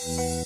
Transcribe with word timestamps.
Herzlich 0.00 0.38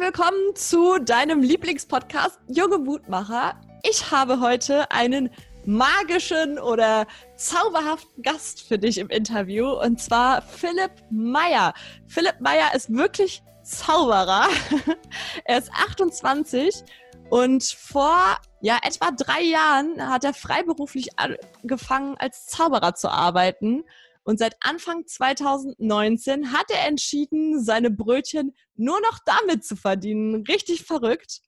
willkommen 0.00 0.56
zu 0.56 0.98
deinem 0.98 1.42
Lieblingspodcast 1.42 2.40
Junge 2.48 2.78
Mutmacher. 2.78 3.60
Ich 3.84 4.10
habe 4.10 4.40
heute 4.40 4.90
einen 4.90 5.30
magischen 5.64 6.58
oder 6.58 7.06
zauberhaften 7.36 8.22
Gast 8.22 8.62
für 8.62 8.78
dich 8.78 8.98
im 8.98 9.08
Interview 9.08 9.70
und 9.70 10.00
zwar 10.00 10.42
Philipp 10.42 10.92
Meyer. 11.10 11.74
Philipp 12.06 12.40
Meyer 12.40 12.74
ist 12.74 12.92
wirklich 12.92 13.42
Zauberer. 13.62 14.48
er 15.44 15.58
ist 15.58 15.70
28 15.72 16.82
und 17.30 17.64
vor 17.64 18.36
ja, 18.60 18.78
etwa 18.82 19.10
drei 19.10 19.42
Jahren 19.42 20.08
hat 20.08 20.24
er 20.24 20.34
freiberuflich 20.34 21.18
angefangen, 21.18 22.16
als 22.18 22.46
Zauberer 22.46 22.94
zu 22.94 23.10
arbeiten. 23.10 23.84
Und 24.24 24.38
seit 24.38 24.54
Anfang 24.60 25.06
2019 25.06 26.52
hat 26.52 26.70
er 26.70 26.86
entschieden, 26.86 27.62
seine 27.62 27.90
Brötchen 27.90 28.54
nur 28.76 29.00
noch 29.00 29.18
damit 29.24 29.64
zu 29.64 29.76
verdienen. 29.76 30.44
Richtig 30.46 30.84
verrückt. 30.84 31.40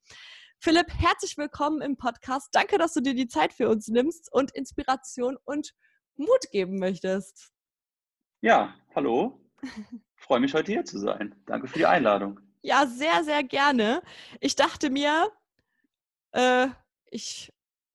Philipp, 0.65 0.87
herzlich 0.99 1.37
willkommen 1.37 1.83
im 1.83 1.99
Podcast. 1.99 2.49
Danke, 2.53 2.79
dass 2.79 2.95
du 2.95 3.03
dir 3.03 3.15
die 3.15 3.29
Zeit 3.29 3.53
für 3.53 3.69
uns 3.69 3.89
nimmst 3.89 4.33
und 4.33 4.51
Inspiration 4.53 5.37
und 5.45 5.75
Mut 6.17 6.51
geben 6.53 6.79
möchtest. 6.79 7.53
Ja, 8.41 8.75
hallo. 8.95 9.39
Freue 10.17 10.41
mich 10.41 10.55
heute 10.55 10.73
hier 10.73 10.87
zu 10.87 10.99
sein. 10.99 11.35
Danke 11.45 11.69
für 11.69 11.81
die 11.81 11.85
Einladung. 11.85 12.41
Ja, 12.63 12.87
sehr, 12.87 13.25
sehr 13.25 13.45
gerne. 13.45 14.01
Ich 14.41 14.57
dachte 14.57 14.89
mir, 14.89 15.31
äh, 16.33 16.69
ich 17.11 17.53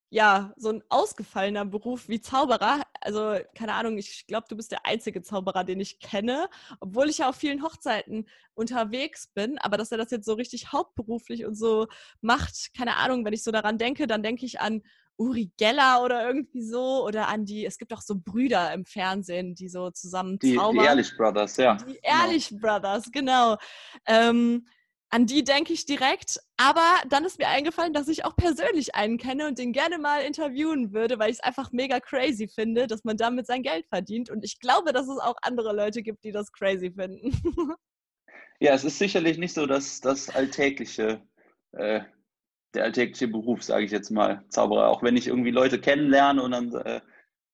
ja, 0.10 0.54
so 0.58 0.70
ein 0.70 0.84
ausgefallener 0.90 1.66
Beruf 1.66 2.10
wie 2.10 2.20
Zauberer. 2.20 2.82
Also, 3.00 3.38
keine 3.56 3.74
Ahnung, 3.74 3.98
ich 3.98 4.26
glaube, 4.28 4.48
du 4.50 4.56
bist 4.56 4.72
der 4.72 4.86
einzige 4.86 5.22
Zauberer, 5.22 5.64
den 5.64 5.80
ich 5.80 6.00
kenne, 6.00 6.50
obwohl 6.80 7.10
ich 7.10 7.20
ja 7.20 7.30
auf 7.30 7.36
vielen 7.36 7.64
Hochzeiten 7.64 8.28
unterwegs 8.56 9.28
bin. 9.28 9.58
Aber 9.60 9.78
dass 9.78 9.92
er 9.92 10.00
das 10.00 10.12
jetzt 10.12 10.26
so 10.26 10.34
richtig 10.34 10.72
hauptberuflich 10.72 11.46
und 11.46 11.56
so 11.56 11.88
macht, 12.22 12.74
keine 12.76 12.96
Ahnung, 12.96 13.24
wenn 13.24 13.34
ich 13.34 13.44
so 13.44 13.52
daran 13.52 13.78
denke, 13.78 14.08
dann 14.08 14.24
denke 14.24 14.46
ich 14.46 14.60
an 14.60 14.82
Uri 15.20 15.52
Geller 15.58 16.02
oder 16.04 16.26
irgendwie 16.26 16.64
so 16.64 17.06
oder 17.06 17.28
an 17.28 17.46
die, 17.46 17.66
es 17.66 17.78
gibt 17.78 17.94
auch 17.94 18.02
so 18.02 18.16
Brüder 18.18 18.74
im 18.74 18.86
Fernsehen, 18.86 19.54
die 19.54 19.68
so 19.68 19.92
zusammen 19.92 20.40
zaubern. 20.40 20.74
Die, 20.74 20.80
die 20.80 20.86
Ehrlich 20.86 21.18
Brothers, 21.18 21.58
ja. 21.58 21.76
Die 21.76 22.00
Ehrlich 22.02 22.50
genau. 22.50 22.62
Brothers, 22.62 23.12
genau. 23.12 23.58
Ähm, 24.08 24.66
an 25.10 25.26
die 25.26 25.44
denke 25.44 25.74
ich 25.74 25.86
direkt. 25.86 26.40
Aber 26.58 26.86
dann 27.10 27.26
ist 27.26 27.40
mir 27.40 27.48
eingefallen, 27.48 27.94
dass 27.94 28.08
ich 28.08 28.26
auch 28.26 28.36
persönlich 28.36 28.96
einen 28.96 29.18
kenne 29.18 29.48
und 29.48 29.58
den 29.58 29.74
gerne 29.74 29.98
mal 29.98 30.22
interviewen 30.22 30.94
würde, 30.94 31.20
weil 31.20 31.32
ich 31.32 31.38
es 31.38 31.44
einfach 31.44 31.72
mega 31.72 32.00
crazy 32.00 32.48
finde, 32.48 32.88
dass 32.88 33.04
man 33.04 33.18
damit 33.18 33.48
sein 33.48 33.64
Geld 33.64 33.86
verdient. 33.88 34.30
Und 34.30 34.44
ich 34.44 34.60
glaube, 34.60 34.94
dass 34.94 35.08
es 35.08 35.20
auch 35.20 35.36
andere 35.42 35.76
Leute 35.76 36.02
gibt, 36.02 36.24
die 36.24 36.32
das 36.32 36.52
crazy 36.52 36.92
finden. 36.92 37.32
Ja, 38.62 38.74
es 38.74 38.84
ist 38.84 39.00
sicherlich 39.00 39.38
nicht 39.38 39.54
so, 39.54 39.66
dass 39.66 40.02
das 40.02 40.30
alltägliche, 40.30 41.22
äh, 41.72 42.02
der 42.74 42.84
alltägliche 42.84 43.30
Beruf, 43.30 43.64
sage 43.64 43.86
ich 43.86 43.92
jetzt 43.92 44.10
mal, 44.10 44.44
Zauberer. 44.50 44.90
Auch 44.90 45.02
wenn 45.02 45.16
ich 45.16 45.28
irgendwie 45.28 45.52
Leute 45.52 45.80
kennenlerne 45.80 46.44
und 46.44 46.52
dann 46.52 46.74
äh, 46.74 47.00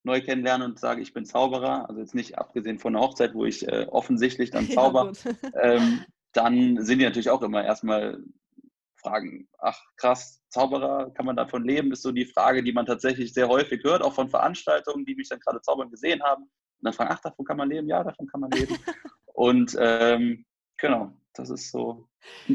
neu 0.04 0.22
kennenlerne 0.22 0.66
und 0.66 0.80
sage, 0.80 1.02
ich 1.02 1.14
bin 1.14 1.26
Zauberer, 1.26 1.88
also 1.88 2.02
jetzt 2.02 2.16
nicht 2.16 2.40
abgesehen 2.40 2.80
von 2.80 2.96
einer 2.96 3.06
Hochzeit, 3.06 3.36
wo 3.36 3.46
ich 3.46 3.68
äh, 3.68 3.86
offensichtlich 3.90 4.50
dann 4.50 4.68
zauber, 4.72 5.12
ja, 5.24 5.62
ähm, 5.62 6.06
dann 6.36 6.84
sind 6.84 7.00
die 7.00 7.06
natürlich 7.06 7.30
auch 7.30 7.42
immer 7.42 7.64
erstmal 7.64 8.24
Fragen, 8.96 9.48
ach 9.60 9.80
krass, 9.98 10.42
Zauberer, 10.50 11.12
kann 11.12 11.26
man 11.26 11.36
davon 11.36 11.64
leben, 11.64 11.92
ist 11.92 12.02
so 12.02 12.12
die 12.12 12.26
Frage, 12.26 12.64
die 12.64 12.74
man 12.74 12.86
tatsächlich 12.86 13.34
sehr 13.34 13.48
häufig 13.48 13.84
hört, 13.84 14.02
auch 14.02 14.14
von 14.14 14.30
Veranstaltungen, 14.30 15.06
die 15.06 15.16
mich 15.16 15.30
dann 15.30 15.40
gerade 15.40 15.62
zaubern 15.62 15.92
gesehen 15.92 16.24
haben. 16.24 16.44
Und 16.44 16.52
dann 16.82 16.94
fragen, 16.94 17.12
ach, 17.14 17.20
davon 17.20 17.46
kann 17.46 17.58
man 17.58 17.70
leben? 17.70 17.88
Ja, 17.88 18.04
davon 18.04 18.28
kann 18.28 18.42
man 18.42 18.52
leben. 18.52 18.76
und 19.34 19.76
ähm, 19.80 20.46
genau, 20.78 21.14
das 21.34 21.50
ist 21.50 21.72
so 21.72 22.08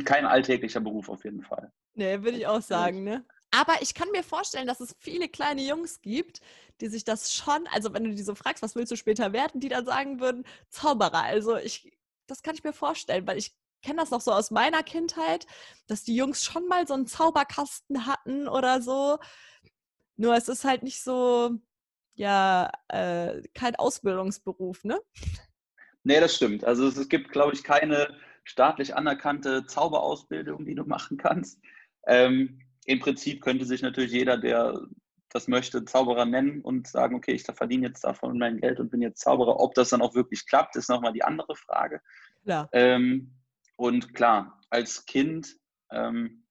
kein 0.04 0.26
alltäglicher 0.26 0.80
Beruf 0.80 1.08
auf 1.08 1.24
jeden 1.24 1.42
Fall. 1.42 1.72
Nee, 1.94 2.22
würde 2.22 2.38
ich 2.38 2.46
auch 2.46 2.62
sagen, 2.62 3.04
ne? 3.04 3.24
Aber 3.52 3.82
ich 3.82 3.94
kann 3.94 4.10
mir 4.12 4.22
vorstellen, 4.22 4.66
dass 4.66 4.80
es 4.80 4.94
viele 4.98 5.28
kleine 5.28 5.62
Jungs 5.62 6.00
gibt, 6.00 6.40
die 6.80 6.86
sich 6.86 7.04
das 7.04 7.34
schon, 7.34 7.66
also 7.72 7.92
wenn 7.92 8.04
du 8.04 8.14
die 8.14 8.22
so 8.22 8.34
fragst, 8.34 8.62
was 8.62 8.76
willst 8.76 8.92
du 8.92 8.96
später 8.96 9.32
werden, 9.32 9.60
die 9.60 9.68
dann 9.68 9.84
sagen 9.84 10.20
würden, 10.20 10.44
Zauberer. 10.68 11.24
Also 11.24 11.56
ich, 11.56 11.92
das 12.26 12.42
kann 12.42 12.54
ich 12.54 12.62
mir 12.62 12.72
vorstellen, 12.72 13.26
weil 13.26 13.38
ich 13.38 13.56
kenne 13.82 14.00
das 14.00 14.10
noch 14.10 14.20
so 14.20 14.32
aus 14.32 14.50
meiner 14.50 14.82
Kindheit, 14.82 15.46
dass 15.86 16.04
die 16.04 16.16
Jungs 16.16 16.44
schon 16.44 16.66
mal 16.68 16.86
so 16.86 16.94
einen 16.94 17.06
Zauberkasten 17.06 18.06
hatten 18.06 18.48
oder 18.48 18.82
so. 18.82 19.18
Nur 20.16 20.34
es 20.34 20.48
ist 20.48 20.64
halt 20.64 20.82
nicht 20.82 21.02
so, 21.02 21.58
ja, 22.14 22.70
äh, 22.88 23.42
kein 23.54 23.76
Ausbildungsberuf, 23.76 24.84
ne? 24.84 25.00
Nee, 26.02 26.20
das 26.20 26.34
stimmt. 26.34 26.64
Also 26.64 26.86
es, 26.86 27.08
gibt, 27.08 27.30
glaube 27.30 27.54
ich, 27.54 27.64
keine 27.64 28.16
staatlich 28.44 28.94
anerkannte 28.94 29.66
Zauberausbildung, 29.66 30.64
die 30.64 30.74
du 30.74 30.84
machen 30.84 31.16
kannst. 31.16 31.60
Ähm, 32.06 32.60
Im 32.86 33.00
Prinzip 33.00 33.42
könnte 33.42 33.64
sich 33.64 33.82
natürlich 33.82 34.12
jeder, 34.12 34.38
der 34.38 34.80
das 35.32 35.46
möchte, 35.46 35.84
Zauberer 35.84 36.24
nennen 36.24 36.60
und 36.60 36.88
sagen, 36.88 37.14
okay, 37.14 37.32
ich 37.32 37.44
verdiene 37.44 37.88
jetzt 37.88 38.02
davon 38.02 38.38
mein 38.38 38.58
Geld 38.58 38.80
und 38.80 38.90
bin 38.90 39.00
jetzt 39.00 39.20
Zauberer. 39.20 39.60
Ob 39.60 39.74
das 39.74 39.90
dann 39.90 40.02
auch 40.02 40.14
wirklich 40.14 40.46
klappt, 40.46 40.76
ist 40.76 40.88
nochmal 40.88 41.12
die 41.12 41.22
andere 41.22 41.54
Frage. 41.54 42.00
Ja. 42.44 42.68
Ähm, 42.72 43.30
und 43.80 44.12
klar, 44.12 44.60
als 44.68 45.06
Kind, 45.06 45.56
ähm, 45.90 46.44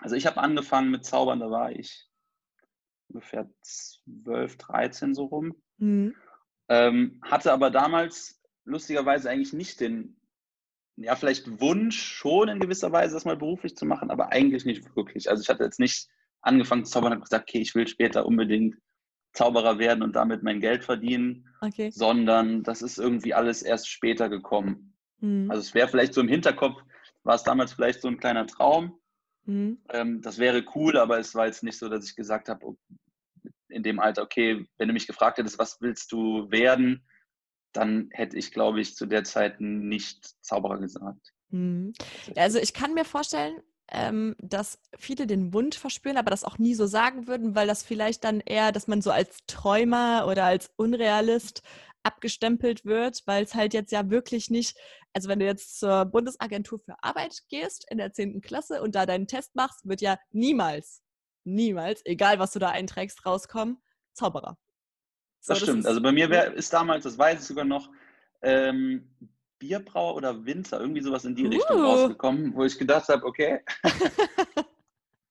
also 0.00 0.16
ich 0.16 0.24
habe 0.24 0.40
angefangen 0.40 0.90
mit 0.90 1.04
Zaubern, 1.04 1.38
da 1.38 1.50
war 1.50 1.70
ich 1.70 2.08
ungefähr 3.08 3.46
12, 3.60 4.56
13 4.56 5.14
so 5.14 5.26
rum. 5.26 5.54
Mhm. 5.76 6.14
Ähm, 6.70 7.20
hatte 7.22 7.52
aber 7.52 7.70
damals 7.70 8.40
lustigerweise 8.64 9.28
eigentlich 9.28 9.52
nicht 9.52 9.80
den, 9.80 10.18
ja, 10.96 11.14
vielleicht 11.14 11.60
Wunsch 11.60 12.02
schon 12.02 12.48
in 12.48 12.58
gewisser 12.58 12.90
Weise, 12.90 13.16
das 13.16 13.26
mal 13.26 13.36
beruflich 13.36 13.76
zu 13.76 13.84
machen, 13.84 14.10
aber 14.10 14.32
eigentlich 14.32 14.64
nicht 14.64 14.96
wirklich. 14.96 15.28
Also 15.28 15.42
ich 15.42 15.50
hatte 15.50 15.64
jetzt 15.64 15.78
nicht 15.78 16.08
angefangen 16.40 16.86
zu 16.86 16.92
zaubern 16.92 17.12
und 17.12 17.20
gesagt, 17.20 17.50
okay, 17.50 17.60
ich 17.60 17.74
will 17.74 17.86
später 17.86 18.24
unbedingt 18.24 18.76
Zauberer 19.34 19.78
werden 19.78 20.02
und 20.02 20.16
damit 20.16 20.42
mein 20.42 20.60
Geld 20.60 20.84
verdienen, 20.84 21.50
okay. 21.60 21.90
sondern 21.90 22.62
das 22.62 22.80
ist 22.80 22.96
irgendwie 22.96 23.34
alles 23.34 23.60
erst 23.60 23.90
später 23.90 24.30
gekommen. 24.30 24.91
Mhm. 25.22 25.50
Also 25.50 25.60
es 25.60 25.74
wäre 25.74 25.88
vielleicht 25.88 26.14
so 26.14 26.20
im 26.20 26.28
Hinterkopf, 26.28 26.82
war 27.22 27.36
es 27.36 27.42
damals 27.42 27.72
vielleicht 27.72 28.02
so 28.02 28.08
ein 28.08 28.18
kleiner 28.18 28.46
Traum. 28.46 28.98
Mhm. 29.44 29.78
Ähm, 29.88 30.20
das 30.20 30.38
wäre 30.38 30.64
cool, 30.74 30.98
aber 30.98 31.18
es 31.18 31.34
war 31.34 31.46
jetzt 31.46 31.62
nicht 31.62 31.78
so, 31.78 31.88
dass 31.88 32.04
ich 32.04 32.16
gesagt 32.16 32.48
habe, 32.48 32.76
in 33.68 33.82
dem 33.82 34.00
Alter, 34.00 34.22
okay, 34.22 34.66
wenn 34.76 34.88
du 34.88 34.94
mich 34.94 35.06
gefragt 35.06 35.38
hättest, 35.38 35.58
was 35.58 35.80
willst 35.80 36.12
du 36.12 36.50
werden, 36.50 37.06
dann 37.72 38.10
hätte 38.12 38.36
ich, 38.36 38.52
glaube 38.52 38.80
ich, 38.80 38.96
zu 38.96 39.06
der 39.06 39.24
Zeit 39.24 39.60
nicht 39.60 40.34
Zauberer 40.44 40.78
gesagt. 40.78 41.32
Mhm. 41.48 41.94
Also 42.36 42.58
ich 42.58 42.74
kann 42.74 42.94
mir 42.94 43.04
vorstellen, 43.04 43.62
ähm, 43.90 44.36
dass 44.38 44.78
viele 44.96 45.26
den 45.26 45.52
Wunsch 45.52 45.78
verspüren, 45.78 46.16
aber 46.16 46.30
das 46.30 46.44
auch 46.44 46.58
nie 46.58 46.74
so 46.74 46.86
sagen 46.86 47.26
würden, 47.26 47.54
weil 47.54 47.66
das 47.66 47.82
vielleicht 47.82 48.24
dann 48.24 48.40
eher, 48.40 48.72
dass 48.72 48.88
man 48.88 49.02
so 49.02 49.10
als 49.10 49.38
Träumer 49.46 50.26
oder 50.28 50.44
als 50.44 50.70
Unrealist 50.76 51.62
abgestempelt 52.02 52.84
wird, 52.84 53.22
weil 53.26 53.44
es 53.44 53.54
halt 53.54 53.74
jetzt 53.74 53.92
ja 53.92 54.10
wirklich 54.10 54.50
nicht, 54.50 54.76
also 55.12 55.28
wenn 55.28 55.38
du 55.38 55.46
jetzt 55.46 55.78
zur 55.78 56.04
Bundesagentur 56.04 56.80
für 56.80 57.02
Arbeit 57.02 57.42
gehst 57.48 57.86
in 57.90 57.98
der 57.98 58.12
10. 58.12 58.40
Klasse 58.40 58.82
und 58.82 58.94
da 58.94 59.06
deinen 59.06 59.26
Test 59.26 59.54
machst, 59.54 59.86
wird 59.88 60.00
ja 60.00 60.18
niemals, 60.30 61.02
niemals, 61.44 62.02
egal 62.04 62.38
was 62.38 62.52
du 62.52 62.58
da 62.58 62.70
einträgst, 62.70 63.24
rauskommen, 63.26 63.82
Zauberer. 64.14 64.58
So, 65.40 65.54
das, 65.54 65.60
das 65.60 65.68
stimmt. 65.68 65.86
also 65.86 66.00
bei 66.00 66.12
mir 66.12 66.30
wär, 66.30 66.52
ist 66.54 66.72
damals, 66.72 67.04
das 67.04 67.18
weiß 67.18 67.40
ich 67.40 67.46
sogar 67.46 67.64
noch, 67.64 67.90
ähm, 68.42 69.08
Bierbrauer 69.58 70.16
oder 70.16 70.44
Winzer, 70.44 70.80
irgendwie 70.80 71.02
sowas 71.02 71.24
in 71.24 71.36
die 71.36 71.46
uh. 71.46 71.50
Richtung 71.50 71.80
rausgekommen, 71.80 72.54
wo 72.54 72.64
ich 72.64 72.78
gedacht 72.78 73.08
habe, 73.08 73.24
okay, 73.24 73.60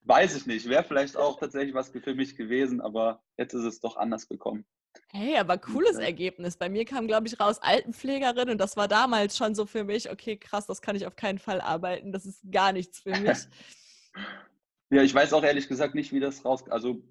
weiß 0.04 0.36
ich 0.36 0.46
nicht, 0.46 0.68
wäre 0.68 0.84
vielleicht 0.84 1.16
auch 1.16 1.38
tatsächlich 1.38 1.74
was 1.74 1.90
für 1.90 2.14
mich 2.14 2.36
gewesen, 2.36 2.80
aber 2.80 3.22
jetzt 3.36 3.52
ist 3.52 3.64
es 3.64 3.80
doch 3.80 3.96
anders 3.96 4.28
gekommen. 4.28 4.64
Hey, 5.08 5.36
aber 5.36 5.58
cooles. 5.58 5.98
Ergebnis. 5.98 6.56
Bei 6.56 6.68
mir 6.68 6.84
kam, 6.84 7.06
glaube 7.06 7.26
ich, 7.26 7.38
raus 7.38 7.58
Altenpflegerin 7.60 8.50
und 8.50 8.58
das 8.58 8.76
war 8.76 8.88
damals 8.88 9.36
schon 9.36 9.54
so 9.54 9.66
für 9.66 9.84
mich, 9.84 10.10
okay, 10.10 10.36
krass, 10.36 10.66
das 10.66 10.80
kann 10.80 10.96
ich 10.96 11.06
auf 11.06 11.16
keinen 11.16 11.38
Fall 11.38 11.60
arbeiten. 11.60 12.12
Das 12.12 12.24
ist 12.24 12.40
gar 12.50 12.72
nichts 12.72 13.00
für 13.00 13.10
mich. 13.10 13.38
ja, 14.90 15.02
ich 15.02 15.14
weiß 15.14 15.32
auch 15.34 15.44
ehrlich 15.44 15.68
gesagt 15.68 15.94
nicht, 15.94 16.12
wie 16.12 16.20
das 16.20 16.44
raus. 16.44 16.64
Also, 16.70 17.02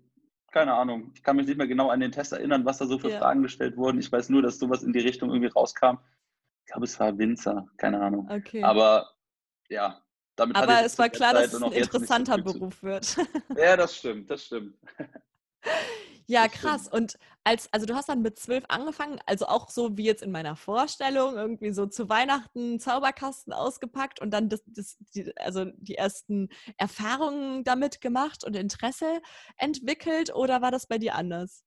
keine 0.51 0.73
Ahnung. 0.73 1.11
Ich 1.15 1.23
kann 1.23 1.35
mich 1.35 1.47
nicht 1.47 1.57
mehr 1.57 1.67
genau 1.67 1.89
an 1.89 1.99
den 1.99 2.11
Test 2.11 2.33
erinnern, 2.33 2.65
was 2.65 2.79
da 2.79 2.85
so 2.85 2.99
für 2.99 3.11
ja. 3.11 3.19
Fragen 3.19 3.43
gestellt 3.43 3.77
wurden. 3.77 3.99
Ich 3.99 4.11
weiß 4.11 4.29
nur, 4.29 4.41
dass 4.41 4.59
sowas 4.59 4.83
in 4.83 4.93
die 4.93 4.99
Richtung 4.99 5.29
irgendwie 5.29 5.51
rauskam. 5.51 5.97
Ich 6.65 6.71
glaube, 6.71 6.85
es 6.85 6.99
war 6.99 7.17
Winzer, 7.17 7.67
keine 7.77 8.01
Ahnung. 8.01 8.29
Okay. 8.29 8.63
Aber 8.63 9.11
ja, 9.69 10.01
damit 10.35 10.55
Aber 10.55 10.83
es 10.83 10.97
war 10.97 11.09
klar, 11.09 11.33
dass 11.33 11.53
es 11.53 11.61
ein 11.61 11.71
interessanter 11.71 12.37
Beruf 12.37 12.81
wird. 12.81 13.15
ja, 13.57 13.77
das 13.77 13.95
stimmt, 13.95 14.29
das 14.29 14.45
stimmt. 14.45 14.75
Ja, 16.31 16.47
krass. 16.47 16.87
Und 16.87 17.19
als, 17.43 17.67
also 17.73 17.85
du 17.85 17.93
hast 17.93 18.07
dann 18.07 18.21
mit 18.21 18.39
zwölf 18.39 18.63
angefangen, 18.69 19.19
also 19.25 19.47
auch 19.47 19.69
so 19.69 19.97
wie 19.97 20.05
jetzt 20.05 20.23
in 20.23 20.31
meiner 20.31 20.55
Vorstellung, 20.55 21.35
irgendwie 21.35 21.71
so 21.71 21.87
zu 21.87 22.07
Weihnachten 22.07 22.79
Zauberkasten 22.79 23.51
ausgepackt 23.51 24.21
und 24.21 24.31
dann 24.31 24.47
das, 24.47 24.63
das, 24.65 24.97
die, 25.13 25.35
also 25.37 25.65
die 25.75 25.95
ersten 25.95 26.47
Erfahrungen 26.77 27.65
damit 27.65 27.99
gemacht 27.99 28.45
und 28.45 28.55
Interesse 28.55 29.21
entwickelt 29.57 30.33
oder 30.33 30.61
war 30.61 30.71
das 30.71 30.87
bei 30.87 30.97
dir 30.97 31.15
anders? 31.15 31.65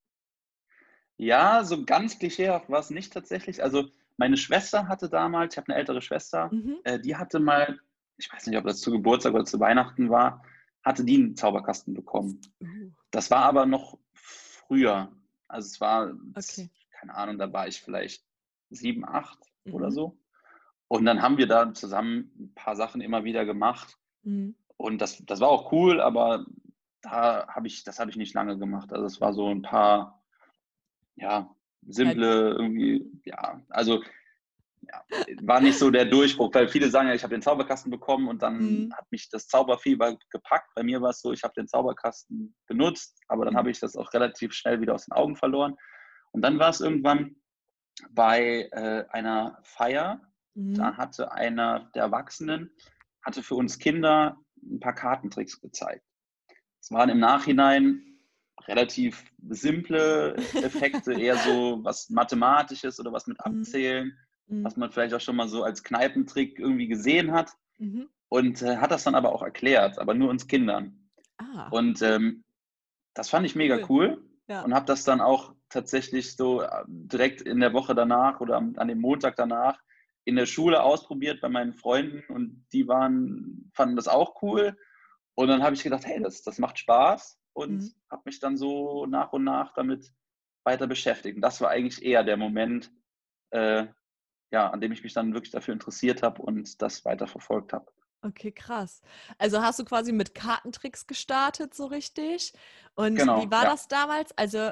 Ja, 1.19 1.63
so 1.63 1.85
ganz 1.85 2.19
klischeehaft 2.19 2.71
war 2.71 2.81
es 2.81 2.89
nicht 2.89 3.13
tatsächlich. 3.13 3.63
Also 3.63 3.85
meine 4.17 4.39
Schwester 4.39 4.89
hatte 4.89 5.11
damals, 5.11 5.53
ich 5.53 5.59
habe 5.59 5.69
eine 5.69 5.79
ältere 5.79 6.01
Schwester, 6.01 6.49
mhm. 6.51 6.79
äh, 6.85 6.99
die 6.99 7.17
hatte 7.17 7.39
mal, 7.39 7.79
ich 8.17 8.33
weiß 8.33 8.47
nicht, 8.47 8.57
ob 8.57 8.65
das 8.65 8.81
zu 8.81 8.91
Geburtstag 8.91 9.35
oder 9.35 9.45
zu 9.45 9.61
Weihnachten 9.61 10.09
war, 10.09 10.43
hatte 10.83 11.05
die 11.05 11.17
einen 11.17 11.37
Zauberkasten 11.37 11.93
bekommen. 11.93 12.41
Uh. 12.63 12.93
Das 13.11 13.31
war 13.31 13.45
aber 13.45 13.67
noch 13.67 13.99
früher. 14.67 15.13
Also 15.49 15.67
es 15.67 15.81
war, 15.81 16.13
okay. 16.37 16.71
keine 16.99 17.15
Ahnung, 17.15 17.39
da 17.39 17.53
war 17.53 17.69
ich 17.69 17.81
vielleicht 17.81 18.25
sieben, 18.71 19.05
acht 19.05 19.39
mhm. 19.65 19.75
oder 19.75 19.91
so. 19.91 20.19
Und 20.89 21.05
dann 21.05 21.23
haben 21.23 21.39
wir 21.39 21.47
da 21.47 21.73
zusammen 21.73 22.31
ein 22.39 22.55
paar 22.55 22.77
Sachen 22.77 23.01
immer 23.01 23.25
wieder 23.25 23.45
gemacht. 23.45 23.99
Mhm. 24.23 24.55
Und 24.77 25.01
das, 25.01 25.25
das 25.25 25.41
war 25.41 25.49
auch 25.49 25.73
cool, 25.73 26.01
aber 26.01 26.47
da 27.01 27.47
habe 27.49 27.67
ich, 27.67 27.85
das 27.85 27.99
habe 27.99 28.11
ich 28.11 28.17
nicht 28.17 28.35
lange 28.35 28.59
gemacht. 28.59 28.93
Also 28.93 29.07
es 29.07 29.21
war 29.21 29.33
so 29.33 29.49
ein 29.49 29.63
paar, 29.63 30.23
ja, 31.17 31.55
simple 31.87 32.51
irgendwie, 32.51 33.05
ja, 33.25 33.61
also 33.69 34.03
war 35.43 35.61
nicht 35.61 35.79
so 35.79 35.91
der 35.91 36.05
Durchbruch, 36.05 36.53
weil 36.55 36.69
viele 36.69 36.89
sagen 36.91 37.09
ja, 37.09 37.15
ich 37.15 37.23
habe 37.23 37.35
den 37.35 37.43
Zauberkasten 37.43 37.91
bekommen 37.91 38.29
und 38.29 38.43
dann 38.43 38.59
mhm. 38.59 38.95
hat 38.95 39.11
mich 39.11 39.29
das 39.29 39.47
Zauberfieber 39.47 40.17
gepackt. 40.31 40.71
Bei 40.75 40.83
mir 40.83 41.01
war 41.01 41.11
es 41.11 41.21
so, 41.21 41.33
ich 41.33 41.43
habe 41.43 41.55
den 41.55 41.69
Zauberkasten 41.69 42.55
benutzt, 42.67 43.21
aber 43.29 43.45
dann 43.45 43.55
mhm. 43.55 43.59
habe 43.59 43.71
ich 43.71 43.81
das 43.81 43.97
auch 43.97 44.13
relativ 44.13 44.53
schnell 44.53 44.81
wieder 44.81 44.95
aus 44.95 45.07
den 45.07 45.13
Augen 45.13 45.37
verloren. 45.37 45.77
Und 46.33 46.43
dann 46.43 46.59
war 46.59 46.71
es 46.71 46.81
irgendwann 46.81 47.37
bei 48.11 48.69
äh, 48.73 49.05
einer 49.11 49.59
Feier, 49.63 50.21
mhm. 50.55 50.75
da 50.75 50.97
hatte 50.97 51.33
einer 51.33 51.91
der 51.95 52.05
Erwachsenen, 52.05 52.71
hatte 53.25 53.43
für 53.43 53.55
uns 53.55 53.79
Kinder 53.79 54.37
ein 54.63 54.81
paar 54.81 54.95
Kartentricks 54.95 55.61
gezeigt. 55.61 56.05
Es 56.81 56.91
waren 56.91 57.09
im 57.09 57.19
Nachhinein 57.19 58.03
relativ 58.67 59.25
simple 59.49 60.35
Effekte, 60.55 61.15
eher 61.15 61.37
so 61.37 61.81
was 61.83 62.11
Mathematisches 62.11 62.99
oder 63.01 63.13
was 63.13 63.27
mit 63.27 63.39
mhm. 63.39 63.61
Abzählen 63.61 64.19
mhm. 64.47 64.65
was 64.65 64.77
man 64.77 64.91
vielleicht 64.91 65.15
auch 65.15 65.21
schon 65.21 65.37
mal 65.37 65.49
so 65.49 65.63
als 65.63 65.83
Kneipentrick 65.83 66.59
irgendwie 66.59 66.89
gesehen 66.89 67.33
hat. 67.33 67.53
Mhm. 67.79 68.09
Und 68.29 68.63
äh, 68.63 68.79
hat 68.79 68.91
das 68.91 69.05
dann 69.05 69.15
aber 69.15 69.33
auch 69.33 69.43
erklärt, 69.43 69.99
aber 69.99 70.15
nur 70.15 70.31
uns 70.31 70.49
Kindern. 70.49 71.09
Ah. 71.37 71.69
Und 71.71 72.03
ähm, 72.03 72.43
das 73.15 73.31
fand 73.31 73.47
ich 73.47 73.55
mega 73.55 73.77
cool, 73.77 73.85
cool 73.89 74.31
ja. 74.49 74.63
und 74.63 74.75
habe 74.75 74.87
das 74.87 75.05
dann 75.05 75.21
auch 75.21 75.55
tatsächlich 75.69 76.37
so 76.37 76.63
äh, 76.63 76.85
direkt 76.87 77.43
in 77.43 77.61
der 77.61 77.73
Woche 77.73 77.95
danach 77.95 78.41
oder 78.41 78.57
an 78.57 78.89
dem 78.89 79.01
Montag 79.01 79.37
danach 79.37 79.79
in 80.25 80.37
der 80.37 80.47
Schule 80.47 80.83
ausprobiert 80.83 81.41
bei 81.41 81.49
meinen 81.49 81.75
Freunden 81.75 82.23
und 82.33 82.67
die 82.73 82.89
waren, 82.89 83.71
fanden 83.75 83.97
das 83.97 84.09
auch 84.09 84.43
cool. 84.43 84.77
Und 85.35 85.49
dann 85.49 85.63
habe 85.63 85.75
ich 85.75 85.83
gedacht, 85.83 86.07
hey, 86.07 86.21
das, 86.23 86.43
das 86.43 86.59
macht 86.59 86.79
Spaß 86.79 87.39
und 87.53 87.83
mhm. 87.83 87.95
habe 88.11 88.23
mich 88.25 88.41
dann 88.41 88.57
so 88.57 89.07
nach 89.07 89.33
und 89.33 89.45
nach 89.45 89.75
damit 89.75 90.13
weiter 90.65 90.87
beschäftigt. 90.87 91.37
Und 91.37 91.43
das 91.43 91.61
war 91.61 91.71
eigentlich 91.71 92.03
eher 92.03 92.25
der 92.25 92.37
Moment, 92.37 92.91
äh, 93.51 93.87
ja, 94.51 94.71
an 94.71 94.81
dem 94.81 94.93
ich 94.93 95.03
mich 95.03 95.13
dann 95.13 95.35
wirklich 95.35 95.53
dafür 95.53 95.75
interessiert 95.75 96.23
habe 96.23 96.43
und 96.43 96.81
das 96.83 97.05
weiter 97.05 97.27
verfolgt 97.27 97.73
habe. 97.73 97.87
Okay, 98.25 98.53
krass. 98.53 99.03
Also 99.37 99.61
hast 99.61 99.79
du 99.79 99.85
quasi 99.85 100.13
mit 100.13 100.35
Kartentricks 100.35 101.07
gestartet, 101.07 101.75
so 101.75 101.87
richtig? 101.87 102.55
Und 102.95 103.17
genau, 103.17 103.43
wie 103.43 103.51
war 103.51 103.65
ja. 103.65 103.71
das 103.71 103.87
damals? 103.87 104.37
Also, 104.39 104.71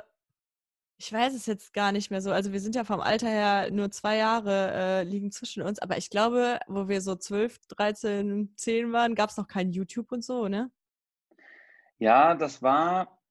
ich 0.97 1.13
weiß 1.13 1.35
es 1.35 1.47
jetzt 1.47 1.75
gar 1.75 1.93
nicht 1.93 2.11
mehr 2.11 2.23
so. 2.23 2.33
Also, 2.33 2.53
wir 2.53 2.61
sind 2.61 2.75
ja 2.75 2.85
vom 2.85 3.01
Alter 3.01 3.29
her 3.29 3.71
nur 3.71 3.91
zwei 3.91 4.17
Jahre 4.17 4.73
äh, 4.73 5.03
liegen 5.03 5.31
zwischen 5.33 5.63
uns, 5.63 5.81
aber 5.81 5.99
ich 5.99 6.09
glaube, 6.09 6.61
wo 6.67 6.89
wir 6.89 7.03
so 7.03 7.15
12, 7.15 7.59
13, 7.69 8.55
10 8.57 8.93
waren, 8.93 9.15
gab 9.15 9.29
es 9.29 9.37
noch 9.37 9.49
kein 9.49 9.71
YouTube 9.71 10.13
und 10.13 10.25
so, 10.25 10.49
ne? 10.49 10.71
Ja, 11.99 12.35
das 12.35 12.63
war, 12.63 13.23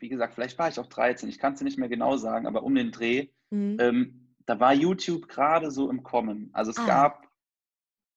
wie 0.00 0.08
gesagt, 0.08 0.34
vielleicht 0.34 0.58
war 0.58 0.68
ich 0.68 0.80
auch 0.80 0.86
13, 0.86 1.28
ich 1.28 1.38
kann 1.38 1.52
es 1.52 1.58
dir 1.58 1.64
nicht 1.64 1.78
mehr 1.78 1.88
genau 1.88 2.16
sagen, 2.16 2.46
aber 2.46 2.62
um 2.62 2.74
den 2.74 2.92
Dreh. 2.92 3.28
Mhm. 3.50 3.76
Ähm, 3.78 4.25
da 4.46 4.60
war 4.60 4.72
YouTube 4.72 5.28
gerade 5.28 5.70
so 5.70 5.90
im 5.90 6.02
Kommen. 6.02 6.50
Also 6.52 6.70
es 6.70 6.78
ah. 6.78 6.86
gab, 6.86 7.28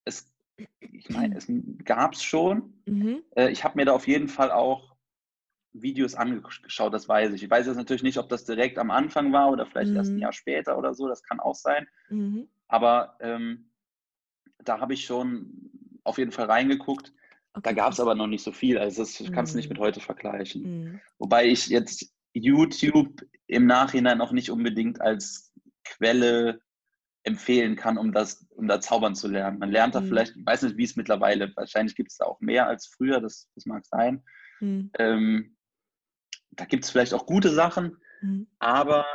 es, 0.05 0.31
ich 0.79 1.09
meine, 1.09 1.35
es 1.37 1.47
gab 1.83 2.13
es 2.13 2.23
schon. 2.23 2.81
Mhm. 2.85 3.23
Äh, 3.35 3.49
ich 3.49 3.63
habe 3.63 3.77
mir 3.77 3.85
da 3.85 3.93
auf 3.93 4.07
jeden 4.07 4.27
Fall 4.27 4.51
auch 4.51 4.95
Videos 5.73 6.15
angeschaut, 6.15 6.93
das 6.93 7.07
weiß 7.07 7.33
ich. 7.33 7.43
Ich 7.43 7.49
weiß 7.49 7.67
jetzt 7.67 7.75
natürlich 7.75 8.03
nicht, 8.03 8.17
ob 8.17 8.29
das 8.29 8.45
direkt 8.45 8.77
am 8.77 8.91
Anfang 8.91 9.31
war 9.33 9.51
oder 9.51 9.65
vielleicht 9.65 9.91
mhm. 9.91 9.97
erst 9.97 10.09
ein 10.11 10.15
mhm. 10.15 10.21
Jahr 10.21 10.33
später 10.33 10.77
oder 10.77 10.93
so, 10.93 11.07
das 11.07 11.23
kann 11.23 11.39
auch 11.39 11.55
sein. 11.55 11.87
Mhm. 12.09 12.47
Aber 12.67 13.17
ähm, 13.19 13.71
da 14.63 14.79
habe 14.79 14.93
ich 14.93 15.05
schon 15.05 15.71
auf 16.03 16.17
jeden 16.17 16.31
Fall 16.31 16.45
reingeguckt. 16.45 17.13
Okay. 17.53 17.61
Da 17.63 17.71
gab 17.71 17.93
es 17.93 17.99
aber 17.99 18.15
noch 18.15 18.27
nicht 18.27 18.43
so 18.43 18.51
viel. 18.51 18.77
Also 18.77 19.01
das 19.03 19.23
kannst 19.31 19.53
du 19.53 19.57
nicht 19.57 19.69
mit 19.69 19.79
mhm. 19.79 19.83
heute 19.83 19.99
vergleichen. 19.99 20.61
Mhm. 20.63 21.01
Wobei 21.17 21.47
ich 21.47 21.67
jetzt 21.67 22.13
YouTube 22.33 23.25
im 23.47 23.65
Nachhinein 23.65 24.21
auch 24.21 24.31
nicht 24.31 24.51
unbedingt 24.51 25.01
als 25.01 25.48
Quelle 25.97 26.61
empfehlen 27.23 27.75
kann, 27.75 27.97
um 27.97 28.11
das, 28.11 28.45
um 28.51 28.67
da 28.67 28.79
zaubern 28.79 29.15
zu 29.15 29.27
lernen. 29.27 29.59
Man 29.59 29.71
lernt 29.71 29.95
da 29.95 30.01
mhm. 30.01 30.07
vielleicht, 30.07 30.35
ich 30.35 30.45
weiß 30.45 30.63
nicht, 30.63 30.77
wie 30.77 30.83
es 30.83 30.95
mittlerweile, 30.95 31.51
wahrscheinlich 31.55 31.95
gibt 31.95 32.11
es 32.11 32.17
da 32.17 32.25
auch 32.25 32.39
mehr 32.39 32.67
als 32.67 32.87
früher, 32.87 33.19
das, 33.19 33.49
das 33.55 33.65
mag 33.65 33.85
sein. 33.85 34.23
Mhm. 34.59 34.91
Ähm, 34.97 35.57
da 36.51 36.65
gibt 36.65 36.85
es 36.85 36.91
vielleicht 36.91 37.13
auch 37.13 37.25
gute 37.25 37.49
Sachen, 37.49 37.97
mhm. 38.21 38.47
aber 38.59 39.05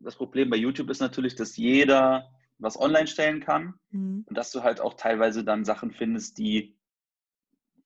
das 0.00 0.16
Problem 0.16 0.50
bei 0.50 0.56
YouTube 0.56 0.90
ist 0.90 1.00
natürlich, 1.00 1.36
dass 1.36 1.56
jeder 1.56 2.28
was 2.58 2.78
online 2.78 3.06
stellen 3.06 3.40
kann 3.40 3.74
mhm. 3.90 4.24
und 4.26 4.36
dass 4.36 4.50
du 4.50 4.62
halt 4.62 4.80
auch 4.80 4.94
teilweise 4.94 5.44
dann 5.44 5.64
Sachen 5.64 5.90
findest, 5.92 6.38
die 6.38 6.76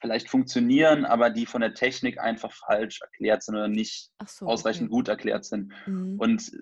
vielleicht 0.00 0.28
funktionieren, 0.28 1.04
aber 1.04 1.30
die 1.30 1.46
von 1.46 1.62
der 1.62 1.74
Technik 1.74 2.18
einfach 2.18 2.52
falsch 2.52 3.00
erklärt 3.00 3.42
sind 3.42 3.56
oder 3.56 3.68
nicht 3.68 4.10
so, 4.26 4.46
ausreichend 4.46 4.88
okay. 4.88 4.96
gut 4.96 5.08
erklärt 5.08 5.44
sind. 5.44 5.72
Mhm. 5.86 6.18
Und 6.18 6.52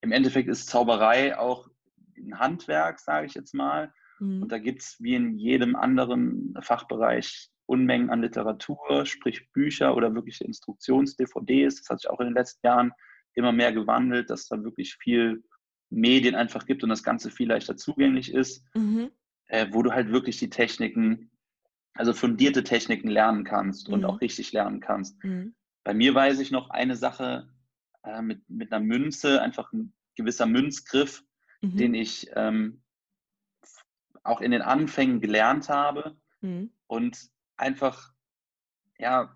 im 0.00 0.12
Endeffekt 0.12 0.48
ist 0.48 0.68
Zauberei 0.68 1.38
auch 1.38 1.68
ein 2.16 2.38
Handwerk, 2.38 2.98
sage 3.00 3.26
ich 3.26 3.34
jetzt 3.34 3.54
mal. 3.54 3.92
Mhm. 4.18 4.42
Und 4.42 4.52
da 4.52 4.58
gibt 4.58 4.82
es 4.82 4.96
wie 5.00 5.14
in 5.14 5.36
jedem 5.36 5.76
anderen 5.76 6.54
Fachbereich 6.60 7.50
Unmengen 7.66 8.10
an 8.10 8.22
Literatur, 8.22 9.06
sprich 9.06 9.50
Bücher 9.52 9.94
oder 9.94 10.12
wirkliche 10.12 10.44
Instruktions-DVDs. 10.44 11.76
Das 11.76 11.88
hat 11.88 12.00
sich 12.00 12.10
auch 12.10 12.18
in 12.20 12.26
den 12.26 12.34
letzten 12.34 12.66
Jahren 12.66 12.92
immer 13.34 13.52
mehr 13.52 13.72
gewandelt, 13.72 14.28
dass 14.28 14.48
da 14.48 14.62
wirklich 14.62 14.96
viel 14.96 15.44
Medien 15.88 16.34
einfach 16.34 16.66
gibt 16.66 16.82
und 16.82 16.88
das 16.88 17.02
Ganze 17.02 17.30
viel 17.30 17.48
leichter 17.48 17.76
zugänglich 17.76 18.32
ist, 18.32 18.64
mhm. 18.74 19.10
äh, 19.46 19.68
wo 19.70 19.82
du 19.82 19.92
halt 19.92 20.10
wirklich 20.10 20.38
die 20.38 20.50
Techniken, 20.50 21.30
also 21.94 22.12
fundierte 22.12 22.64
Techniken 22.64 23.08
lernen 23.08 23.44
kannst 23.44 23.88
mhm. 23.88 23.94
und 23.94 24.04
auch 24.04 24.20
richtig 24.20 24.52
lernen 24.52 24.80
kannst. 24.80 25.22
Mhm. 25.22 25.54
Bei 25.84 25.94
mir 25.94 26.14
weiß 26.14 26.40
ich 26.40 26.50
noch 26.50 26.70
eine 26.70 26.96
Sache, 26.96 27.48
äh, 28.02 28.22
mit, 28.22 28.48
mit 28.48 28.72
einer 28.72 28.84
Münze, 28.84 29.42
einfach 29.42 29.72
ein 29.72 29.92
gewisser 30.16 30.46
Münzgriff, 30.46 31.22
mhm. 31.60 31.76
den 31.76 31.94
ich 31.94 32.28
ähm, 32.34 32.82
auch 34.22 34.40
in 34.40 34.50
den 34.50 34.62
Anfängen 34.62 35.20
gelernt 35.20 35.68
habe 35.68 36.16
mhm. 36.40 36.72
und 36.86 37.30
einfach, 37.56 38.12
ja, 38.98 39.34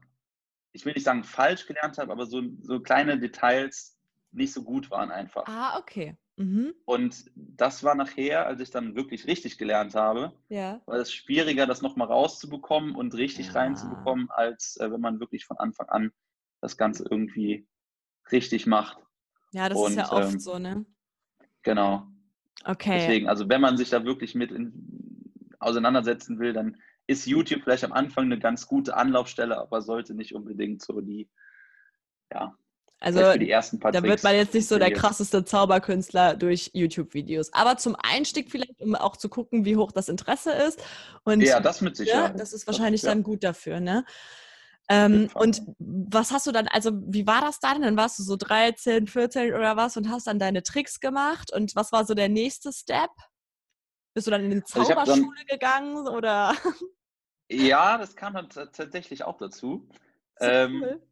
ich 0.73 0.85
will 0.85 0.95
nicht 0.95 1.05
sagen 1.05 1.25
falsch 1.25 1.67
gelernt 1.67 1.99
habe, 1.99 2.13
aber 2.13 2.27
so, 2.27 2.43
so 2.61 2.81
kleine 2.81 3.19
Details 3.19 3.99
nicht 4.33 4.53
so 4.53 4.63
gut 4.65 4.91
waren 4.91 5.11
einfach. 5.11 5.45
Ah, 5.47 5.79
okay. 5.79 6.17
Mhm. 6.37 6.75
Und 6.85 7.31
das 7.37 7.85
war 7.85 7.95
nachher, 7.95 8.47
als 8.47 8.61
ich 8.61 8.71
dann 8.71 8.97
wirklich 8.97 9.27
richtig 9.27 9.57
gelernt 9.57 9.95
habe, 9.95 10.33
ja. 10.49 10.81
war 10.87 10.97
es 10.97 11.13
schwieriger, 11.13 11.67
das 11.67 11.83
nochmal 11.83 12.09
rauszubekommen 12.09 12.97
und 12.97 13.15
richtig 13.15 13.47
ja. 13.49 13.53
reinzubekommen, 13.53 14.31
als 14.31 14.77
äh, 14.79 14.91
wenn 14.91 15.01
man 15.01 15.21
wirklich 15.21 15.45
von 15.45 15.59
Anfang 15.59 15.89
an 15.89 16.13
das 16.61 16.77
Ganze 16.77 17.07
irgendwie 17.09 17.69
richtig 18.33 18.67
macht. 18.67 18.99
Ja, 19.55 19.69
das 19.69 19.79
und, 19.79 19.91
ist 19.91 19.97
ja 19.97 20.13
oft 20.13 20.33
ähm, 20.33 20.41
so, 20.41 20.59
ne? 20.59 20.85
Genau. 21.63 22.09
Okay. 22.65 22.99
Deswegen, 22.99 23.29
also 23.29 23.49
wenn 23.49 23.61
man 23.61 23.77
sich 23.77 23.89
da 23.89 24.05
wirklich 24.05 24.35
mit 24.35 24.51
in, 24.51 24.73
auseinandersetzen 25.61 26.41
will, 26.41 26.53
dann 26.53 26.77
ist 27.07 27.27
YouTube 27.27 27.63
vielleicht 27.63 27.85
am 27.85 27.93
Anfang 27.93 28.25
eine 28.25 28.41
ganz 28.41 28.67
gute 28.67 28.97
Anlaufstelle, 28.97 29.57
aber 29.59 29.81
sollte 29.81 30.15
nicht 30.15 30.35
unbedingt 30.35 30.83
so 30.83 31.01
die, 31.01 31.31
ja, 32.33 32.57
also 32.99 33.39
die 33.39 33.51
ersten 33.51 33.79
paar 33.79 33.93
da 33.93 34.03
wird 34.03 34.23
man 34.23 34.35
jetzt 34.35 34.55
nicht 34.55 34.67
so 34.67 34.79
der 34.79 34.91
krasseste 34.91 35.45
Zauberkünstler 35.45 36.37
durch 36.37 36.71
YouTube-Videos. 36.73 37.53
Aber 37.53 37.77
zum 37.77 37.97
Einstieg 38.03 38.51
vielleicht, 38.51 38.81
um 38.81 38.95
auch 38.95 39.17
zu 39.17 39.29
gucken, 39.29 39.65
wie 39.67 39.77
hoch 39.77 39.93
das 39.93 40.09
Interesse 40.09 40.53
ist. 40.53 40.83
Und, 41.23 41.43
ja, 41.43 41.61
das 41.61 41.81
mit 41.83 41.97
Sicherheit. 41.97 42.31
Ja, 42.31 42.37
das 42.37 42.55
ist 42.55 42.67
wahrscheinlich 42.67 43.03
das, 43.03 43.11
dann 43.11 43.19
ja. 43.19 43.25
gut 43.25 43.45
dafür, 43.45 43.79
ne? 43.81 44.07
Ähm, 44.89 45.31
und 45.35 45.63
was 45.79 46.31
hast 46.31 46.47
du 46.47 46.53
dann, 46.53 46.69
also 46.69 46.93
wie 47.07 47.27
war 47.27 47.41
das 47.41 47.59
dann? 47.59 47.83
Dann 47.83 47.97
warst 47.97 48.19
du 48.19 48.23
so 48.23 48.37
13, 48.37 49.07
14 49.07 49.55
oder 49.55 49.77
was 49.77 49.97
und 49.97 50.11
hast 50.11 50.27
dann 50.27 50.39
deine 50.39 50.63
Tricks 50.63 51.01
gemacht. 51.01 51.53
Und 51.53 51.75
was 51.75 51.91
war 51.93 52.05
so 52.05 52.15
der 52.15 52.29
nächste 52.29 52.73
Step? 52.73 53.11
Bist 54.15 54.27
du 54.27 54.31
dann 54.31 54.45
in 54.45 54.53
eine 54.53 54.63
also 54.63 54.85
Zauberschule 54.85 55.45
gegangen 55.49 56.09
oder? 56.09 56.55
Ja, 57.51 57.99
das 57.99 58.17
kam 58.17 58.33
dann 58.33 58.49
tatsächlich 58.49 59.23
auch 59.23 59.37
dazu. 59.37 59.87
Ähm, 60.41 60.83
cool. 60.83 61.03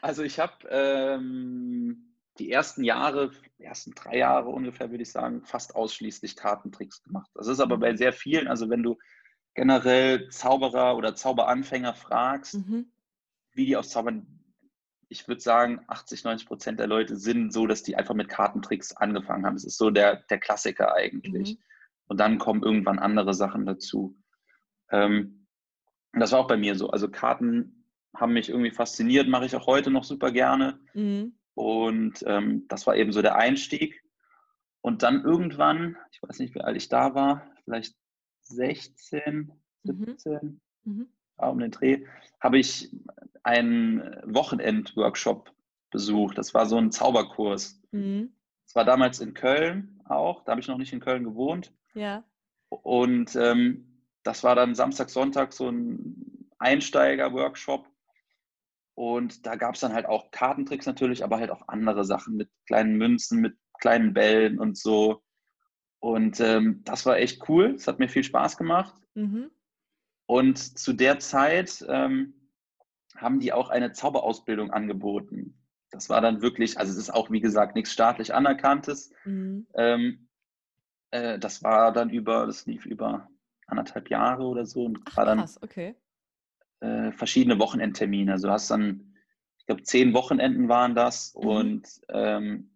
Also 0.00 0.22
ich 0.22 0.40
habe 0.40 0.66
ähm, 0.70 2.14
die 2.38 2.50
ersten 2.50 2.82
Jahre, 2.82 3.30
die 3.58 3.64
ersten 3.64 3.92
drei 3.92 4.16
Jahre 4.16 4.48
ungefähr, 4.48 4.90
würde 4.90 5.02
ich 5.02 5.12
sagen, 5.12 5.44
fast 5.44 5.76
ausschließlich 5.76 6.36
Kartentricks 6.36 7.02
gemacht. 7.02 7.30
Das 7.34 7.46
ist 7.46 7.60
aber 7.60 7.76
bei 7.76 7.94
sehr 7.94 8.14
vielen, 8.14 8.48
also 8.48 8.70
wenn 8.70 8.82
du 8.82 8.96
generell 9.54 10.28
Zauberer 10.28 10.96
oder 10.96 11.14
Zauberanfänger 11.14 11.94
fragst, 11.94 12.54
mhm. 12.54 12.90
wie 13.52 13.66
die 13.66 13.76
aus 13.76 13.90
Zaubern, 13.90 14.26
ich 15.08 15.26
würde 15.26 15.40
sagen, 15.40 15.80
80, 15.88 16.24
90 16.24 16.46
Prozent 16.46 16.80
der 16.80 16.86
Leute 16.86 17.16
sind 17.16 17.52
so, 17.52 17.66
dass 17.66 17.82
die 17.82 17.96
einfach 17.96 18.14
mit 18.14 18.28
Kartentricks 18.28 18.92
angefangen 18.96 19.44
haben. 19.44 19.56
Das 19.56 19.64
ist 19.64 19.76
so 19.78 19.90
der, 19.90 20.16
der 20.30 20.38
Klassiker 20.38 20.94
eigentlich. 20.94 21.54
Mhm. 21.54 21.62
Und 22.06 22.18
dann 22.18 22.38
kommen 22.38 22.62
irgendwann 22.62 22.98
andere 22.98 23.34
Sachen 23.34 23.66
dazu. 23.66 24.16
Ähm, 24.90 25.46
das 26.12 26.32
war 26.32 26.40
auch 26.40 26.48
bei 26.48 26.56
mir 26.56 26.74
so. 26.74 26.90
Also 26.90 27.08
Karten 27.08 27.86
haben 28.16 28.32
mich 28.32 28.48
irgendwie 28.48 28.72
fasziniert, 28.72 29.28
mache 29.28 29.46
ich 29.46 29.54
auch 29.54 29.66
heute 29.66 29.90
noch 29.90 30.04
super 30.04 30.32
gerne. 30.32 30.80
Mhm. 30.94 31.36
Und 31.54 32.24
ähm, 32.26 32.66
das 32.68 32.86
war 32.86 32.96
eben 32.96 33.12
so 33.12 33.22
der 33.22 33.36
Einstieg. 33.36 34.02
Und 34.80 35.02
dann 35.02 35.22
irgendwann, 35.22 35.96
ich 36.10 36.22
weiß 36.22 36.38
nicht, 36.38 36.54
wie 36.54 36.62
alt 36.62 36.76
ich 36.76 36.88
da 36.88 37.14
war, 37.14 37.46
vielleicht 37.64 37.94
16, 38.50 39.52
17, 39.84 40.60
mhm. 40.84 40.92
mhm. 40.92 41.08
um 41.36 41.58
den 41.58 41.70
Dreh, 41.70 42.04
habe 42.40 42.58
ich 42.58 42.90
einen 43.42 44.02
Wochenend-Workshop 44.24 45.52
besucht. 45.90 46.38
Das 46.38 46.54
war 46.54 46.66
so 46.66 46.76
ein 46.76 46.92
Zauberkurs. 46.92 47.80
Mhm. 47.90 48.32
Das 48.66 48.74
war 48.74 48.84
damals 48.84 49.20
in 49.20 49.34
Köln 49.34 50.00
auch. 50.04 50.44
Da 50.44 50.52
habe 50.52 50.60
ich 50.60 50.68
noch 50.68 50.78
nicht 50.78 50.92
in 50.92 51.00
Köln 51.00 51.24
gewohnt. 51.24 51.72
Ja. 51.94 52.24
Und 52.68 53.34
ähm, 53.36 54.04
das 54.22 54.44
war 54.44 54.54
dann 54.54 54.74
Samstag, 54.74 55.10
Sonntag 55.10 55.52
so 55.52 55.68
ein 55.68 56.48
Einsteiger-Workshop. 56.58 57.86
Und 58.94 59.46
da 59.46 59.56
gab 59.56 59.74
es 59.74 59.80
dann 59.80 59.94
halt 59.94 60.06
auch 60.06 60.30
Kartentricks 60.30 60.86
natürlich, 60.86 61.24
aber 61.24 61.38
halt 61.38 61.50
auch 61.50 61.68
andere 61.68 62.04
Sachen 62.04 62.36
mit 62.36 62.50
kleinen 62.66 62.96
Münzen, 62.96 63.40
mit 63.40 63.56
kleinen 63.80 64.12
Bällen 64.12 64.58
und 64.58 64.76
so. 64.76 65.22
Und 66.00 66.40
ähm, 66.40 66.82
das 66.84 67.04
war 67.06 67.18
echt 67.18 67.48
cool. 67.48 67.74
Es 67.76 67.86
hat 67.86 67.98
mir 67.98 68.08
viel 68.08 68.24
Spaß 68.24 68.56
gemacht. 68.56 68.94
Mhm. 69.14 69.50
Und 70.26 70.56
zu 70.78 70.92
der 70.92 71.18
Zeit 71.18 71.84
ähm, 71.88 72.34
haben 73.16 73.38
die 73.38 73.52
auch 73.52 73.68
eine 73.68 73.92
Zauberausbildung 73.92 74.70
angeboten. 74.70 75.60
Das 75.90 76.08
war 76.08 76.20
dann 76.20 76.40
wirklich, 76.40 76.78
also 76.78 76.92
es 76.92 76.98
ist 76.98 77.10
auch 77.10 77.30
wie 77.30 77.40
gesagt 77.40 77.74
nichts 77.74 77.92
staatlich 77.92 78.32
anerkanntes. 78.32 79.12
Mhm. 79.24 79.66
Ähm, 79.74 80.28
äh, 81.10 81.38
das 81.38 81.62
war 81.62 81.92
dann 81.92 82.10
über, 82.10 82.46
das 82.46 82.64
lief 82.66 82.86
über 82.86 83.28
anderthalb 83.66 84.08
Jahre 84.08 84.44
oder 84.44 84.64
so 84.64 84.84
und 84.84 85.00
Ach, 85.04 85.16
war 85.18 85.26
dann 85.26 85.38
krass, 85.38 85.62
okay. 85.62 85.94
äh, 86.80 87.12
verschiedene 87.12 87.58
Wochenendtermine. 87.58 88.32
Also 88.32 88.48
du 88.48 88.52
hast 88.52 88.70
dann, 88.70 89.14
ich 89.58 89.66
glaube, 89.66 89.82
zehn 89.82 90.14
Wochenenden 90.14 90.68
waren 90.68 90.94
das 90.94 91.34
mhm. 91.34 91.46
und 91.48 92.00
ähm, 92.08 92.70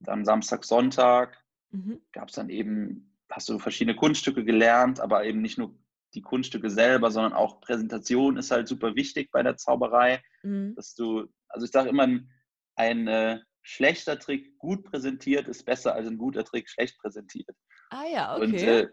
dann 0.00 0.24
Samstag, 0.24 0.64
Sonntag 0.64 1.42
mhm. 1.70 2.00
gab 2.12 2.28
es 2.28 2.34
dann 2.34 2.50
eben, 2.50 3.14
hast 3.30 3.48
du 3.48 3.58
verschiedene 3.58 3.96
Kunststücke 3.96 4.44
gelernt, 4.44 5.00
aber 5.00 5.24
eben 5.24 5.42
nicht 5.42 5.58
nur 5.58 5.74
die 6.14 6.22
Kunststücke 6.22 6.70
selber, 6.70 7.10
sondern 7.10 7.34
auch 7.34 7.60
Präsentation 7.60 8.36
ist 8.36 8.50
halt 8.50 8.68
super 8.68 8.94
wichtig 8.94 9.30
bei 9.30 9.42
der 9.42 9.56
Zauberei, 9.56 10.22
mhm. 10.42 10.74
dass 10.74 10.94
du, 10.94 11.26
also 11.48 11.66
ich 11.66 11.72
sage 11.72 11.90
immer, 11.90 12.08
ein 12.76 13.08
äh, 13.08 13.40
schlechter 13.62 14.18
Trick 14.18 14.56
gut 14.58 14.84
präsentiert 14.84 15.48
ist 15.48 15.64
besser 15.64 15.94
als 15.94 16.06
ein 16.06 16.16
guter 16.16 16.44
Trick 16.44 16.70
schlecht 16.70 16.98
präsentiert. 16.98 17.54
Ah 17.90 18.04
ja, 18.10 18.36
okay. 18.36 18.44
Und 18.44 18.54
äh, 18.54 18.88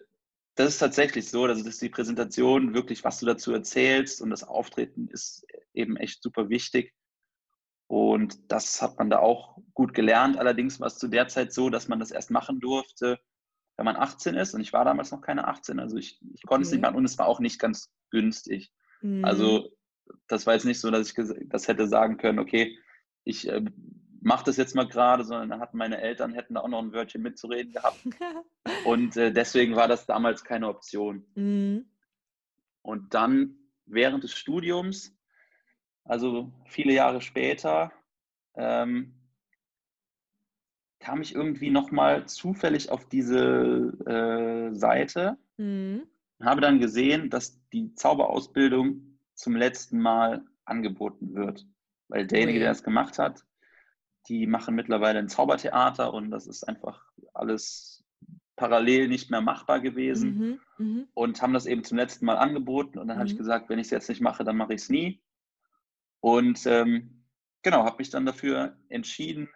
das 0.56 0.70
ist 0.70 0.80
tatsächlich 0.80 1.30
so, 1.30 1.46
also 1.46 1.64
dass 1.64 1.80
die 1.80 1.90
Präsentation 1.90 2.74
wirklich, 2.74 3.04
was 3.04 3.20
du 3.20 3.26
dazu 3.26 3.54
erzählst 3.54 4.22
und 4.22 4.30
das 4.30 4.44
Auftreten 4.44 5.08
ist 5.10 5.46
eben 5.74 5.98
echt 5.98 6.22
super 6.22 6.50
wichtig. 6.50 6.94
Und 7.88 8.52
das 8.52 8.82
hat 8.82 8.98
man 8.98 9.10
da 9.10 9.20
auch 9.20 9.58
gut 9.74 9.94
gelernt. 9.94 10.38
Allerdings 10.38 10.80
war 10.80 10.88
es 10.88 10.98
zu 10.98 11.08
der 11.08 11.28
Zeit 11.28 11.54
so, 11.54 11.70
dass 11.70 11.88
man 11.88 12.00
das 12.00 12.12
erst 12.12 12.32
machen 12.32 12.60
durfte, 12.60 13.20
wenn 13.78 13.86
man 13.86 13.96
18 13.96 14.36
ist. 14.36 14.54
Und 14.54 14.62
ich 14.62 14.74
war 14.74 14.86
damals 14.86 15.12
noch 15.12 15.22
keine 15.22 15.48
18. 15.48 15.80
Also 15.80 15.98
ich, 15.98 16.20
ich 16.34 16.44
konnte 16.44 16.62
okay. 16.62 16.68
es 16.68 16.72
nicht 16.72 16.82
machen 16.82 16.96
und 16.96 17.06
es 17.06 17.18
war 17.18 17.28
auch 17.28 17.40
nicht 17.40 17.60
ganz 17.60 17.94
günstig. 18.10 18.72
Mhm. 19.02 19.24
Also 19.24 19.70
das 20.28 20.48
war 20.48 20.54
jetzt 20.54 20.66
nicht 20.66 20.80
so, 20.80 20.90
dass 20.90 21.10
ich 21.10 21.16
das 21.48 21.68
hätte 21.68 21.88
sagen 21.88 22.18
können, 22.18 22.40
okay, 22.40 22.78
ich 23.24 23.48
äh, 23.48 23.64
mache 24.22 24.46
das 24.46 24.58
jetzt 24.58 24.76
mal 24.76 24.88
gerade, 24.88 25.24
sondern 25.24 25.50
da 25.50 25.60
hatten 25.60 25.78
meine 25.78 26.02
Eltern, 26.02 26.34
hätten 26.34 26.56
da 26.56 26.62
auch 26.62 26.68
noch 26.68 26.82
ein 26.82 26.94
Wörtchen 26.94 27.22
mitzureden 27.22 27.74
gehabt. 27.74 28.00
und 28.86 29.16
äh, 29.18 29.32
deswegen 29.32 29.76
war 29.76 29.88
das 29.88 30.08
damals 30.08 30.44
keine 30.44 30.68
Option. 30.68 31.26
Mhm. 31.36 31.86
Und 32.82 33.14
dann 33.14 33.58
während 33.86 34.24
des 34.24 34.34
Studiums 34.34 35.15
also 36.06 36.52
viele 36.66 36.94
Jahre 36.94 37.22
später, 37.22 37.92
ähm, 38.56 39.14
kam 41.00 41.22
ich 41.22 41.36
irgendwie 41.36 41.70
nochmal 41.70 42.26
zufällig 42.28 42.90
auf 42.90 43.08
diese 43.08 43.94
äh, 44.06 44.74
Seite 44.76 45.38
mhm. 45.58 46.08
und 46.40 46.46
habe 46.46 46.62
dann 46.62 46.80
gesehen, 46.80 47.30
dass 47.30 47.60
die 47.70 47.94
Zauberausbildung 47.94 49.20
zum 49.36 49.56
letzten 49.56 50.00
Mal 50.00 50.46
angeboten 50.64 51.36
wird. 51.36 51.68
Weil 52.08 52.26
derjenige, 52.26 52.60
der 52.60 52.70
das 52.70 52.84
gemacht 52.84 53.20
hat, 53.20 53.46
die 54.30 54.48
machen 54.48 54.76
mittlerweile 54.76 55.20
ein 55.20 55.30
Zaubertheater 55.30 56.14
und 56.14 56.32
das 56.32 56.48
ist 56.48 56.64
einfach 56.64 57.04
alles 57.34 58.04
parallel 58.56 59.08
nicht 59.08 59.30
mehr 59.30 59.42
machbar 59.42 59.82
gewesen 59.82 60.60
mhm, 60.78 60.86
mh. 60.86 61.04
und 61.14 61.42
haben 61.42 61.54
das 61.54 61.66
eben 61.66 61.84
zum 61.84 61.98
letzten 61.98 62.26
Mal 62.26 62.38
angeboten. 62.38 63.00
Und 63.00 63.08
dann 63.08 63.18
mhm. 63.18 63.20
habe 63.20 63.30
ich 63.30 63.38
gesagt, 63.38 63.70
wenn 63.70 63.80
ich 63.80 63.88
es 63.88 63.92
jetzt 63.92 64.10
nicht 64.10 64.22
mache, 64.22 64.44
dann 64.44 64.58
mache 64.58 64.74
ich 64.74 64.82
es 64.82 64.90
nie. 64.90 65.22
Und 66.22 66.66
ähm, 66.66 67.26
genau, 67.62 67.84
habe 67.84 67.98
mich 68.00 68.10
dann 68.10 68.26
dafür 68.26 68.78
entschieden, 68.90 69.50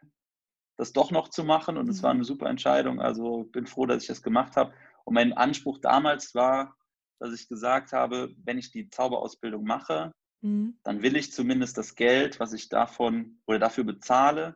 das 0.77 0.93
doch 0.93 1.11
noch 1.11 1.29
zu 1.29 1.43
machen. 1.43 1.77
Und 1.77 1.89
es 1.89 2.03
war 2.03 2.11
eine 2.11 2.19
mhm. 2.19 2.25
super 2.25 2.49
Entscheidung. 2.49 3.01
Also 3.01 3.43
bin 3.45 3.67
froh, 3.67 3.85
dass 3.85 4.03
ich 4.03 4.07
das 4.07 4.23
gemacht 4.23 4.55
habe. 4.55 4.73
Und 5.05 5.13
mein 5.13 5.33
Anspruch 5.33 5.79
damals 5.79 6.35
war, 6.35 6.75
dass 7.19 7.33
ich 7.33 7.47
gesagt 7.47 7.91
habe, 7.91 8.33
wenn 8.43 8.57
ich 8.57 8.71
die 8.71 8.89
Zauberausbildung 8.89 9.63
mache, 9.63 10.13
mhm. 10.41 10.79
dann 10.83 11.01
will 11.01 11.15
ich 11.15 11.33
zumindest 11.33 11.77
das 11.77 11.95
Geld, 11.95 12.39
was 12.39 12.53
ich 12.53 12.69
davon 12.69 13.41
oder 13.45 13.59
dafür 13.59 13.83
bezahle, 13.83 14.55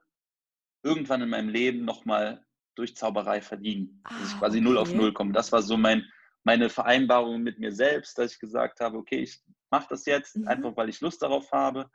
irgendwann 0.83 1.21
in 1.21 1.29
meinem 1.29 1.49
Leben 1.49 1.85
nochmal 1.85 2.45
durch 2.75 2.95
Zauberei 2.95 3.41
verdienen. 3.41 4.01
Ah, 4.03 4.17
dass 4.19 4.29
ich 4.29 4.39
quasi 4.39 4.57
okay. 4.57 4.65
null 4.65 4.77
auf 4.77 4.93
null 4.93 5.13
komme. 5.13 5.33
Das 5.33 5.51
war 5.51 5.61
so 5.61 5.77
mein, 5.77 6.05
meine 6.43 6.69
Vereinbarung 6.69 7.43
mit 7.43 7.59
mir 7.59 7.71
selbst, 7.71 8.17
dass 8.17 8.33
ich 8.33 8.39
gesagt 8.39 8.79
habe, 8.79 8.97
okay, 8.97 9.19
ich 9.19 9.41
mache 9.73 9.87
das 9.89 10.05
jetzt 10.05 10.37
mhm. 10.37 10.47
einfach, 10.47 10.77
weil 10.77 10.89
ich 10.89 11.01
Lust 11.01 11.23
darauf 11.23 11.51
habe 11.51 11.89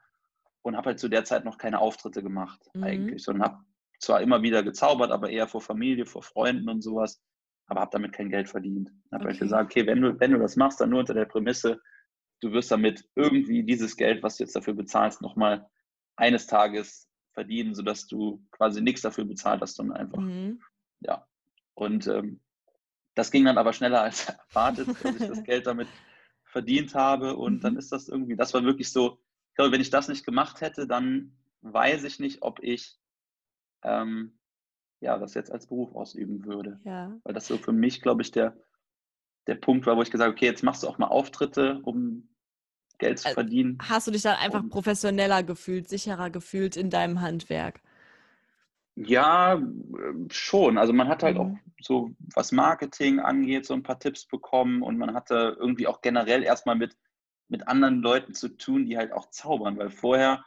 und 0.62 0.76
habe 0.76 0.88
halt 0.88 0.98
zu 0.98 1.08
der 1.08 1.24
Zeit 1.24 1.44
noch 1.44 1.58
keine 1.58 1.78
Auftritte 1.78 2.24
gemacht 2.24 2.60
mhm. 2.74 2.82
eigentlich, 2.82 3.22
sondern 3.22 3.44
habe 3.44 3.64
zwar 4.00 4.20
immer 4.20 4.42
wieder 4.42 4.64
gezaubert, 4.64 5.12
aber 5.12 5.30
eher 5.30 5.46
vor 5.46 5.60
Familie, 5.60 6.04
vor 6.04 6.24
Freunden 6.24 6.68
und 6.68 6.82
sowas, 6.82 7.22
aber 7.68 7.80
habe 7.82 7.92
damit 7.92 8.12
kein 8.12 8.30
Geld 8.30 8.48
verdient. 8.48 8.90
Habe 9.12 9.22
okay. 9.22 9.30
halt 9.30 9.40
gesagt, 9.40 9.70
okay, 9.70 9.86
wenn 9.86 10.00
du, 10.00 10.18
wenn 10.18 10.32
du 10.32 10.40
das 10.40 10.56
machst, 10.56 10.80
dann 10.80 10.90
nur 10.90 10.98
unter 10.98 11.14
der 11.14 11.26
Prämisse, 11.26 11.80
du 12.40 12.50
wirst 12.50 12.72
damit 12.72 13.08
irgendwie 13.14 13.62
dieses 13.62 13.96
Geld, 13.96 14.24
was 14.24 14.36
du 14.36 14.42
jetzt 14.42 14.56
dafür 14.56 14.74
bezahlst, 14.74 15.22
nochmal 15.22 15.64
eines 16.16 16.48
Tages 16.48 17.08
verdienen, 17.32 17.76
sodass 17.76 18.08
du 18.08 18.44
quasi 18.50 18.80
nichts 18.80 19.02
dafür 19.02 19.24
bezahlt 19.24 19.60
hast, 19.60 19.76
sondern 19.76 19.98
einfach, 19.98 20.18
mhm. 20.18 20.60
ja. 20.98 21.24
Und 21.74 22.08
ähm, 22.08 22.40
das 23.14 23.30
ging 23.30 23.44
dann 23.44 23.58
aber 23.58 23.72
schneller 23.72 24.02
als 24.02 24.28
erwartet, 24.48 24.88
dass 24.88 25.14
ich 25.14 25.28
das 25.28 25.44
Geld 25.44 25.68
damit 25.68 25.86
verdient 26.48 26.94
habe. 26.94 27.36
Und 27.36 27.54
mhm. 27.54 27.60
dann 27.60 27.76
ist 27.76 27.92
das 27.92 28.08
irgendwie, 28.08 28.36
das 28.36 28.54
war 28.54 28.64
wirklich 28.64 28.90
so, 28.92 29.18
glaube, 29.58 29.72
wenn 29.72 29.80
ich 29.80 29.90
das 29.90 30.08
nicht 30.08 30.24
gemacht 30.24 30.60
hätte, 30.60 30.86
dann 30.86 31.36
weiß 31.60 32.04
ich 32.04 32.20
nicht, 32.20 32.42
ob 32.42 32.62
ich 32.62 32.96
ähm, 33.82 34.38
ja, 35.00 35.18
das 35.18 35.34
jetzt 35.34 35.52
als 35.52 35.66
Beruf 35.66 35.94
ausüben 35.94 36.44
würde. 36.44 36.80
Ja. 36.84 37.14
Weil 37.24 37.34
das 37.34 37.48
so 37.48 37.58
für 37.58 37.72
mich, 37.72 38.00
glaube 38.00 38.22
ich, 38.22 38.30
der, 38.30 38.56
der 39.46 39.56
Punkt 39.56 39.86
war, 39.86 39.96
wo 39.96 40.02
ich 40.02 40.10
gesagt 40.10 40.28
habe, 40.28 40.36
okay, 40.36 40.46
jetzt 40.46 40.62
machst 40.62 40.82
du 40.82 40.88
auch 40.88 40.98
mal 40.98 41.08
Auftritte, 41.08 41.80
um 41.82 42.28
Geld 42.98 43.18
zu 43.18 43.26
also 43.26 43.34
verdienen. 43.34 43.78
Hast 43.82 44.06
du 44.06 44.12
dich 44.12 44.22
dann 44.22 44.36
einfach 44.36 44.62
und, 44.62 44.70
professioneller 44.70 45.42
gefühlt, 45.42 45.88
sicherer 45.88 46.30
gefühlt 46.30 46.76
in 46.76 46.90
deinem 46.90 47.20
Handwerk? 47.20 47.80
Ja, 49.06 49.62
schon. 50.30 50.78
Also 50.78 50.92
man 50.92 51.08
hat 51.08 51.22
halt 51.22 51.36
mhm. 51.36 51.40
auch 51.40 51.56
so, 51.80 52.10
was 52.34 52.52
Marketing 52.52 53.20
angeht, 53.20 53.66
so 53.66 53.74
ein 53.74 53.82
paar 53.82 53.98
Tipps 53.98 54.26
bekommen 54.26 54.82
und 54.82 54.98
man 54.98 55.14
hatte 55.14 55.56
irgendwie 55.58 55.86
auch 55.86 56.00
generell 56.00 56.42
erstmal 56.42 56.76
mit 56.76 56.96
mit 57.48 57.66
anderen 57.66 58.02
Leuten 58.02 58.34
zu 58.34 58.48
tun, 58.48 58.86
die 58.86 58.96
halt 58.96 59.12
auch 59.12 59.30
zaubern, 59.30 59.78
weil 59.78 59.90
vorher, 59.90 60.44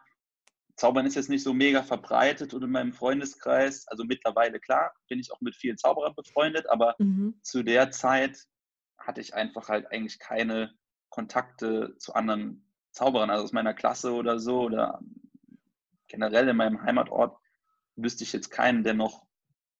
Zaubern 0.75 1.05
ist 1.05 1.15
jetzt 1.15 1.29
nicht 1.29 1.43
so 1.43 1.53
mega 1.53 1.83
verbreitet 1.83 2.53
und 2.53 2.63
in 2.63 2.71
meinem 2.71 2.93
Freundeskreis, 2.93 3.87
also 3.87 4.03
mittlerweile 4.03 4.59
klar, 4.59 4.93
bin 5.09 5.19
ich 5.19 5.31
auch 5.31 5.41
mit 5.41 5.55
vielen 5.55 5.77
Zauberern 5.77 6.15
befreundet, 6.15 6.69
aber 6.69 6.95
mhm. 6.97 7.35
zu 7.41 7.63
der 7.63 7.91
Zeit 7.91 8.47
hatte 8.97 9.21
ich 9.21 9.33
einfach 9.33 9.69
halt 9.69 9.91
eigentlich 9.91 10.19
keine 10.19 10.73
Kontakte 11.09 11.95
zu 11.97 12.13
anderen 12.13 12.65
Zauberern, 12.91 13.29
also 13.29 13.43
aus 13.43 13.51
meiner 13.51 13.73
Klasse 13.73 14.13
oder 14.13 14.39
so 14.39 14.61
oder 14.61 14.99
generell 16.07 16.47
in 16.47 16.57
meinem 16.57 16.81
Heimatort 16.81 17.37
wüsste 17.95 18.23
ich 18.23 18.33
jetzt 18.33 18.49
keinen, 18.49 18.83
der 18.83 18.93
noch 18.93 19.25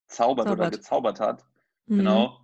zaubert, 0.08 0.48
zaubert. 0.48 0.60
oder 0.60 0.72
gezaubert 0.72 1.20
hat. 1.20 1.46
Mhm. 1.88 1.98
Genau. 1.98 2.41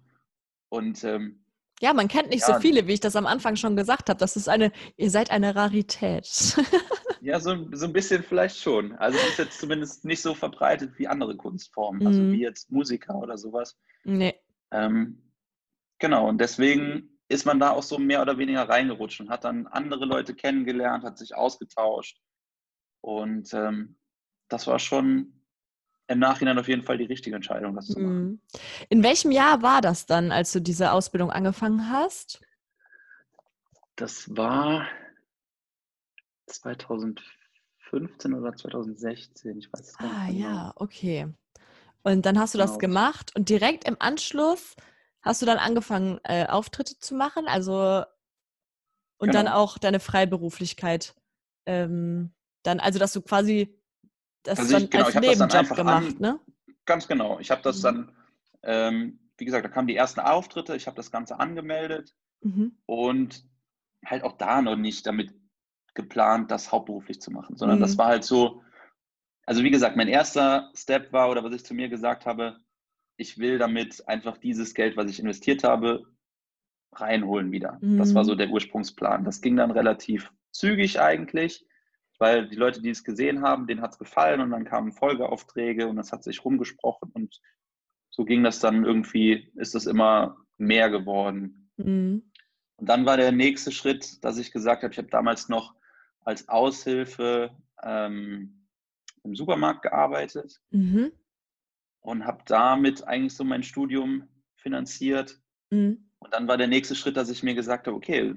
Und 0.70 1.04
ähm, 1.04 1.44
ja, 1.80 1.94
man 1.94 2.08
kennt 2.08 2.30
nicht 2.30 2.48
ja. 2.48 2.56
so 2.56 2.60
viele, 2.60 2.88
wie 2.88 2.94
ich 2.94 3.00
das 3.00 3.16
am 3.16 3.28
Anfang 3.28 3.56
schon 3.56 3.76
gesagt 3.76 4.10
habe. 4.10 4.20
Das 4.20 4.36
ist 4.36 4.50
eine, 4.50 4.72
ihr 4.96 5.12
seid 5.12 5.32
eine 5.32 5.56
Rarität. 5.56 6.58
Ja, 7.20 7.40
so, 7.40 7.68
so 7.74 7.88
ein 7.88 7.94
bisschen 7.94 8.24
vielleicht 8.24 8.58
schon. 8.58 8.94
Also 8.94 9.18
es 9.18 9.30
ist 9.30 9.40
jetzt 9.40 9.60
zumindest 9.60 10.06
nicht 10.06 10.22
so 10.22 10.34
verbreitet 10.34 10.98
wie 10.98 11.08
andere 11.08 11.36
Kunstformen, 11.36 12.06
also 12.06 12.22
Mhm. 12.22 12.32
wie 12.32 12.42
jetzt 12.42 12.72
Musiker 12.72 13.16
oder 13.16 13.38
sowas. 13.38 13.78
Nee. 14.06 14.40
Ähm, 14.72 15.32
genau, 16.00 16.30
und 16.30 16.40
deswegen 16.40 17.20
ist 17.28 17.46
man 17.46 17.60
da 17.60 17.72
auch 17.72 17.84
so 17.84 17.98
mehr 17.98 18.22
oder 18.22 18.38
weniger 18.38 18.70
reingerutscht 18.70 19.20
und 19.20 19.30
hat 19.30 19.44
dann 19.44 19.68
andere 19.68 20.06
Leute 20.06 20.36
kennengelernt, 20.36 21.04
hat 21.04 21.18
sich 21.18 21.36
ausgetauscht. 21.36 22.22
Und 23.02 23.54
ähm, 23.54 23.98
das 24.48 24.68
war 24.68 24.80
schon 24.80 25.37
im 26.08 26.20
Nachhinein 26.20 26.58
auf 26.58 26.68
jeden 26.68 26.84
Fall 26.84 26.98
die 26.98 27.06
richtige 27.06 27.36
Entscheidung, 27.36 27.76
das 27.76 27.88
zu 27.88 28.00
machen. 28.00 28.16
Mhm. 28.24 28.42
In 28.90 29.04
welchem 29.04 29.32
Jahr 29.32 29.62
war 29.62 29.82
das 29.82 30.06
dann, 30.06 30.32
als 30.32 30.52
du 30.54 30.62
diese 30.62 30.92
Ausbildung 30.92 31.32
angefangen 31.32 31.92
hast? 31.92 32.42
Das 33.96 34.36
war 34.36 34.88
2015 36.48 38.34
oder 38.34 38.56
2016, 38.56 39.58
ich 39.58 39.72
weiß 39.74 39.82
es 39.90 39.98
gar 39.98 40.08
Ah 40.08 40.28
nicht. 40.28 40.38
genau. 40.38 40.48
ja, 40.50 40.74
okay. 40.76 41.34
Und 42.04 42.26
dann 42.26 42.40
hast 42.40 42.54
du 42.54 42.58
das 42.58 42.72
Genau. 42.72 42.80
gemacht 42.80 43.36
und 43.36 43.50
direkt 43.50 43.84
im 43.86 43.98
Anschluss 44.00 44.76
hast 45.22 45.42
du 45.42 45.46
dann 45.46 45.58
angefangen, 45.58 46.20
äh, 46.24 46.46
Auftritte 46.48 46.98
zu 47.00 47.16
machen, 47.16 47.48
also 47.48 48.04
und 49.20 49.34
dann 49.34 49.48
Genau. 49.48 49.58
auch 49.58 49.78
deine 49.78 50.00
Freiberuflichkeit 50.00 51.16
ähm, 51.66 52.34
dann, 52.64 52.80
also 52.80 52.98
dass 53.00 53.14
du 53.14 53.22
quasi 53.22 53.77
das 54.48 54.60
Also 54.60 54.78
ich- 54.78 54.84
dann 54.84 54.90
genau, 54.90 55.06
als 55.06 55.10
ich 55.12 55.16
hab 55.18 55.24
das 55.24 55.38
dann 55.38 55.48
Nebenjob 55.48 55.60
einfach 55.60 55.76
gemacht, 55.76 56.08
an- 56.08 56.18
ne? 56.20 56.40
Ganz 56.86 57.08
genau. 57.08 57.40
Ich 57.40 57.52
habe 57.52 57.62
das 57.62 57.80
Mhm. 57.80 57.84
dann, 57.84 58.12
ähm, 58.64 59.20
wie 59.38 59.46
gesagt, 59.46 59.66
da 59.66 59.70
kamen 59.70 59.88
die 59.88 59.96
ersten 59.96 60.20
Auftritte, 60.22 60.76
ich 60.76 60.88
habe 60.88 60.96
das 60.96 61.12
Ganze 61.12 61.40
angemeldet 61.40 62.16
Mhm. 62.42 62.78
und 62.86 63.44
halt 64.06 64.24
auch 64.24 64.38
da 64.38 64.62
noch 64.62 64.76
nicht 64.78 65.06
damit 65.06 65.34
geplant, 65.94 66.50
das 66.52 66.72
hauptberuflich 66.72 67.20
zu 67.22 67.32
machen, 67.32 67.58
sondern 67.58 67.80
das 67.80 67.94
Mhm. 67.96 67.98
war 68.00 68.08
halt 68.08 68.24
so, 68.24 68.64
also 69.46 69.64
wie 69.64 69.72
gesagt, 69.72 69.96
mein 69.98 70.08
erster 70.08 70.72
Step 70.76 71.12
war 71.12 71.30
oder 71.30 71.44
was 71.44 71.54
ich 71.54 71.66
zu 71.66 71.74
mir 71.74 71.90
gesagt 71.90 72.26
habe, 72.26 72.58
ich 73.18 73.38
will 73.38 73.58
damit 73.58 74.08
einfach 74.08 74.38
dieses 74.38 74.74
Geld, 74.74 74.96
was 74.96 75.10
ich 75.10 75.20
investiert 75.20 75.64
habe, 75.64 76.06
reinholen 76.94 77.52
wieder. 77.52 77.80
Das 77.82 78.16
war 78.16 78.24
so 78.26 78.34
Mhm. 78.34 78.38
der 78.38 78.50
Ursprungsplan. 78.50 79.24
Das 79.26 79.42
ging 79.42 79.56
dann 79.58 79.72
relativ 79.72 80.32
zügig 80.52 81.00
eigentlich, 81.00 81.66
weil 82.20 82.48
die 82.48 82.56
Leute, 82.56 82.82
die 82.82 82.90
es 82.90 83.04
gesehen 83.04 83.42
haben, 83.42 83.68
denen 83.68 83.82
hat 83.82 83.94
es 83.94 84.00
gefallen 84.00 84.42
und 84.42 84.52
dann 84.52 84.66
kamen 84.66 84.92
Folgeaufträge 84.92 85.88
und 85.88 85.98
das 85.98 86.12
hat 86.12 86.24
sich 86.24 86.44
rumgesprochen 86.44 87.12
und 87.14 87.42
so 88.10 88.26
ging 88.26 88.44
das 88.44 88.60
dann 88.60 88.84
irgendwie, 88.84 89.52
ist 89.56 89.76
es 89.76 89.86
immer 89.86 90.38
mehr 90.58 90.90
geworden. 90.90 91.70
Mhm. 91.78 92.32
Und 92.78 92.90
dann 92.90 93.06
war 93.06 93.18
der 93.18 93.32
nächste 93.32 93.72
Schritt, 93.72 94.24
dass 94.24 94.38
ich 94.38 94.52
gesagt 94.52 94.84
habe, 94.84 94.92
ich 94.92 94.98
habe 94.98 95.10
damals 95.10 95.50
noch 95.50 95.76
als 96.22 96.48
Aushilfe 96.50 97.52
ähm, 97.84 98.68
im 99.24 99.36
Supermarkt 99.36 99.84
gearbeitet 99.84 100.62
Mhm. 100.72 101.12
und 102.02 102.26
habe 102.26 102.44
damit 102.46 103.08
eigentlich 103.08 103.36
so 103.36 103.44
mein 103.44 103.64
Studium 103.64 104.28
finanziert. 104.56 105.40
Mhm. 105.70 106.10
Und 106.20 106.34
dann 106.34 106.48
war 106.48 106.58
der 106.58 106.68
nächste 106.68 106.96
Schritt, 106.96 107.18
dass 107.18 107.30
ich 107.30 107.44
mir 107.44 107.54
gesagt 107.54 107.88
habe, 107.88 107.96
okay, 107.96 108.34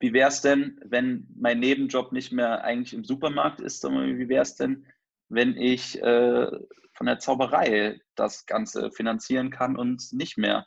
wie 0.00 0.12
wäre 0.14 0.28
es 0.28 0.40
denn, 0.40 0.80
wenn 0.84 1.28
mein 1.36 1.60
Nebenjob 1.60 2.10
nicht 2.12 2.32
mehr 2.32 2.64
eigentlich 2.64 2.94
im 2.94 3.04
Supermarkt 3.04 3.60
ist, 3.60 3.80
sondern 3.80 4.18
wie 4.18 4.28
wäre 4.28 4.42
es 4.42 4.56
denn, 4.56 4.86
wenn 5.28 5.56
ich 5.56 6.02
äh, 6.02 6.50
von 6.94 7.06
der 7.06 7.18
Zauberei 7.18 8.00
das 8.14 8.46
Ganze 8.46 8.90
finanzieren 8.90 9.50
kann 9.50 9.76
und 9.76 10.12
nicht 10.12 10.38
mehr 10.38 10.66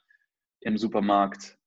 im 0.61 0.77
Supermarkt 0.77 1.57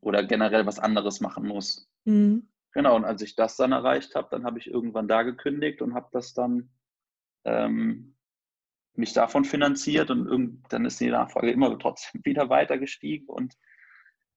oder 0.00 0.24
generell 0.24 0.66
was 0.66 0.78
anderes 0.78 1.20
machen 1.20 1.46
muss. 1.46 1.90
Mhm. 2.04 2.48
Genau, 2.72 2.96
und 2.96 3.04
als 3.04 3.22
ich 3.22 3.36
das 3.36 3.56
dann 3.56 3.72
erreicht 3.72 4.14
habe, 4.14 4.28
dann 4.30 4.44
habe 4.44 4.58
ich 4.58 4.68
irgendwann 4.68 5.08
da 5.08 5.22
gekündigt 5.22 5.82
und 5.82 5.94
habe 5.94 6.08
das 6.12 6.32
dann 6.32 6.70
ähm, 7.44 8.16
mich 8.94 9.12
davon 9.12 9.44
finanziert 9.44 10.10
und 10.10 10.26
irgend, 10.26 10.72
dann 10.72 10.84
ist 10.84 11.00
die 11.00 11.10
Nachfrage 11.10 11.50
immer 11.50 11.78
trotzdem 11.78 12.20
wieder 12.24 12.48
weiter 12.48 12.78
gestiegen 12.78 13.26
und 13.26 13.54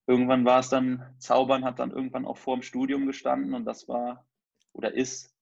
irgendwann 0.07 0.45
war 0.45 0.59
es 0.61 0.69
dann, 0.69 1.03
Zaubern 1.19 1.63
hat 1.65 1.79
dann 1.79 1.91
irgendwann 1.91 2.25
auch 2.25 2.37
vor 2.37 2.55
dem 2.55 2.63
Studium 2.63 3.05
gestanden 3.05 3.53
und 3.53 3.65
das 3.65 3.87
war 3.87 4.25
oder 4.73 4.93
ist 4.93 5.35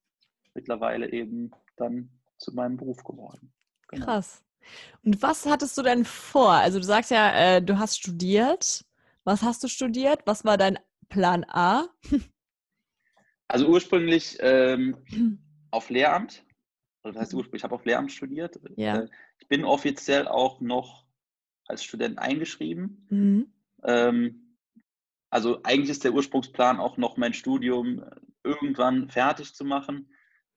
mittlerweile 0.54 1.12
eben 1.12 1.50
dann 1.76 2.10
zu 2.38 2.52
meinem 2.54 2.76
Beruf 2.76 3.02
geworden. 3.04 3.52
Genau. 3.88 4.06
Krass. 4.06 4.42
Und 5.04 5.22
was 5.22 5.46
hattest 5.46 5.78
du 5.78 5.82
denn 5.82 6.04
vor? 6.04 6.50
Also 6.52 6.78
du 6.78 6.84
sagst 6.84 7.10
ja, 7.10 7.32
äh, 7.56 7.62
du 7.62 7.78
hast 7.78 7.98
studiert. 7.98 8.84
Was 9.24 9.42
hast 9.42 9.62
du 9.62 9.68
studiert? 9.68 10.20
Was 10.26 10.44
war 10.44 10.56
dein 10.58 10.78
Plan 11.08 11.44
A? 11.48 11.86
Also 13.48 13.68
ursprünglich 13.68 14.38
ähm, 14.40 14.96
auf 15.70 15.88
Lehramt, 15.88 16.44
oder 17.04 17.12
das 17.12 17.22
heißt 17.22 17.32
Mhm. 17.32 17.38
ursprünglich, 17.38 17.60
ich 17.60 17.64
habe 17.64 17.74
auf 17.76 17.84
Lehramt 17.84 18.10
studiert. 18.10 18.58
Ja. 18.76 19.02
Äh, 19.02 19.08
Ich 19.38 19.46
bin 19.46 19.64
offiziell 19.64 20.26
auch 20.26 20.60
noch 20.60 21.06
als 21.66 21.84
Student 21.84 22.18
eingeschrieben. 22.18 23.06
Mhm. 23.08 23.52
Ähm, 23.84 24.45
also 25.30 25.60
eigentlich 25.64 25.90
ist 25.90 26.04
der 26.04 26.12
Ursprungsplan 26.12 26.78
auch 26.80 26.96
noch 26.96 27.16
mein 27.16 27.34
Studium 27.34 28.02
äh, 28.02 28.10
irgendwann 28.44 29.08
fertig 29.10 29.54
zu 29.54 29.64
machen. 29.64 30.08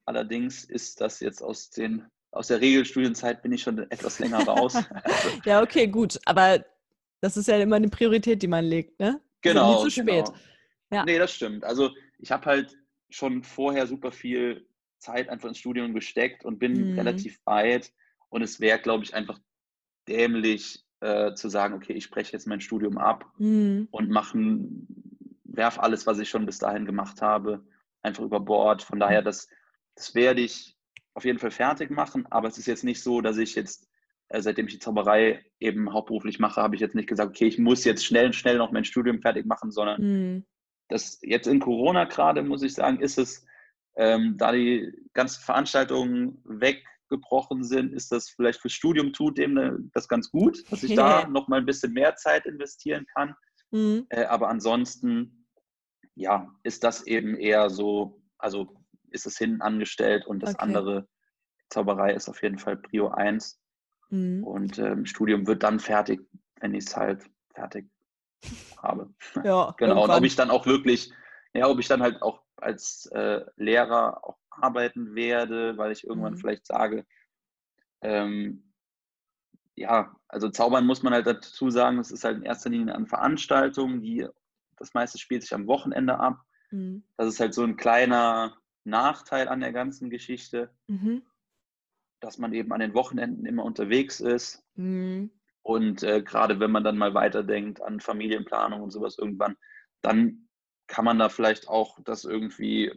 Allerdings 0.06 0.64
ist 0.64 1.02
das 1.02 1.20
jetzt 1.20 1.42
aus, 1.42 1.70
den, 1.70 2.06
aus 2.32 2.48
der 2.48 2.62
Regelstudienzeit 2.62 3.42
bin 3.42 3.52
ich 3.52 3.62
schon 3.62 3.80
etwas 3.92 4.20
länger 4.20 4.40
raus. 4.46 4.74
Also, 5.04 5.30
Ja, 5.46 5.62
okay, 5.62 5.88
gut. 5.88 6.20
Aber 6.26 6.64
das 7.22 7.38
ist 7.38 7.48
ja 7.48 7.58
immer 7.58 7.76
eine 7.76 7.90
Priorität, 7.90 8.42
die 8.42 8.48
man 8.48 8.66
legt, 8.66 9.00
ne? 9.00 9.20
genau. 9.42 9.76
nie 9.84 9.84
zu 9.84 9.92
spät. 9.92 10.26
Genau. 10.26 10.34
Ja. 10.92 11.06
Nee, 11.06 11.18
das 11.20 11.34
stimmt. 11.34 11.64
Also 11.64 11.92
ich 12.18 12.32
habe 12.32 12.46
halt 12.46 12.78
schon 13.10 13.44
vorher 13.44 13.86
super 13.88 14.12
viel 14.12 14.68
Zeit 14.98 15.30
einfach 15.30 15.48
ins 15.50 15.58
Studium 15.60 15.94
gesteckt 15.94 16.44
und 16.46 16.60
bin 16.60 16.92
Mhm. 16.92 16.98
relativ 17.00 17.40
weit. 17.46 17.94
Und 18.30 18.42
es 18.42 18.60
wäre, 18.60 18.80
glaube 18.80 19.04
ich, 19.04 19.14
einfach 19.14 19.40
dämlich 20.08 20.84
äh, 21.02 21.34
zu 21.34 21.50
sagen, 21.50 21.74
okay, 21.74 21.94
ich 21.94 22.04
spreche 22.04 22.34
jetzt 22.34 22.48
mein 22.48 22.62
Studium 22.62 22.98
ab 22.98 23.26
Mhm. 23.38 23.88
und 23.92 24.10
machen, 24.10 24.88
werf 25.44 25.80
alles, 25.80 26.06
was 26.08 26.20
ich 26.20 26.30
schon 26.30 26.46
bis 26.46 26.60
dahin 26.60 26.86
gemacht 26.86 27.22
habe, 27.22 27.66
einfach 28.02 28.24
über 28.24 28.40
Bord. 28.40 28.84
Von 28.84 29.00
daher, 29.00 29.22
das, 29.22 29.48
das 29.96 30.16
werde 30.16 30.42
ich 30.42 30.78
auf 31.14 31.26
jeden 31.26 31.40
Fall 31.40 31.52
fertig 31.52 31.90
machen, 31.90 32.26
aber 32.30 32.48
es 32.48 32.58
ist 32.58 32.68
jetzt 32.68 32.84
nicht 32.84 33.02
so, 33.02 33.22
dass 33.22 33.38
ich 33.38 33.56
jetzt, 33.56 33.90
äh, 34.30 34.42
seitdem 34.42 34.68
ich 34.68 34.74
die 34.74 34.80
Zauberei 34.80 35.44
eben 35.60 35.92
hauptberuflich 35.92 36.40
mache, 36.40 36.62
habe 36.62 36.76
ich 36.76 36.82
jetzt 36.82 36.96
nicht 36.96 37.10
gesagt, 37.10 37.30
okay, 37.32 37.48
ich 37.48 37.58
muss 37.58 37.84
jetzt 37.84 38.06
schnell, 38.06 38.32
schnell 38.34 38.58
noch 38.58 38.72
mein 38.72 38.86
Studium 38.86 39.22
fertig 39.22 39.46
machen, 39.46 39.72
sondern 39.72 40.02
Mhm. 40.02 40.46
das 40.88 41.20
jetzt 41.22 41.48
in 41.48 41.60
Corona 41.60 42.06
gerade, 42.06 42.44
muss 42.44 42.64
ich 42.64 42.74
sagen, 42.74 43.00
ist 43.00 43.18
es, 43.18 43.46
ähm, 43.96 44.36
da 44.38 44.52
die 44.52 44.94
ganzen 45.14 45.42
Veranstaltungen 45.44 46.42
weggebrochen 47.10 47.64
sind, 47.64 47.94
ist 47.94 48.12
das 48.12 48.30
vielleicht 48.30 48.62
fürs 48.62 48.74
Studium 48.74 49.14
tut 49.14 49.38
dem 49.38 49.58
äh, 49.58 49.72
das 49.94 50.08
ganz 50.08 50.30
gut, 50.32 50.64
dass 50.70 50.84
ich 50.84 50.96
da 50.96 51.28
noch 51.30 51.48
mal 51.48 51.60
ein 51.60 51.66
bisschen 51.66 51.94
mehr 51.94 52.16
Zeit 52.16 52.46
investieren 52.46 53.06
kann. 53.14 53.36
Mhm. 53.72 54.06
Äh, 54.10 54.26
aber 54.26 54.50
ansonsten, 54.50 55.48
ja, 56.16 56.48
ist 56.64 56.84
das 56.84 57.06
eben 57.08 57.38
eher 57.38 57.70
so, 57.70 58.22
also 58.38 58.76
ist 59.10 59.26
es 59.26 59.38
hinten 59.38 59.62
angestellt 59.62 60.26
und 60.28 60.42
das 60.42 60.56
Okay. 60.56 60.64
andere, 60.64 61.08
Zauberei 61.70 62.14
ist 62.14 62.30
auf 62.30 62.42
jeden 62.42 62.58
Fall 62.58 62.78
Prio 62.78 63.10
1 63.10 63.60
Mhm. 64.12 64.44
und 64.44 64.80
ähm, 64.80 65.06
Studium 65.06 65.46
wird 65.46 65.62
dann 65.62 65.80
fertig, 65.80 66.20
wenn 66.62 66.74
ich 66.74 66.86
es 66.88 66.98
halt 66.98 67.30
fertig 67.54 67.88
habe. 68.78 69.14
Ja, 69.44 69.72
Genau, 69.78 69.94
und 69.94 69.98
irgendwann. 70.00 70.18
ob 70.18 70.24
ich 70.26 70.36
dann 70.36 70.50
auch 70.50 70.66
wirklich, 70.66 71.14
ja, 71.54 71.68
ob 71.68 71.78
ich 71.80 71.88
dann 71.88 72.02
halt 72.02 72.22
auch 72.24 72.42
als 72.58 73.06
äh, 73.14 73.46
Lehrer 73.56 74.24
auch 74.24 74.40
arbeiten 74.52 75.16
werde, 75.16 75.78
weil 75.78 75.92
ich 75.92 76.06
irgendwann 76.06 76.34
Mhm. 76.34 76.38
vielleicht 76.38 76.66
sage, 76.66 77.06
ähm, 78.02 78.74
ja, 79.76 80.16
also 80.28 80.50
Zaubern 80.50 80.86
muss 80.86 81.04
man 81.04 81.14
halt 81.14 81.26
dazu 81.26 81.70
sagen, 81.70 82.00
es 82.00 82.12
ist 82.12 82.24
halt 82.24 82.38
in 82.38 82.44
erster 82.44 82.70
Linie 82.70 82.96
an 82.96 83.08
Veranstaltungen, 83.08 84.02
die, 84.02 84.28
das 84.78 84.94
meiste 84.94 85.18
spielt 85.18 85.42
sich 85.42 85.54
am 85.54 85.68
Wochenende 85.68 86.20
ab. 86.20 86.44
Mhm. 86.72 87.04
Das 87.18 87.28
ist 87.28 87.40
halt 87.40 87.54
so 87.54 87.64
ein 87.64 87.78
kleiner 87.78 88.58
Nachteil 88.84 89.48
an 89.48 89.62
der 89.62 89.72
ganzen 89.72 90.10
Geschichte, 90.10 90.70
Mhm. 90.88 91.24
dass 92.20 92.38
man 92.38 92.54
eben 92.54 92.74
an 92.74 92.82
den 92.82 92.94
Wochenenden 92.94 93.46
immer 93.46 93.64
unterwegs 93.64 94.20
ist. 94.20 94.64
Mhm. 94.76 95.32
Und 95.62 96.04
äh, 96.04 96.22
gerade 96.24 96.60
wenn 96.60 96.72
man 96.72 96.84
dann 96.84 96.98
mal 96.98 97.14
weiterdenkt 97.14 97.82
an 97.82 98.00
Familienplanung 98.00 98.82
und 98.82 98.92
sowas 98.92 99.18
irgendwann, 99.18 99.56
dann 100.02 100.50
kann 100.88 101.06
man 101.06 101.20
da 101.20 101.30
vielleicht 101.30 101.68
auch 101.70 102.00
das 102.04 102.26
irgendwie 102.26 102.92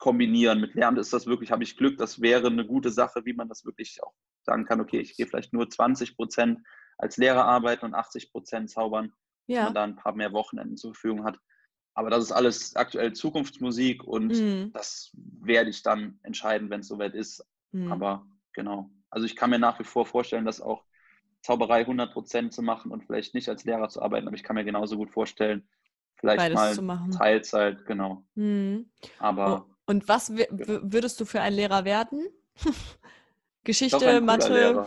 kombinieren. 0.00 0.60
Mit 0.60 0.74
Lernen 0.74 0.98
ist 0.98 1.12
das 1.14 1.26
wirklich, 1.26 1.52
habe 1.52 1.64
ich 1.64 1.78
Glück, 1.78 1.98
das 1.98 2.22
wäre 2.22 2.48
eine 2.48 2.66
gute 2.66 2.90
Sache, 2.90 3.24
wie 3.26 3.34
man 3.34 3.48
das 3.48 3.64
wirklich 3.66 4.02
auch 4.02 4.14
sagen 4.42 4.66
kann, 4.66 4.80
okay, 4.80 5.00
ich 5.00 5.16
gehe 5.16 5.28
vielleicht 5.28 5.52
nur 5.54 5.70
20 5.70 6.16
Prozent 6.16 6.60
als 6.98 7.18
Lehrer 7.18 7.46
arbeiten 7.46 7.86
und 7.86 7.94
80 7.94 8.32
Prozent 8.32 8.70
zaubern, 8.70 9.12
dass 9.48 9.56
Ja. 9.56 9.64
man 9.66 9.74
da 9.74 9.84
ein 9.84 9.96
paar 9.96 10.14
mehr 10.16 10.32
Wochenenden 10.32 10.76
zur 10.78 10.94
Verfügung 10.94 11.24
hat. 11.24 11.38
Aber 11.94 12.10
das 12.10 12.24
ist 12.24 12.32
alles 12.32 12.76
aktuell 12.76 13.12
Zukunftsmusik 13.14 14.04
und 14.04 14.34
Mhm. 14.34 14.72
das 14.72 15.12
werde 15.14 15.70
ich 15.70 15.82
dann 15.82 16.18
entscheiden, 16.24 16.70
wenn 16.70 16.80
es 16.80 16.88
soweit 16.88 17.14
ist. 17.14 17.44
Mhm. 17.72 17.92
Aber 17.92 18.26
genau. 18.54 18.90
Also 19.10 19.26
ich 19.26 19.36
kann 19.36 19.50
mir 19.50 19.58
nach 19.58 19.78
wie 19.78 19.84
vor 19.84 20.06
vorstellen, 20.06 20.46
dass 20.46 20.60
auch 20.60 20.84
Zauberei 21.42 21.86
100% 21.86 22.52
zu 22.52 22.62
machen 22.62 22.92
und 22.92 23.04
vielleicht 23.04 23.34
nicht 23.34 23.48
als 23.48 23.64
Lehrer 23.64 23.88
zu 23.88 24.02
arbeiten, 24.02 24.26
aber 24.28 24.36
ich 24.36 24.42
kann 24.44 24.56
mir 24.56 24.64
genauso 24.64 24.96
gut 24.96 25.10
vorstellen, 25.10 25.68
vielleicht 26.16 26.44
Beides 26.44 26.80
mal. 26.82 27.10
Teilzeit, 27.10 27.86
genau. 27.86 28.24
Mhm. 28.34 28.90
Aber 29.18 29.66
Und 29.90 30.06
was 30.06 30.30
würdest 30.30 31.20
du 31.20 31.24
für 31.24 31.40
ein 31.46 31.52
Lehrer 31.52 31.84
werden? 31.84 32.28
Geschichte, 33.64 34.20
Mathe? 34.20 34.86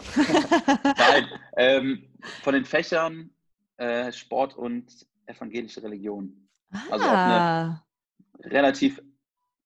Nein, 0.97 1.27
ähm, 1.57 2.09
von 2.41 2.53
den 2.53 2.63
Fächern 2.63 3.29
äh, 3.75 4.13
Sport 4.13 4.55
und 4.55 5.05
evangelische 5.25 5.83
Religion. 5.83 6.47
Ah. 6.71 6.79
Also 6.89 7.05
auch 7.05 7.11
eine 7.11 7.41
ah. 7.41 7.85
relativ 8.45 9.01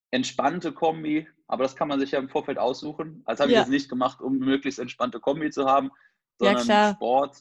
entspannte 0.09 0.71
Kombi, 0.71 1.27
aber 1.45 1.61
das 1.61 1.75
kann 1.75 1.87
man 1.87 1.99
sich 1.99 2.11
ja 2.11 2.19
im 2.19 2.29
Vorfeld 2.29 2.57
aussuchen. 2.57 3.21
Also 3.25 3.43
habe 3.43 3.51
ja. 3.51 3.59
ich 3.59 3.65
das 3.65 3.69
nicht 3.69 3.89
gemacht, 3.89 4.21
um 4.21 4.39
möglichst 4.39 4.79
entspannte 4.79 5.19
Kombi 5.19 5.51
zu 5.51 5.67
haben, 5.67 5.91
sondern 6.39 6.65
ja, 6.65 6.93
Sport. 6.95 7.37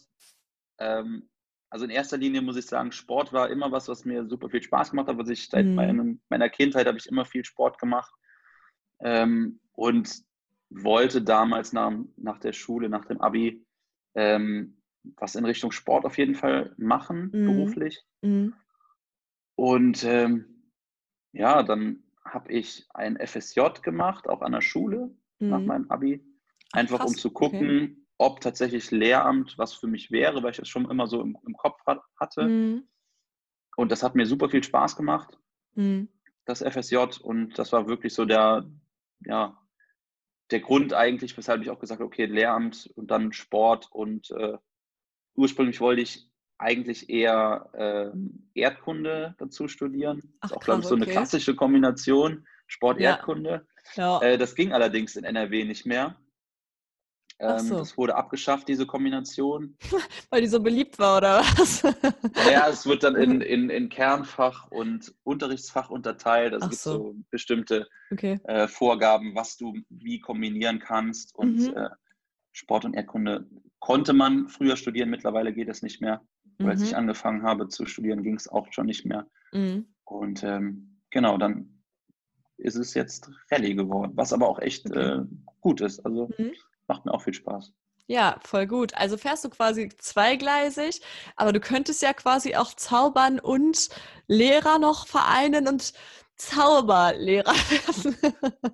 Ähm, 0.79 1.31
also 1.77 1.85
in 1.85 1.91
erster 1.91 2.17
Linie 2.17 2.41
muss 2.41 2.57
ich 2.57 2.65
sagen, 2.65 2.91
Sport 2.91 3.35
war 3.35 3.51
immer 3.51 3.71
was, 3.71 3.87
was 3.87 4.07
mir 4.07 4.27
super 4.27 4.49
viel 4.49 4.63
Spaß 4.63 4.93
gemacht 4.93 5.09
hat. 5.09 5.19
Was 5.19 5.29
ich 5.29 5.47
seit 5.51 5.67
mhm. 5.67 5.75
meinem, 5.75 6.21
meiner 6.31 6.49
Kindheit 6.49 6.87
habe 6.87 6.97
ich 6.97 7.07
immer 7.07 7.27
viel 7.27 7.45
Sport 7.45 7.79
gemacht 7.79 8.15
ähm, 9.01 9.61
und 9.73 10.11
wollte 10.71 11.21
damals 11.21 11.75
nach, 11.75 11.93
nach 12.17 12.39
der 12.39 12.55
Schule, 12.55 12.89
nach 12.89 13.05
dem 13.05 13.21
Abi, 13.21 13.63
ähm, 14.15 14.81
was 15.19 15.35
in 15.35 15.45
Richtung 15.45 15.71
Sport 15.71 16.07
auf 16.07 16.17
jeden 16.17 16.35
Fall 16.35 16.75
machen, 16.79 17.31
mhm. 17.31 17.45
beruflich. 17.45 18.03
Mhm. 18.23 18.55
Und 19.55 20.03
ähm, 20.05 20.73
ja, 21.33 21.63
dann 21.63 22.05
habe 22.25 22.55
ich 22.55 22.87
ein 22.95 23.19
FSJ 23.19 23.83
gemacht, 23.83 24.31
auch 24.31 24.41
an 24.41 24.53
der 24.53 24.63
Schule 24.63 25.15
mhm. 25.41 25.51
nach 25.51 25.61
meinem 25.61 25.91
Abi. 25.91 26.25
Einfach 26.73 27.01
Ach, 27.01 27.09
um 27.09 27.15
zu 27.15 27.31
gucken, 27.31 27.69
okay. 27.69 27.97
Ob 28.19 28.41
tatsächlich 28.41 28.91
Lehramt 28.91 29.59
was 29.59 29.75
für 29.75 29.87
mich 29.87 30.11
wäre, 30.11 30.43
weil 30.43 30.51
ich 30.51 30.57
das 30.57 30.69
schon 30.69 30.91
immer 30.91 31.07
so 31.07 31.21
im, 31.21 31.37
im 31.47 31.57
Kopf 31.57 31.81
hat, 31.87 32.01
hatte. 32.19 32.45
Mhm. 32.45 32.89
Und 33.77 33.93
das 33.93 34.03
hat 34.03 34.15
mir 34.15 34.27
super 34.27 34.49
viel 34.49 34.63
Spaß 34.63 34.97
gemacht, 34.97 35.39
mhm. 35.75 36.09
das 36.47 36.63
FSJ. 36.63 36.97
Und 37.23 37.59
das 37.59 37.73
war 37.73 37.89
wirklich 37.89 38.15
so 38.15 38.25
der, 38.25 38.65
ja, 39.21 39.61
der 40.51 40.61
Grund 40.61 40.95
eigentlich, 40.95 41.37
weshalb 41.37 41.63
ich 41.63 41.71
auch 41.71 41.79
gesagt 41.79 42.01
habe, 42.01 42.07
okay, 42.07 42.25
Lehramt 42.25 42.91
und 42.95 43.11
dann 43.11 43.33
Sport. 43.33 43.89
Und 43.91 44.31
äh, 44.31 44.57
ursprünglich 45.35 45.81
wollte 45.81 46.03
ich 46.03 46.31
eigentlich 46.59 47.11
eher 47.11 47.69
äh, 47.75 48.19
Erdkunde 48.59 49.35
dazu 49.39 49.69
studieren. 49.69 50.23
Das 50.41 50.53
ist 50.53 50.57
auch, 50.57 50.63
glaube 50.63 50.81
ich, 50.81 50.87
so 50.87 50.95
eine 50.95 51.07
klassische 51.07 51.55
Kombination, 51.55 52.47
Sport-Erdkunde. 52.67 53.67
Ja. 53.95 54.21
Ja. 54.21 54.23
Äh, 54.23 54.39
das 54.39 54.55
ging 54.55 54.73
allerdings 54.73 55.17
in 55.17 55.25
NRW 55.25 55.65
nicht 55.65 55.85
mehr. 55.85 56.17
Ähm, 57.39 57.59
so. 57.59 57.77
Das 57.77 57.99
wurde 57.99 58.15
abgeschafft, 58.15 58.69
diese 58.69 58.87
Kombination. 58.87 59.77
Weil 60.31 60.41
die 60.41 60.47
so 60.47 60.61
beliebt 60.61 60.99
war, 60.99 61.19
oder 61.19 61.41
was? 61.41 61.83
ja, 62.51 62.69
es 62.69 62.87
wird 62.87 63.03
dann 63.03 63.15
in, 63.15 63.41
in, 63.43 63.69
in 63.69 63.89
Kernfach 63.89 64.71
und 64.71 65.15
Unterrichtsfach 65.23 65.91
unterteilt. 65.91 66.55
Also 66.55 66.67
es 66.67 66.71
gibt 66.71 66.83
so, 66.83 66.93
so 66.93 67.15
bestimmte 67.31 67.89
okay. 68.11 68.41
äh, 68.45 68.69
Vorgaben, 68.69 69.35
was 69.35 69.57
du 69.57 69.75
wie 69.91 70.21
kombinieren 70.21 70.79
kannst. 70.79 71.35
Und 71.35 71.59
mhm. 71.59 71.77
äh, 71.77 71.91
Sport 72.53 72.87
und 72.87 72.95
Erdkunde 72.95 73.47
konnte 73.81 74.15
man 74.15 74.49
früher 74.49 74.77
studieren, 74.77 75.11
mittlerweile 75.11 75.53
geht 75.53 75.69
es 75.69 75.83
nicht 75.83 76.01
mehr. 76.01 76.23
Mhm. 76.59 76.67
Als 76.67 76.83
ich 76.83 76.93
mhm. 76.93 76.99
angefangen 76.99 77.43
habe 77.43 77.69
zu 77.69 77.85
studieren, 77.85 78.23
ging 78.23 78.37
es 78.37 78.49
auch 78.49 78.73
schon 78.73 78.87
nicht 78.87 79.05
mehr. 79.05 79.27
Mhm. 79.53 79.87
Und 80.05 80.43
ähm, 80.43 81.01
genau, 81.11 81.37
dann 81.37 81.83
ist 82.57 82.77
es 82.77 82.95
jetzt 82.95 83.31
Rallye 83.51 83.75
geworden, 83.75 84.13
was 84.15 84.33
aber 84.33 84.49
auch 84.49 84.59
echt 84.59 84.89
okay. 84.91 85.19
äh, 85.19 85.25
gut 85.61 85.83
ist. 85.83 86.01
Also 86.07 86.31
mhm. 86.39 86.53
Macht 86.89 87.05
mir 87.05 87.13
auch 87.13 87.23
viel 87.23 87.35
Spaß. 87.35 87.73
Ja, 88.09 88.39
voll 88.45 88.67
gut. 88.67 88.95
Also 88.95 89.17
fährst 89.17 89.45
du 89.45 89.51
quasi 89.51 89.89
zweigleisig, 89.99 91.01
aber 91.35 91.53
du 91.53 91.61
könntest 91.61 92.03
ja 92.03 92.13
quasi 92.13 92.55
auch 92.55 92.73
zaubern 92.75 93.41
und 93.41 93.89
Lehrer 94.29 94.79
noch 94.79 95.07
vereinen 95.07 95.67
und 95.67 95.93
Zauberlehrer 96.37 97.55
werden. 97.71 98.17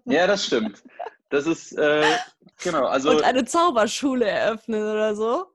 ja, 0.05 0.27
das 0.27 0.45
stimmt. 0.45 0.83
Das 1.31 1.47
ist, 1.47 1.73
äh, 1.73 2.05
genau. 2.63 2.85
Also, 2.85 3.11
und 3.11 3.23
eine 3.23 3.45
Zauberschule 3.45 4.27
eröffnen 4.27 4.83
oder 4.83 5.17
so. 5.17 5.47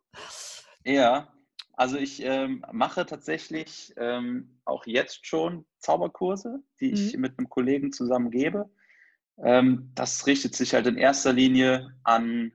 Ja, 0.84 1.28
also 1.74 1.98
ich 1.98 2.24
ähm, 2.24 2.65
mache 2.72 3.06
tatsächlich 3.06 3.93
ähm, 3.98 4.58
auch 4.65 4.88
jetzt 4.88 5.28
schon 5.28 5.65
Zauberkurse, 5.80 6.63
die 6.80 6.91
ich 6.91 7.13
mhm. 7.13 7.22
mit 7.22 7.38
einem 7.38 7.50
Kollegen 7.50 7.91
zusammen 7.91 8.32
gebe. 8.32 8.67
Ähm, 9.43 9.91
das 9.95 10.26
richtet 10.28 10.56
sich 10.56 10.73
halt 10.73 10.88
in 10.88 10.97
erster 10.97 11.34
Linie 11.34 11.93
an 12.04 12.52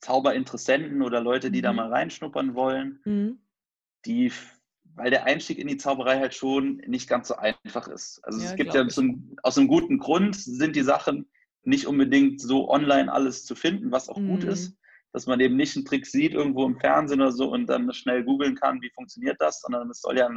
Zauberinteressenten 0.00 1.02
oder 1.02 1.20
Leute, 1.20 1.50
die 1.50 1.58
mhm. 1.58 1.64
da 1.64 1.72
mal 1.72 1.88
reinschnuppern 1.88 2.54
wollen, 2.54 3.00
mhm. 3.04 3.38
die, 4.06 4.32
weil 4.94 5.10
der 5.10 5.24
Einstieg 5.24 5.58
in 5.58 5.68
die 5.68 5.76
Zauberei 5.76 6.18
halt 6.18 6.34
schon 6.34 6.76
nicht 6.86 7.08
ganz 7.08 7.28
so 7.28 7.36
einfach 7.36 7.88
ist. 7.88 8.20
Also 8.24 8.40
ja, 8.40 8.50
es 8.50 8.56
gibt 8.56 8.74
ja 8.74 8.86
zum, 8.88 9.36
aus 9.42 9.58
einem 9.58 9.68
guten 9.68 9.98
Grund 9.98 10.36
sind 10.36 10.76
die 10.76 10.82
Sachen 10.82 11.30
nicht 11.62 11.86
unbedingt 11.86 12.40
so 12.40 12.68
online 12.68 13.10
alles 13.12 13.44
zu 13.44 13.54
finden, 13.54 13.90
was 13.90 14.08
auch 14.08 14.16
gut 14.16 14.42
mhm. 14.42 14.50
ist 14.50 14.76
dass 15.14 15.26
man 15.26 15.38
eben 15.38 15.54
nicht 15.56 15.76
einen 15.76 15.84
Trick 15.84 16.06
sieht 16.06 16.34
irgendwo 16.34 16.66
im 16.66 16.76
Fernsehen 16.76 17.20
oder 17.20 17.30
so 17.30 17.52
und 17.52 17.66
dann 17.66 17.90
schnell 17.94 18.24
googeln 18.24 18.56
kann, 18.56 18.82
wie 18.82 18.90
funktioniert 18.90 19.36
das, 19.38 19.60
sondern 19.60 19.88
es 19.88 20.00
soll 20.00 20.18
ja 20.18 20.26
ein 20.26 20.36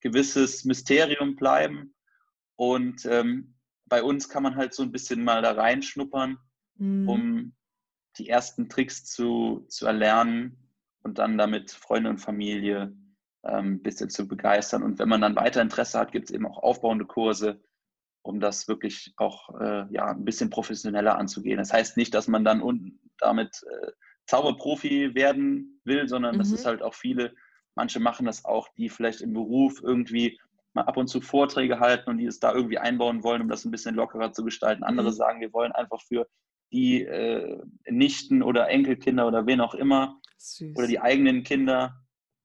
gewisses 0.00 0.66
Mysterium 0.66 1.36
bleiben. 1.36 1.94
Und 2.56 3.06
ähm, 3.06 3.54
bei 3.90 4.02
uns 4.02 4.30
kann 4.30 4.42
man 4.42 4.56
halt 4.56 4.72
so 4.72 4.82
ein 4.82 4.92
bisschen 4.92 5.22
mal 5.22 5.42
da 5.42 5.52
reinschnuppern, 5.52 6.38
mhm. 6.76 7.08
um 7.08 7.52
die 8.16 8.28
ersten 8.28 8.68
Tricks 8.70 9.04
zu, 9.04 9.66
zu 9.68 9.86
erlernen 9.86 10.56
und 11.02 11.18
dann 11.18 11.36
damit 11.36 11.72
Freunde 11.72 12.08
und 12.08 12.18
Familie 12.18 12.96
ähm, 13.44 13.74
ein 13.74 13.82
bisschen 13.82 14.08
zu 14.08 14.26
begeistern. 14.26 14.82
Und 14.82 14.98
wenn 14.98 15.08
man 15.08 15.20
dann 15.20 15.36
weiter 15.36 15.60
Interesse 15.60 15.98
hat, 15.98 16.12
gibt 16.12 16.30
es 16.30 16.34
eben 16.34 16.46
auch 16.46 16.58
aufbauende 16.58 17.04
Kurse, 17.04 17.60
um 18.22 18.38
das 18.38 18.68
wirklich 18.68 19.12
auch 19.16 19.60
äh, 19.60 19.86
ja, 19.90 20.06
ein 20.06 20.24
bisschen 20.24 20.50
professioneller 20.50 21.18
anzugehen. 21.18 21.58
Das 21.58 21.72
heißt 21.72 21.96
nicht, 21.96 22.14
dass 22.14 22.28
man 22.28 22.44
dann 22.44 22.62
damit 23.18 23.62
äh, 23.64 23.92
Zauberprofi 24.26 25.14
werden 25.14 25.80
will, 25.84 26.08
sondern 26.08 26.36
mhm. 26.36 26.38
das 26.38 26.52
ist 26.52 26.66
halt 26.66 26.82
auch 26.82 26.94
viele, 26.94 27.34
manche 27.74 27.98
machen 27.98 28.26
das 28.26 28.44
auch, 28.44 28.68
die 28.74 28.88
vielleicht 28.88 29.20
im 29.20 29.32
Beruf 29.32 29.82
irgendwie 29.82 30.38
mal 30.72 30.82
ab 30.82 30.96
und 30.96 31.08
zu 31.08 31.20
Vorträge 31.20 31.80
halten 31.80 32.10
und 32.10 32.18
die 32.18 32.26
es 32.26 32.40
da 32.40 32.54
irgendwie 32.54 32.78
einbauen 32.78 33.22
wollen, 33.22 33.42
um 33.42 33.48
das 33.48 33.64
ein 33.64 33.70
bisschen 33.70 33.94
lockerer 33.94 34.32
zu 34.32 34.44
gestalten. 34.44 34.84
Andere 34.84 35.10
mhm. 35.10 35.14
sagen, 35.14 35.40
wir 35.40 35.52
wollen 35.52 35.72
einfach 35.72 36.00
für 36.02 36.28
die 36.72 37.02
äh, 37.02 37.60
Nichten 37.88 38.42
oder 38.42 38.68
Enkelkinder 38.68 39.26
oder 39.26 39.46
wen 39.46 39.60
auch 39.60 39.74
immer 39.74 40.20
Süß. 40.38 40.76
oder 40.76 40.86
die 40.86 41.00
eigenen 41.00 41.42
Kinder 41.42 42.00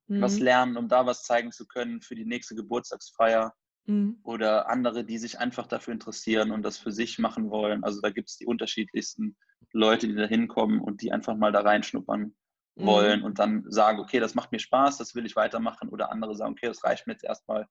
mhm. 0.08 0.22
was 0.22 0.40
lernen, 0.40 0.78
um 0.78 0.88
da 0.88 1.06
was 1.06 1.24
zeigen 1.24 1.52
zu 1.52 1.68
können 1.68 2.02
für 2.02 2.16
die 2.16 2.26
nächste 2.26 2.56
Geburtstagsfeier. 2.56 3.54
Mhm. 3.86 4.20
Oder 4.24 4.70
andere, 4.70 5.06
die 5.06 5.18
sich 5.18 5.40
einfach 5.40 5.68
dafür 5.68 5.94
interessieren 5.94 6.52
und 6.52 6.64
das 6.64 6.78
für 6.78 6.92
sich 6.92 7.20
machen 7.20 7.52
wollen. 7.52 7.84
Also 7.84 8.02
da 8.02 8.10
gibt 8.10 8.30
es 8.30 8.38
die 8.38 8.48
unterschiedlichsten 8.48 9.38
Leute, 9.72 10.08
die 10.08 10.16
da 10.16 10.26
hinkommen 10.26 10.82
und 10.82 11.02
die 11.02 11.12
einfach 11.12 11.36
mal 11.36 11.52
da 11.52 11.62
reinschnuppern 11.62 12.36
mhm. 12.76 12.86
wollen 12.86 13.24
und 13.24 13.38
dann 13.38 13.64
sagen, 13.70 14.00
okay, 14.00 14.20
das 14.20 14.34
macht 14.34 14.52
mir 14.52 14.60
Spaß, 14.60 14.98
das 14.98 15.14
will 15.14 15.26
ich 15.26 15.36
weitermachen. 15.36 15.90
Oder 15.90 16.12
andere 16.12 16.36
sagen, 16.36 16.54
okay, 16.54 16.68
das 16.68 16.84
reicht 16.84 17.06
mir 17.06 17.14
jetzt 17.14 17.24
erstmal. 17.24 17.68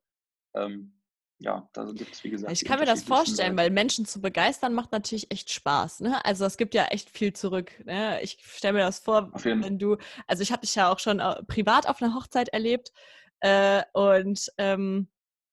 Ähm, 0.54 0.92
ja, 1.38 1.68
da 1.72 1.84
gibt 1.92 2.14
es, 2.14 2.24
wie 2.24 2.30
gesagt. 2.30 2.52
Ich 2.52 2.64
kann 2.64 2.78
mir 2.78 2.86
das 2.86 3.02
vorstellen, 3.02 3.56
weil 3.56 3.70
Menschen 3.70 4.06
zu 4.06 4.20
begeistern 4.20 4.72
macht 4.72 4.92
natürlich 4.92 5.30
echt 5.30 5.50
Spaß. 5.50 6.00
Ne? 6.00 6.24
Also 6.24 6.44
es 6.44 6.56
gibt 6.56 6.74
ja 6.74 6.86
echt 6.86 7.10
viel 7.10 7.32
zurück. 7.32 7.72
Ne? 7.84 8.22
Ich 8.22 8.38
stelle 8.40 8.74
mir 8.74 8.84
das 8.84 9.00
vor, 9.00 9.30
wenn 9.42 9.78
du, 9.78 9.96
also 10.26 10.42
ich 10.42 10.52
habe 10.52 10.62
dich 10.62 10.74
ja 10.74 10.90
auch 10.92 11.00
schon 11.00 11.20
äh, 11.20 11.42
privat 11.44 11.88
auf 11.88 12.00
einer 12.00 12.14
Hochzeit 12.14 12.48
erlebt 12.50 12.92
äh, 13.40 13.82
und 13.92 14.50
ähm, 14.58 15.08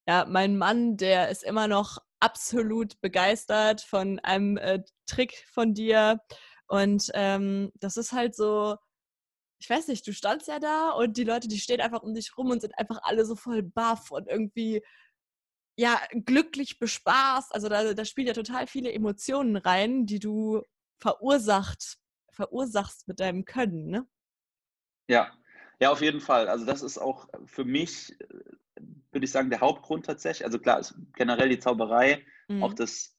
ja, 0.06 0.24
mein 0.28 0.56
Mann, 0.56 0.96
der 0.96 1.28
ist 1.28 1.44
immer 1.44 1.68
noch 1.68 1.98
absolut 2.20 3.00
begeistert 3.00 3.80
von 3.80 4.18
einem 4.20 4.56
äh, 4.56 4.82
Trick 5.06 5.44
von 5.50 5.74
dir. 5.74 6.20
Und 6.68 7.10
ähm, 7.14 7.72
das 7.74 7.96
ist 7.96 8.12
halt 8.12 8.34
so, 8.34 8.76
ich 9.62 9.70
weiß 9.70 9.86
nicht, 9.86 10.04
du 10.06 10.12
standst 10.12 10.48
ja 10.48 10.58
da 10.58 10.90
und 10.90 11.16
die 11.16 11.22
Leute, 11.22 11.46
die 11.46 11.58
stehen 11.58 11.80
einfach 11.80 12.02
um 12.02 12.14
dich 12.14 12.36
rum 12.36 12.50
und 12.50 12.60
sind 12.60 12.76
einfach 12.76 12.98
alle 13.04 13.24
so 13.24 13.36
voll 13.36 13.62
baff 13.62 14.10
und 14.10 14.28
irgendwie 14.28 14.82
ja 15.76 16.00
glücklich 16.10 16.80
bespaßt. 16.80 17.54
Also 17.54 17.68
da, 17.68 17.94
da 17.94 18.04
spielen 18.04 18.26
ja 18.26 18.32
total 18.32 18.66
viele 18.66 18.92
Emotionen 18.92 19.56
rein, 19.56 20.04
die 20.04 20.18
du 20.18 20.62
verursacht, 20.98 21.98
verursachst 22.32 23.06
mit 23.06 23.20
deinem 23.20 23.44
Können, 23.44 23.86
ne? 23.86 24.08
Ja, 25.08 25.32
ja, 25.78 25.92
auf 25.92 26.02
jeden 26.02 26.20
Fall. 26.20 26.48
Also 26.48 26.64
das 26.64 26.82
ist 26.82 26.98
auch 26.98 27.28
für 27.46 27.64
mich 27.64 28.16
würde 29.12 29.24
ich 29.24 29.30
sagen, 29.30 29.50
der 29.50 29.60
Hauptgrund 29.60 30.06
tatsächlich. 30.06 30.44
Also 30.44 30.58
klar, 30.58 30.80
ist 30.80 30.94
generell 31.14 31.48
die 31.48 31.58
Zauberei, 31.58 32.24
mhm. 32.48 32.62
auch 32.62 32.74
das 32.74 33.16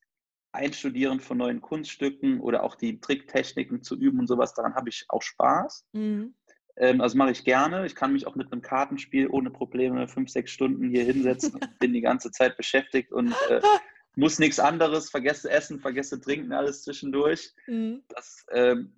Einstudieren 0.54 1.20
von 1.20 1.38
neuen 1.38 1.62
Kunststücken 1.62 2.39
oder 2.39 2.63
auch 2.63 2.76
die 2.76 3.00
Tricktechniken 3.00 3.82
zu 3.82 3.96
üben 3.96 4.20
und 4.20 4.28
sowas, 4.28 4.54
daran 4.54 4.76
habe 4.76 4.89
ich 4.89 5.06
auch 5.10 5.22
Spaß. 5.22 5.88
Mhm. 5.94 6.36
Ähm, 6.76 7.02
also 7.02 7.18
mache 7.18 7.32
ich 7.32 7.44
gerne. 7.44 7.86
Ich 7.86 7.96
kann 7.96 8.13
mich 8.13 8.28
auch 8.28 8.36
mit 8.36 8.52
einem 8.52 8.62
Kartenspiel 8.62 9.28
ohne 9.28 9.50
Probleme 9.50 10.08
fünf, 10.08 10.30
sechs 10.30 10.52
Stunden 10.52 10.89
hier 10.89 11.04
hinsetzen 11.04 11.54
und 11.54 11.68
bin 11.80 11.94
die 11.94 12.02
ganze 12.02 12.32
Zeit 12.32 12.58
beschäftigt 12.58 13.12
und 13.12 13.36
äh, 13.50 13.62
muss 14.16 14.39
nichts 14.39 14.60
anderes, 14.60 15.10
vergesse 15.10 15.50
Essen, 15.50 15.80
vergesse 15.80 16.22
Trinken, 16.22 16.54
alles 16.54 16.84
zwischendurch. 16.84 17.54
Mhm. 17.68 18.04
Das, 18.10 18.46
ähm, 18.52 18.94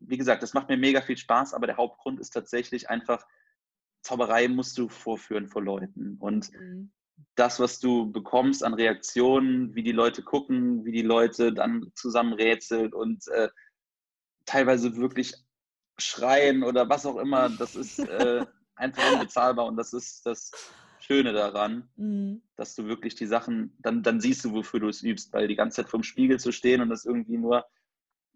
wie 0.00 0.18
gesagt, 0.18 0.42
das 0.42 0.54
macht 0.54 0.68
mir 0.68 0.76
mega 0.76 1.00
viel 1.00 1.16
Spaß, 1.16 1.54
aber 1.54 1.66
der 1.66 1.76
Hauptgrund 1.76 2.20
ist 2.20 2.30
tatsächlich 2.30 2.88
einfach, 2.88 3.26
Zauberei 4.02 4.48
musst 4.48 4.78
du 4.78 4.88
vorführen 4.88 5.48
vor 5.48 5.62
Leuten. 5.62 6.16
Und 6.20 6.52
mhm. 6.52 6.92
Das, 7.34 7.60
was 7.60 7.78
du 7.78 8.10
bekommst 8.10 8.64
an 8.64 8.74
Reaktionen, 8.74 9.74
wie 9.74 9.82
die 9.82 9.92
Leute 9.92 10.22
gucken, 10.22 10.84
wie 10.84 10.92
die 10.92 11.02
Leute 11.02 11.52
dann 11.52 11.90
zusammen 11.94 12.32
rätseln 12.32 12.92
und 12.92 13.26
äh, 13.28 13.48
teilweise 14.44 14.96
wirklich 14.96 15.34
schreien 15.98 16.64
oder 16.64 16.88
was 16.88 17.06
auch 17.06 17.16
immer, 17.16 17.48
das 17.48 17.76
ist 17.76 17.98
äh, 17.98 18.44
einfach 18.76 19.12
unbezahlbar 19.12 19.66
und 19.66 19.76
das 19.76 19.92
ist 19.92 20.26
das 20.26 20.50
Schöne 21.00 21.32
daran, 21.32 21.88
mhm. 21.96 22.42
dass 22.56 22.74
du 22.74 22.86
wirklich 22.86 23.14
die 23.14 23.26
Sachen, 23.26 23.74
dann, 23.78 24.02
dann 24.02 24.20
siehst 24.20 24.44
du, 24.44 24.52
wofür 24.52 24.80
du 24.80 24.88
es 24.88 25.02
übst, 25.02 25.32
weil 25.32 25.48
die 25.48 25.56
ganze 25.56 25.76
Zeit 25.76 25.90
vorm 25.90 26.02
Spiegel 26.02 26.38
zu 26.38 26.52
stehen 26.52 26.80
und 26.80 26.90
das 26.90 27.04
irgendwie 27.04 27.38
nur 27.38 27.64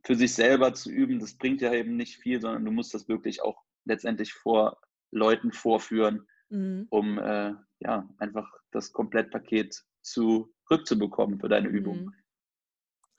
für 0.04 0.16
sich 0.16 0.34
selber 0.34 0.74
zu 0.74 0.90
üben, 0.90 1.20
das 1.20 1.34
bringt 1.34 1.60
ja 1.60 1.72
eben 1.72 1.96
nicht 1.96 2.16
viel, 2.18 2.40
sondern 2.40 2.64
du 2.64 2.72
musst 2.72 2.94
das 2.94 3.08
wirklich 3.08 3.42
auch 3.42 3.62
letztendlich 3.84 4.32
vor 4.32 4.80
Leuten 5.10 5.52
vorführen, 5.52 6.26
mhm. 6.48 6.86
um 6.90 7.18
äh, 7.18 7.52
ja 7.82 8.08
einfach 8.18 8.50
das 8.70 8.92
Komplettpaket 8.92 9.84
zurückzubekommen 10.02 11.38
für 11.38 11.48
deine 11.48 11.68
Übung. 11.68 12.04
Mhm. 12.04 12.14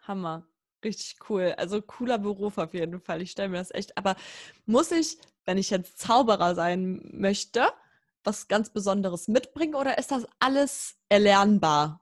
Hammer. 0.01 0.47
Richtig 0.83 1.17
cool. 1.29 1.53
Also 1.57 1.81
cooler 1.81 2.17
Beruf 2.17 2.57
auf 2.57 2.73
jeden 2.73 2.99
Fall. 2.99 3.21
Ich 3.21 3.31
stelle 3.31 3.49
mir 3.49 3.57
das 3.57 3.71
echt. 3.71 3.97
Aber 3.97 4.15
muss 4.65 4.91
ich, 4.91 5.17
wenn 5.45 5.57
ich 5.57 5.69
jetzt 5.69 5.97
Zauberer 5.97 6.55
sein 6.55 7.09
möchte, 7.13 7.65
was 8.23 8.47
ganz 8.47 8.69
Besonderes 8.69 9.27
mitbringen 9.27 9.75
oder 9.75 9.97
ist 9.97 10.11
das 10.11 10.27
alles 10.39 10.97
erlernbar? 11.09 12.01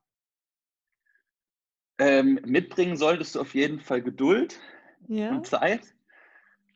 Ähm, 1.99 2.39
mitbringen 2.43 2.97
solltest 2.97 3.35
du 3.35 3.41
auf 3.41 3.53
jeden 3.53 3.79
Fall 3.79 4.01
Geduld 4.01 4.59
ja. 5.07 5.29
und 5.29 5.45
Zeit. 5.45 5.93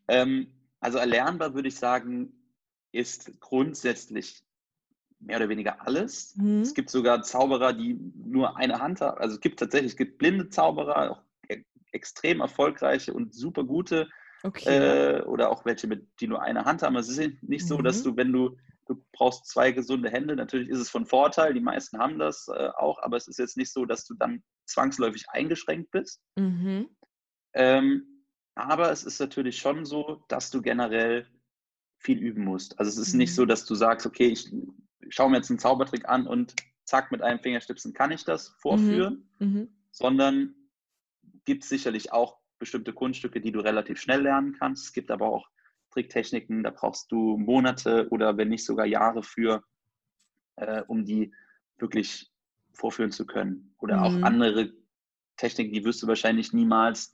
Ähm, 0.08 0.54
also 0.80 1.00
erlernbar 1.00 1.56
würde 1.56 1.70
ich 1.70 1.78
sagen, 1.78 2.32
ist 2.92 3.40
grundsätzlich 3.40 4.45
mehr 5.26 5.38
oder 5.38 5.50
weniger 5.50 5.86
alles. 5.86 6.36
Mhm. 6.36 6.62
Es 6.62 6.74
gibt 6.74 6.90
sogar 6.90 7.24
Zauberer, 7.24 7.74
die 7.74 8.00
nur 8.16 8.58
eine 8.58 8.80
Hand 8.80 9.02
haben. 9.02 9.18
Also 9.18 9.36
es 9.36 9.42
gibt 9.42 9.60
tatsächlich, 9.60 9.94
es 9.94 9.98
gibt 9.98 10.18
blinde 10.18 10.50
Zauberer, 10.50 11.12
auch 11.12 11.22
e-, 11.50 11.64
extrem 11.92 12.42
erfolgreiche 12.42 13.14
und 13.14 13.34
super 13.34 13.64
gute. 13.64 14.08
Okay. 14.44 15.18
Äh, 15.18 15.22
oder 15.24 15.50
auch 15.50 15.66
welche, 15.66 15.88
mit, 15.88 16.08
die 16.20 16.28
nur 16.28 16.42
eine 16.42 16.66
Hand 16.66 16.84
haben. 16.84 16.96
Es 16.96 17.10
ist 17.10 17.44
nicht 17.44 17.68
so, 17.68 17.80
mhm. 17.80 17.84
dass 17.84 18.04
du, 18.04 18.16
wenn 18.16 18.32
du 18.32 18.56
du 18.88 19.04
brauchst 19.12 19.48
zwei 19.48 19.72
gesunde 19.72 20.10
Hände. 20.10 20.36
Natürlich 20.36 20.70
ist 20.70 20.80
es 20.80 20.90
von 20.90 21.06
Vorteil, 21.06 21.54
die 21.54 21.60
meisten 21.60 21.98
haben 21.98 22.20
das 22.20 22.48
äh, 22.48 22.70
auch, 22.78 23.02
aber 23.02 23.18
es 23.18 23.28
ist 23.28 23.40
jetzt 23.40 23.58
nicht 23.58 23.72
so, 23.72 23.86
dass 23.86 24.06
du 24.06 24.14
dann 24.14 24.44
zwangsläufig 24.66 25.26
eingeschränkt 25.30 25.92
bist. 25.92 26.22
Mhm. 26.36 26.90
Ähm, 27.54 28.24
aber 28.56 28.92
es 28.92 29.04
ist 29.04 29.20
natürlich 29.20 29.58
schon 29.58 29.86
so, 29.86 30.24
dass 30.28 30.50
du 30.50 30.62
generell 30.62 31.28
viel 32.00 32.20
üben 32.20 32.44
musst. 32.44 32.80
Also 32.80 32.90
es 32.90 33.08
ist 33.08 33.14
mhm. 33.14 33.20
nicht 33.20 33.36
so, 33.36 33.46
dass 33.46 33.66
du 33.66 33.76
sagst, 33.76 34.06
okay, 34.06 34.28
ich 34.28 34.54
schaue 35.10 35.30
mir 35.30 35.38
jetzt 35.38 35.50
einen 35.50 35.60
Zaubertrick 35.60 36.08
an 36.08 36.28
und 36.28 36.56
zack, 36.84 37.12
mit 37.12 37.22
einem 37.22 37.40
Fingerstipsen 37.40 37.94
kann 37.94 38.12
ich 38.12 38.24
das 38.24 38.50
vorführen, 38.60 39.30
mhm. 39.40 39.48
mhm. 39.48 39.70
sondern 39.92 40.56
gibt 41.46 41.64
es 41.64 41.70
sicherlich 41.70 42.12
auch 42.12 42.38
bestimmte 42.60 42.94
Kunststücke, 42.94 43.42
die 43.42 43.52
du 43.52 43.60
relativ 43.60 44.00
schnell 44.00 44.22
lernen 44.22 44.56
kannst. 44.58 44.86
Es 44.86 44.94
gibt 44.94 45.12
aber 45.12 45.28
auch 45.28 45.50
Tricktechniken, 45.92 46.64
da 46.64 46.72
brauchst 46.72 47.12
du 47.12 47.38
Monate 47.38 48.08
oder 48.10 48.38
wenn 48.38 48.50
nicht 48.50 48.66
sogar 48.66 48.86
Jahre 48.86 49.24
für, 49.24 49.64
äh, 50.56 50.82
um 50.88 51.06
die 51.06 51.34
wirklich 51.78 52.32
vorführen 52.74 53.12
zu 53.12 53.26
können. 53.26 53.74
Oder 53.80 53.98
mhm. 53.98 54.04
auch 54.04 54.28
andere 54.28 54.74
Techniken, 55.38 55.74
die 55.74 55.84
wirst 55.84 56.02
du 56.04 56.08
wahrscheinlich 56.08 56.54
niemals 56.54 57.14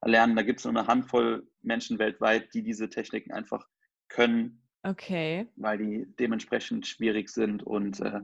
erlernen. 0.00 0.36
Da 0.36 0.42
gibt 0.42 0.60
es 0.60 0.64
nur 0.64 0.76
eine 0.76 0.86
Handvoll 0.86 1.46
Menschen 1.62 1.98
weltweit, 1.98 2.52
die 2.54 2.62
diese 2.62 2.88
Techniken 2.88 3.32
einfach 3.32 3.66
können. 4.08 4.61
Okay. 4.82 5.48
Weil 5.56 5.78
die 5.78 6.06
dementsprechend 6.18 6.86
schwierig 6.86 7.28
sind. 7.28 7.62
Und 7.62 8.00
äh, 8.00 8.20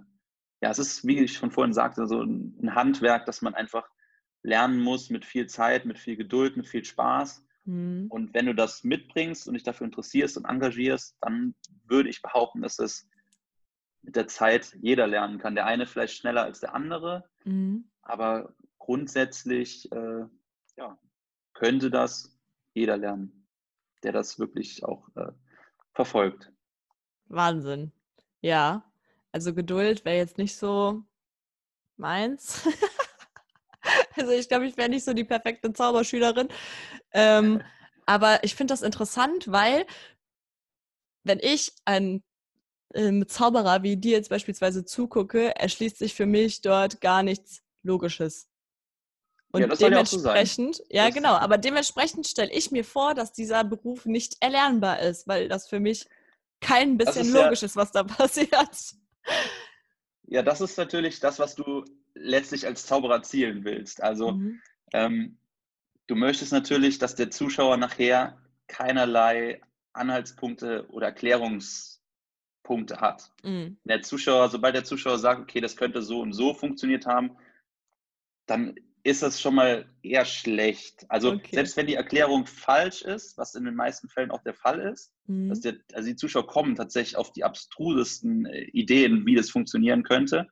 ja, 0.60 0.70
es 0.70 0.78
ist, 0.78 1.06
wie 1.06 1.20
ich 1.20 1.34
schon 1.34 1.50
vorhin 1.50 1.72
sagte, 1.72 2.06
so 2.06 2.22
ein 2.22 2.74
Handwerk, 2.74 3.26
das 3.26 3.42
man 3.42 3.54
einfach 3.54 3.88
lernen 4.42 4.80
muss 4.80 5.10
mit 5.10 5.24
viel 5.24 5.46
Zeit, 5.46 5.84
mit 5.84 5.98
viel 5.98 6.16
Geduld, 6.16 6.56
mit 6.56 6.66
viel 6.66 6.84
Spaß. 6.84 7.44
Mhm. 7.64 8.06
Und 8.08 8.34
wenn 8.34 8.46
du 8.46 8.54
das 8.54 8.82
mitbringst 8.82 9.46
und 9.46 9.54
dich 9.54 9.62
dafür 9.62 9.84
interessierst 9.84 10.36
und 10.36 10.46
engagierst, 10.46 11.16
dann 11.20 11.54
würde 11.84 12.08
ich 12.08 12.22
behaupten, 12.22 12.62
dass 12.62 12.78
es 12.78 13.08
mit 14.02 14.16
der 14.16 14.26
Zeit 14.26 14.76
jeder 14.80 15.06
lernen 15.06 15.38
kann. 15.38 15.54
Der 15.54 15.66
eine 15.66 15.86
vielleicht 15.86 16.14
schneller 16.14 16.44
als 16.44 16.60
der 16.60 16.74
andere, 16.74 17.28
mhm. 17.44 17.90
aber 18.02 18.54
grundsätzlich 18.78 19.90
äh, 19.92 20.24
ja, 20.76 20.98
könnte 21.52 21.90
das 21.90 22.36
jeder 22.74 22.96
lernen, 22.96 23.46
der 24.02 24.12
das 24.12 24.38
wirklich 24.38 24.84
auch 24.84 25.08
äh, 25.16 25.32
verfolgt. 25.98 26.52
Wahnsinn. 27.26 27.90
Ja, 28.40 28.84
also 29.32 29.52
Geduld 29.52 30.04
wäre 30.04 30.16
jetzt 30.16 30.38
nicht 30.38 30.56
so 30.56 31.02
meins. 31.96 32.62
Also 34.16 34.32
ich 34.32 34.48
glaube, 34.48 34.66
ich 34.66 34.76
wäre 34.76 34.90
nicht 34.90 35.04
so 35.04 35.14
die 35.14 35.24
perfekte 35.24 35.72
Zauberschülerin. 35.72 36.48
Ähm, 37.12 37.62
aber 38.04 38.42
ich 38.44 38.54
finde 38.54 38.72
das 38.72 38.82
interessant, 38.82 39.50
weil 39.50 39.86
wenn 41.22 41.38
ich 41.40 41.72
ein 41.84 42.22
ähm, 42.94 43.26
Zauberer 43.28 43.84
wie 43.84 43.96
dir 43.96 44.12
jetzt 44.12 44.28
beispielsweise 44.28 44.84
zugucke, 44.84 45.54
erschließt 45.56 45.96
sich 45.96 46.14
für 46.14 46.26
mich 46.26 46.60
dort 46.60 47.00
gar 47.00 47.22
nichts 47.22 47.62
Logisches. 47.82 48.47
Und 49.50 49.62
ja, 49.62 49.68
dementsprechend, 49.68 50.76
so 50.76 50.84
ja 50.90 51.08
genau, 51.08 51.32
aber 51.32 51.56
dementsprechend 51.56 52.26
stelle 52.26 52.52
ich 52.52 52.70
mir 52.70 52.84
vor, 52.84 53.14
dass 53.14 53.32
dieser 53.32 53.64
Beruf 53.64 54.04
nicht 54.04 54.36
erlernbar 54.40 55.00
ist, 55.00 55.26
weil 55.26 55.48
das 55.48 55.68
für 55.68 55.80
mich 55.80 56.06
kein 56.60 56.98
bisschen 56.98 57.32
logisch 57.32 57.62
ja, 57.62 57.66
ist, 57.66 57.76
was 57.76 57.92
da 57.92 58.02
passiert. 58.04 58.94
Ja, 60.26 60.42
das 60.42 60.60
ist 60.60 60.76
natürlich 60.76 61.20
das, 61.20 61.38
was 61.38 61.54
du 61.54 61.84
letztlich 62.14 62.66
als 62.66 62.84
Zauberer 62.84 63.22
zielen 63.22 63.64
willst. 63.64 64.02
Also 64.02 64.32
mhm. 64.32 64.60
ähm, 64.92 65.38
du 66.06 66.14
möchtest 66.14 66.52
natürlich, 66.52 66.98
dass 66.98 67.14
der 67.14 67.30
Zuschauer 67.30 67.78
nachher 67.78 68.38
keinerlei 68.66 69.62
Anhaltspunkte 69.94 70.86
oder 70.90 71.06
Erklärungspunkte 71.06 73.00
hat. 73.00 73.32
Mhm. 73.42 73.78
Der 73.84 74.02
Zuschauer, 74.02 74.50
sobald 74.50 74.74
der 74.74 74.84
Zuschauer 74.84 75.18
sagt, 75.18 75.40
okay, 75.40 75.60
das 75.60 75.76
könnte 75.76 76.02
so 76.02 76.20
und 76.20 76.34
so 76.34 76.52
funktioniert 76.52 77.06
haben, 77.06 77.36
dann 78.46 78.74
ist 79.08 79.22
das 79.22 79.40
schon 79.40 79.54
mal 79.54 79.86
eher 80.02 80.24
schlecht. 80.24 81.06
Also 81.08 81.32
okay. 81.32 81.54
selbst 81.54 81.76
wenn 81.76 81.86
die 81.86 81.94
Erklärung 81.94 82.46
falsch 82.46 83.02
ist, 83.02 83.36
was 83.38 83.54
in 83.54 83.64
den 83.64 83.74
meisten 83.74 84.08
Fällen 84.08 84.30
auch 84.30 84.42
der 84.42 84.54
Fall 84.54 84.80
ist, 84.80 85.12
mhm. 85.26 85.48
dass 85.48 85.60
der, 85.60 85.76
also 85.92 86.08
die 86.08 86.16
Zuschauer 86.16 86.46
kommen 86.46 86.74
tatsächlich 86.76 87.16
auf 87.16 87.32
die 87.32 87.44
abstrusesten 87.44 88.46
äh, 88.46 88.62
Ideen, 88.72 89.26
wie 89.26 89.34
das 89.34 89.50
funktionieren 89.50 90.02
könnte. 90.02 90.48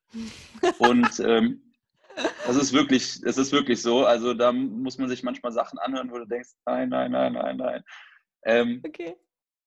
Und 0.78 1.20
ähm, 1.20 1.62
das 2.46 2.56
ist 2.56 2.72
wirklich, 2.72 3.20
es 3.24 3.38
ist 3.38 3.52
wirklich 3.52 3.82
so. 3.82 4.06
Also 4.06 4.34
da 4.34 4.52
muss 4.52 4.98
man 4.98 5.08
sich 5.08 5.22
manchmal 5.22 5.52
Sachen 5.52 5.78
anhören, 5.78 6.10
wo 6.10 6.18
du 6.18 6.26
denkst, 6.26 6.50
nein, 6.64 6.88
nein, 6.88 7.10
nein, 7.10 7.32
nein, 7.34 7.56
nein. 7.56 7.82
Ähm, 8.44 8.82
okay. 8.86 9.16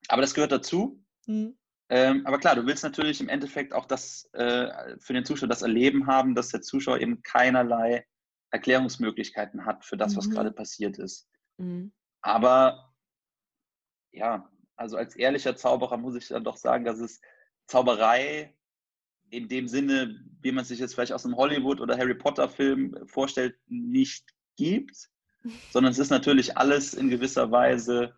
Aber 0.08 0.22
das 0.22 0.34
gehört 0.34 0.52
dazu. 0.52 1.04
Mhm. 1.28 1.56
Ähm, 1.90 2.26
aber 2.26 2.38
klar, 2.38 2.56
du 2.56 2.66
willst 2.66 2.84
natürlich 2.84 3.20
im 3.20 3.30
Endeffekt 3.30 3.74
auch 3.74 3.86
das 3.86 4.30
äh, 4.34 4.98
für 5.00 5.14
den 5.14 5.26
Zuschauer 5.26 5.50
das 5.50 5.64
Erleben 5.64 6.08
haben, 6.08 6.36
dass 6.36 6.50
der 6.50 6.62
Zuschauer 6.62 7.00
eben 7.00 7.24
keinerlei 7.24 8.06
Erklärungsmöglichkeiten 8.52 9.66
hat 9.66 9.86
für 9.86 9.98
das, 9.98 10.14
mhm. 10.14 10.18
was 10.18 10.30
gerade 10.30 10.52
passiert 10.52 10.98
ist. 10.98 11.30
Mhm. 11.58 11.92
Aber 12.22 12.94
ja, 14.12 14.50
also 14.76 14.98
als 14.98 15.16
ehrlicher 15.16 15.56
Zauberer 15.56 15.98
muss 15.98 16.16
ich 16.16 16.28
dann 16.28 16.44
doch 16.44 16.58
sagen, 16.58 16.86
dass 16.86 17.00
es 17.00 17.22
Zauberei 17.68 18.56
in 19.30 19.48
dem 19.48 19.68
Sinne, 19.68 20.26
wie 20.42 20.52
man 20.52 20.66
sich 20.66 20.80
jetzt 20.80 20.96
vielleicht 20.96 21.14
aus 21.14 21.26
einem 21.26 21.36
Hollywood- 21.36 21.82
oder 21.82 21.98
Harry 21.98 22.16
Potter-Film 22.16 22.98
vorstellt, 23.06 23.56
nicht 23.68 24.26
gibt, 24.58 25.10
sondern 25.72 25.92
es 25.92 26.00
ist 26.00 26.10
natürlich 26.10 26.58
alles 26.58 26.94
in 26.94 27.10
gewisser 27.10 27.52
Weise 27.52 28.16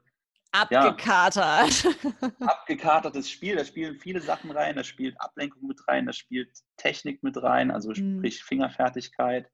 abgekatert. 0.52 1.84
Ja, 1.84 2.32
abgekatertes 2.48 3.30
Spiel. 3.30 3.56
Da 3.56 3.66
spielen 3.66 3.96
viele 3.96 4.22
Sachen 4.22 4.52
rein, 4.52 4.76
da 4.76 4.84
spielt 4.84 5.20
Ablenkung 5.20 5.68
mit 5.68 5.86
rein, 5.88 6.06
da 6.06 6.14
spielt 6.14 6.52
Technik 6.78 7.24
mit 7.24 7.42
rein, 7.42 7.72
also 7.72 7.90
mhm. 7.90 8.20
sprich 8.20 8.44
Fingerfertigkeit 8.44 9.50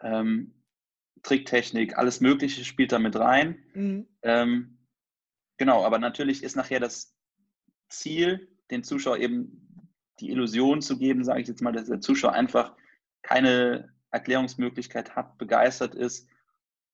ähm, 0.00 0.54
Tricktechnik, 1.22 1.98
alles 1.98 2.20
Mögliche 2.20 2.64
spielt 2.64 2.92
da 2.92 2.98
mit 2.98 3.16
rein. 3.16 3.62
Mhm. 3.74 4.06
Ähm, 4.22 4.78
genau, 5.56 5.84
aber 5.84 5.98
natürlich 5.98 6.42
ist 6.42 6.56
nachher 6.56 6.80
das 6.80 7.16
Ziel, 7.88 8.48
den 8.70 8.82
Zuschauer 8.82 9.18
eben 9.18 9.88
die 10.20 10.30
Illusion 10.30 10.82
zu 10.82 10.98
geben, 10.98 11.24
sage 11.24 11.40
ich 11.40 11.48
jetzt 11.48 11.62
mal, 11.62 11.72
dass 11.72 11.88
der 11.88 12.00
Zuschauer 12.00 12.32
einfach 12.32 12.74
keine 13.22 13.92
Erklärungsmöglichkeit 14.10 15.16
hat, 15.16 15.38
begeistert 15.38 15.94
ist 15.94 16.28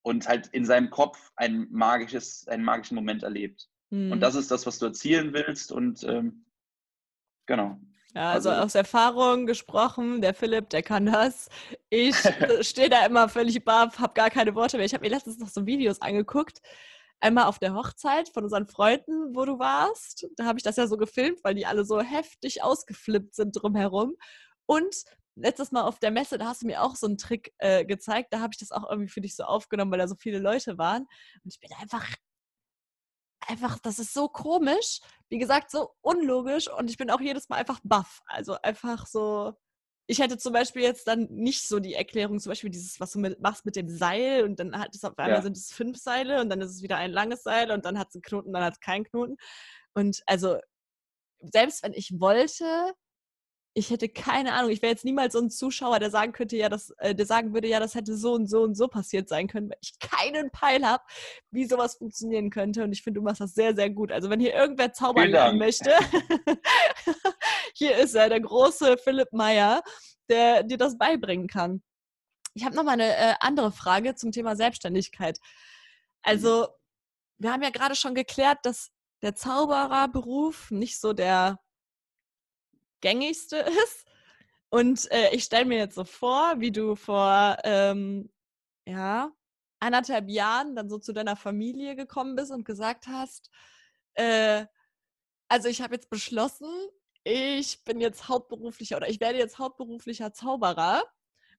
und 0.03 0.29
halt 0.29 0.49
in 0.49 0.65
seinem 0.65 0.91
Kopf 0.91 1.33
ein 1.37 1.69
magisches, 1.71 2.47
einen 2.49 2.65
magischen 2.65 2.95
Moment 2.95 3.23
erlebt. 3.23 3.69
Mhm. 3.91 4.13
Und 4.13 4.21
das 4.21 4.35
ist 4.35 4.51
das, 4.51 4.67
was 4.67 4.79
du 4.79 4.87
erzielen 4.87 5.33
willst. 5.33 5.73
Und 5.73 6.05
ähm, 6.05 6.45
genau. 7.47 7.81
Ja, 8.15 8.33
also, 8.33 8.51
also 8.51 8.63
aus 8.63 8.75
Erfahrung 8.75 9.47
gesprochen, 9.47 10.21
der 10.23 10.35
Philipp, 10.35 10.71
der 10.71 10.83
kann 10.83 11.07
das. 11.07 11.49
Ich 11.91 12.17
stehe 12.63 12.89
da 12.89 13.05
immer 13.05 13.29
völlig 13.29 13.65
baff, 13.65 13.99
habe 13.99 14.15
gar 14.15 14.31
keine 14.31 14.55
Worte 14.55 14.77
mehr. 14.77 14.87
Ich 14.87 14.95
habe 14.95 15.05
mir 15.05 15.11
letztens 15.11 15.39
noch 15.39 15.49
so 15.49 15.67
Videos 15.67 16.01
angeguckt. 16.01 16.61
Einmal 17.21 17.45
auf 17.45 17.59
der 17.59 17.75
Hochzeit 17.75 18.29
von 18.29 18.45
unseren 18.45 18.67
Freunden, 18.67 19.35
wo 19.35 19.45
du 19.45 19.59
warst. 19.59 20.27
Da 20.37 20.45
habe 20.45 20.59
ich 20.59 20.63
das 20.63 20.77
ja 20.77 20.87
so 20.87 20.97
gefilmt, 20.97 21.41
weil 21.43 21.55
die 21.55 21.67
alle 21.67 21.85
so 21.85 22.01
heftig 22.01 22.63
ausgeflippt 22.63 23.35
sind 23.35 23.53
drumherum. 23.53 24.15
Und 24.67 24.95
letztes 25.35 25.73
Mal 25.73 25.83
auf 25.83 25.99
der 25.99 26.11
Messe, 26.11 26.39
da 26.39 26.47
hast 26.47 26.63
du 26.63 26.67
mir 26.67 26.83
auch 26.83 26.97
so 26.97 27.07
einen 27.07 27.19
Trick 27.19 27.53
äh, 27.59 27.85
gezeigt. 27.85 28.33
Da 28.33 28.41
habe 28.41 28.51
ich 28.53 28.59
das 28.59 28.71
auch 28.71 28.89
irgendwie 28.89 29.11
für 29.11 29.21
dich 29.21 29.37
so 29.37 29.45
aufgenommen, 29.45 29.91
weil 29.91 29.99
da 29.99 30.09
so 30.09 30.17
viele 30.17 30.39
Leute 30.39 30.79
waren. 30.79 31.03
Und 31.45 31.53
ich 31.53 31.61
bin 31.61 31.71
einfach, 31.81 32.07
einfach, 33.49 33.79
das 33.79 33.99
ist 33.99 34.15
so 34.15 34.29
komisch. 34.29 35.01
Wie 35.29 35.39
gesagt, 35.39 35.71
so 35.71 35.91
unlogisch. 36.01 36.69
Und 36.71 36.91
ich 36.91 36.97
bin 36.97 37.11
auch 37.11 37.21
jedes 37.21 37.49
Mal 37.49 37.57
einfach 37.57 37.81
baff. 37.83 38.21
Also 38.27 38.57
einfach 38.63 39.07
so. 39.07 39.55
Ich 40.07 40.21
hätte 40.21 40.39
zum 40.39 40.55
Beispiel 40.55 40.83
jetzt 40.83 41.07
dann 41.07 41.27
nicht 41.31 41.69
so 41.69 41.81
die 41.81 41.93
Erklärung, 41.93 42.41
zum 42.41 42.51
Beispiel 42.51 42.71
dieses, 42.71 42.99
was 42.99 43.13
du 43.13 43.19
mit, 43.19 43.41
machst 43.41 43.67
mit 43.67 43.77
dem 43.77 43.91
Seil 43.91 44.43
und 44.45 44.59
dann 44.59 44.79
hat 44.79 44.95
es 44.95 45.05
auf 45.05 45.19
einmal 45.19 45.37
ja. 45.37 45.43
sind 45.43 45.55
es 45.55 45.71
fünf 45.71 45.99
Seile 45.99 46.41
und 46.41 46.49
dann 46.49 46.63
ist 46.63 46.71
es 46.71 46.83
wieder 46.83 46.97
ein 46.97 47.11
langes 47.11 47.43
Seil 47.43 47.71
und 47.71 47.85
dann 47.85 47.99
hat 47.99 48.09
es 48.09 48.15
einen 48.15 48.23
Knoten, 48.23 48.55
dann 48.55 48.65
hat 48.65 48.75
es 48.75 48.81
keinen 48.81 49.05
Knoten. 49.05 49.37
Und 49.93 50.23
also, 50.25 50.59
selbst 51.41 51.83
wenn 51.83 51.93
ich 51.93 52.19
wollte, 52.19 52.95
ich 53.79 53.91
hätte 53.91 54.09
keine 54.09 54.55
Ahnung. 54.55 54.73
Ich 54.73 54.83
wäre 54.83 54.91
jetzt 54.91 55.05
niemals 55.05 55.35
so 55.35 55.39
ein 55.39 55.51
Zuschauer, 55.51 56.01
der 56.01 56.11
sagen 56.11 56.33
könnte, 56.33 56.57
ja, 56.57 56.69
das, 56.69 56.91
äh, 56.99 57.15
der 57.15 57.27
sagen 57.27 57.55
würde, 57.55 57.69
ja, 57.69 57.79
das 57.79 57.95
hätte 57.95 58.17
so 58.17 58.33
und 58.33 58.49
so 58.49 58.63
und 58.63 58.75
so 58.75 58.89
passiert 58.89 59.29
sein 59.29 59.47
können, 59.47 59.71
weil 59.71 59.79
ich 59.81 59.97
keinen 60.01 60.51
Peil 60.51 60.85
habe, 60.85 61.05
wie 61.53 61.65
sowas 61.65 61.95
funktionieren 61.95 62.51
könnte. 62.51 62.83
Und 62.83 62.91
ich 62.91 63.03
finde, 63.03 63.21
du 63.21 63.25
machst 63.25 63.41
das 63.41 63.55
sehr, 63.55 63.77
sehr 63.77 63.89
gut. 63.89 64.11
Also 64.11 64.31
wenn 64.31 64.41
hier 64.41 64.53
irgendwer 64.53 64.93
zaubern 64.93 65.31
lernen 65.31 65.59
möchte, 65.61 65.93
hier 67.75 67.97
ist 67.99 68.17
er, 68.17 68.29
der 68.29 68.41
große 68.41 68.99
Philipp 68.99 69.33
Meyer, 69.33 69.85
der 70.29 70.65
dir 70.65 70.77
das 70.77 70.99
beibringen 70.99 71.47
kann. 71.47 71.81
Ich 72.55 72.65
habe 72.65 72.75
noch 72.75 72.83
mal 72.83 72.93
eine 72.93 73.17
äh, 73.17 73.35
andere 73.39 73.71
Frage 73.71 74.17
zum 74.17 74.33
Thema 74.33 74.57
Selbstständigkeit. 74.57 75.39
Also 76.23 76.67
wir 77.39 77.53
haben 77.53 77.63
ja 77.63 77.71
gerade 77.71 77.95
schon 77.95 78.17
geklärt, 78.17 78.59
dass 78.65 78.91
der 79.23 79.37
Zaubererberuf 79.37 80.73
nicht 80.73 80.99
so 80.99 81.13
der 81.13 81.61
gängigste 83.01 83.57
ist. 83.85 84.07
Und 84.71 85.11
äh, 85.11 85.35
ich 85.35 85.45
stelle 85.45 85.65
mir 85.65 85.79
jetzt 85.79 85.95
so 85.95 86.05
vor, 86.05 86.55
wie 86.59 86.71
du 86.71 86.95
vor 86.95 87.57
ähm, 87.65 88.31
ja, 88.87 89.33
anderthalb 89.81 90.29
Jahren 90.29 90.77
dann 90.77 90.91
so 90.91 90.99
zu 90.99 91.13
deiner 91.13 91.37
Familie 91.37 91.97
gekommen 91.97 92.37
bist 92.37 92.51
und 92.51 92.65
gesagt 92.65 93.07
hast, 93.07 93.51
äh, 94.15 94.67
also 95.49 95.69
ich 95.69 95.81
habe 95.81 95.95
jetzt 95.95 96.11
beschlossen, 96.11 96.69
ich 97.25 97.85
bin 97.85 98.01
jetzt 98.01 98.29
hauptberuflicher 98.29 98.97
oder 98.97 99.09
ich 99.09 99.21
werde 99.21 99.39
jetzt 99.39 99.59
hauptberuflicher 99.59 100.33
Zauberer. 100.33 101.05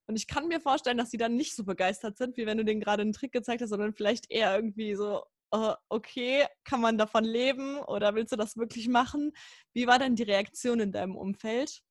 Und 0.07 0.15
ich 0.15 0.27
kann 0.27 0.47
mir 0.47 0.59
vorstellen, 0.59 0.97
dass 0.97 1.11
sie 1.11 1.17
dann 1.17 1.35
nicht 1.35 1.55
so 1.55 1.63
begeistert 1.63 2.17
sind, 2.17 2.35
wie 2.37 2.47
wenn 2.47 2.57
du 2.57 2.65
denen 2.65 2.81
gerade 2.81 3.01
einen 3.01 3.13
Trick 3.13 3.31
gezeigt 3.31 3.61
hast, 3.61 3.69
sondern 3.69 3.93
vielleicht 3.93 4.31
eher 4.31 4.55
irgendwie 4.55 4.95
so, 4.95 5.23
uh, 5.53 5.73
okay, 5.89 6.45
kann 6.63 6.81
man 6.81 6.97
davon 6.97 7.23
leben 7.23 7.79
oder 7.79 8.15
willst 8.15 8.31
du 8.31 8.37
das 8.37 8.57
wirklich 8.57 8.87
machen? 8.87 9.31
Wie 9.73 9.87
war 9.87 9.99
denn 9.99 10.15
die 10.15 10.23
Reaktion 10.23 10.79
in 10.79 10.91
deinem 10.91 11.15
Umfeld? 11.15 11.81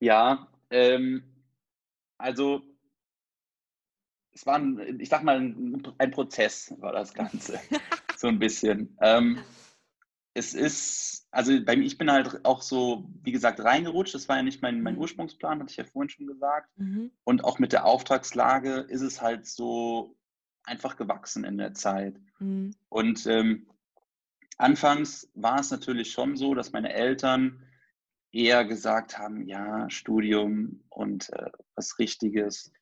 Ja, 0.00 0.48
ähm, 0.70 1.44
also 2.18 2.62
es 4.32 4.46
war, 4.46 4.56
ein, 4.56 5.00
ich 5.00 5.08
sag 5.08 5.24
mal, 5.24 5.40
ein, 5.40 5.82
ein 5.98 6.10
Prozess 6.10 6.72
war 6.78 6.92
das 6.92 7.12
Ganze, 7.12 7.58
so 8.16 8.28
ein 8.28 8.38
bisschen. 8.38 8.96
Ähm, 9.00 9.42
es 10.34 10.54
ist, 10.54 11.26
also 11.32 11.52
bei 11.64 11.76
mir, 11.76 11.84
ich 11.84 11.98
bin 11.98 12.10
halt 12.10 12.44
auch 12.44 12.62
so, 12.62 13.10
wie 13.22 13.32
gesagt, 13.32 13.58
reingerutscht. 13.60 14.14
Das 14.14 14.28
war 14.28 14.36
ja 14.36 14.42
nicht 14.44 14.62
mein, 14.62 14.82
mein 14.82 14.94
mhm. 14.94 15.00
Ursprungsplan, 15.00 15.58
hatte 15.58 15.70
ich 15.70 15.76
ja 15.76 15.84
vorhin 15.84 16.08
schon 16.08 16.28
gesagt. 16.28 16.70
Mhm. 16.78 17.10
Und 17.24 17.44
auch 17.44 17.58
mit 17.58 17.72
der 17.72 17.84
Auftragslage 17.84 18.86
ist 18.88 19.02
es 19.02 19.20
halt 19.20 19.46
so 19.46 20.16
einfach 20.68 20.96
gewachsen 20.96 21.44
in 21.44 21.58
der 21.58 21.74
Zeit. 21.74 22.20
Mhm. 22.38 22.74
Und 22.88 23.26
ähm, 23.26 23.66
anfangs 24.56 25.30
war 25.34 25.60
es 25.60 25.70
natürlich 25.70 26.12
schon 26.12 26.36
so, 26.36 26.54
dass 26.54 26.72
meine 26.72 26.92
Eltern 26.92 27.62
eher 28.30 28.64
gesagt 28.64 29.18
haben, 29.18 29.46
ja, 29.46 29.88
Studium 29.90 30.84
und 30.90 31.32
äh, 31.32 31.50
was 31.74 31.98
Richtiges. 31.98 32.72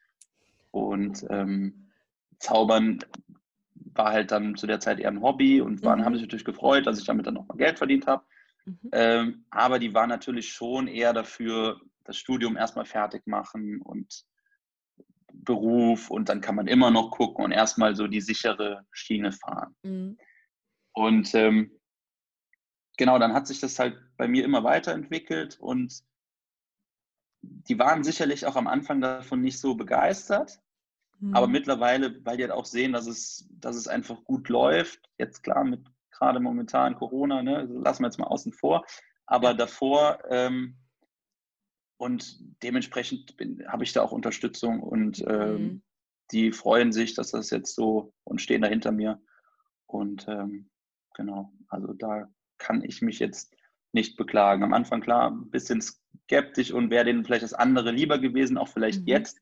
Und 0.70 1.24
ähm, 1.30 1.90
Zaubern 2.38 2.98
war 3.74 4.12
halt 4.12 4.30
dann 4.30 4.56
zu 4.56 4.66
der 4.66 4.80
Zeit 4.80 4.98
eher 4.98 5.10
ein 5.10 5.22
Hobby 5.22 5.60
und 5.60 5.82
waren, 5.82 6.00
mhm. 6.00 6.04
haben 6.04 6.14
sich 6.14 6.22
natürlich 6.22 6.44
gefreut, 6.44 6.86
dass 6.86 6.98
ich 6.98 7.06
damit 7.06 7.26
dann 7.26 7.36
auch 7.36 7.46
mal 7.46 7.56
Geld 7.56 7.78
verdient 7.78 8.06
habe. 8.06 8.24
Mhm. 8.64 8.78
Ähm, 8.92 9.44
aber 9.50 9.78
die 9.78 9.94
waren 9.94 10.08
natürlich 10.08 10.52
schon 10.52 10.88
eher 10.88 11.12
dafür, 11.12 11.80
das 12.04 12.16
Studium 12.16 12.56
erstmal 12.56 12.84
fertig 12.84 13.26
machen 13.26 13.80
und 13.80 14.24
Beruf 15.44 16.10
und 16.10 16.28
dann 16.28 16.40
kann 16.40 16.54
man 16.54 16.66
immer 16.66 16.90
noch 16.90 17.10
gucken 17.10 17.44
und 17.44 17.52
erstmal 17.52 17.94
so 17.94 18.06
die 18.06 18.20
sichere 18.20 18.84
Schiene 18.90 19.32
fahren. 19.32 19.74
Mhm. 19.82 20.18
Und 20.92 21.34
ähm, 21.34 21.70
genau, 22.96 23.18
dann 23.18 23.34
hat 23.34 23.46
sich 23.46 23.60
das 23.60 23.78
halt 23.78 23.98
bei 24.16 24.28
mir 24.28 24.44
immer 24.44 24.64
weiterentwickelt 24.64 25.58
und 25.60 26.02
die 27.42 27.78
waren 27.78 28.02
sicherlich 28.02 28.46
auch 28.46 28.56
am 28.56 28.66
Anfang 28.66 29.00
davon 29.00 29.40
nicht 29.40 29.58
so 29.58 29.74
begeistert, 29.74 30.58
mhm. 31.20 31.34
aber 31.34 31.46
mittlerweile, 31.46 32.24
weil 32.24 32.36
die 32.36 32.44
halt 32.44 32.52
auch 32.52 32.64
sehen, 32.64 32.92
dass 32.92 33.06
es, 33.06 33.48
dass 33.50 33.76
es 33.76 33.88
einfach 33.88 34.24
gut 34.24 34.48
läuft, 34.48 35.08
jetzt 35.18 35.42
klar 35.42 35.64
mit 35.64 35.86
gerade 36.10 36.40
momentan 36.40 36.96
Corona, 36.96 37.42
ne, 37.42 37.64
lassen 37.64 38.02
wir 38.02 38.08
jetzt 38.08 38.18
mal 38.18 38.26
außen 38.26 38.52
vor, 38.52 38.84
aber 39.26 39.54
davor 39.54 40.18
ähm, 40.30 40.76
und 41.98 42.38
dementsprechend 42.62 43.34
habe 43.68 43.84
ich 43.84 43.92
da 43.92 44.02
auch 44.02 44.12
Unterstützung 44.12 44.82
und 44.82 45.24
ähm, 45.26 45.62
mhm. 45.62 45.82
die 46.32 46.52
freuen 46.52 46.92
sich, 46.92 47.14
dass 47.14 47.30
das 47.30 47.50
jetzt 47.50 47.74
so 47.74 48.12
und 48.24 48.40
stehen 48.40 48.62
da 48.62 48.68
hinter 48.68 48.92
mir. 48.92 49.20
Und 49.86 50.26
ähm, 50.28 50.68
genau, 51.14 51.52
also 51.68 51.92
da 51.92 52.28
kann 52.58 52.82
ich 52.84 53.02
mich 53.02 53.18
jetzt 53.18 53.54
nicht 53.92 54.16
beklagen. 54.16 54.62
Am 54.62 54.74
Anfang 54.74 55.00
klar, 55.00 55.30
ein 55.30 55.50
bisschen 55.50 55.80
skeptisch 55.80 56.70
und 56.72 56.90
wäre 56.90 57.04
denen 57.04 57.24
vielleicht 57.24 57.44
das 57.44 57.54
andere 57.54 57.92
lieber 57.92 58.18
gewesen, 58.18 58.58
auch 58.58 58.68
vielleicht 58.68 59.02
mhm. 59.02 59.08
jetzt 59.08 59.40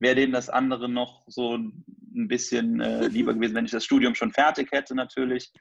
wäre 0.00 0.14
denen 0.14 0.32
das 0.32 0.48
andere 0.48 0.88
noch 0.88 1.24
so 1.26 1.56
ein 1.56 2.28
bisschen 2.28 2.80
äh, 2.80 3.08
lieber 3.08 3.34
gewesen, 3.34 3.54
wenn 3.54 3.64
ich 3.64 3.72
das 3.72 3.84
Studium 3.84 4.14
schon 4.14 4.32
fertig 4.32 4.70
hätte 4.70 4.94
natürlich. 4.94 5.52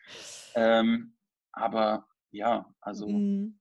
Ähm, 0.56 1.16
aber 1.52 2.08
ja, 2.32 2.72
also 2.82 3.08
mhm. 3.08 3.60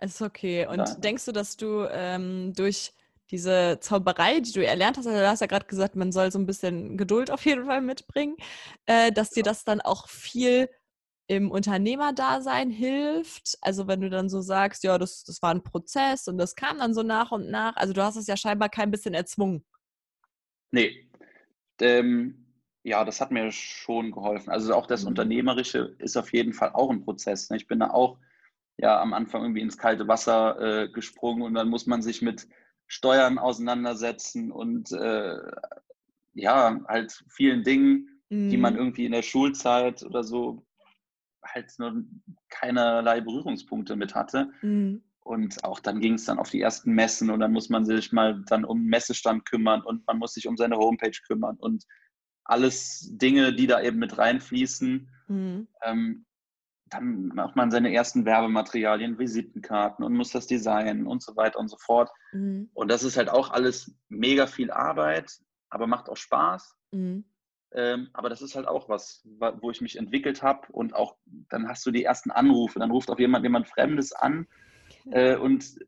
Ist 0.00 0.22
okay. 0.22 0.66
Und 0.66 0.78
ja. 0.78 0.94
denkst 0.94 1.26
du, 1.26 1.32
dass 1.32 1.56
du 1.56 1.86
ähm, 1.90 2.52
durch 2.54 2.92
diese 3.30 3.78
Zauberei, 3.80 4.40
die 4.40 4.52
du 4.52 4.64
erlernt 4.64 4.96
hast, 4.96 5.06
also 5.06 5.18
du 5.18 5.28
hast 5.28 5.40
ja 5.40 5.46
gerade 5.46 5.66
gesagt, 5.66 5.94
man 5.94 6.10
soll 6.10 6.32
so 6.32 6.38
ein 6.38 6.46
bisschen 6.46 6.96
Geduld 6.96 7.30
auf 7.30 7.44
jeden 7.44 7.66
Fall 7.66 7.80
mitbringen, 7.80 8.36
äh, 8.86 9.12
dass 9.12 9.30
dir 9.30 9.42
das 9.42 9.64
dann 9.64 9.80
auch 9.80 10.08
viel 10.08 10.68
im 11.28 11.50
Unternehmerdasein 11.50 12.70
hilft. 12.70 13.56
Also 13.60 13.86
wenn 13.86 14.00
du 14.00 14.10
dann 14.10 14.28
so 14.28 14.40
sagst, 14.40 14.82
ja, 14.82 14.98
das, 14.98 15.22
das 15.22 15.40
war 15.42 15.52
ein 15.54 15.62
Prozess 15.62 16.26
und 16.26 16.38
das 16.38 16.56
kam 16.56 16.78
dann 16.78 16.92
so 16.92 17.04
nach 17.04 17.30
und 17.30 17.48
nach. 17.50 17.76
Also 17.76 17.92
du 17.92 18.02
hast 18.02 18.16
es 18.16 18.26
ja 18.26 18.36
scheinbar 18.36 18.68
kein 18.68 18.90
bisschen 18.90 19.14
erzwungen. 19.14 19.64
Nee. 20.72 21.08
Ähm, 21.80 22.46
ja, 22.82 23.04
das 23.04 23.20
hat 23.20 23.30
mir 23.30 23.52
schon 23.52 24.10
geholfen. 24.10 24.50
Also 24.50 24.74
auch 24.74 24.86
das 24.86 25.02
mhm. 25.02 25.08
Unternehmerische 25.08 25.94
ist 25.98 26.16
auf 26.16 26.32
jeden 26.32 26.52
Fall 26.52 26.70
auch 26.72 26.90
ein 26.90 27.04
Prozess. 27.04 27.48
Ne? 27.50 27.58
Ich 27.58 27.68
bin 27.68 27.78
da 27.78 27.90
auch 27.90 28.18
ja 28.80 29.00
am 29.00 29.12
Anfang 29.12 29.42
irgendwie 29.42 29.60
ins 29.60 29.78
kalte 29.78 30.08
Wasser 30.08 30.60
äh, 30.60 30.88
gesprungen 30.88 31.42
und 31.42 31.54
dann 31.54 31.68
muss 31.68 31.86
man 31.86 32.02
sich 32.02 32.22
mit 32.22 32.48
Steuern 32.86 33.38
auseinandersetzen 33.38 34.50
und 34.50 34.90
äh, 34.92 35.36
ja, 36.34 36.80
halt 36.88 37.24
vielen 37.28 37.62
Dingen, 37.62 38.22
mhm. 38.30 38.48
die 38.48 38.56
man 38.56 38.74
mhm. 38.74 38.80
irgendwie 38.80 39.04
in 39.04 39.12
der 39.12 39.22
Schulzeit 39.22 40.02
oder 40.02 40.24
so 40.24 40.66
halt 41.44 41.72
nur 41.78 42.04
keinerlei 42.48 43.20
Berührungspunkte 43.20 43.96
mit 43.96 44.14
hatte. 44.14 44.50
Mhm. 44.62 45.02
Und 45.22 45.62
auch 45.64 45.80
dann 45.80 46.00
ging 46.00 46.14
es 46.14 46.24
dann 46.24 46.38
auf 46.38 46.50
die 46.50 46.60
ersten 46.60 46.92
Messen 46.92 47.30
und 47.30 47.40
dann 47.40 47.52
muss 47.52 47.68
man 47.68 47.84
sich 47.84 48.10
mal 48.10 48.42
dann 48.46 48.64
um 48.64 48.84
Messestand 48.86 49.44
kümmern 49.44 49.82
und 49.82 50.06
man 50.06 50.18
muss 50.18 50.34
sich 50.34 50.48
um 50.48 50.56
seine 50.56 50.76
Homepage 50.76 51.16
kümmern 51.26 51.56
und 51.56 51.84
alles 52.44 53.08
Dinge, 53.12 53.54
die 53.54 53.66
da 53.66 53.80
eben 53.80 53.98
mit 53.98 54.18
reinfließen. 54.18 55.08
Mhm. 55.28 55.68
Ähm, 55.82 56.24
dann 56.90 57.28
macht 57.28 57.56
man 57.56 57.70
seine 57.70 57.92
ersten 57.92 58.24
Werbematerialien, 58.24 59.18
Visitenkarten 59.18 60.04
und 60.04 60.14
muss 60.14 60.32
das 60.32 60.46
designen 60.46 61.06
und 61.06 61.22
so 61.22 61.36
weiter 61.36 61.58
und 61.58 61.68
so 61.68 61.76
fort. 61.78 62.10
Mhm. 62.32 62.68
Und 62.74 62.90
das 62.90 63.04
ist 63.04 63.16
halt 63.16 63.30
auch 63.30 63.50
alles 63.50 63.94
mega 64.08 64.46
viel 64.46 64.70
Arbeit, 64.70 65.38
aber 65.70 65.86
macht 65.86 66.08
auch 66.08 66.16
Spaß. 66.16 66.76
Mhm. 66.90 67.24
Ähm, 67.72 68.10
aber 68.12 68.28
das 68.28 68.42
ist 68.42 68.56
halt 68.56 68.66
auch 68.66 68.88
was, 68.88 69.24
wo 69.60 69.70
ich 69.70 69.80
mich 69.80 69.96
entwickelt 69.96 70.42
habe 70.42 70.66
und 70.72 70.94
auch 70.94 71.16
dann 71.48 71.68
hast 71.68 71.86
du 71.86 71.92
die 71.92 72.02
ersten 72.02 72.32
Anrufe, 72.32 72.80
dann 72.80 72.90
ruft 72.90 73.10
auch 73.10 73.18
jemand 73.20 73.44
jemand 73.44 73.68
Fremdes 73.68 74.12
an 74.12 74.48
äh, 75.12 75.36
und 75.36 75.78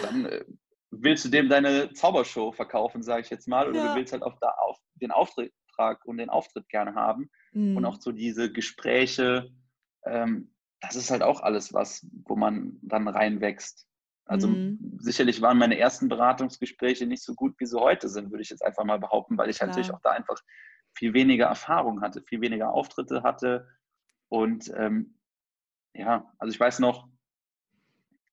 dann 0.00 0.24
äh, 0.24 0.44
willst 0.90 1.26
du 1.26 1.28
dem 1.28 1.50
deine 1.50 1.92
Zaubershow 1.92 2.50
verkaufen, 2.50 3.02
sage 3.02 3.20
ich 3.20 3.30
jetzt 3.30 3.46
mal, 3.46 3.68
oder 3.68 3.78
ja. 3.78 3.88
du 3.92 3.98
willst 3.98 4.14
halt 4.14 4.22
auch 4.22 4.38
da 4.40 4.48
auf 4.52 4.78
den 4.94 5.10
Auftrag 5.10 6.02
und 6.06 6.16
den 6.16 6.30
Auftritt 6.30 6.66
gerne 6.70 6.94
haben 6.94 7.28
mhm. 7.52 7.76
und 7.76 7.84
auch 7.84 8.00
so 8.00 8.10
diese 8.10 8.50
Gespräche 8.50 9.50
ähm, 10.06 10.52
das 10.80 10.96
ist 10.96 11.10
halt 11.10 11.22
auch 11.22 11.40
alles 11.40 11.72
was, 11.72 12.06
wo 12.24 12.36
man 12.36 12.78
dann 12.82 13.08
reinwächst. 13.08 13.86
Also 14.26 14.48
mhm. 14.48 14.98
sicherlich 14.98 15.40
waren 15.40 15.58
meine 15.58 15.78
ersten 15.78 16.08
Beratungsgespräche 16.08 17.06
nicht 17.06 17.22
so 17.22 17.34
gut, 17.34 17.54
wie 17.58 17.66
sie 17.66 17.80
heute 17.80 18.08
sind, 18.08 18.30
würde 18.30 18.42
ich 18.42 18.50
jetzt 18.50 18.64
einfach 18.64 18.84
mal 18.84 18.98
behaupten, 18.98 19.38
weil 19.38 19.48
ich 19.48 19.58
Klar. 19.58 19.68
natürlich 19.68 19.92
auch 19.92 20.00
da 20.02 20.10
einfach 20.10 20.40
viel 20.94 21.14
weniger 21.14 21.46
Erfahrung 21.46 22.00
hatte, 22.00 22.22
viel 22.22 22.40
weniger 22.40 22.72
Auftritte 22.72 23.22
hatte. 23.22 23.68
Und 24.28 24.72
ähm, 24.76 25.18
ja, 25.94 26.32
also 26.38 26.52
ich 26.52 26.58
weiß 26.58 26.80
noch, 26.80 27.08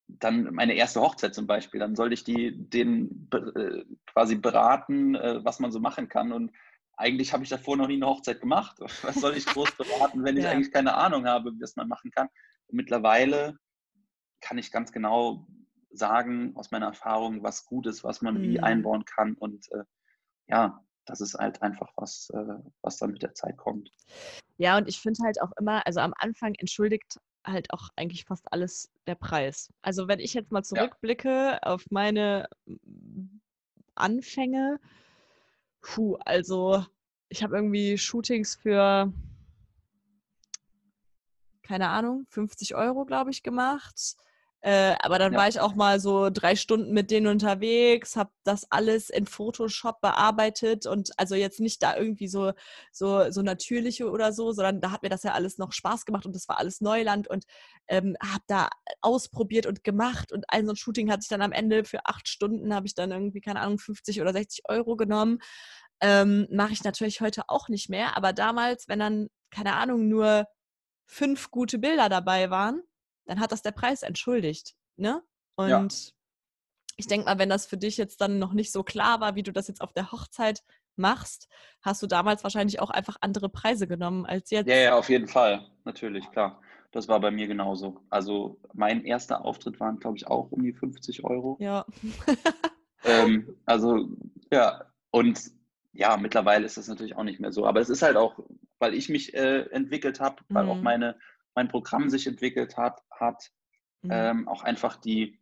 dann 0.07 0.53
meine 0.53 0.73
erste 0.73 1.01
Hochzeit 1.01 1.33
zum 1.33 1.47
Beispiel, 1.47 1.79
dann 1.79 1.95
sollte 1.95 2.13
ich 2.13 2.23
die 2.23 2.69
den 2.69 3.29
äh, 3.31 3.83
quasi 4.07 4.35
beraten, 4.35 5.15
äh, 5.15 5.43
was 5.43 5.59
man 5.59 5.71
so 5.71 5.79
machen 5.79 6.09
kann. 6.09 6.31
Und 6.31 6.51
eigentlich 6.95 7.33
habe 7.33 7.43
ich 7.43 7.49
davor 7.49 7.77
noch 7.77 7.87
nie 7.87 7.95
eine 7.95 8.07
Hochzeit 8.07 8.39
gemacht. 8.39 8.77
Was 9.03 9.15
soll 9.15 9.35
ich 9.35 9.45
groß 9.45 9.71
beraten, 9.77 10.23
wenn 10.23 10.37
ich 10.37 10.43
ja. 10.43 10.51
eigentlich 10.51 10.71
keine 10.71 10.95
Ahnung 10.95 11.25
habe, 11.25 11.51
was 11.59 11.75
man 11.75 11.87
machen 11.87 12.11
kann? 12.11 12.27
Und 12.67 12.77
mittlerweile 12.77 13.57
kann 14.41 14.57
ich 14.57 14.71
ganz 14.71 14.91
genau 14.91 15.47
sagen 15.89 16.55
aus 16.55 16.71
meiner 16.71 16.87
Erfahrung, 16.87 17.43
was 17.43 17.65
gut 17.65 17.85
ist, 17.87 18.03
was 18.03 18.21
man 18.21 18.35
mhm. 18.35 18.41
wie 18.41 18.59
einbauen 18.59 19.05
kann. 19.05 19.35
Und 19.35 19.71
äh, 19.71 19.83
ja, 20.47 20.83
das 21.05 21.21
ist 21.21 21.35
halt 21.35 21.61
einfach 21.61 21.91
was, 21.95 22.29
äh, 22.33 22.55
was 22.81 22.97
dann 22.97 23.11
mit 23.11 23.21
der 23.21 23.33
Zeit 23.33 23.57
kommt. 23.57 23.91
Ja, 24.57 24.77
und 24.77 24.87
ich 24.87 24.99
finde 24.99 25.23
halt 25.23 25.41
auch 25.41 25.51
immer, 25.59 25.85
also 25.85 25.99
am 25.99 26.13
Anfang 26.17 26.55
entschuldigt 26.55 27.19
halt 27.45 27.71
auch 27.71 27.89
eigentlich 27.95 28.25
fast 28.25 28.51
alles 28.51 28.89
der 29.07 29.15
Preis. 29.15 29.71
Also 29.81 30.07
wenn 30.07 30.19
ich 30.19 30.33
jetzt 30.33 30.51
mal 30.51 30.63
zurückblicke 30.63 31.29
ja. 31.29 31.59
auf 31.63 31.85
meine 31.89 32.47
Anfänge, 33.95 34.79
puh, 35.83 36.15
also 36.25 36.83
ich 37.29 37.43
habe 37.43 37.55
irgendwie 37.55 37.97
Shootings 37.97 38.55
für 38.55 39.13
keine 41.61 41.89
Ahnung, 41.89 42.25
50 42.29 42.75
Euro, 42.75 43.05
glaube 43.05 43.31
ich, 43.31 43.41
gemacht. 43.41 44.15
Äh, 44.65 44.95
aber 45.01 45.19
dann 45.19 45.33
ja. 45.33 45.39
war 45.39 45.49
ich 45.49 45.59
auch 45.59 45.75
mal 45.75 45.99
so 45.99 46.29
drei 46.29 46.55
Stunden 46.55 46.93
mit 46.93 47.11
denen 47.11 47.27
unterwegs, 47.27 48.15
habe 48.15 48.31
das 48.45 48.71
alles 48.71 49.09
in 49.09 49.25
Photoshop 49.25 49.99
bearbeitet 49.99 50.85
und 50.85 51.11
also 51.19 51.35
jetzt 51.35 51.59
nicht 51.59 51.83
da 51.83 51.97
irgendwie 51.97 52.29
so, 52.29 52.53
so, 52.89 53.29
so 53.29 53.41
natürliche 53.41 54.09
oder 54.09 54.31
so, 54.31 54.53
sondern 54.53 54.79
da 54.79 54.91
hat 54.91 55.03
mir 55.03 55.09
das 55.09 55.23
ja 55.23 55.33
alles 55.33 55.57
noch 55.57 55.73
Spaß 55.73 56.05
gemacht 56.05 56.25
und 56.25 56.33
das 56.33 56.47
war 56.47 56.59
alles 56.59 56.79
Neuland 56.79 57.27
und 57.27 57.43
ähm, 57.89 58.15
habe 58.23 58.43
da 58.47 58.69
ausprobiert 59.01 59.65
und 59.65 59.83
gemacht 59.83 60.31
und 60.31 60.45
ein 60.47 60.65
so 60.65 60.71
ein 60.71 60.77
Shooting 60.77 61.11
hatte 61.11 61.23
ich 61.23 61.27
dann 61.27 61.41
am 61.41 61.51
Ende 61.51 61.83
für 61.83 62.05
acht 62.05 62.29
Stunden, 62.29 62.73
habe 62.73 62.87
ich 62.87 62.95
dann 62.95 63.11
irgendwie, 63.11 63.41
keine 63.41 63.59
Ahnung, 63.59 63.79
50 63.79 64.21
oder 64.21 64.31
60 64.31 64.63
Euro 64.69 64.95
genommen. 64.95 65.39
Ähm, 65.99 66.47
Mache 66.49 66.71
ich 66.71 66.85
natürlich 66.85 67.19
heute 67.19 67.49
auch 67.49 67.67
nicht 67.67 67.89
mehr, 67.89 68.15
aber 68.15 68.31
damals, 68.31 68.87
wenn 68.87 68.99
dann, 68.99 69.27
keine 69.51 69.75
Ahnung, 69.75 70.07
nur 70.07 70.47
fünf 71.05 71.51
gute 71.51 71.79
Bilder 71.79 72.07
dabei 72.07 72.49
waren, 72.49 72.81
dann 73.25 73.39
hat 73.39 73.51
das 73.51 73.61
der 73.61 73.71
Preis 73.71 74.03
entschuldigt. 74.03 74.75
Ne? 74.95 75.23
Und 75.55 75.69
ja. 75.69 75.87
ich 76.97 77.07
denke 77.07 77.25
mal, 77.25 77.39
wenn 77.39 77.49
das 77.49 77.65
für 77.65 77.77
dich 77.77 77.97
jetzt 77.97 78.21
dann 78.21 78.39
noch 78.39 78.53
nicht 78.53 78.71
so 78.71 78.83
klar 78.83 79.19
war, 79.19 79.35
wie 79.35 79.43
du 79.43 79.51
das 79.51 79.67
jetzt 79.67 79.81
auf 79.81 79.93
der 79.93 80.11
Hochzeit 80.11 80.63
machst, 80.95 81.47
hast 81.81 82.01
du 82.01 82.07
damals 82.07 82.43
wahrscheinlich 82.43 82.79
auch 82.79 82.89
einfach 82.89 83.17
andere 83.21 83.49
Preise 83.49 83.87
genommen 83.87 84.25
als 84.25 84.49
jetzt. 84.51 84.67
Ja, 84.67 84.75
ja, 84.75 84.97
auf 84.97 85.09
jeden 85.09 85.27
Fall. 85.27 85.67
Natürlich, 85.85 86.29
klar. 86.31 86.61
Das 86.91 87.07
war 87.07 87.19
bei 87.19 87.31
mir 87.31 87.47
genauso. 87.47 88.01
Also 88.11 88.59
mein 88.73 89.03
erster 89.03 89.43
Auftritt 89.43 89.79
waren, 89.79 89.99
glaube 89.99 90.17
ich, 90.17 90.27
auch 90.27 90.51
um 90.51 90.61
die 90.61 90.73
50 90.73 91.23
Euro. 91.23 91.57
Ja. 91.59 91.85
ähm, 93.03 93.57
also, 93.65 94.09
ja, 94.51 94.85
und 95.09 95.41
ja, 95.91 96.17
mittlerweile 96.17 96.65
ist 96.65 96.77
das 96.77 96.87
natürlich 96.87 97.15
auch 97.15 97.23
nicht 97.23 97.39
mehr 97.39 97.51
so. 97.51 97.65
Aber 97.65 97.79
es 97.79 97.89
ist 97.89 98.03
halt 98.03 98.15
auch, 98.15 98.37
weil 98.77 98.93
ich 98.93 99.09
mich 99.09 99.33
äh, 99.33 99.61
entwickelt 99.71 100.19
habe, 100.19 100.43
weil 100.49 100.65
mhm. 100.65 100.69
auch 100.69 100.81
meine 100.81 101.17
mein 101.55 101.67
Programm 101.67 102.09
sich 102.09 102.27
entwickelt 102.27 102.77
hat, 102.77 103.01
hat 103.11 103.51
mhm. 104.01 104.09
ähm, 104.11 104.47
auch 104.47 104.63
einfach 104.63 104.97
die 104.97 105.39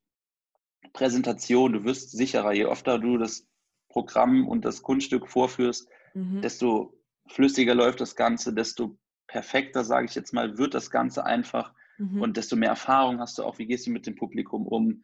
Präsentation, 0.94 1.74
du 1.74 1.84
wirst 1.84 2.12
sicherer, 2.12 2.54
je 2.54 2.66
öfter 2.66 3.00
du 3.00 3.18
das 3.18 3.48
Programm 3.90 4.48
und 4.48 4.66
das 4.66 4.82
Kunststück 4.82 5.28
vorführst, 5.28 5.88
mhm. 6.14 6.42
desto 6.42 6.98
flüssiger 7.28 7.76
läuft 7.76 8.02
das 8.02 8.16
Ganze, 8.16 8.54
desto 8.54 8.98
perfekter, 9.28 9.84
sage 9.84 10.08
ich 10.08 10.16
jetzt 10.16 10.34
mal, 10.34 10.58
wird 10.58 10.74
das 10.74 10.90
Ganze 10.90 11.26
einfach 11.26 11.74
mhm. 11.98 12.22
und 12.22 12.38
desto 12.38 12.56
mehr 12.56 12.70
Erfahrung 12.70 13.20
hast 13.20 13.38
du 13.38 13.44
auch, 13.44 13.58
wie 13.58 13.66
gehst 13.66 13.88
du 13.88 13.92
mit 13.92 14.06
dem 14.08 14.16
Publikum 14.16 14.68
um, 14.68 15.04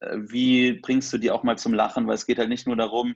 äh, 0.00 0.16
wie 0.18 0.72
bringst 0.72 1.12
du 1.12 1.18
die 1.18 1.30
auch 1.30 1.42
mal 1.42 1.58
zum 1.58 1.74
Lachen, 1.74 2.06
weil 2.06 2.14
es 2.14 2.26
geht 2.26 2.38
halt 2.38 2.48
nicht 2.48 2.66
nur 2.66 2.76
darum, 2.76 3.14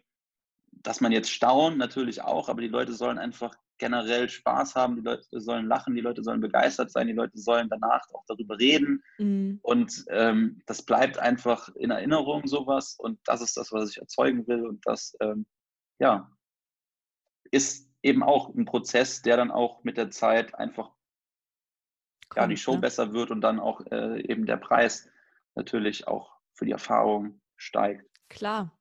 dass 0.70 1.00
man 1.00 1.12
jetzt 1.12 1.30
staunt, 1.30 1.78
natürlich 1.78 2.22
auch, 2.22 2.48
aber 2.48 2.60
die 2.60 2.68
Leute 2.68 2.92
sollen 2.92 3.18
einfach 3.18 3.56
generell 3.78 4.28
Spaß 4.28 4.74
haben, 4.74 4.96
die 4.96 5.02
Leute 5.02 5.40
sollen 5.40 5.66
lachen, 5.66 5.94
die 5.94 6.00
Leute 6.00 6.22
sollen 6.22 6.40
begeistert 6.40 6.90
sein, 6.90 7.06
die 7.06 7.12
Leute 7.12 7.38
sollen 7.38 7.68
danach 7.68 8.02
auch 8.12 8.24
darüber 8.26 8.58
reden. 8.58 9.02
Mhm. 9.18 9.58
Und 9.62 10.04
ähm, 10.10 10.62
das 10.66 10.82
bleibt 10.82 11.18
einfach 11.18 11.68
in 11.76 11.90
Erinnerung, 11.90 12.46
sowas. 12.46 12.96
Und 12.98 13.18
das 13.24 13.40
ist 13.40 13.56
das, 13.56 13.72
was 13.72 13.90
ich 13.90 13.98
erzeugen 13.98 14.46
will. 14.46 14.66
Und 14.66 14.86
das, 14.86 15.16
ähm, 15.20 15.46
ja, 15.98 16.30
ist 17.50 17.90
eben 18.02 18.22
auch 18.22 18.54
ein 18.54 18.64
Prozess, 18.64 19.22
der 19.22 19.36
dann 19.36 19.50
auch 19.50 19.82
mit 19.84 19.96
der 19.96 20.10
Zeit 20.10 20.54
einfach 20.54 20.90
Kommt, 22.28 22.42
ja, 22.42 22.46
die 22.46 22.56
Show 22.56 22.74
ne? 22.74 22.80
besser 22.80 23.12
wird 23.12 23.30
und 23.30 23.40
dann 23.40 23.60
auch 23.60 23.80
äh, 23.90 24.20
eben 24.28 24.46
der 24.46 24.56
Preis 24.56 25.08
natürlich 25.54 26.08
auch 26.08 26.36
für 26.54 26.64
die 26.64 26.72
Erfahrung 26.72 27.40
steigt. 27.56 28.04
Klar. 28.28 28.76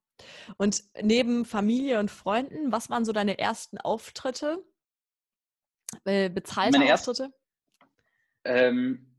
Und 0.57 0.83
neben 1.01 1.45
Familie 1.45 1.99
und 1.99 2.11
Freunden, 2.11 2.71
was 2.71 2.89
waren 2.89 3.05
so 3.05 3.11
deine 3.11 3.39
ersten 3.39 3.77
Auftritte? 3.77 4.63
Äh, 6.05 6.29
bezahlte 6.29 6.77
Meine 6.77 6.93
Auftritte? 6.93 7.31
ähm, 8.45 9.13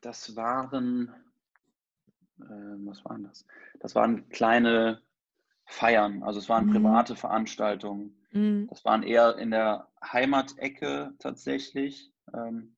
das 0.00 0.36
waren, 0.36 1.08
äh, 2.40 2.76
was 2.86 3.04
waren 3.04 3.24
das? 3.24 3.46
Das 3.80 3.94
waren 3.94 4.28
kleine 4.28 5.02
Feiern, 5.66 6.22
also 6.22 6.38
es 6.38 6.48
waren 6.48 6.66
mhm. 6.66 6.72
private 6.72 7.16
Veranstaltungen. 7.16 8.16
Mhm. 8.32 8.66
Das 8.68 8.84
waren 8.84 9.02
eher 9.02 9.38
in 9.38 9.50
der 9.50 9.88
Heimatecke 10.02 11.14
tatsächlich. 11.18 12.12
Ähm, 12.34 12.76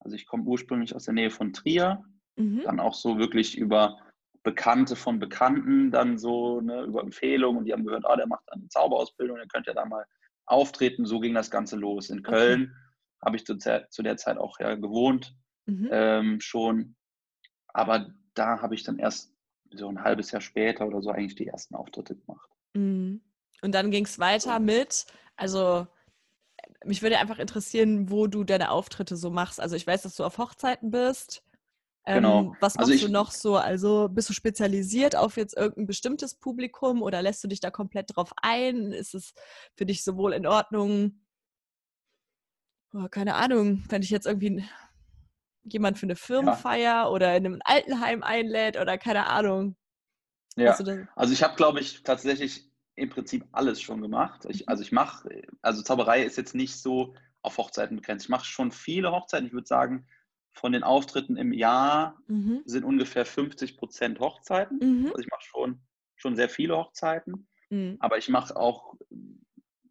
also 0.00 0.16
ich 0.16 0.26
komme 0.26 0.44
ursprünglich 0.44 0.94
aus 0.94 1.04
der 1.04 1.14
Nähe 1.14 1.30
von 1.30 1.52
Trier, 1.52 2.04
mhm. 2.36 2.62
dann 2.64 2.80
auch 2.80 2.94
so 2.94 3.18
wirklich 3.18 3.56
über 3.56 3.98
Bekannte 4.42 4.94
von 4.94 5.18
Bekannten, 5.18 5.90
dann 5.90 6.18
so 6.18 6.60
ne, 6.60 6.82
über 6.82 7.00
Empfehlungen 7.02 7.58
und 7.58 7.64
die 7.64 7.72
haben 7.72 7.86
gehört, 7.86 8.04
ah, 8.04 8.16
der 8.16 8.26
macht 8.26 8.44
eine 8.52 8.68
Zauberausbildung, 8.68 9.38
der 9.38 9.46
könnte 9.46 9.70
ja 9.70 9.74
da 9.74 9.86
mal 9.86 10.04
auftreten. 10.46 11.06
So 11.06 11.20
ging 11.20 11.34
das 11.34 11.50
Ganze 11.50 11.76
los. 11.76 12.10
In 12.10 12.22
Köln 12.22 12.62
okay. 12.62 13.24
habe 13.24 13.36
ich 13.36 13.46
zu, 13.46 13.56
zu, 13.56 14.02
der 14.02 14.16
Zeit 14.16 14.38
auch 14.38 14.58
ja, 14.60 14.74
gewohnt 14.74 15.36
mhm. 15.66 15.88
ähm, 15.90 16.40
schon. 16.40 16.96
Aber 17.68 18.10
da 18.34 18.60
habe 18.60 18.74
ich 18.74 18.82
dann 18.84 18.98
erst 18.98 19.32
so 19.72 19.88
ein 19.88 20.02
halbes 20.02 20.30
Jahr 20.30 20.40
später 20.40 20.86
oder 20.86 21.02
so 21.02 21.10
eigentlich 21.10 21.34
die 21.34 21.46
ersten 21.46 21.74
Auftritte 21.74 22.16
gemacht. 22.16 22.48
Mhm. 22.74 23.22
Und 23.62 23.72
dann 23.72 23.90
ging 23.90 24.04
es 24.04 24.18
weiter 24.18 24.60
mit, 24.60 25.06
also 25.36 25.86
mich 26.84 27.02
würde 27.02 27.18
einfach 27.18 27.38
interessieren, 27.38 28.10
wo 28.10 28.26
du 28.26 28.44
deine 28.44 28.70
Auftritte 28.70 29.16
so 29.16 29.30
machst. 29.30 29.60
Also 29.60 29.76
ich 29.76 29.86
weiß, 29.86 30.02
dass 30.02 30.16
du 30.16 30.24
auf 30.24 30.38
Hochzeiten 30.38 30.90
bist. 30.90 31.42
Genau. 32.06 32.40
Ähm, 32.40 32.56
was 32.60 32.76
also 32.76 32.78
machst 32.78 32.78
also 32.78 32.92
ich, 32.92 33.02
du 33.02 33.08
noch 33.08 33.30
so? 33.30 33.56
Also 33.56 34.08
bist 34.10 34.28
du 34.28 34.34
spezialisiert 34.34 35.16
auf 35.16 35.36
jetzt 35.36 35.56
irgendein 35.56 35.86
bestimmtes 35.86 36.34
Publikum 36.34 37.02
oder 37.02 37.22
lässt 37.22 37.42
du 37.42 37.48
dich 37.48 37.60
da 37.60 37.70
komplett 37.70 38.14
drauf 38.14 38.32
ein? 38.42 38.92
Ist 38.92 39.14
es 39.14 39.32
für 39.74 39.86
dich 39.86 40.04
sowohl 40.04 40.34
in 40.34 40.46
Ordnung? 40.46 41.22
Oh, 42.92 43.08
keine 43.10 43.34
Ahnung, 43.34 43.84
wenn 43.88 44.02
ich 44.02 44.10
jetzt 44.10 44.26
irgendwie 44.26 44.64
jemand 45.64 45.98
für 45.98 46.06
eine 46.06 46.16
Firmenfeier 46.16 46.82
ja. 46.82 47.08
oder 47.08 47.36
in 47.36 47.46
einem 47.46 47.60
Altenheim 47.64 48.22
einlädt 48.22 48.78
oder 48.78 48.98
keine 48.98 49.26
Ahnung. 49.26 49.76
Ja, 50.56 50.76
also 51.16 51.32
ich 51.32 51.42
habe, 51.42 51.56
glaube 51.56 51.80
ich, 51.80 52.02
tatsächlich 52.04 52.70
im 52.94 53.08
Prinzip 53.08 53.44
alles 53.50 53.80
schon 53.80 54.00
gemacht. 54.00 54.46
Ich, 54.48 54.60
mhm. 54.60 54.68
also 54.68 54.82
ich 54.82 54.92
mache, 54.92 55.42
also 55.62 55.82
Zauberei 55.82 56.22
ist 56.22 56.36
jetzt 56.36 56.54
nicht 56.54 56.76
so 56.76 57.14
auf 57.42 57.58
Hochzeiten 57.58 57.96
begrenzt. 57.96 58.26
Ich 58.26 58.30
mache 58.30 58.44
schon 58.44 58.70
viele 58.70 59.10
Hochzeiten. 59.10 59.46
Ich 59.46 59.52
würde 59.52 59.66
sagen, 59.66 60.06
von 60.54 60.72
den 60.72 60.84
Auftritten 60.84 61.36
im 61.36 61.52
Jahr 61.52 62.16
mhm. 62.28 62.62
sind 62.64 62.84
ungefähr 62.84 63.26
50 63.26 63.76
Prozent 63.76 64.20
Hochzeiten. 64.20 64.78
Mhm. 64.78 65.06
Also 65.06 65.18
ich 65.18 65.28
mache 65.28 65.42
schon, 65.42 65.80
schon 66.16 66.36
sehr 66.36 66.48
viele 66.48 66.76
Hochzeiten, 66.76 67.48
mhm. 67.70 67.96
aber 67.98 68.18
ich 68.18 68.28
mache 68.28 68.56
auch 68.56 68.94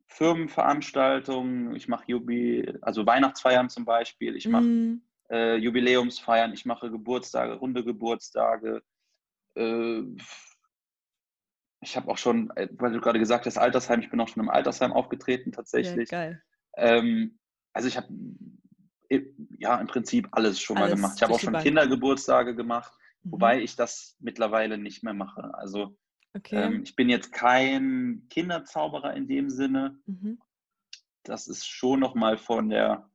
Firmenveranstaltungen, 0.07 1.75
ich 1.75 1.87
mache 1.87 2.05
Jubi 2.07 2.73
also 2.81 3.05
Weihnachtsfeiern 3.05 3.69
zum 3.69 3.83
Beispiel, 3.83 4.35
ich 4.35 4.47
mache 4.47 4.63
mhm. 4.63 5.01
äh, 5.29 5.55
Jubiläumsfeiern, 5.57 6.53
ich 6.53 6.65
mache 6.65 6.89
Geburtstage, 6.89 7.53
runde 7.55 7.83
Geburtstage. 7.83 8.83
Äh, 9.55 10.03
ich 11.81 11.97
habe 11.97 12.09
auch 12.09 12.17
schon, 12.17 12.51
äh, 12.55 12.69
weil 12.71 12.93
du 12.93 13.01
gerade 13.01 13.19
gesagt 13.19 13.45
hast, 13.45 13.57
Altersheim, 13.57 13.99
ich 13.99 14.09
bin 14.09 14.19
auch 14.21 14.29
schon 14.29 14.43
im 14.43 14.49
Altersheim 14.49 14.93
aufgetreten 14.93 15.51
tatsächlich. 15.51 16.09
Ja, 16.09 16.19
geil. 16.19 16.43
Ähm, 16.77 17.39
also 17.73 17.89
ich 17.89 17.97
habe 17.97 18.07
ja, 19.57 19.77
im 19.79 19.87
Prinzip 19.87 20.27
alles 20.31 20.59
schon 20.59 20.77
alles 20.77 20.91
mal 20.91 20.95
gemacht. 20.95 21.13
Ich 21.17 21.23
habe 21.23 21.33
auch 21.33 21.39
schon 21.39 21.57
Kindergeburtstage 21.57 22.55
gemacht, 22.55 22.93
mhm. 23.23 23.31
wobei 23.31 23.61
ich 23.61 23.75
das 23.75 24.15
mittlerweile 24.19 24.77
nicht 24.77 25.03
mehr 25.03 25.13
mache. 25.13 25.53
Also 25.55 25.97
okay. 26.33 26.55
ähm, 26.55 26.83
ich 26.83 26.95
bin 26.95 27.09
jetzt 27.09 27.31
kein 27.31 28.25
Kinderzauberer 28.29 29.13
in 29.15 29.27
dem 29.27 29.49
Sinne. 29.49 29.99
Mhm. 30.05 30.39
Das 31.23 31.47
ist 31.47 31.67
schon 31.67 31.99
nochmal 31.99 32.37
von 32.37 32.69
der 32.69 33.09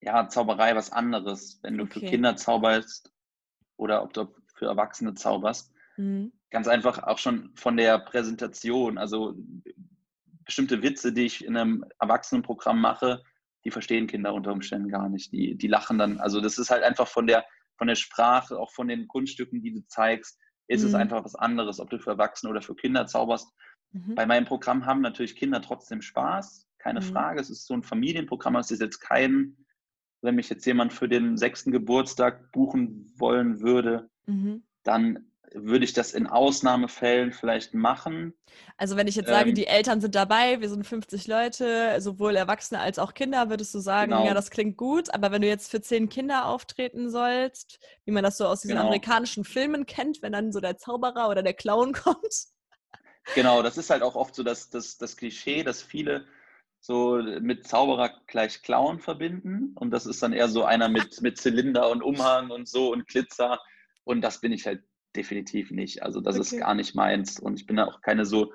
ja, 0.00 0.28
Zauberei 0.28 0.76
was 0.76 0.92
anderes, 0.92 1.60
wenn 1.62 1.78
du 1.78 1.84
okay. 1.84 2.00
für 2.00 2.06
Kinder 2.06 2.36
zauberst 2.36 3.12
oder 3.76 4.02
ob 4.02 4.12
du 4.12 4.28
für 4.54 4.66
Erwachsene 4.66 5.14
zauberst. 5.14 5.72
Mhm. 5.96 6.32
Ganz 6.50 6.68
einfach 6.68 7.02
auch 7.02 7.18
schon 7.18 7.50
von 7.56 7.76
der 7.76 7.98
Präsentation. 7.98 8.98
Also 8.98 9.34
bestimmte 10.44 10.82
Witze, 10.82 11.12
die 11.12 11.24
ich 11.24 11.44
in 11.44 11.56
einem 11.56 11.84
Erwachsenenprogramm 11.98 12.80
mache, 12.80 13.22
die 13.64 13.70
verstehen 13.70 14.06
Kinder 14.06 14.34
unter 14.34 14.52
Umständen 14.52 14.88
gar 14.88 15.08
nicht. 15.08 15.32
Die, 15.32 15.56
die 15.56 15.68
lachen 15.68 15.98
dann. 15.98 16.18
Also 16.18 16.40
das 16.40 16.58
ist 16.58 16.70
halt 16.70 16.82
einfach 16.82 17.08
von 17.08 17.26
der 17.26 17.44
von 17.76 17.88
der 17.88 17.96
Sprache, 17.96 18.58
auch 18.58 18.72
von 18.72 18.88
den 18.88 19.08
Kunststücken, 19.08 19.62
die 19.62 19.72
du 19.72 19.84
zeigst, 19.86 20.38
ist 20.66 20.82
mhm. 20.82 20.88
es 20.88 20.94
einfach 20.94 21.24
was 21.24 21.34
anderes, 21.34 21.80
ob 21.80 21.90
du 21.90 21.98
für 21.98 22.10
Erwachsene 22.10 22.50
oder 22.50 22.62
für 22.62 22.74
Kinder 22.74 23.06
zauberst. 23.06 23.52
Mhm. 23.92 24.14
Bei 24.14 24.26
meinem 24.26 24.44
Programm 24.44 24.86
haben 24.86 25.00
natürlich 25.00 25.36
Kinder 25.36 25.60
trotzdem 25.60 26.02
Spaß, 26.02 26.68
keine 26.78 27.00
mhm. 27.00 27.04
Frage. 27.04 27.40
Es 27.40 27.50
ist 27.50 27.66
so 27.66 27.74
ein 27.74 27.82
Familienprogramm, 27.82 28.56
es 28.56 28.70
ist 28.70 28.80
jetzt 28.80 29.00
kein, 29.00 29.56
wenn 30.22 30.36
mich 30.36 30.48
jetzt 30.48 30.64
jemand 30.64 30.92
für 30.92 31.08
den 31.08 31.36
sechsten 31.36 31.70
Geburtstag 31.70 32.52
buchen 32.52 33.12
wollen 33.16 33.60
würde, 33.60 34.08
mhm. 34.26 34.64
dann 34.82 35.30
würde 35.54 35.84
ich 35.84 35.92
das 35.92 36.12
in 36.12 36.26
Ausnahmefällen 36.26 37.32
vielleicht 37.32 37.74
machen. 37.74 38.34
Also 38.76 38.96
wenn 38.96 39.06
ich 39.06 39.14
jetzt 39.14 39.28
sage, 39.28 39.50
ähm, 39.50 39.54
die 39.54 39.68
Eltern 39.68 40.00
sind 40.00 40.14
dabei, 40.14 40.60
wir 40.60 40.68
sind 40.68 40.84
50 40.84 41.28
Leute, 41.28 42.00
sowohl 42.00 42.34
Erwachsene 42.34 42.80
als 42.80 42.98
auch 42.98 43.14
Kinder, 43.14 43.48
würdest 43.50 43.72
du 43.72 43.78
sagen, 43.78 44.10
genau. 44.10 44.26
ja, 44.26 44.34
das 44.34 44.50
klingt 44.50 44.76
gut. 44.76 45.14
Aber 45.14 45.30
wenn 45.30 45.42
du 45.42 45.48
jetzt 45.48 45.70
für 45.70 45.80
zehn 45.80 46.08
Kinder 46.08 46.46
auftreten 46.46 47.08
sollst, 47.08 47.78
wie 48.04 48.10
man 48.10 48.24
das 48.24 48.36
so 48.36 48.46
aus 48.46 48.62
diesen 48.62 48.74
genau. 48.74 48.88
amerikanischen 48.88 49.44
Filmen 49.44 49.86
kennt, 49.86 50.22
wenn 50.22 50.32
dann 50.32 50.52
so 50.52 50.60
der 50.60 50.76
Zauberer 50.76 51.28
oder 51.28 51.42
der 51.42 51.54
Clown 51.54 51.92
kommt. 51.92 52.46
Genau, 53.34 53.62
das 53.62 53.78
ist 53.78 53.90
halt 53.90 54.02
auch 54.02 54.16
oft 54.16 54.34
so 54.34 54.42
das, 54.42 54.70
das, 54.70 54.98
das 54.98 55.16
Klischee, 55.16 55.62
dass 55.62 55.82
viele 55.82 56.26
so 56.80 57.22
mit 57.40 57.66
Zauberer 57.66 58.12
gleich 58.26 58.62
Clown 58.62 58.98
verbinden. 58.98 59.72
Und 59.76 59.92
das 59.92 60.04
ist 60.04 60.22
dann 60.22 60.34
eher 60.34 60.48
so 60.48 60.64
einer 60.64 60.88
mit, 60.88 61.22
mit 61.22 61.38
Zylinder 61.38 61.88
und 61.90 62.02
Umhang 62.02 62.50
und 62.50 62.68
so 62.68 62.92
und 62.92 63.06
Glitzer. 63.06 63.58
Und 64.02 64.20
das 64.20 64.40
bin 64.40 64.52
ich 64.52 64.66
halt 64.66 64.82
definitiv 65.16 65.70
nicht. 65.70 66.02
Also 66.02 66.20
das 66.20 66.36
okay. 66.36 66.42
ist 66.42 66.58
gar 66.58 66.74
nicht 66.74 66.94
meins. 66.94 67.38
Und 67.38 67.60
ich 67.60 67.66
bin 67.66 67.78
auch 67.78 68.00
keine 68.00 68.26
so 68.26 68.52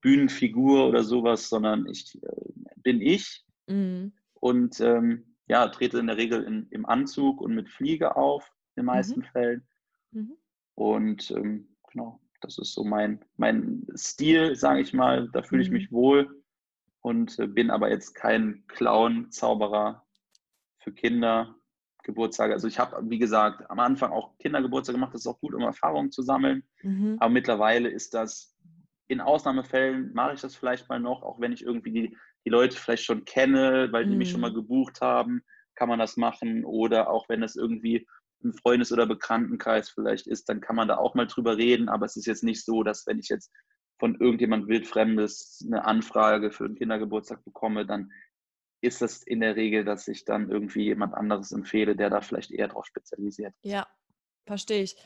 Bühnenfigur 0.00 0.88
oder 0.88 1.04
sowas, 1.04 1.48
sondern 1.48 1.86
ich 1.86 2.22
äh, 2.22 2.52
bin 2.76 3.00
ich 3.00 3.44
mhm. 3.66 4.12
und 4.34 4.80
ähm, 4.80 5.36
ja, 5.46 5.68
trete 5.68 5.98
in 5.98 6.06
der 6.06 6.16
Regel 6.16 6.42
in, 6.44 6.66
im 6.70 6.86
Anzug 6.86 7.40
und 7.40 7.54
mit 7.54 7.68
Fliege 7.68 8.16
auf, 8.16 8.50
in 8.74 8.82
den 8.82 8.86
meisten 8.86 9.20
mhm. 9.20 9.24
Fällen. 9.24 9.68
Mhm. 10.10 10.32
Und 10.74 11.30
ähm, 11.32 11.76
genau, 11.90 12.20
das 12.40 12.58
ist 12.58 12.74
so 12.74 12.84
mein, 12.84 13.24
mein 13.36 13.86
Stil, 13.96 14.56
sage 14.56 14.80
ich 14.80 14.92
mal. 14.92 15.28
Da 15.32 15.42
fühle 15.42 15.62
ich 15.62 15.68
mhm. 15.68 15.74
mich 15.74 15.92
wohl 15.92 16.42
und 17.00 17.38
äh, 17.38 17.46
bin 17.46 17.70
aber 17.70 17.90
jetzt 17.90 18.14
kein 18.14 18.64
Clown-Zauberer 18.68 20.04
für 20.78 20.92
Kinder. 20.92 21.54
Geburtstage. 22.02 22.52
Also 22.52 22.68
ich 22.68 22.78
habe, 22.78 22.98
wie 23.08 23.18
gesagt, 23.18 23.70
am 23.70 23.78
Anfang 23.80 24.10
auch 24.12 24.36
Kindergeburtstage 24.38 24.96
gemacht. 24.96 25.14
Das 25.14 25.22
ist 25.22 25.26
auch 25.26 25.40
gut, 25.40 25.54
um 25.54 25.62
Erfahrungen 25.62 26.10
zu 26.10 26.22
sammeln. 26.22 26.64
Mhm. 26.82 27.16
Aber 27.20 27.30
mittlerweile 27.30 27.88
ist 27.88 28.14
das, 28.14 28.56
in 29.08 29.20
Ausnahmefällen 29.20 30.12
mache 30.14 30.34
ich 30.34 30.40
das 30.40 30.56
vielleicht 30.56 30.88
mal 30.88 31.00
noch, 31.00 31.22
auch 31.22 31.40
wenn 31.40 31.52
ich 31.52 31.62
irgendwie 31.64 31.92
die, 31.92 32.16
die 32.44 32.50
Leute 32.50 32.76
vielleicht 32.76 33.04
schon 33.04 33.24
kenne, 33.24 33.88
weil 33.92 34.04
die 34.06 34.12
mhm. 34.12 34.18
mich 34.18 34.30
schon 34.30 34.40
mal 34.40 34.50
mhm. 34.50 34.56
gebucht 34.56 35.00
haben, 35.00 35.42
kann 35.74 35.88
man 35.88 35.98
das 35.98 36.16
machen. 36.16 36.64
Oder 36.64 37.10
auch 37.10 37.28
wenn 37.28 37.42
es 37.42 37.56
irgendwie 37.56 38.06
im 38.42 38.52
Freundes- 38.52 38.92
oder 38.92 39.06
Bekanntenkreis 39.06 39.90
vielleicht 39.90 40.26
ist, 40.26 40.48
dann 40.48 40.60
kann 40.60 40.76
man 40.76 40.88
da 40.88 40.96
auch 40.96 41.14
mal 41.14 41.26
drüber 41.26 41.56
reden. 41.56 41.88
Aber 41.88 42.06
es 42.06 42.16
ist 42.16 42.26
jetzt 42.26 42.44
nicht 42.44 42.64
so, 42.64 42.82
dass 42.82 43.06
wenn 43.06 43.18
ich 43.18 43.28
jetzt 43.28 43.52
von 43.98 44.16
irgendjemand 44.16 44.66
wildfremdes 44.66 45.64
eine 45.64 45.84
Anfrage 45.84 46.50
für 46.50 46.64
einen 46.64 46.74
Kindergeburtstag 46.74 47.44
bekomme, 47.44 47.86
dann 47.86 48.10
ist 48.82 49.00
es 49.00 49.22
in 49.22 49.40
der 49.40 49.56
Regel, 49.56 49.84
dass 49.84 50.08
ich 50.08 50.24
dann 50.24 50.50
irgendwie 50.50 50.84
jemand 50.84 51.14
anderes 51.14 51.52
empfehle, 51.52 51.96
der 51.96 52.10
da 52.10 52.20
vielleicht 52.20 52.50
eher 52.50 52.68
drauf 52.68 52.84
spezialisiert. 52.84 53.54
Ja, 53.62 53.86
verstehe 54.44 54.82
ich. 54.82 54.96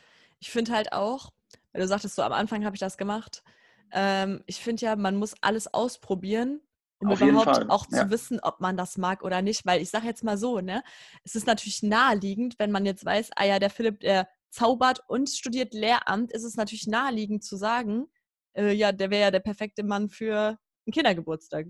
Ich 0.40 0.50
finde 0.50 0.72
halt 0.72 0.92
auch, 0.92 1.32
weil 1.72 1.82
du 1.82 1.88
sagtest 1.88 2.16
so, 2.16 2.22
am 2.22 2.32
Anfang 2.32 2.64
habe 2.64 2.74
ich 2.74 2.80
das 2.80 2.96
gemacht. 2.96 3.44
Ähm, 3.92 4.42
ich 4.46 4.60
finde 4.60 4.86
ja, 4.86 4.96
man 4.96 5.16
muss 5.16 5.34
alles 5.42 5.72
ausprobieren, 5.72 6.60
um 6.98 7.10
Auf 7.10 7.20
überhaupt 7.20 7.68
auch 7.68 7.86
zu 7.86 7.96
ja. 7.96 8.10
wissen, 8.10 8.40
ob 8.40 8.60
man 8.60 8.76
das 8.76 8.96
mag 8.96 9.22
oder 9.22 9.42
nicht. 9.42 9.66
Weil 9.66 9.82
ich 9.82 9.90
sage 9.90 10.06
jetzt 10.06 10.24
mal 10.24 10.38
so, 10.38 10.60
ne, 10.60 10.82
es 11.24 11.34
ist 11.34 11.46
natürlich 11.46 11.82
naheliegend, 11.82 12.58
wenn 12.58 12.70
man 12.70 12.86
jetzt 12.86 13.04
weiß, 13.04 13.30
ah 13.36 13.44
ja, 13.44 13.58
der 13.58 13.70
Philipp, 13.70 14.00
der 14.00 14.28
zaubert 14.48 15.00
und 15.06 15.28
studiert 15.28 15.74
Lehramt, 15.74 16.32
ist 16.32 16.44
es 16.44 16.56
natürlich 16.56 16.86
naheliegend 16.86 17.44
zu 17.44 17.56
sagen, 17.56 18.06
äh, 18.54 18.72
ja, 18.72 18.92
der 18.92 19.10
wäre 19.10 19.22
ja 19.24 19.30
der 19.30 19.40
perfekte 19.40 19.82
Mann 19.82 20.08
für 20.08 20.58
einen 20.86 20.92
Kindergeburtstag. 20.92 21.66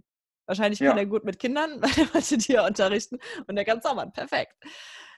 Wahrscheinlich 0.46 0.78
ja. 0.78 0.90
kann 0.90 0.98
er 0.98 1.06
gut 1.06 1.24
mit 1.24 1.38
Kindern, 1.38 1.70
weil 1.82 1.90
er 1.96 2.14
wollte 2.14 2.38
die 2.38 2.52
ja 2.52 2.66
unterrichten 2.66 3.18
und 3.46 3.56
er 3.56 3.64
kann 3.64 3.82
zaubern. 3.82 4.12
Perfekt. 4.12 4.54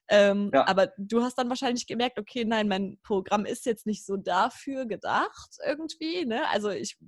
Ähm, 0.09 0.51
ja. 0.55 0.67
Aber 0.67 0.93
du 0.97 1.23
hast 1.23 1.37
dann 1.37 1.51
wahrscheinlich 1.51 1.87
gemerkt, 1.87 2.19
okay, 2.19 2.45
nein, 2.45 2.67
mein 2.67 2.99
Programm 3.03 3.45
ist 3.45 3.67
jetzt 3.67 3.87
nicht 3.87 4.07
so 4.07 4.17
dafür 4.17 4.87
gedacht 4.87 5.59
irgendwie. 5.65 6.25
Ne? 6.25 6.49
Also 6.49 6.71
ich, 6.71 6.99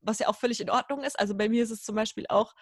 was 0.00 0.20
ja 0.20 0.28
auch 0.28 0.36
völlig 0.36 0.60
in 0.60 0.70
Ordnung 0.70 1.02
ist. 1.02 1.18
Also 1.18 1.36
bei 1.36 1.48
mir 1.48 1.64
ist 1.64 1.70
es 1.70 1.82
zum 1.82 1.96
Beispiel 1.96 2.26
auch, 2.28 2.54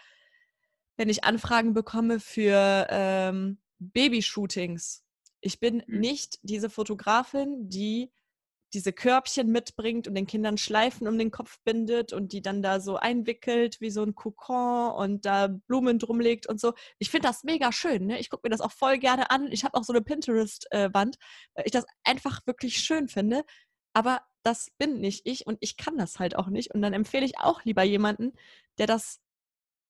wenn 0.96 1.10
ich 1.10 1.24
Anfragen 1.24 1.74
bekomme 1.74 2.18
für 2.18 2.86
ähm, 2.88 3.60
Babyshootings. 3.78 5.04
Ich 5.40 5.60
bin 5.60 5.82
mhm. 5.86 6.00
nicht 6.00 6.38
diese 6.42 6.70
Fotografin, 6.70 7.68
die 7.68 8.10
diese 8.74 8.92
Körbchen 8.92 9.48
mitbringt 9.48 10.08
und 10.08 10.14
den 10.14 10.26
Kindern 10.26 10.56
Schleifen 10.56 11.06
um 11.06 11.18
den 11.18 11.30
Kopf 11.30 11.58
bindet 11.64 12.12
und 12.12 12.32
die 12.32 12.42
dann 12.42 12.62
da 12.62 12.80
so 12.80 12.96
einwickelt 12.96 13.80
wie 13.80 13.90
so 13.90 14.02
ein 14.02 14.14
Kokon 14.14 14.92
und 14.92 15.26
da 15.26 15.48
Blumen 15.48 15.98
drum 15.98 16.20
legt 16.20 16.46
und 16.46 16.60
so. 16.60 16.72
Ich 16.98 17.10
finde 17.10 17.28
das 17.28 17.44
mega 17.44 17.72
schön. 17.72 18.06
Ne? 18.06 18.18
Ich 18.18 18.30
gucke 18.30 18.46
mir 18.46 18.50
das 18.50 18.60
auch 18.60 18.72
voll 18.72 18.98
gerne 18.98 19.30
an. 19.30 19.50
Ich 19.52 19.64
habe 19.64 19.76
auch 19.76 19.84
so 19.84 19.92
eine 19.92 20.02
Pinterest-Wand, 20.02 21.16
weil 21.54 21.64
ich 21.66 21.72
das 21.72 21.84
einfach 22.04 22.40
wirklich 22.46 22.78
schön 22.78 23.08
finde. 23.08 23.44
Aber 23.94 24.22
das 24.42 24.70
bin 24.78 25.00
nicht 25.00 25.26
ich 25.26 25.46
und 25.46 25.58
ich 25.60 25.76
kann 25.76 25.98
das 25.98 26.18
halt 26.18 26.36
auch 26.36 26.48
nicht. 26.48 26.74
Und 26.74 26.82
dann 26.82 26.94
empfehle 26.94 27.26
ich 27.26 27.38
auch 27.38 27.64
lieber 27.64 27.82
jemanden, 27.82 28.32
der 28.78 28.86
das 28.86 29.20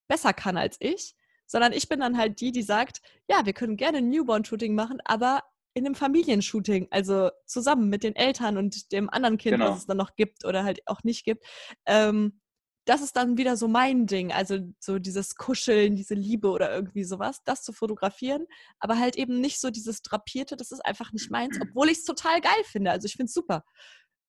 besser 0.08 0.32
kann 0.32 0.56
als 0.56 0.76
ich 0.80 1.14
sondern 1.52 1.74
ich 1.74 1.86
bin 1.86 2.00
dann 2.00 2.16
halt 2.16 2.40
die, 2.40 2.50
die 2.50 2.62
sagt, 2.62 3.02
ja, 3.28 3.44
wir 3.44 3.52
können 3.52 3.76
gerne 3.76 4.00
Newborn-Shooting 4.00 4.74
machen, 4.74 5.00
aber 5.04 5.42
in 5.74 5.86
einem 5.86 5.94
Familienshooting, 5.94 6.88
also 6.90 7.30
zusammen 7.46 7.88
mit 7.88 8.02
den 8.02 8.14
Eltern 8.14 8.56
und 8.56 8.92
dem 8.92 9.08
anderen 9.08 9.38
Kind, 9.38 9.56
genau. 9.56 9.70
was 9.70 9.78
es 9.78 9.86
dann 9.86 9.96
noch 9.96 10.14
gibt 10.16 10.44
oder 10.44 10.64
halt 10.64 10.80
auch 10.86 11.02
nicht 11.02 11.24
gibt. 11.24 11.44
Ähm, 11.86 12.40
das 12.84 13.00
ist 13.00 13.16
dann 13.16 13.38
wieder 13.38 13.56
so 13.56 13.68
mein 13.68 14.06
Ding, 14.06 14.32
also 14.32 14.58
so 14.80 14.98
dieses 14.98 15.36
Kuscheln, 15.36 15.94
diese 15.94 16.14
Liebe 16.14 16.48
oder 16.48 16.74
irgendwie 16.74 17.04
sowas, 17.04 17.42
das 17.44 17.62
zu 17.62 17.72
fotografieren, 17.72 18.46
aber 18.80 18.98
halt 18.98 19.16
eben 19.16 19.40
nicht 19.40 19.60
so 19.60 19.70
dieses 19.70 20.02
Drapierte, 20.02 20.56
das 20.56 20.72
ist 20.72 20.84
einfach 20.84 21.12
nicht 21.12 21.30
meins, 21.30 21.58
obwohl 21.62 21.88
ich 21.88 21.98
es 21.98 22.04
total 22.04 22.40
geil 22.40 22.64
finde. 22.64 22.90
Also 22.90 23.06
ich 23.06 23.12
finde 23.14 23.26
es 23.26 23.34
super. 23.34 23.64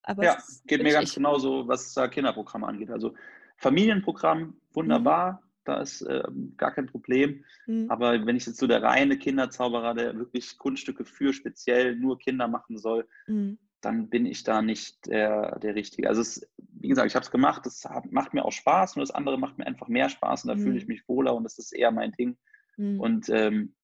Aber 0.03 0.23
ja, 0.23 0.37
geht 0.65 0.83
mir 0.83 0.93
ganz 0.93 1.13
genauso, 1.13 1.67
was 1.67 1.93
das 1.93 2.11
Kinderprogramm 2.11 2.63
angeht. 2.63 2.91
Also 2.91 3.15
Familienprogramm, 3.57 4.59
wunderbar. 4.73 5.42
Mhm 5.65 5.73
da 5.73 5.81
ist 5.81 6.01
äh, 6.01 6.23
gar 6.57 6.71
kein 6.71 6.87
Problem. 6.87 7.43
Mhm. 7.65 7.89
Aber 7.89 8.25
wenn 8.25 8.35
ich 8.35 8.45
jetzt 8.45 8.59
so 8.59 8.67
der 8.67 8.83
reine 8.83 9.17
Kinderzauberer, 9.17 9.93
der 9.93 10.17
wirklich 10.17 10.57
Kunststücke 10.57 11.05
für 11.05 11.33
speziell 11.33 11.95
nur 11.95 12.19
Kinder 12.19 12.47
machen 12.47 12.77
soll, 12.77 13.07
mhm. 13.27 13.57
dann 13.81 14.09
bin 14.09 14.25
ich 14.25 14.43
da 14.43 14.61
nicht 14.61 15.05
der, 15.07 15.59
der 15.59 15.75
Richtige. 15.75 16.09
Also 16.09 16.21
es, 16.21 16.47
wie 16.57 16.89
gesagt, 16.89 17.07
ich 17.07 17.15
habe 17.15 17.23
es 17.23 17.31
gemacht, 17.31 17.65
das 17.65 17.83
macht 18.09 18.33
mir 18.33 18.45
auch 18.45 18.51
Spaß, 18.51 18.95
nur 18.95 19.03
das 19.03 19.15
andere 19.15 19.37
macht 19.37 19.57
mir 19.57 19.67
einfach 19.67 19.87
mehr 19.87 20.09
Spaß 20.09 20.43
und 20.43 20.49
da 20.49 20.55
mhm. 20.55 20.61
fühle 20.61 20.77
ich 20.77 20.87
mich 20.87 21.07
wohler 21.07 21.35
und 21.35 21.43
das 21.43 21.57
ist 21.57 21.73
eher 21.73 21.91
mein 21.91 22.11
Ding. 22.11 22.37
Mhm. 22.77 22.99
Und 22.99 23.29
ähm, 23.29 23.75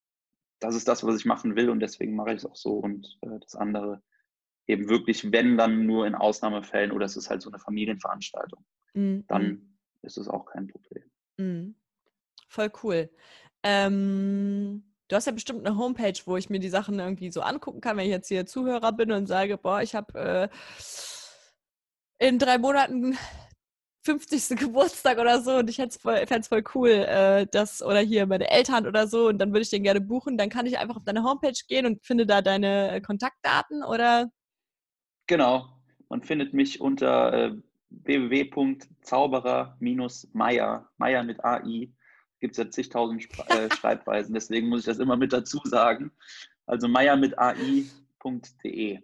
das 0.60 0.76
ist 0.76 0.88
das, 0.88 1.06
was 1.06 1.16
ich 1.16 1.26
machen 1.26 1.56
will 1.56 1.70
und 1.70 1.80
deswegen 1.80 2.16
mache 2.16 2.32
ich 2.32 2.38
es 2.38 2.46
auch 2.46 2.56
so 2.56 2.74
und 2.74 3.18
äh, 3.22 3.40
das 3.40 3.56
andere 3.56 4.02
eben 4.68 4.90
wirklich, 4.90 5.32
wenn 5.32 5.58
dann 5.58 5.86
nur 5.86 6.06
in 6.06 6.14
Ausnahmefällen 6.14 6.92
oder 6.92 7.06
es 7.06 7.16
ist 7.16 7.30
halt 7.30 7.42
so 7.42 7.50
eine 7.50 7.58
Familienveranstaltung, 7.58 8.64
mhm. 8.94 9.24
dann 9.28 9.44
mhm. 9.44 9.78
ist 10.02 10.18
es 10.18 10.28
auch 10.28 10.46
kein 10.46 10.68
Problem. 10.68 11.10
Mhm. 11.40 11.76
Voll 12.50 12.72
cool. 12.84 13.10
Ähm, 13.64 14.84
du 15.08 15.16
hast 15.16 15.26
ja 15.26 15.32
bestimmt 15.32 15.66
eine 15.66 15.78
Homepage, 15.78 16.20
wo 16.26 16.38
ich 16.38 16.50
mir 16.50 16.60
die 16.60 16.70
Sachen 16.70 17.00
irgendwie 17.00 17.32
so 17.32 17.42
angucken 17.42 17.82
kann, 17.82 17.98
wenn 17.98 18.06
ich 18.06 18.12
jetzt 18.12 18.28
hier 18.28 18.46
Zuhörer 18.46 18.92
bin 18.94 19.12
und 19.12 19.28
sage, 19.28 19.58
boah, 19.58 19.82
ich 19.82 19.96
habe 19.96 20.50
äh, 22.20 22.28
in 22.28 22.40
drei 22.40 22.58
Monaten 22.58 23.18
50. 24.04 24.50
Geburtstag 24.60 25.18
oder 25.20 25.42
so 25.42 25.58
und 25.58 25.70
ich 25.70 25.78
fände 25.78 25.96
es 26.40 26.48
voll 26.48 26.64
cool, 26.76 26.90
äh, 26.90 27.48
das 27.52 27.82
oder 27.82 28.00
hier 28.02 28.26
meine 28.28 28.50
Eltern 28.50 28.88
oder 28.88 29.08
so 29.08 29.28
und 29.30 29.38
dann 29.40 29.52
würde 29.52 29.62
ich 29.62 29.70
den 29.70 29.84
gerne 29.84 30.02
buchen, 30.02 30.38
dann 30.38 30.50
kann 30.50 30.66
ich 30.66 30.78
einfach 30.80 30.98
auf 30.98 31.06
deine 31.06 31.24
Homepage 31.24 31.54
gehen 31.68 31.86
und 31.86 32.06
finde 32.06 32.26
da 32.26 32.42
deine 32.42 33.02
Kontaktdaten 33.02 33.84
oder? 33.84 34.32
Genau, 35.28 35.70
man 36.10 36.24
findet 36.24 36.54
mich 36.54 36.82
unter 36.82 37.34
äh, 37.34 37.52
www.zauberer-meier, 37.90 40.90
Meier 40.98 41.24
mit 41.24 41.44
AI, 41.44 41.90
gibt 42.40 42.54
es 42.54 42.58
ja 42.58 42.70
zigtausend 42.70 43.28
äh, 43.50 43.70
Schreibweisen, 43.76 44.34
deswegen 44.34 44.70
muss 44.70 44.82
ich 44.82 44.86
das 44.86 45.00
immer 45.00 45.18
mit 45.18 45.34
dazu 45.34 45.60
sagen. 45.64 46.12
Also 46.66 46.88
meier 46.88 47.16
mit 47.16 47.38
AI.de. 47.38 49.00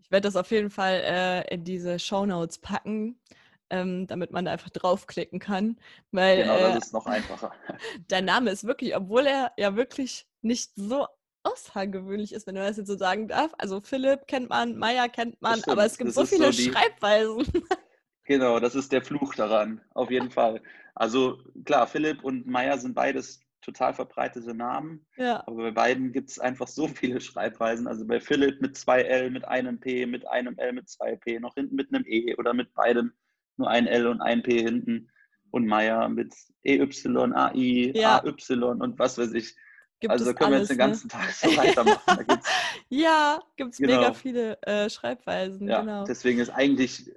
Ich 0.00 0.10
werde 0.10 0.26
das 0.26 0.36
auf 0.36 0.50
jeden 0.50 0.70
Fall 0.70 1.00
äh, 1.04 1.54
in 1.54 1.64
diese 1.64 1.98
Shownotes 1.98 2.58
packen, 2.58 3.18
ähm, 3.70 4.06
damit 4.06 4.32
man 4.32 4.44
da 4.44 4.52
einfach 4.52 4.70
draufklicken 4.70 5.38
kann. 5.38 5.78
Weil, 6.10 6.42
genau, 6.42 6.58
das 6.58 6.74
äh, 6.74 6.78
ist 6.78 6.92
noch 6.92 7.06
einfacher. 7.06 7.52
Dein 8.08 8.24
Name 8.24 8.50
ist 8.50 8.64
wirklich, 8.64 8.96
obwohl 8.96 9.26
er 9.26 9.52
ja 9.56 9.76
wirklich 9.76 10.26
nicht 10.42 10.72
so 10.74 11.06
außergewöhnlich 11.44 12.32
ist, 12.32 12.46
wenn 12.46 12.54
man 12.54 12.64
das 12.64 12.76
jetzt 12.76 12.88
so 12.88 12.96
sagen 12.96 13.28
darf. 13.28 13.52
Also 13.58 13.80
Philipp 13.80 14.26
kennt 14.26 14.48
man, 14.48 14.76
Meier 14.76 15.08
kennt 15.08 15.40
man, 15.40 15.62
aber 15.66 15.84
es 15.84 15.96
gibt 15.96 16.12
so 16.12 16.26
viele 16.26 16.52
so 16.52 16.62
die, 16.62 16.70
Schreibweisen. 16.70 17.46
Genau, 18.24 18.60
das 18.60 18.74
ist 18.74 18.92
der 18.92 19.02
Fluch 19.02 19.34
daran, 19.34 19.80
auf 19.94 20.10
jeden 20.10 20.30
Fall. 20.30 20.62
Also 20.94 21.38
klar, 21.64 21.86
Philipp 21.86 22.22
und 22.22 22.46
Meier 22.46 22.78
sind 22.78 22.94
beides 22.94 23.40
total 23.62 23.94
verbreitete 23.94 24.54
Namen. 24.54 25.06
Ja. 25.16 25.42
Aber 25.46 25.56
bei 25.56 25.70
beiden 25.70 26.12
gibt 26.12 26.30
es 26.30 26.38
einfach 26.38 26.68
so 26.68 26.88
viele 26.88 27.20
Schreibweisen. 27.20 27.86
Also 27.86 28.06
bei 28.06 28.20
Philipp 28.20 28.60
mit 28.60 28.76
zwei 28.76 29.02
L, 29.02 29.30
mit 29.30 29.46
einem 29.46 29.80
P, 29.80 30.04
mit 30.06 30.26
einem 30.28 30.58
L, 30.58 30.72
mit 30.72 30.88
zwei 30.88 31.16
P, 31.16 31.38
noch 31.40 31.54
hinten 31.54 31.76
mit 31.76 31.92
einem 31.94 32.04
E 32.06 32.34
oder 32.36 32.54
mit 32.54 32.74
beidem 32.74 33.12
nur 33.56 33.68
ein 33.68 33.86
L 33.86 34.06
und 34.06 34.20
ein 34.20 34.42
P 34.42 34.62
hinten. 34.62 35.08
Und 35.50 35.66
Meier 35.66 36.08
mit 36.08 36.34
EY, 36.64 36.80
AI, 36.80 37.92
Ja. 37.94 38.22
AY 38.24 38.32
und 38.62 38.98
was 38.98 39.18
weiß 39.18 39.32
ich. 39.34 39.54
Gibt 40.00 40.10
also 40.10 40.32
können 40.34 40.50
wir 40.50 40.56
alles, 40.56 40.60
jetzt 40.60 40.70
den 40.70 40.76
ne? 40.78 40.84
ganzen 40.84 41.08
Tag 41.10 41.30
so 41.30 41.56
weitermachen. 41.56 42.00
Da 42.06 42.22
gibt's, 42.22 42.48
Ja, 42.88 43.40
gibt 43.56 43.74
es 43.74 43.78
Genau. 43.78 43.98
mega 44.00 44.14
viele 44.14 44.60
äh, 44.62 44.90
Schreibweisen, 44.90 45.68
ja, 45.68 45.80
genau. 45.80 46.04
Deswegen 46.06 46.40
ist 46.40 46.50
eigentlich 46.50 47.12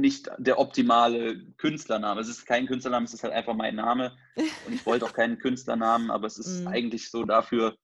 nicht 0.00 0.30
der 0.38 0.58
optimale 0.58 1.44
Künstlername. 1.56 2.20
Es 2.20 2.28
ist 2.28 2.46
kein 2.46 2.66
Künstlername, 2.66 3.04
es 3.04 3.14
ist 3.14 3.22
halt 3.22 3.32
einfach 3.34 3.54
mein 3.54 3.74
Name. 3.76 4.16
Und 4.66 4.72
ich 4.72 4.84
wollte 4.86 5.04
auch 5.04 5.12
keinen 5.12 5.38
Künstlernamen, 5.38 6.10
aber 6.10 6.26
es 6.26 6.38
ist 6.38 6.60
Mhm. 6.62 6.68
eigentlich 6.68 7.10
so 7.10 7.24
dafür 7.24 7.76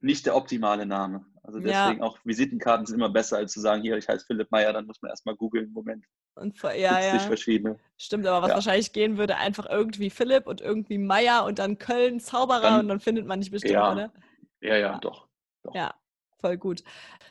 nicht 0.00 0.26
der 0.26 0.34
optimale 0.36 0.86
Name. 0.86 1.24
Also 1.42 1.58
Ja. 1.58 1.84
deswegen 1.86 2.02
auch 2.02 2.18
Visitenkarten 2.24 2.86
sind 2.86 2.96
immer 2.96 3.08
besser, 3.10 3.36
als 3.36 3.52
zu 3.52 3.60
sagen, 3.60 3.82
hier, 3.82 3.96
ich 3.96 4.08
heiße 4.08 4.26
Philipp 4.26 4.50
Meyer, 4.50 4.72
dann 4.72 4.86
muss 4.86 5.00
man 5.02 5.10
erstmal 5.10 5.36
googeln. 5.36 5.72
Moment, 5.72 6.04
Und 6.34 6.58
vor, 6.58 6.72
ja, 6.72 7.00
ja. 7.00 7.18
verschiedene. 7.18 7.78
Stimmt, 7.98 8.26
aber 8.26 8.42
was 8.42 8.48
Ja. 8.50 8.54
wahrscheinlich 8.56 8.92
gehen 8.92 9.16
würde, 9.18 9.36
einfach 9.36 9.66
irgendwie 9.68 10.10
Philipp 10.10 10.46
und 10.46 10.60
irgendwie 10.60 10.98
Meier 10.98 11.44
und 11.44 11.58
dann 11.58 11.78
Köln 11.78 12.18
Zauberer 12.20 12.62
Dann- 12.62 12.80
und 12.80 12.88
dann 12.88 13.00
findet 13.00 13.26
man 13.26 13.38
nicht 13.38 13.50
bestimmt, 13.52 13.74
Ja. 13.74 13.92
oder? 13.92 14.12
Ja, 14.60 14.76
ja, 14.76 14.92
Ja. 14.92 14.98
doch. 14.98 15.28
doch. 15.62 15.74
Ja, 15.74 15.94
voll 16.40 16.56
gut. 16.58 16.82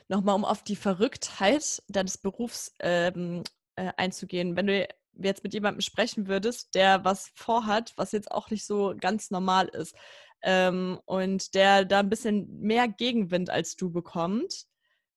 Nochmal, 0.07 0.35
um 0.35 0.45
auf 0.45 0.63
die 0.63 0.75
Verrücktheit 0.77 1.81
deines 1.89 2.17
Berufs 2.17 2.73
ähm, 2.79 3.43
äh, 3.82 3.91
einzugehen. 3.97 4.55
Wenn 4.55 4.67
du 4.67 4.88
jetzt 5.13 5.43
mit 5.43 5.53
jemandem 5.55 5.82
sprechen 5.82 6.27
würdest, 6.27 6.75
der 6.75 7.03
was 7.03 7.32
vorhat, 7.34 7.93
was 7.97 8.11
jetzt 8.11 8.32
auch 8.32 8.51
nicht 8.51 8.65
so 8.65 8.93
ganz 8.99 9.32
normal 9.32 9.69
ist 9.69 9.95
ähm, 10.43 10.99
und 11.05 11.55
der 11.55 11.86
da 11.86 11.99
ein 11.99 12.09
bisschen 12.09 12.59
mehr 12.59 12.88
Gegenwind 12.88 13.49
als 13.49 13.75
du 13.75 13.91
bekommt, 13.91 14.67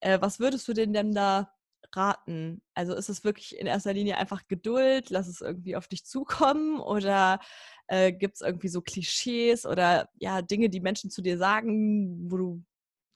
äh, 0.01 0.19
was 0.21 0.41
würdest 0.41 0.67
du 0.67 0.73
denn 0.73 0.95
denn 0.95 1.13
da 1.13 1.53
raten? 1.93 2.63
Also 2.75 2.95
ist 2.95 3.11
es 3.11 3.23
wirklich 3.23 3.59
in 3.59 3.67
erster 3.67 3.93
Linie 3.93 4.17
einfach 4.17 4.47
Geduld, 4.49 5.11
lass 5.11 5.29
es 5.29 5.43
irgendwie 5.43 5.77
auf 5.77 5.87
dich 5.87 6.07
zukommen 6.07 6.81
oder 6.81 7.41
äh, 7.89 8.13
gibt 8.13 8.37
es 8.37 8.41
irgendwie 8.41 8.69
so 8.69 8.81
Klischees 8.81 9.67
oder 9.67 10.09
ja 10.15 10.41
Dinge, 10.41 10.71
die 10.71 10.81
Menschen 10.81 11.11
zu 11.11 11.21
dir 11.21 11.37
sagen, 11.37 12.31
wo 12.31 12.37
du 12.39 12.65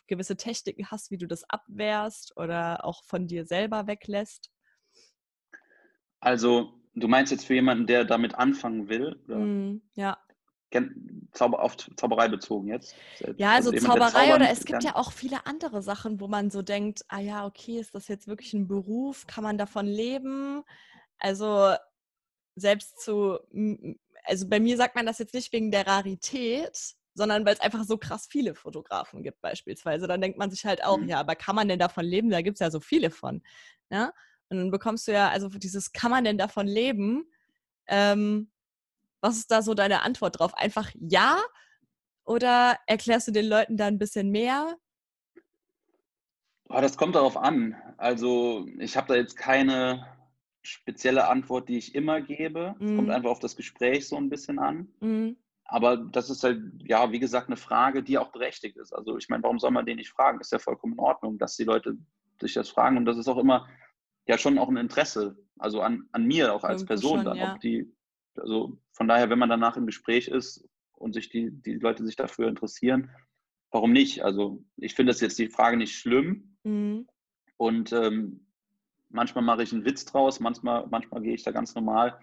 gewisse 0.09 0.37
Techniken 0.37 0.91
hast, 0.91 1.11
wie 1.11 1.19
du 1.19 1.27
das 1.27 1.45
abwehrst 1.45 2.37
oder 2.37 2.85
auch 2.85 3.03
von 3.05 3.27
dir 3.27 3.47
selber 3.47 3.87
weglässt? 3.87 4.51
Also, 6.21 6.73
du 6.95 7.09
meinst 7.09 7.33
jetzt 7.33 7.47
für 7.47 7.55
jemanden, 7.55 7.87
der 7.87 8.05
damit 8.05 8.35
anfangen 8.35 8.89
will, 8.89 9.21
Mm, 9.27 9.81
ja. 9.95 10.19
Zauber, 11.33 11.63
auf 11.63 11.77
Zauberei 11.97 12.29
bezogen 12.29 12.69
jetzt? 12.69 12.95
Ja, 13.37 13.53
also 13.53 13.71
der 13.71 13.81
Zauberei 13.81 14.35
oder 14.35 14.51
es 14.51 14.67
gibt 14.67 14.73
kann. 14.73 14.81
ja 14.83 14.97
auch 14.97 15.13
viele 15.13 15.47
andere 15.47 15.83
Sachen, 15.83 16.21
wo 16.21 16.29
man 16.29 16.51
so 16.51 16.61
denkt, 16.61 17.05
ah 17.09 17.21
ja, 17.21 17.47
okay, 17.47 17.79
ist 17.79 17.95
das 17.95 18.07
jetzt 18.09 18.29
wirklich 18.29 18.53
ein 18.53 18.69
Beruf? 18.69 19.27
Kann 19.27 19.45
man 19.45 19.57
davon 19.57 19.87
leben? 19.87 20.63
Also 21.19 21.75
selbst 22.55 23.01
zu, 23.01 23.39
also 24.25 24.49
bei 24.49 24.61
mir 24.61 24.77
sagt 24.77 24.95
man 24.95 25.07
das 25.07 25.19
jetzt 25.19 25.33
nicht 25.33 25.53
wegen 25.55 25.71
der 25.71 25.87
Rarität, 25.87 26.95
sondern 27.15 27.47
weil 27.47 27.55
es 27.55 27.61
einfach 27.61 27.85
so 27.85 27.97
krass 27.97 28.27
viele 28.31 28.55
Fotografen 28.55 29.23
gibt 29.23 29.41
beispielsweise. 29.41 30.07
Dann 30.07 30.21
denkt 30.21 30.39
man 30.39 30.51
sich 30.51 30.67
halt 30.67 30.85
auch, 30.85 30.99
Mhm. 30.99 31.09
ja, 31.09 31.19
aber 31.21 31.35
kann 31.35 31.57
man 31.57 31.69
denn 31.69 31.79
davon 31.79 32.05
leben? 32.05 32.29
Da 32.31 32.43
gibt 32.43 32.57
es 32.57 32.61
ja 32.61 32.71
so 32.71 32.81
viele 32.81 33.11
von. 33.11 33.43
Ja? 33.91 34.13
Und 34.51 34.59
dann 34.59 34.71
bekommst 34.71 35.07
du 35.09 35.13
ja, 35.13 35.29
also 35.29 35.49
dieses, 35.49 35.93
kann 35.93 36.11
man 36.11 36.25
denn 36.25 36.39
davon 36.39 36.67
leben? 36.67 37.25
Ähm, 37.87 38.51
was 39.21 39.37
ist 39.37 39.51
da 39.51 39.63
so 39.63 39.75
deine 39.75 40.03
Antwort 40.03 40.39
drauf? 40.39 40.55
Einfach 40.55 40.91
ja? 40.99 41.39
Oder 42.25 42.79
erklärst 42.87 43.29
du 43.29 43.33
den 43.33 43.47
Leuten 43.47 43.77
da 43.77 43.87
ein 43.87 43.99
bisschen 43.99 44.31
mehr? 44.31 44.77
Oh, 46.69 46.81
das 46.81 46.97
kommt 46.97 47.15
darauf 47.15 47.37
an. 47.37 47.75
Also 47.97 48.67
ich 48.79 48.97
habe 48.97 49.09
da 49.09 49.15
jetzt 49.15 49.37
keine 49.37 50.07
spezielle 50.63 51.27
Antwort, 51.29 51.69
die 51.69 51.79
ich 51.79 51.95
immer 51.95 52.21
gebe. 52.21 52.75
Es 52.79 52.87
kommt 52.87 53.05
Mhm. 53.09 53.11
einfach 53.11 53.31
auf 53.31 53.39
das 53.39 53.57
Gespräch 53.57 54.07
so 54.07 54.17
ein 54.17 54.29
bisschen 54.29 54.59
an. 54.59 54.89
Mhm. 55.01 55.37
Aber 55.65 55.97
das 55.97 56.31
ist 56.31 56.45
halt, 56.45 56.63
ja, 56.83 57.11
wie 57.13 57.19
gesagt, 57.19 57.49
eine 57.49 57.57
Frage, 57.57 58.03
die 58.03 58.19
auch 58.19 58.33
berechtigt 58.33 58.77
ist. 58.77 58.93
Also 58.95 59.17
ich 59.19 59.29
meine, 59.29 59.43
warum 59.43 59.59
soll 59.59 59.71
man 59.71 59.85
den 59.87 59.97
nicht 59.97 60.11
fragen? 60.11 60.41
Ist 60.41 60.53
ja 60.53 60.59
vollkommen 60.59 60.95
in 60.95 60.99
Ordnung, 60.99 61.39
dass 61.39 61.57
die 61.57 61.65
Leute 61.65 61.97
sich 62.41 62.55
das 62.55 62.69
fragen. 62.69 62.97
Und 62.97 63.05
das 63.07 63.17
ist 63.19 63.29
auch 63.29 63.39
immer 63.39 63.67
ja 64.29 64.39
schon 64.39 64.59
auch 64.59 64.69
ein 64.69 64.77
Interesse, 64.77 65.37
also 65.59 65.81
an, 65.81 66.09
an 66.13 66.25
mir 66.25 66.55
auch 66.55 66.65
als 66.65 66.83
Irgendwo 66.83 66.87
Person 66.89 67.17
schon, 67.19 67.25
dann. 67.25 67.37
ja. 67.37 67.53
Ob 67.55 67.61
die, 67.61 67.93
also 68.37 68.79
von 68.93 69.09
daher, 69.09 69.31
wenn 69.31 69.39
man 69.39 69.49
danach 69.49 69.77
im 69.77 69.87
Gespräch 69.87 70.29
ist 70.29 70.69
und 70.93 71.15
sich 71.15 71.29
die, 71.29 71.51
die 71.51 71.75
Leute 71.75 72.05
sich 72.05 72.17
dafür 72.17 72.49
interessieren, 72.49 73.11
warum 73.71 73.93
nicht? 73.93 74.23
Also 74.23 74.65
ich 74.77 74.95
finde 74.95 75.13
das 75.13 75.21
jetzt 75.21 75.39
die 75.39 75.49
Frage 75.49 75.77
nicht 75.77 75.95
schlimm. 75.97 76.57
Mhm. 76.65 77.09
Und 77.57 77.93
ähm, 77.93 78.47
manchmal 79.09 79.43
mache 79.45 79.63
ich 79.63 79.73
einen 79.73 79.85
Witz 79.85 80.05
draus, 80.05 80.41
manchmal, 80.41 80.87
manchmal 80.89 81.23
gehe 81.23 81.35
ich 81.35 81.43
da 81.43 81.51
ganz 81.51 81.75
normal 81.75 82.19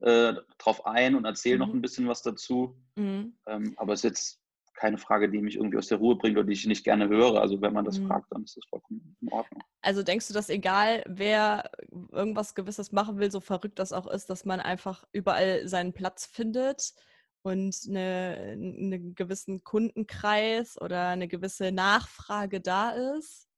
äh, 0.00 0.34
drauf 0.58 0.86
ein 0.86 1.14
und 1.14 1.24
erzähle 1.26 1.58
noch 1.58 1.68
Mhm. 1.68 1.78
ein 1.78 1.82
bisschen 1.82 2.08
was 2.08 2.22
dazu. 2.22 2.76
Mhm. 2.96 3.36
Ähm, 3.46 3.74
aber 3.76 3.92
es 3.92 4.00
ist 4.00 4.04
jetzt 4.04 4.39
keine 4.80 4.98
Frage, 4.98 5.28
die 5.28 5.40
mich 5.42 5.56
irgendwie 5.56 5.76
aus 5.78 5.88
der 5.88 5.98
Ruhe 5.98 6.16
bringt 6.16 6.38
oder 6.38 6.46
die 6.46 6.54
ich 6.54 6.66
nicht 6.66 6.84
gerne 6.84 7.08
höre. 7.08 7.40
Also 7.40 7.60
wenn 7.60 7.74
man 7.74 7.84
das 7.84 7.98
Mhm. 7.98 8.08
fragt, 8.08 8.32
dann 8.32 8.44
ist 8.44 8.56
das 8.56 8.64
vollkommen 8.68 9.16
in 9.20 9.28
Ordnung. 9.28 9.62
Also 9.82 10.02
denkst 10.02 10.28
du, 10.28 10.34
dass 10.34 10.48
egal 10.48 11.04
wer 11.06 11.70
irgendwas 12.12 12.54
Gewisses 12.54 12.90
machen 12.92 13.18
will, 13.18 13.30
so 13.30 13.40
verrückt 13.40 13.78
das 13.78 13.92
auch 13.92 14.06
ist, 14.06 14.30
dass 14.30 14.44
man 14.44 14.60
einfach 14.60 15.04
überall 15.12 15.68
seinen 15.68 15.92
Platz 15.92 16.26
findet 16.26 16.94
und 17.42 17.76
eine, 17.88 18.36
einen 18.52 19.14
gewissen 19.14 19.64
Kundenkreis 19.64 20.80
oder 20.80 21.08
eine 21.08 21.28
gewisse 21.28 21.72
Nachfrage 21.72 22.60
da 22.60 22.90
ist? 22.90 23.48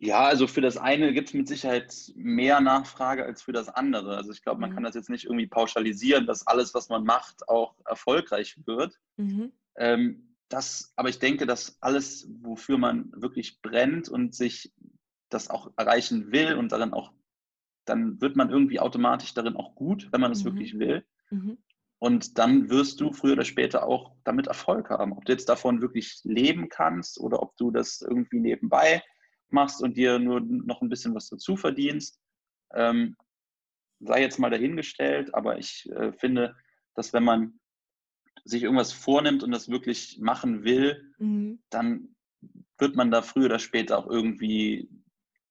Ja, 0.00 0.20
also 0.26 0.46
für 0.46 0.60
das 0.60 0.76
eine 0.76 1.12
gibt 1.12 1.28
es 1.30 1.34
mit 1.34 1.48
Sicherheit 1.48 1.92
mehr 2.14 2.60
Nachfrage 2.60 3.24
als 3.24 3.42
für 3.42 3.50
das 3.52 3.68
andere. 3.68 4.16
Also 4.16 4.30
ich 4.30 4.42
glaube, 4.42 4.60
man 4.60 4.70
Mhm. 4.70 4.74
kann 4.74 4.82
das 4.84 4.94
jetzt 4.94 5.10
nicht 5.10 5.24
irgendwie 5.24 5.48
pauschalisieren, 5.48 6.26
dass 6.26 6.46
alles, 6.46 6.72
was 6.72 6.88
man 6.88 7.02
macht, 7.02 7.48
auch 7.48 7.74
erfolgreich 7.84 8.56
wird. 8.64 8.96
Mhm. 9.16 9.52
Ähm, 9.78 10.36
das, 10.48 10.92
aber 10.96 11.08
ich 11.08 11.18
denke, 11.18 11.46
dass 11.46 11.80
alles, 11.80 12.28
wofür 12.40 12.78
man 12.78 13.10
wirklich 13.14 13.60
brennt 13.62 14.08
und 14.08 14.34
sich 14.34 14.72
das 15.28 15.50
auch 15.50 15.70
erreichen 15.76 16.32
will 16.32 16.54
und 16.54 16.72
darin 16.72 16.92
auch, 16.92 17.12
dann 17.84 18.20
wird 18.20 18.36
man 18.36 18.50
irgendwie 18.50 18.80
automatisch 18.80 19.34
darin 19.34 19.56
auch 19.56 19.74
gut, 19.74 20.08
wenn 20.10 20.20
man 20.20 20.32
es 20.32 20.40
Mhm. 20.42 20.46
wirklich 20.46 20.78
will. 20.78 21.06
Mhm. 21.30 21.58
Und 21.98 22.38
dann 22.38 22.70
wirst 22.70 23.00
du 23.00 23.12
früher 23.12 23.32
oder 23.32 23.44
später 23.44 23.86
auch 23.86 24.14
damit 24.24 24.46
Erfolg 24.46 24.90
haben. 24.90 25.12
Ob 25.12 25.24
du 25.24 25.32
jetzt 25.32 25.48
davon 25.48 25.80
wirklich 25.80 26.20
leben 26.24 26.68
kannst 26.68 27.18
oder 27.18 27.42
ob 27.42 27.56
du 27.56 27.70
das 27.70 28.00
irgendwie 28.00 28.38
nebenbei 28.38 29.02
machst 29.50 29.82
und 29.82 29.96
dir 29.96 30.18
nur 30.18 30.40
noch 30.40 30.80
ein 30.80 30.88
bisschen 30.88 31.14
was 31.14 31.28
dazu 31.28 31.56
verdienst, 31.56 32.20
ähm, 32.72 33.16
sei 34.00 34.20
jetzt 34.20 34.38
mal 34.38 34.50
dahingestellt. 34.50 35.34
Aber 35.34 35.58
ich 35.58 35.90
äh, 35.90 36.12
finde, 36.12 36.56
dass 36.94 37.12
wenn 37.12 37.24
man 37.24 37.58
sich 38.48 38.62
irgendwas 38.62 38.92
vornimmt 38.92 39.42
und 39.42 39.50
das 39.52 39.68
wirklich 39.68 40.18
machen 40.20 40.64
will, 40.64 41.04
Mhm. 41.18 41.58
dann 41.70 42.14
wird 42.78 42.94
man 42.94 43.10
da 43.10 43.22
früher 43.22 43.46
oder 43.46 43.58
später 43.58 43.98
auch 43.98 44.06
irgendwie 44.06 44.88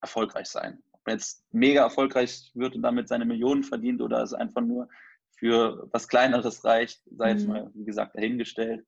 erfolgreich 0.01 0.47
sein. 0.47 0.81
Ob 0.93 1.05
man 1.05 1.15
jetzt 1.15 1.45
mega 1.51 1.81
erfolgreich 1.81 2.51
wird 2.53 2.75
und 2.75 2.81
damit 2.81 3.07
seine 3.09 3.25
Millionen 3.25 3.63
verdient 3.63 4.01
oder 4.01 4.21
es 4.23 4.33
einfach 4.33 4.61
nur 4.61 4.87
für 5.35 5.87
was 5.91 6.07
Kleineres 6.07 6.63
reicht, 6.63 7.01
sei 7.11 7.31
jetzt 7.31 7.45
Mhm. 7.45 7.51
mal, 7.51 7.71
wie 7.73 7.85
gesagt, 7.85 8.15
dahingestellt. 8.15 8.85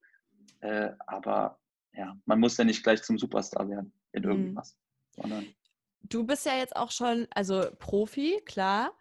Äh, 0.61 0.91
aber 1.05 1.59
ja, 1.93 2.17
man 2.25 2.39
muss 2.39 2.57
ja 2.57 2.63
nicht 2.63 2.83
gleich 2.83 3.03
zum 3.03 3.17
Superstar 3.17 3.69
werden 3.69 3.93
in 4.13 4.23
Mhm. 4.23 4.29
irgendwas, 4.29 4.77
sondern 5.15 5.45
Du 6.03 6.23
bist 6.23 6.45
ja 6.45 6.57
jetzt 6.57 6.75
auch 6.75 6.91
schon, 6.91 7.27
also 7.35 7.67
Profi, 7.77 8.41
klar. 8.45 8.93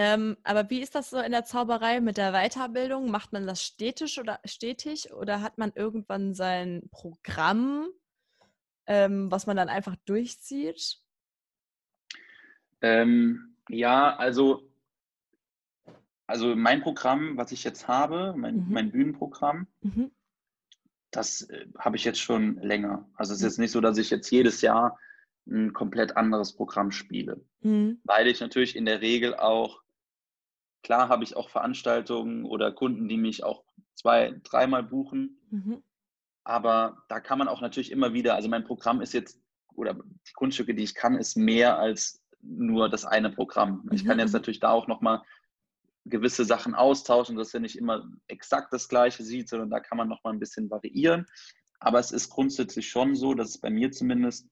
Ähm, 0.00 0.36
aber 0.44 0.70
wie 0.70 0.80
ist 0.80 0.94
das 0.94 1.10
so 1.10 1.18
in 1.18 1.32
der 1.32 1.44
Zauberei 1.44 2.00
mit 2.00 2.18
der 2.18 2.30
Weiterbildung? 2.30 3.10
Macht 3.10 3.32
man 3.32 3.48
das 3.48 3.64
stetig 3.64 4.20
oder 4.20 4.38
stetig 4.44 5.12
oder 5.12 5.42
hat 5.42 5.58
man 5.58 5.72
irgendwann 5.74 6.34
sein 6.34 6.88
Programm, 6.92 7.88
ähm, 8.86 9.28
was 9.28 9.48
man 9.48 9.56
dann 9.56 9.68
einfach 9.68 9.96
durchzieht? 10.04 11.00
ähm, 12.80 13.56
ja, 13.68 14.16
also, 14.16 14.70
also 16.28 16.54
mein 16.54 16.80
Programm, 16.80 17.36
was 17.36 17.50
ich 17.50 17.64
jetzt 17.64 17.88
habe, 17.88 18.34
mein, 18.36 18.54
Mhm. 18.54 18.66
mein 18.68 18.92
Bühnenprogramm, 18.92 19.66
Mhm. 19.80 20.12
das 21.10 21.40
äh, 21.50 21.66
habe 21.76 21.96
ich 21.96 22.04
jetzt 22.04 22.20
schon 22.20 22.58
länger. 22.62 23.10
Also 23.14 23.32
es 23.32 23.38
ist 23.40 23.42
Mhm. 23.42 23.48
jetzt 23.48 23.58
nicht 23.58 23.72
so, 23.72 23.80
dass 23.80 23.98
ich 23.98 24.10
jetzt 24.10 24.30
jedes 24.30 24.60
Jahr 24.60 24.96
ein 25.48 25.72
komplett 25.72 26.16
anderes 26.16 26.54
Programm 26.54 26.92
spiele, 26.92 27.44
Mhm. 27.62 28.00
weil 28.04 28.28
ich 28.28 28.38
natürlich 28.40 28.76
in 28.76 28.84
der 28.84 29.00
Regel 29.00 29.34
auch, 29.34 29.82
klar 30.82 31.08
habe 31.08 31.24
ich 31.24 31.36
auch 31.36 31.50
Veranstaltungen 31.50 32.44
oder 32.44 32.72
Kunden, 32.72 33.08
die 33.08 33.16
mich 33.16 33.44
auch 33.44 33.64
zwei, 33.94 34.40
dreimal 34.44 34.82
buchen, 34.82 35.40
Mhm. 35.50 35.82
aber 36.44 37.04
da 37.08 37.20
kann 37.20 37.38
man 37.38 37.48
auch 37.48 37.60
natürlich 37.60 37.90
immer 37.90 38.12
wieder, 38.12 38.34
also 38.34 38.48
mein 38.48 38.64
Programm 38.64 39.00
ist 39.00 39.12
jetzt, 39.12 39.40
oder 39.74 39.94
die 39.94 40.32
Kunststücke, 40.34 40.74
die 40.74 40.84
ich 40.84 40.94
kann, 40.94 41.16
ist 41.16 41.36
mehr 41.36 41.78
als 41.78 42.22
nur 42.40 42.88
das 42.88 43.04
eine 43.04 43.30
Programm. 43.30 43.88
Ich 43.92 44.04
Mhm, 44.04 44.08
kann 44.08 44.18
jetzt 44.18 44.30
mhm. 44.30 44.38
natürlich 44.38 44.60
da 44.60 44.70
auch 44.70 44.86
nochmal 44.86 45.22
gewisse 46.04 46.44
Sachen 46.44 46.74
austauschen, 46.74 47.36
dass 47.36 47.52
er 47.52 47.60
nicht 47.60 47.76
immer 47.76 48.08
exakt 48.28 48.72
das 48.72 48.88
Gleiche 48.88 49.22
sieht, 49.24 49.48
sondern 49.48 49.70
da 49.70 49.80
kann 49.80 49.98
man 49.98 50.08
noch 50.08 50.22
mal 50.24 50.32
ein 50.32 50.38
bisschen 50.38 50.70
variieren. 50.70 51.26
Aber 51.80 51.98
es 51.98 52.12
ist 52.12 52.30
grundsätzlich 52.30 52.88
schon 52.88 53.14
so, 53.14 53.34
dass 53.34 53.50
es 53.50 53.58
bei 53.58 53.70
mir 53.70 53.90
zumindest 53.92 54.48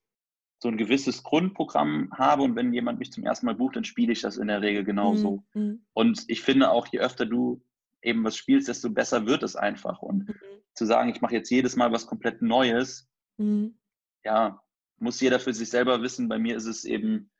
so 0.59 0.69
ein 0.69 0.79
gewisses 0.79 1.23
Grundprogramm 1.23 2.11
habe 2.13 2.43
und 2.43 2.57
wenn 2.57 2.73
jemand 2.73 2.99
mich 2.99 3.13
zum 3.13 3.25
ersten 3.25 3.47
Mal 3.47 3.55
bucht, 3.55 3.77
dann 3.77 3.85
spiele 3.85 4.13
ich 4.13 4.23
das 4.23 4.39
in 4.39 4.49
der 4.49 4.63
Regel 4.63 4.85
genauso. 4.85 5.45
Mhm. 5.55 5.85
Und 5.93 6.25
ich 6.29 6.43
finde 6.43 6.71
auch, 6.71 6.87
je 6.87 7.01
öfter 7.01 7.27
du 7.27 7.63
eben 8.03 8.25
was 8.25 8.37
spielst, 8.37 8.69
desto 8.69 8.91
besser 8.91 9.27
wird 9.27 9.43
es 9.43 9.57
einfach. 9.57 10.01
Und 10.01 10.29
mhm. 10.29 10.35
zu 10.75 10.87
sagen, 10.87 11.11
ich 11.11 11.21
mache 11.21 11.35
jetzt 11.35 11.51
jedes 11.51 11.77
Mal 11.77 11.93
was 11.93 12.07
komplett 12.07 12.41
Neues, 12.41 13.09
mhm. 13.37 13.79
ja, 14.25 14.63
muss 14.99 15.21
jeder 15.21 15.41
für 15.41 15.53
sich 15.53 15.69
selber 15.69 16.01
wissen. 16.01 16.29
Bei 16.29 16.39
mir 16.39 16.57
ist 16.57 16.67
es 16.67 16.85
eben 16.85 17.31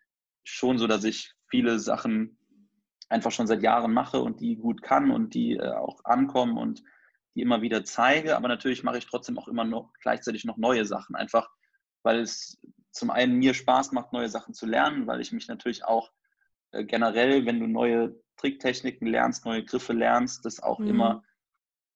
schon 0.45 0.79
so, 0.79 0.87
dass 0.87 1.05
ich 1.05 1.33
viele 1.49 1.79
Sachen 1.79 2.39
einfach 3.09 3.33
schon 3.33 3.47
seit 3.47 3.63
Jahren 3.63 3.95
mache 3.95 4.21
und 4.21 4.41
die 4.41 4.57
gut 4.57 4.83
kann 4.83 5.11
und 5.11 5.35
die 5.35 5.53
äh, 5.53 5.73
auch 5.73 6.05
ankommen 6.05 6.59
und 6.59 6.83
die 7.35 7.41
immer 7.41 7.63
wieder 7.63 7.85
zeige. 7.85 8.37
Aber 8.37 8.49
natürlich 8.49 8.83
mache 8.83 8.99
ich 8.99 9.07
trotzdem 9.07 9.39
auch 9.39 9.49
immer 9.49 9.65
noch 9.65 9.93
gleichzeitig 10.01 10.45
noch 10.45 10.59
neue 10.59 10.85
Sachen, 10.85 11.17
einfach 11.17 11.49
weil 12.03 12.21
es 12.21 12.59
zum 12.97 13.11
einen 13.11 13.37
mir 13.37 13.55
Spaß 13.55 13.93
macht, 13.93 14.13
neue 14.13 14.29
Sachen 14.29 14.55
zu 14.55 14.67
lernen, 14.67 15.07
weil 15.07 15.21
ich 15.21 15.33
mich 15.33 15.49
natürlich 15.49 15.85
auch 15.85 16.11
äh, 16.73 16.85
generell, 16.85 17.47
wenn 17.47 17.61
du 17.61 17.67
neue 17.67 18.19
Tricktechniken 18.37 19.07
lernst, 19.07 19.45
neue 19.45 19.65
Griffe 19.65 19.93
lernst, 19.93 20.45
das 20.45 20.63
auch 20.63 20.79
mhm. 20.79 20.89
immer 20.89 21.25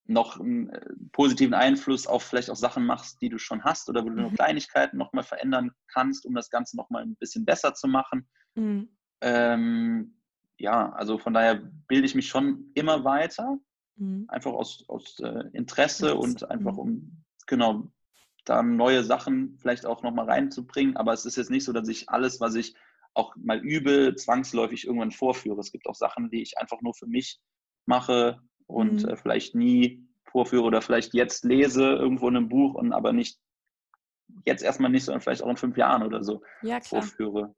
noch 0.04 0.40
einen 0.40 0.70
äh, 0.70 0.80
positiven 1.12 1.54
Einfluss 1.54 2.06
auf 2.06 2.22
vielleicht 2.22 2.50
auch 2.50 2.56
Sachen 2.56 2.84
machst, 2.84 3.20
die 3.22 3.28
du 3.28 3.38
schon 3.38 3.64
hast 3.64 3.88
oder 3.88 4.02
wo 4.02 4.08
du 4.08 4.16
mhm. 4.16 4.22
nur 4.22 4.32
Kleinigkeiten 4.32 4.98
nochmal 4.98 5.24
verändern 5.24 5.70
kannst, 5.88 6.26
um 6.26 6.34
das 6.34 6.50
Ganze 6.50 6.76
nochmal 6.76 7.02
ein 7.02 7.16
bisschen 7.16 7.44
besser 7.44 7.74
zu 7.74 7.88
machen. 7.88 8.28
Mhm. 8.54 8.88
Ähm, 9.20 10.16
ja, 10.58 10.90
also 10.92 11.18
von 11.18 11.32
daher 11.32 11.62
bilde 11.86 12.06
ich 12.06 12.14
mich 12.14 12.28
schon 12.28 12.70
immer 12.74 13.04
weiter, 13.04 13.58
mhm. 13.96 14.26
einfach 14.28 14.52
aus, 14.52 14.84
aus 14.88 15.18
äh, 15.20 15.44
Interesse 15.52 16.16
und 16.16 16.50
einfach 16.50 16.72
mhm. 16.72 16.78
um, 16.78 17.24
genau, 17.46 17.90
dann 18.44 18.76
neue 18.76 19.04
Sachen 19.04 19.58
vielleicht 19.60 19.86
auch 19.86 20.02
nochmal 20.02 20.26
reinzubringen. 20.26 20.96
Aber 20.96 21.12
es 21.12 21.24
ist 21.24 21.36
jetzt 21.36 21.50
nicht 21.50 21.64
so, 21.64 21.72
dass 21.72 21.88
ich 21.88 22.08
alles, 22.08 22.40
was 22.40 22.54
ich 22.54 22.74
auch 23.14 23.34
mal 23.36 23.58
übe, 23.58 24.14
zwangsläufig 24.16 24.86
irgendwann 24.86 25.10
vorführe. 25.10 25.60
Es 25.60 25.72
gibt 25.72 25.86
auch 25.86 25.94
Sachen, 25.94 26.30
die 26.30 26.42
ich 26.42 26.58
einfach 26.58 26.80
nur 26.80 26.94
für 26.94 27.06
mich 27.06 27.40
mache 27.86 28.40
und 28.66 29.02
mhm. 29.02 29.08
äh, 29.08 29.16
vielleicht 29.16 29.54
nie 29.54 30.06
vorführe 30.30 30.64
oder 30.64 30.80
vielleicht 30.80 31.14
jetzt 31.14 31.44
lese 31.44 31.84
irgendwo 31.84 32.28
in 32.28 32.36
einem 32.36 32.48
Buch 32.48 32.74
und 32.74 32.92
aber 32.92 33.12
nicht 33.12 33.38
jetzt 34.46 34.62
erstmal 34.62 34.90
nicht, 34.90 35.04
sondern 35.04 35.20
vielleicht 35.20 35.42
auch 35.42 35.50
in 35.50 35.56
fünf 35.56 35.76
Jahren 35.76 36.02
oder 36.02 36.22
so 36.22 36.42
ja, 36.62 36.80
vorführe. 36.80 37.54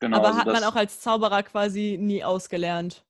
Genau, 0.00 0.18
aber 0.18 0.28
also 0.28 0.38
hat 0.40 0.46
man 0.46 0.64
auch 0.64 0.76
als 0.76 1.00
Zauberer 1.00 1.42
quasi 1.42 1.98
nie 2.00 2.24
ausgelernt? 2.24 3.04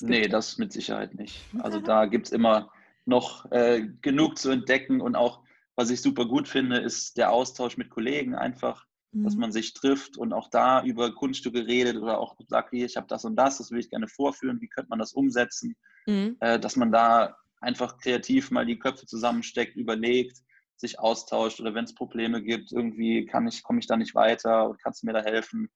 Nee, 0.00 0.28
das 0.28 0.58
mit 0.58 0.72
Sicherheit 0.72 1.14
nicht. 1.14 1.44
Also 1.60 1.80
da 1.80 2.06
gibt 2.06 2.26
es 2.26 2.32
immer 2.32 2.70
noch 3.04 3.50
äh, 3.50 3.86
genug 4.02 4.38
zu 4.38 4.50
entdecken 4.50 5.00
und 5.00 5.16
auch 5.16 5.42
was 5.76 5.90
ich 5.90 6.00
super 6.00 6.26
gut 6.26 6.48
finde, 6.48 6.78
ist 6.78 7.16
der 7.16 7.30
Austausch 7.30 7.76
mit 7.76 7.90
Kollegen 7.90 8.34
einfach, 8.34 8.86
mhm. 9.12 9.24
dass 9.24 9.36
man 9.36 9.52
sich 9.52 9.74
trifft 9.74 10.16
und 10.16 10.32
auch 10.32 10.48
da 10.48 10.82
über 10.82 11.14
Kunststücke 11.14 11.66
redet 11.66 11.96
oder 11.96 12.18
auch 12.18 12.36
sagt, 12.48 12.70
hier, 12.70 12.86
ich 12.86 12.96
habe 12.96 13.06
das 13.06 13.24
und 13.24 13.36
das, 13.36 13.58
das 13.58 13.70
will 13.70 13.80
ich 13.80 13.90
gerne 13.90 14.08
vorführen, 14.08 14.60
wie 14.60 14.68
könnte 14.68 14.88
man 14.88 14.98
das 14.98 15.12
umsetzen, 15.12 15.76
mhm. 16.06 16.36
äh, 16.40 16.58
dass 16.58 16.76
man 16.76 16.90
da 16.90 17.36
einfach 17.60 17.98
kreativ 17.98 18.50
mal 18.50 18.66
die 18.66 18.78
Köpfe 18.78 19.06
zusammensteckt, 19.06 19.76
überlegt, 19.76 20.38
sich 20.76 20.98
austauscht 20.98 21.60
oder 21.60 21.74
wenn 21.74 21.84
es 21.84 21.94
Probleme 21.94 22.42
gibt, 22.42 22.72
irgendwie 22.72 23.24
kann 23.26 23.46
ich, 23.46 23.62
komme 23.62 23.78
ich 23.78 23.86
da 23.86 23.96
nicht 23.96 24.14
weiter 24.14 24.68
und 24.68 24.82
kannst 24.82 25.02
du 25.02 25.06
mir 25.06 25.14
da 25.14 25.22
helfen. 25.22 25.70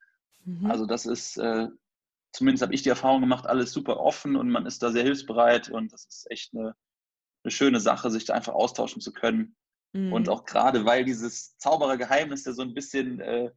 Mhm. 0.44 0.70
Also 0.70 0.86
das 0.86 1.07
ist, 1.07 1.36
äh, 1.38 1.68
zumindest 2.32 2.62
habe 2.62 2.74
ich 2.74 2.82
die 2.82 2.90
Erfahrung 2.90 3.20
gemacht, 3.20 3.46
alles 3.46 3.72
super 3.72 3.98
offen 3.98 4.36
und 4.36 4.51
man 4.51 4.66
ist 4.66 4.82
da 4.82 4.90
sehr 4.90 5.03
hilfsbereit 5.03 5.70
und 5.70 5.92
das 5.92 6.07
ist 6.07 6.30
echt 6.30 6.55
eine, 6.55 6.74
eine 7.44 7.51
schöne 7.51 7.80
Sache, 7.80 8.11
sich 8.11 8.26
da 8.26 8.34
einfach 8.34 8.53
austauschen 8.53 9.01
zu 9.01 9.12
können. 9.12 9.57
Mhm. 9.93 10.12
Und 10.12 10.28
auch 10.28 10.45
gerade, 10.45 10.84
weil 10.84 11.05
dieses 11.05 11.57
Zauberergeheimnis 11.59 12.45
ja 12.45 12.53
so 12.53 12.62
ein 12.62 12.74
bisschen 12.74 13.20
äh, 13.20 13.51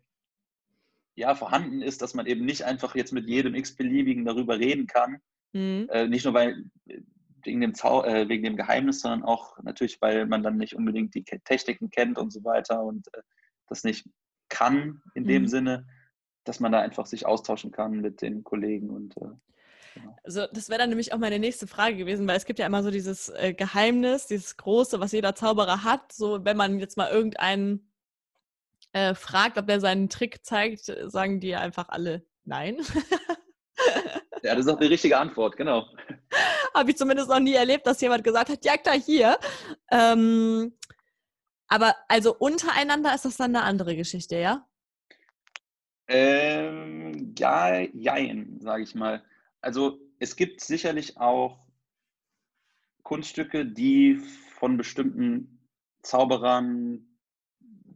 ja, 1.16 1.36
vorhanden 1.36 1.82
ist, 1.82 2.02
dass 2.02 2.14
man 2.14 2.26
eben 2.26 2.46
nicht 2.46 2.64
einfach 2.64 2.96
jetzt 2.96 3.14
mit 3.14 3.28
jedem 3.28 3.56
x-beliebigen 3.56 4.26
darüber 4.26 4.58
reden 4.58 4.88
kann. 4.88 5.18
Mhm. 5.54 5.88
Äh, 5.92 6.08
nicht 6.08 6.26
nur 6.26 6.34
weil, 6.34 6.66
wegen, 7.44 7.62
dem 7.62 7.76
Zau 7.76 8.04
äh, 8.04 8.28
wegen 8.30 8.44
dem 8.44 8.56
Geheimnis, 8.56 9.02
sondern 9.02 9.24
auch 9.24 9.58
natürlich, 9.62 10.02
weil 10.02 10.26
man 10.26 10.42
dann 10.42 10.58
nicht 10.58 10.76
unbedingt 10.76 11.14
die 11.14 11.24
Techniken 11.24 11.90
kennt 11.90 12.18
und 12.18 12.32
so 12.32 12.44
weiter 12.44 12.84
und 12.84 13.08
äh, 13.14 13.22
das 13.68 13.84
nicht 13.84 14.08
kann 14.50 15.02
in 15.14 15.26
dem 15.26 15.44
mhm. 15.44 15.48
Sinne, 15.48 15.88
dass 16.44 16.60
man 16.60 16.72
da 16.72 16.80
einfach 16.80 17.06
sich 17.06 17.26
austauschen 17.26 17.72
kann 17.72 18.02
mit 18.02 18.22
den 18.22 18.44
Kollegen 18.44 18.90
und 18.90 19.16
äh, 19.18 19.30
Genau. 19.94 20.16
Also 20.24 20.48
das 20.52 20.70
wäre 20.70 20.80
dann 20.80 20.90
nämlich 20.90 21.14
auch 21.14 21.18
meine 21.18 21.40
nächste 21.40 21.68
Frage 21.68 21.96
gewesen, 21.98 22.28
weil 22.28 22.38
es 22.38 22.46
gibt 22.46 22.60
ja 22.60 22.66
immer 22.66 22.84
so 22.84 22.92
dieses 22.92 23.30
äh, 23.30 23.54
Geheimnis, 23.54 24.28
dieses 24.28 24.58
Große, 24.58 25.00
was 25.00 25.12
jeder 25.12 25.36
Zauberer 25.36 25.84
hat. 25.84 26.12
So, 26.12 26.44
wenn 26.46 26.58
man 26.58 26.80
jetzt 26.80 26.98
mal 26.98 27.12
irgendeinen 27.12 27.92
äh, 28.94 29.16
fragt, 29.16 29.58
ob 29.58 29.68
der 29.68 29.80
seinen 29.80 30.10
Trick 30.10 30.46
zeigt, 30.46 30.86
sagen 30.86 31.40
die 31.40 31.56
einfach 31.56 31.90
alle 31.90 32.26
nein. 32.46 32.78
ja, 34.44 34.56
das 34.56 34.66
ist 34.66 34.72
auch 34.72 34.80
die 34.80 34.88
richtige 34.88 35.18
Antwort, 35.18 35.58
genau. 35.58 35.86
Habe 36.74 36.92
ich 36.92 36.98
zumindest 36.98 37.30
noch 37.30 37.40
nie 37.40 37.54
erlebt, 37.54 37.86
dass 37.86 38.02
jemand 38.02 38.24
gesagt 38.24 38.50
hat, 38.50 38.66
ja 38.66 38.78
klar, 38.78 39.00
hier. 39.00 39.38
Ähm, 39.92 40.74
aber 41.68 41.96
also 42.08 42.36
untereinander 42.36 43.14
ist 43.14 43.26
das 43.26 43.38
dann 43.38 43.56
eine 43.56 43.66
andere 43.66 43.96
Geschichte, 43.96 44.38
ja? 44.38 44.68
Ähm, 46.08 47.34
ja, 47.38 47.80
jein, 47.80 48.60
sage 48.62 48.84
ich 48.84 48.94
mal. 48.94 49.24
Also 49.64 49.98
es 50.20 50.36
gibt 50.36 50.60
sicherlich 50.60 51.18
auch 51.18 51.66
Kunststücke, 53.04 53.66
die 53.66 54.16
von 54.60 54.76
bestimmten 54.76 55.60
Zauberern 56.02 57.08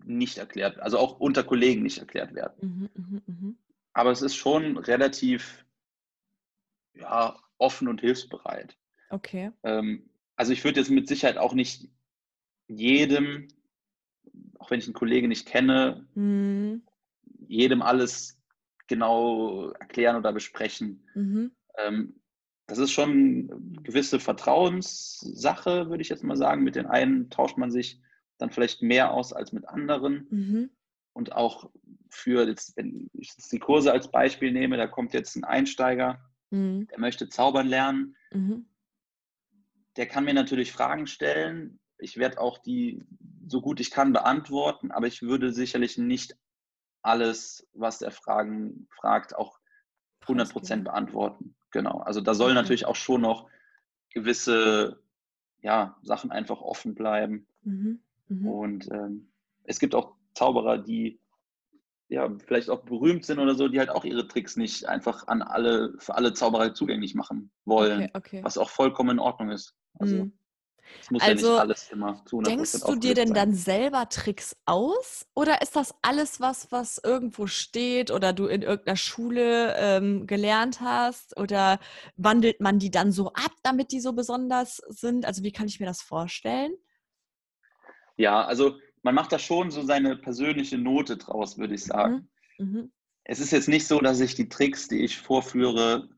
nicht 0.06 0.38
erklärt, 0.38 0.80
also 0.80 0.98
auch 0.98 1.20
unter 1.20 1.44
Kollegen 1.44 1.84
nicht 1.84 1.98
erklärt 1.98 2.34
werden. 2.34 2.56
Mhm, 2.62 2.90
mh, 2.94 3.22
mh. 3.26 3.54
Aber 3.92 4.12
es 4.12 4.22
ist 4.22 4.36
schon 4.36 4.78
relativ 4.78 5.66
ja, 6.94 7.38
offen 7.58 7.90
und 7.90 8.00
hilfsbereit. 8.00 8.78
Okay. 9.10 9.52
Ähm, 9.64 10.10
also 10.38 10.54
ich 10.54 10.64
würde 10.64 10.80
jetzt 10.80 10.90
mit 10.90 11.10
Sicherheit 11.10 11.38
auch 11.38 11.54
nicht 11.54 11.90
jedem, 12.70 13.50
auch 14.60 14.72
wenn 14.72 14.80
ich 14.80 14.86
einen 14.86 14.94
Kollegen 14.94 15.28
nicht 15.28 15.48
kenne, 15.48 16.08
mhm. 16.16 16.84
jedem 17.48 17.82
alles 17.82 18.42
genau 18.88 19.72
erklären 19.72 20.16
oder 20.16 20.32
besprechen. 20.32 21.04
Mhm. 21.14 21.52
Ähm, 21.78 22.20
das 22.68 22.80
ist 22.80 22.92
schon 22.92 23.50
eine 23.50 23.82
gewisse 23.84 24.20
Vertrauenssache, 24.20 25.90
würde 25.90 26.02
ich 26.02 26.10
jetzt 26.10 26.24
mal 26.24 26.36
sagen. 26.36 26.64
Mit 26.64 26.76
den 26.76 26.86
einen 26.86 27.30
tauscht 27.30 27.58
man 27.58 27.72
sich 27.72 28.02
dann 28.38 28.52
vielleicht 28.52 28.82
mehr 28.82 29.12
aus 29.12 29.34
als 29.34 29.54
mit 29.54 29.68
anderen. 29.68 30.28
Mhm. 30.30 30.70
Und 31.14 31.32
auch 31.32 31.72
für, 32.10 32.48
jetzt, 32.48 32.76
wenn 32.78 33.10
ich 33.14 33.30
jetzt 33.38 33.52
die 33.52 33.60
Kurse 33.60 33.92
als 33.92 34.12
Beispiel 34.12 34.52
nehme, 34.52 34.78
da 34.78 34.86
kommt 34.86 35.14
jetzt 35.14 35.36
ein 35.36 35.46
Einsteiger, 35.46 36.22
mhm. 36.52 36.88
der 36.88 37.00
möchte 37.00 37.30
zaubern 37.30 37.68
lernen. 37.68 38.16
Mhm. 38.32 38.68
Der 39.96 40.08
kann 40.08 40.26
mir 40.26 40.34
natürlich 40.34 40.72
Fragen 40.72 41.08
stellen. 41.08 41.80
Ich 41.98 42.18
werde 42.18 42.40
auch 42.40 42.60
die 42.60 43.04
so 43.48 43.62
gut 43.62 43.80
ich 43.80 43.92
kann 43.92 44.14
beantworten, 44.14 44.92
aber 44.92 45.08
ich 45.08 45.22
würde 45.22 45.54
sicherlich 45.54 45.98
nicht 45.98 46.38
alles, 47.02 47.68
was 47.74 48.02
er 48.02 48.12
Fragen 48.12 48.88
fragt, 48.92 49.36
auch 49.36 49.60
100 50.22 50.52
Prozent 50.52 50.84
beantworten. 50.84 51.56
Genau. 51.78 52.00
Also 52.00 52.22
da 52.22 52.34
soll 52.34 52.56
natürlich 52.56 52.88
auch 52.88 52.96
schon 52.96 53.22
noch 53.22 53.52
gewisse 54.10 55.00
ja, 55.62 55.96
Sachen 56.02 56.32
einfach 56.32 56.60
offen 56.60 56.96
bleiben. 56.96 57.46
Mhm. 57.62 58.00
Mhm. 58.30 58.48
Und 58.48 58.92
ähm, 58.92 59.30
es 59.64 59.78
gibt 59.78 59.94
auch 59.94 60.16
Zauberer, 60.34 60.80
die 60.80 61.20
ja 62.10 62.36
vielleicht 62.48 62.72
auch 62.72 62.82
berühmt 62.84 63.26
sind 63.26 63.38
oder 63.38 63.54
so, 63.54 63.68
die 63.68 63.78
halt 63.78 63.92
auch 63.92 64.06
ihre 64.06 64.28
Tricks 64.28 64.58
nicht 64.58 64.88
einfach 64.88 65.28
an 65.28 65.44
alle, 65.44 65.94
für 66.00 66.16
alle 66.16 66.34
Zauberer 66.34 66.74
zugänglich 66.74 67.14
machen 67.14 67.52
wollen. 67.64 68.06
Okay, 68.06 68.12
okay. 68.16 68.44
Was 68.44 68.58
auch 68.58 68.72
vollkommen 68.72 69.12
in 69.12 69.20
Ordnung 69.20 69.52
ist. 69.52 69.76
Also 70.00 70.16
mhm. 70.16 70.32
Es 71.00 71.12
muss 71.12 71.24
also, 71.24 71.48
ja 71.48 71.52
nicht 71.52 71.62
alles 71.62 71.92
immer 71.92 72.26
zu 72.26 72.42
Denkst 72.42 72.82
du 72.82 72.96
dir 72.96 73.14
denn 73.14 73.30
sein. 73.30 73.36
dann 73.36 73.54
selber 73.54 74.10
Tricks 74.10 74.56
aus? 74.66 75.28
Oder 75.34 75.62
ist 75.62 75.76
das 75.76 75.96
alles 76.02 76.40
was, 76.40 76.72
was 76.72 77.00
irgendwo 77.04 77.48
steht 77.48 78.12
oder 78.12 78.34
du 78.34 78.48
in 78.48 78.62
irgendeiner 78.62 78.98
Schule 78.98 79.76
ähm, 79.78 80.28
gelernt 80.28 80.82
hast? 80.82 81.38
Oder 81.38 81.80
wandelt 82.16 82.60
man 82.62 82.80
die 82.80 82.92
dann 82.92 83.12
so 83.12 83.30
ab, 83.34 83.52
damit 83.64 83.92
die 83.92 84.00
so 84.00 84.14
besonders 84.14 84.78
sind? 84.88 85.26
Also 85.26 85.44
wie 85.44 85.52
kann 85.52 85.68
ich 85.68 85.80
mir 85.80 85.86
das 85.86 86.02
vorstellen? 86.02 86.74
Ja, 88.18 88.44
also 88.46 88.80
man 89.04 89.16
macht 89.16 89.32
da 89.32 89.40
schon 89.40 89.72
so 89.72 89.84
seine 89.84 90.18
persönliche 90.18 90.78
Note 90.78 91.18
draus, 91.18 91.58
würde 91.58 91.76
ich 91.76 91.84
sagen. 91.84 92.30
Mhm. 92.58 92.66
Mhm. 92.66 92.92
Es 93.24 93.40
ist 93.40 93.52
jetzt 93.52 93.68
nicht 93.68 93.88
so, 93.88 94.00
dass 94.00 94.20
ich 94.20 94.36
die 94.36 94.50
Tricks, 94.50 94.88
die 94.88 95.04
ich 95.04 95.18
vorführe, 95.18 96.10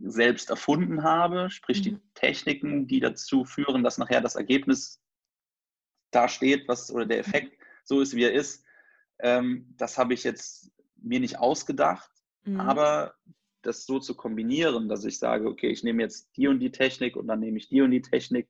selbst 0.00 0.50
erfunden 0.50 1.02
habe, 1.02 1.50
sprich 1.50 1.80
mhm. 1.80 1.82
die 1.82 1.98
Techniken, 2.18 2.86
die 2.86 3.00
dazu 3.00 3.44
führen, 3.44 3.84
dass 3.84 3.98
nachher 3.98 4.20
das 4.20 4.34
Ergebnis 4.34 5.00
da 6.10 6.28
steht, 6.28 6.66
was 6.68 6.90
oder 6.90 7.06
der 7.06 7.18
Effekt 7.18 7.56
so 7.84 8.00
ist, 8.00 8.14
wie 8.14 8.24
er 8.24 8.32
ist. 8.32 8.64
Ähm, 9.20 9.74
das 9.76 9.98
habe 9.98 10.14
ich 10.14 10.24
jetzt 10.24 10.72
mir 10.96 11.20
nicht 11.20 11.38
ausgedacht, 11.38 12.10
mhm. 12.44 12.60
aber 12.60 13.14
das 13.62 13.86
so 13.86 13.98
zu 13.98 14.14
kombinieren, 14.16 14.88
dass 14.88 15.04
ich 15.04 15.18
sage, 15.18 15.48
okay, 15.48 15.68
ich 15.68 15.82
nehme 15.82 16.02
jetzt 16.02 16.36
die 16.36 16.48
und 16.48 16.60
die 16.60 16.72
Technik 16.72 17.16
und 17.16 17.28
dann 17.28 17.40
nehme 17.40 17.58
ich 17.58 17.68
die 17.68 17.82
und 17.82 17.90
die 17.90 18.02
Technik 18.02 18.48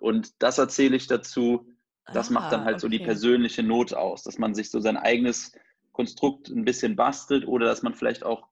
und 0.00 0.42
das 0.42 0.58
erzähle 0.58 0.96
ich 0.96 1.06
dazu. 1.06 1.68
Das 2.12 2.30
ah, 2.30 2.34
macht 2.34 2.52
dann 2.52 2.64
halt 2.64 2.76
okay. 2.76 2.80
so 2.82 2.88
die 2.88 2.98
persönliche 2.98 3.62
Not 3.62 3.94
aus, 3.94 4.22
dass 4.22 4.38
man 4.38 4.54
sich 4.54 4.70
so 4.70 4.80
sein 4.80 4.96
eigenes 4.96 5.52
Konstrukt 5.92 6.48
ein 6.48 6.64
bisschen 6.64 6.96
bastelt 6.96 7.46
oder 7.46 7.66
dass 7.66 7.82
man 7.82 7.94
vielleicht 7.94 8.24
auch 8.24 8.48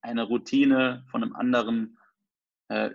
eine 0.00 0.22
Routine 0.22 1.04
von 1.10 1.22
einem 1.22 1.34
anderen 1.36 1.98
äh, 2.68 2.90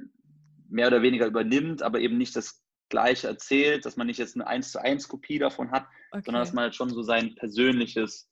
mehr 0.69 0.87
oder 0.87 1.01
weniger 1.01 1.25
übernimmt, 1.25 1.81
aber 1.81 1.99
eben 1.99 2.17
nicht 2.17 2.35
das 2.35 2.63
gleiche 2.89 3.27
erzählt, 3.27 3.85
dass 3.85 3.97
man 3.97 4.07
nicht 4.07 4.19
jetzt 4.19 4.35
eine 4.35 4.47
1 4.47 4.71
zu 4.71 4.81
1 4.81 5.07
Kopie 5.07 5.39
davon 5.39 5.71
hat, 5.71 5.87
okay. 6.11 6.23
sondern 6.25 6.43
dass 6.43 6.53
man 6.53 6.63
halt 6.63 6.75
schon 6.75 6.89
so 6.89 7.01
sein 7.01 7.35
persönliches 7.35 8.29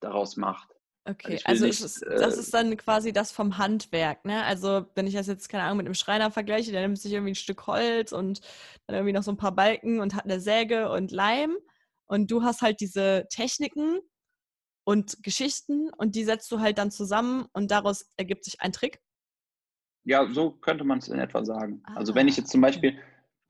daraus 0.00 0.36
macht. 0.36 0.70
Okay, 1.06 1.40
also, 1.44 1.64
also 1.64 1.66
nicht, 1.66 1.80
ist, 1.80 2.02
das 2.02 2.36
äh, 2.36 2.40
ist 2.40 2.54
dann 2.54 2.76
quasi 2.76 3.12
das 3.12 3.32
vom 3.32 3.56
Handwerk, 3.56 4.24
ne? 4.26 4.44
Also 4.44 4.86
wenn 4.94 5.06
ich 5.06 5.14
das 5.14 5.26
jetzt, 5.26 5.48
keine 5.48 5.64
Ahnung, 5.64 5.78
mit 5.78 5.86
einem 5.86 5.94
Schreiner 5.94 6.30
vergleiche, 6.30 6.72
der 6.72 6.82
nimmt 6.82 6.98
sich 6.98 7.12
irgendwie 7.12 7.32
ein 7.32 7.36
Stück 7.36 7.66
Holz 7.66 8.12
und 8.12 8.40
dann 8.86 8.96
irgendwie 8.96 9.14
noch 9.14 9.22
so 9.22 9.30
ein 9.30 9.38
paar 9.38 9.54
Balken 9.54 10.00
und 10.00 10.14
hat 10.14 10.24
eine 10.24 10.40
Säge 10.40 10.90
und 10.90 11.10
Leim 11.10 11.56
und 12.06 12.30
du 12.30 12.42
hast 12.42 12.60
halt 12.60 12.80
diese 12.80 13.26
Techniken 13.30 14.00
und 14.84 15.22
Geschichten 15.22 15.90
und 15.96 16.14
die 16.14 16.24
setzt 16.24 16.50
du 16.52 16.60
halt 16.60 16.76
dann 16.76 16.90
zusammen 16.90 17.46
und 17.52 17.70
daraus 17.70 18.06
ergibt 18.16 18.44
sich 18.44 18.60
ein 18.60 18.72
Trick. 18.72 19.00
Ja, 20.10 20.28
so 20.28 20.50
könnte 20.50 20.82
man 20.82 20.98
es 20.98 21.06
in 21.06 21.20
etwa 21.20 21.44
sagen. 21.44 21.84
Ah, 21.84 21.94
also 21.94 22.16
wenn 22.16 22.26
ich 22.26 22.36
jetzt 22.36 22.50
zum 22.50 22.60
Beispiel, 22.60 22.98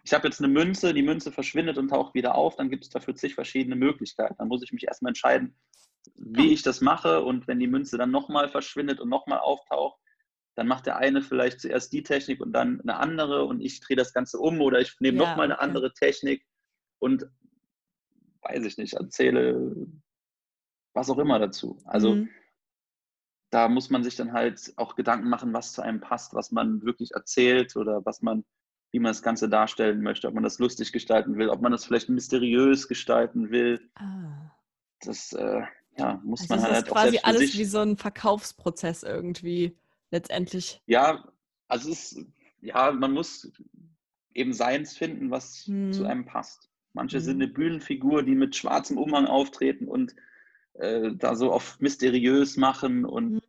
ich 0.05 0.13
habe 0.13 0.29
jetzt 0.29 0.41
eine 0.41 0.53
Münze, 0.53 0.93
die 0.93 1.01
Münze 1.01 1.33
verschwindet 1.33 1.79
und 1.79 1.89
taucht 1.89 2.13
wieder 2.13 2.35
auf, 2.35 2.55
dann 2.57 2.69
gibt 2.69 2.85
es 2.85 2.91
dafür 2.91 3.15
zig 3.15 3.35
verschiedene 3.35 3.77
Möglichkeiten. 3.77 4.35
Dann 4.37 4.49
muss 4.49 4.63
ich 4.63 4.71
mich 4.71 4.87
erstmal 4.87 5.09
entscheiden, 5.09 5.59
wie 6.17 6.53
ich 6.53 6.63
das 6.63 6.83
mache 6.83 7.23
und 7.23 7.49
wenn 7.49 7.61
die 7.61 7.67
Münze 7.67 7.97
dann 7.97 8.11
nochmal 8.11 8.51
verschwindet 8.51 9.01
und 9.01 9.09
nochmal 9.09 9.39
auftaucht, 9.39 9.99
dann 10.55 10.67
macht 10.67 10.85
der 10.85 10.99
eine 10.99 11.23
vielleicht 11.23 11.61
zuerst 11.61 11.95
die 11.95 12.03
Technik 12.03 12.43
und 12.43 12.53
dann 12.53 12.83
eine 12.83 12.99
andere 12.99 13.47
und 13.47 13.63
ich 13.63 13.81
drehe 13.81 13.97
das 13.97 14.13
Ganze 14.13 14.39
um 14.39 14.61
oder 14.61 14.81
ich 14.81 14.95
nehme 15.01 15.17
ja, 15.17 15.31
nochmal 15.31 15.47
eine 15.47 15.55
okay. 15.55 15.65
andere 15.65 15.95
Technik 15.95 16.45
und 16.99 17.27
weiß 18.43 18.67
ich 18.67 18.77
nicht, 18.77 18.93
erzähle 18.93 19.87
was 20.93 21.09
auch 21.09 21.19
immer 21.19 21.39
dazu. 21.39 21.79
Also 21.87 22.17
mhm 22.17 22.29
da 23.51 23.69
muss 23.69 23.91
man 23.91 24.05
sich 24.05 24.17
dann 24.17 24.33
halt 24.33 24.73
auch 24.77 24.95
Gedanken 24.95 25.29
machen, 25.29 25.53
was 25.53 25.73
zu 25.73 25.83
einem 25.83 26.01
passt, 26.01 26.35
was 26.35 26.53
man 26.53 26.83
wirklich 26.83 27.13
erzählt 27.13 27.77
oder 27.77 28.05
was 28.07 28.23
man, 28.23 28.45
wie 28.93 29.01
man 29.01 29.11
das 29.11 29.23
Ganze 29.23 29.49
darstellen 29.49 30.03
möchte, 30.03 30.29
ob 30.29 30.35
man 30.35 30.45
das 30.45 30.59
lustig 30.59 30.93
gestalten 30.93 31.37
will, 31.37 31.49
ob 31.49 31.61
man 31.61 31.73
das 31.73 31.85
vielleicht 31.85 32.09
mysteriös 32.09 32.89
gestalten 32.89 33.51
will. 33.51 33.81
Ah. 33.97 34.53
Das 35.01 35.33
äh, 35.33 35.63
ja, 35.99 36.21
muss 36.25 36.43
also 36.43 36.55
man 36.55 36.63
halt, 36.63 36.87
ist 36.87 36.93
quasi 36.93 37.19
alles 37.23 37.59
wie 37.59 37.65
so 37.65 37.81
ein 37.81 37.97
Verkaufsprozess 37.97 39.03
irgendwie 39.03 39.77
letztendlich. 40.11 40.81
Ja, 40.87 41.25
also 41.69 41.91
es 41.91 42.13
ist, 42.13 42.27
ja, 42.61 42.93
man 42.93 43.13
muss 43.13 43.51
eben 44.35 44.53
seins 44.53 44.97
finden, 44.97 45.31
was 45.31 45.67
hm. 45.67 45.93
zu 45.93 46.05
einem 46.05 46.25
passt. 46.25 46.71
Manche 46.93 47.19
hm. 47.19 47.25
sind 47.25 47.43
eine 47.43 47.49
Bühnenfigur, 47.49 48.23
die 48.23 48.35
mit 48.35 48.55
schwarzem 48.55 48.97
Umhang 48.97 49.27
auftreten 49.27 49.89
und 49.89 50.15
äh, 50.81 51.15
da 51.15 51.35
so 51.35 51.53
auf 51.53 51.79
mysteriös 51.81 52.57
machen 52.57 53.05
und 53.05 53.35
mhm. 53.35 53.41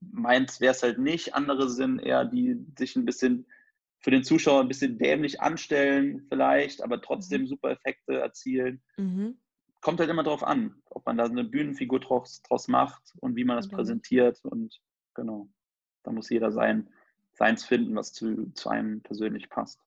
meins 0.00 0.60
wäre 0.60 0.72
es 0.72 0.82
halt 0.82 0.98
nicht. 0.98 1.34
Andere 1.34 1.68
sind 1.68 2.00
eher, 2.00 2.24
die 2.24 2.56
sich 2.78 2.96
ein 2.96 3.04
bisschen 3.04 3.46
für 3.98 4.10
den 4.10 4.24
Zuschauer 4.24 4.62
ein 4.62 4.68
bisschen 4.68 4.98
dämlich 4.98 5.40
anstellen, 5.40 6.26
vielleicht, 6.28 6.82
aber 6.82 7.02
trotzdem 7.02 7.42
mhm. 7.42 7.46
super 7.46 7.70
Effekte 7.70 8.18
erzielen. 8.18 8.82
Mhm. 8.96 9.38
Kommt 9.82 10.00
halt 10.00 10.10
immer 10.10 10.22
darauf 10.22 10.42
an, 10.42 10.74
ob 10.86 11.06
man 11.06 11.16
da 11.16 11.24
eine 11.24 11.44
Bühnenfigur 11.44 12.00
draus, 12.00 12.42
draus 12.42 12.68
macht 12.68 13.14
und 13.20 13.36
wie 13.36 13.44
man 13.44 13.56
das 13.56 13.68
präsentiert. 13.68 14.44
Und 14.44 14.80
genau, 15.14 15.48
da 16.02 16.12
muss 16.12 16.28
jeder 16.28 16.50
sein, 16.52 16.90
seins 17.32 17.64
finden, 17.64 17.94
was 17.94 18.12
zu, 18.12 18.50
zu 18.52 18.68
einem 18.68 19.02
persönlich 19.02 19.48
passt. 19.48 19.80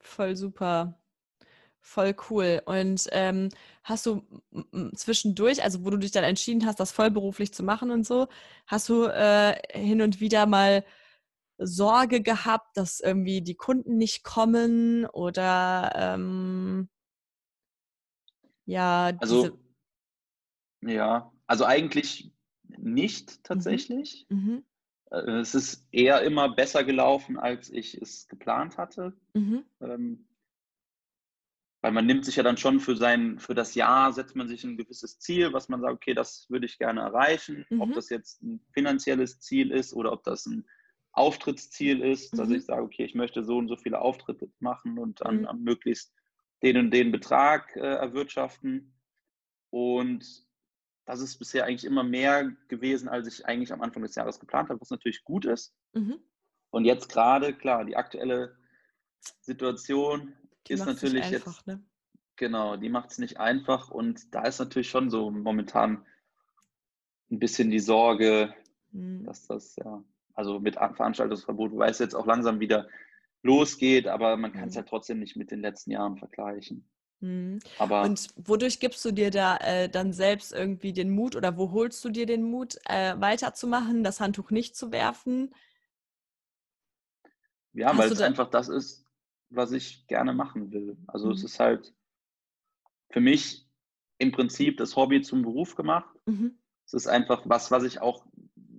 Voll 0.00 0.34
super. 0.36 0.98
Voll 1.80 2.14
cool. 2.28 2.62
Und 2.66 3.08
ähm, 3.12 3.48
hast 3.82 4.06
du 4.06 4.22
zwischendurch, 4.94 5.62
also 5.62 5.84
wo 5.84 5.90
du 5.90 5.96
dich 5.96 6.10
dann 6.10 6.24
entschieden 6.24 6.66
hast, 6.66 6.80
das 6.80 6.92
vollberuflich 6.92 7.52
zu 7.54 7.62
machen 7.62 7.90
und 7.90 8.06
so, 8.06 8.28
hast 8.66 8.88
du 8.88 9.04
äh, 9.04 9.56
hin 9.72 10.02
und 10.02 10.20
wieder 10.20 10.46
mal 10.46 10.84
Sorge 11.58 12.22
gehabt, 12.22 12.76
dass 12.76 13.00
irgendwie 13.00 13.42
die 13.42 13.56
Kunden 13.56 13.96
nicht 13.96 14.22
kommen 14.22 15.06
oder 15.06 15.92
ähm, 15.94 16.88
ja, 18.64 19.12
also 19.18 19.58
ja, 20.82 21.32
also 21.46 21.64
eigentlich 21.64 22.32
nicht 22.66 23.30
mhm. 23.30 23.42
tatsächlich. 23.42 24.26
Mhm. 24.28 24.64
Mhm. 25.10 25.28
Es 25.28 25.54
ist 25.54 25.86
eher 25.90 26.22
immer 26.22 26.54
besser 26.54 26.84
gelaufen, 26.84 27.38
als 27.38 27.70
ich 27.70 27.94
es 28.00 28.28
geplant 28.28 28.76
hatte. 28.76 29.14
Mhm. 29.34 29.64
Ähm, 29.80 30.27
weil 31.80 31.92
man 31.92 32.06
nimmt 32.06 32.24
sich 32.24 32.36
ja 32.36 32.42
dann 32.42 32.56
schon 32.56 32.80
für 32.80 32.96
sein, 32.96 33.38
für 33.38 33.54
das 33.54 33.74
Jahr 33.74 34.12
setzt 34.12 34.34
man 34.34 34.48
sich 34.48 34.64
ein 34.64 34.76
gewisses 34.76 35.18
Ziel, 35.20 35.52
was 35.52 35.68
man 35.68 35.80
sagt, 35.80 35.94
okay, 35.94 36.14
das 36.14 36.46
würde 36.48 36.66
ich 36.66 36.78
gerne 36.78 37.02
erreichen. 37.02 37.64
Mhm. 37.70 37.80
Ob 37.80 37.92
das 37.92 38.08
jetzt 38.08 38.42
ein 38.42 38.60
finanzielles 38.72 39.40
Ziel 39.40 39.70
ist 39.70 39.94
oder 39.94 40.12
ob 40.12 40.24
das 40.24 40.46
ein 40.46 40.66
Auftrittsziel 41.12 42.02
ist, 42.02 42.32
mhm. 42.32 42.38
dass 42.38 42.50
ich 42.50 42.64
sage, 42.64 42.82
okay, 42.82 43.04
ich 43.04 43.14
möchte 43.14 43.44
so 43.44 43.58
und 43.58 43.68
so 43.68 43.76
viele 43.76 44.00
Auftritte 44.00 44.50
machen 44.58 44.98
und 44.98 45.20
dann 45.20 45.42
mhm. 45.42 45.62
möglichst 45.62 46.12
den 46.62 46.76
und 46.76 46.90
den 46.90 47.12
Betrag 47.12 47.76
äh, 47.76 47.80
erwirtschaften. 47.80 48.94
Und 49.70 50.26
das 51.06 51.20
ist 51.20 51.38
bisher 51.38 51.64
eigentlich 51.64 51.84
immer 51.84 52.02
mehr 52.02 52.50
gewesen, 52.66 53.08
als 53.08 53.28
ich 53.28 53.46
eigentlich 53.46 53.72
am 53.72 53.82
Anfang 53.82 54.02
des 54.02 54.16
Jahres 54.16 54.40
geplant 54.40 54.68
habe, 54.68 54.80
was 54.80 54.90
natürlich 54.90 55.22
gut 55.22 55.44
ist. 55.44 55.74
Mhm. 55.92 56.18
Und 56.70 56.84
jetzt 56.84 57.08
gerade, 57.08 57.54
klar, 57.54 57.84
die 57.84 57.96
aktuelle 57.96 58.56
Situation 59.40 60.34
die 60.68 60.74
ist 60.74 60.86
natürlich 60.86 61.24
einfach, 61.24 61.56
jetzt. 61.56 61.66
Ne? 61.66 61.82
Genau, 62.36 62.76
die 62.76 62.88
macht 62.88 63.10
es 63.10 63.18
nicht 63.18 63.38
einfach 63.38 63.90
und 63.90 64.34
da 64.34 64.44
ist 64.44 64.58
natürlich 64.58 64.88
schon 64.88 65.10
so 65.10 65.30
momentan 65.30 66.04
ein 67.30 67.38
bisschen 67.38 67.70
die 67.70 67.80
Sorge, 67.80 68.54
mhm. 68.92 69.24
dass 69.24 69.46
das 69.46 69.76
ja, 69.76 70.02
also 70.34 70.60
mit 70.60 70.76
Veranstaltungsverbot, 70.76 71.72
wobei 71.72 71.88
es 71.88 71.98
jetzt 71.98 72.14
auch 72.14 72.26
langsam 72.26 72.60
wieder 72.60 72.88
losgeht, 73.42 74.06
aber 74.06 74.36
man 74.36 74.52
kann 74.52 74.68
es 74.68 74.74
mhm. 74.74 74.78
halt 74.78 74.88
trotzdem 74.88 75.18
nicht 75.18 75.36
mit 75.36 75.50
den 75.50 75.60
letzten 75.60 75.90
Jahren 75.90 76.16
vergleichen. 76.16 76.88
Mhm. 77.20 77.58
Aber 77.78 78.02
und 78.02 78.28
wodurch 78.36 78.78
gibst 78.78 79.04
du 79.04 79.10
dir 79.10 79.30
da 79.30 79.56
äh, 79.56 79.88
dann 79.88 80.12
selbst 80.12 80.52
irgendwie 80.52 80.92
den 80.92 81.10
Mut 81.10 81.34
oder 81.34 81.56
wo 81.56 81.72
holst 81.72 82.04
du 82.04 82.10
dir 82.10 82.26
den 82.26 82.44
Mut, 82.44 82.78
äh, 82.84 83.20
weiterzumachen, 83.20 84.04
das 84.04 84.20
Handtuch 84.20 84.50
nicht 84.50 84.76
zu 84.76 84.92
werfen? 84.92 85.52
Ja, 87.72 87.96
weil 87.96 88.10
es 88.10 88.20
einfach 88.20 88.50
das 88.50 88.68
ist, 88.68 89.04
was 89.50 89.72
ich 89.72 90.06
gerne 90.06 90.32
machen 90.32 90.72
will. 90.72 90.96
Also 91.06 91.26
mhm. 91.26 91.32
es 91.32 91.44
ist 91.44 91.60
halt 91.60 91.94
für 93.10 93.20
mich 93.20 93.66
im 94.18 94.32
Prinzip 94.32 94.76
das 94.76 94.96
Hobby 94.96 95.22
zum 95.22 95.42
Beruf 95.42 95.74
gemacht. 95.74 96.14
Mhm. 96.26 96.58
Es 96.84 96.94
ist 96.94 97.06
einfach 97.06 97.42
was, 97.44 97.70
was 97.70 97.84
ich 97.84 98.00
auch 98.00 98.26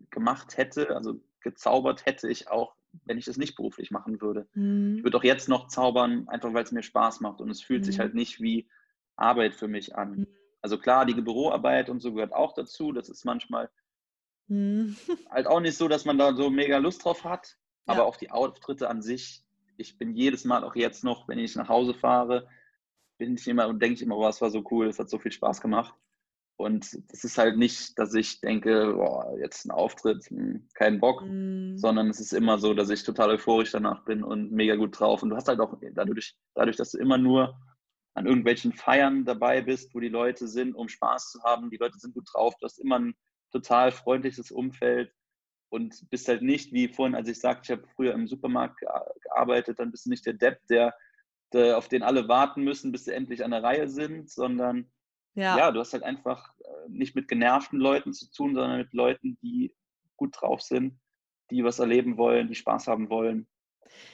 gemacht 0.10 0.58
hätte, 0.58 0.96
also 0.96 1.22
gezaubert 1.42 2.06
hätte 2.06 2.30
ich 2.30 2.50
auch, 2.50 2.76
wenn 3.06 3.18
ich 3.18 3.26
das 3.26 3.38
nicht 3.38 3.56
beruflich 3.56 3.92
machen 3.92 4.22
würde. 4.22 4.48
Mhm. 4.54 4.98
Ich 4.98 5.04
würde 5.04 5.18
auch 5.18 5.24
jetzt 5.24 5.48
noch 5.48 5.68
zaubern, 5.68 6.28
einfach 6.28 6.54
weil 6.54 6.64
es 6.64 6.72
mir 6.72 6.84
Spaß 6.84 7.22
macht 7.22 7.42
und 7.42 7.50
es 7.50 7.62
fühlt 7.62 7.86
sich 7.86 7.98
mhm. 7.98 8.02
halt 8.02 8.16
nicht 8.16 8.42
wie 8.42 8.68
Arbeit 9.16 9.56
für 9.56 9.68
mich 9.68 9.96
an. 9.96 10.12
Mhm. 10.12 10.28
Also 10.62 10.78
klar, 10.78 11.06
die 11.06 11.14
Büroarbeit 11.14 11.90
und 11.90 12.02
so 12.02 12.14
gehört 12.14 12.34
auch 12.34 12.54
dazu. 12.54 12.92
Das 12.92 13.10
ist 13.10 13.26
manchmal 13.26 13.70
mhm. 14.48 14.98
halt 15.30 15.48
auch 15.48 15.62
nicht 15.62 15.78
so, 15.78 15.88
dass 15.88 16.06
man 16.06 16.18
da 16.18 16.34
so 16.34 16.50
mega 16.50 16.78
Lust 16.78 17.06
drauf 17.06 17.24
hat. 17.24 17.58
Ja. 17.88 17.94
Aber 17.94 18.06
auch 18.06 18.18
die 18.18 18.32
Auftritte 18.32 18.90
an 18.90 19.02
sich, 19.02 19.44
ich 19.80 19.98
bin 19.98 20.14
jedes 20.14 20.46
Mal, 20.46 20.64
auch 20.64 20.76
jetzt 20.76 21.04
noch, 21.04 21.28
wenn 21.28 21.40
ich 21.40 21.56
nach 21.56 21.70
Hause 21.70 21.94
fahre, 21.94 22.48
bin 23.18 23.36
ich 23.36 23.48
immer 23.48 23.68
und 23.68 23.82
denke 23.82 23.96
ich 23.96 24.02
immer, 24.02 24.18
oh, 24.18 24.28
es 24.28 24.42
war 24.42 24.50
so 24.50 24.64
cool, 24.72 24.88
es 24.88 25.00
hat 25.00 25.10
so 25.10 25.20
viel 25.20 25.32
Spaß 25.32 25.62
gemacht. 25.62 25.94
Und 26.58 26.86
es 27.14 27.24
ist 27.24 27.38
halt 27.38 27.58
nicht, 27.58 27.98
dass 27.98 28.14
ich 28.14 28.42
denke, 28.42 28.94
boah, 28.94 29.38
jetzt 29.40 29.66
ein 29.66 29.72
Auftritt, 29.72 30.26
hm, 30.26 30.68
kein 30.74 31.00
Bock, 31.00 31.24
mm. 31.26 31.78
sondern 31.78 32.10
es 32.10 32.20
ist 32.20 32.34
immer 32.34 32.60
so, 32.60 32.74
dass 32.74 32.90
ich 32.90 33.04
total 33.04 33.30
euphorisch 33.30 33.72
danach 33.72 34.04
bin 34.04 34.24
und 34.24 34.52
mega 34.52 34.76
gut 34.76 35.00
drauf. 35.00 35.24
Und 35.24 35.30
du 35.30 35.38
hast 35.38 35.48
halt 35.48 35.62
auch 35.62 35.74
dadurch, 35.94 36.36
dadurch, 36.56 36.76
dass 36.76 36.92
du 36.92 36.98
immer 36.98 37.18
nur 37.18 37.58
an 38.14 38.26
irgendwelchen 38.26 38.74
Feiern 38.74 39.24
dabei 39.24 39.62
bist, 39.62 39.96
wo 39.96 40.02
die 40.02 40.10
Leute 40.10 40.50
sind, 40.50 40.76
um 40.76 40.90
Spaß 40.90 41.32
zu 41.32 41.42
haben, 41.44 41.70
die 41.70 41.78
Leute 41.78 41.98
sind 41.98 42.14
gut 42.14 42.28
drauf, 42.34 42.54
du 42.60 42.66
hast 42.66 42.80
immer 42.80 43.00
ein 43.00 43.16
total 43.54 43.94
freundliches 43.94 44.52
Umfeld 44.52 45.14
und 45.70 46.10
bist 46.10 46.28
halt 46.28 46.42
nicht, 46.42 46.74
wie 46.74 46.88
vorhin, 46.88 47.16
als 47.16 47.30
ich 47.30 47.40
sagte, 47.40 47.62
ich 47.74 47.80
habe 47.80 47.88
früher 47.96 48.14
im 48.14 48.28
Supermarkt 48.28 48.80
gearbeitet, 49.22 49.80
dann 49.80 49.92
bist 49.92 50.06
du 50.06 50.10
nicht 50.10 50.26
der 50.26 50.34
Depp, 50.34 50.60
der, 50.68 50.96
der, 51.54 51.78
auf 51.78 51.88
den 51.88 52.04
alle 52.04 52.28
warten 52.28 52.64
müssen, 52.64 52.92
bis 52.92 53.06
sie 53.06 53.14
endlich 53.14 53.44
an 53.44 53.52
der 53.52 53.64
Reihe 53.64 53.88
sind, 53.88 54.30
sondern 54.30 54.92
ja. 55.36 55.58
ja, 55.58 55.72
du 55.72 55.80
hast 55.80 55.94
halt 55.94 56.04
einfach 56.04 56.54
äh, 56.60 56.90
nicht 56.90 57.16
mit 57.16 57.28
genervten 57.28 57.80
Leuten 57.80 58.14
zu 58.14 58.30
tun, 58.32 58.56
sondern 58.56 58.80
mit 58.80 58.94
Leuten, 58.94 59.38
die 59.42 59.74
gut 60.18 60.36
drauf 60.40 60.62
sind, 60.62 61.00
die 61.52 61.64
was 61.64 61.80
erleben 61.80 62.18
wollen, 62.18 62.48
die 62.48 62.56
Spaß 62.56 62.88
haben 62.88 63.10
wollen. 63.10 63.48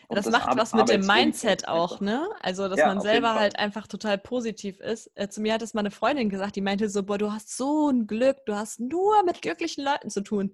das, 0.09 0.25
das, 0.25 0.33
macht 0.33 0.49
Ar 0.49 0.57
was 0.57 0.73
mit 0.73 0.89
dem 0.89 1.05
Mindset 1.05 1.67
auch, 1.67 1.99
ne? 2.01 2.29
Also, 2.41 2.67
dass 2.67 2.79
ja, 2.79 2.87
man 2.87 3.01
selber 3.01 3.33
halt 3.33 3.57
einfach 3.57 3.87
total 3.87 4.17
positiv 4.17 4.79
ist. 4.81 5.09
Äh, 5.15 5.29
zu 5.29 5.41
mir 5.41 5.53
hat 5.53 5.61
es 5.61 5.73
mal 5.73 5.81
eine 5.81 5.91
Freundin 5.91 6.29
gesagt, 6.29 6.57
die 6.57 6.61
meinte 6.61 6.89
so, 6.89 7.03
boah, 7.03 7.17
du 7.17 7.31
hast 7.31 7.55
so 7.55 7.89
ein 7.89 8.07
Glück, 8.07 8.45
du 8.45 8.55
hast 8.55 8.79
nur 8.79 9.23
mit 9.23 9.41
glücklichen 9.41 9.83
Leuten 9.83 10.09
zu 10.09 10.21
tun. 10.21 10.53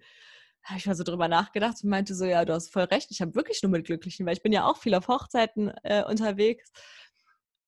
Habe 0.63 0.79
ich 0.79 0.85
mal 0.85 0.95
so 0.95 1.03
drüber 1.03 1.27
nachgedacht 1.27 1.83
und 1.83 1.89
meinte 1.89 2.15
so, 2.15 2.25
ja, 2.25 2.45
du 2.45 2.53
hast 2.53 2.71
voll 2.71 2.83
recht, 2.83 3.11
ich 3.11 3.21
habe 3.21 3.35
wirklich 3.35 3.61
nur 3.63 3.71
mit 3.71 3.85
Glücklichen, 3.85 4.25
weil 4.25 4.33
ich 4.33 4.43
bin 4.43 4.53
ja 4.53 4.65
auch 4.65 4.77
viel 4.77 4.93
auf 4.95 5.07
Hochzeiten 5.07 5.71
äh, 5.83 6.03
unterwegs. 6.03 6.71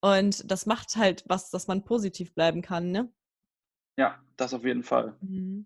Und 0.01 0.51
das 0.51 0.65
macht 0.65 0.95
halt 0.95 1.23
was, 1.27 1.49
dass 1.49 1.67
man 1.67 1.85
positiv 1.85 2.33
bleiben 2.33 2.61
kann, 2.61 2.91
ne? 2.91 3.11
Ja, 3.97 4.19
das 4.37 4.53
auf 4.53 4.65
jeden 4.65 4.83
Fall. 4.83 5.15
Mhm. 5.21 5.65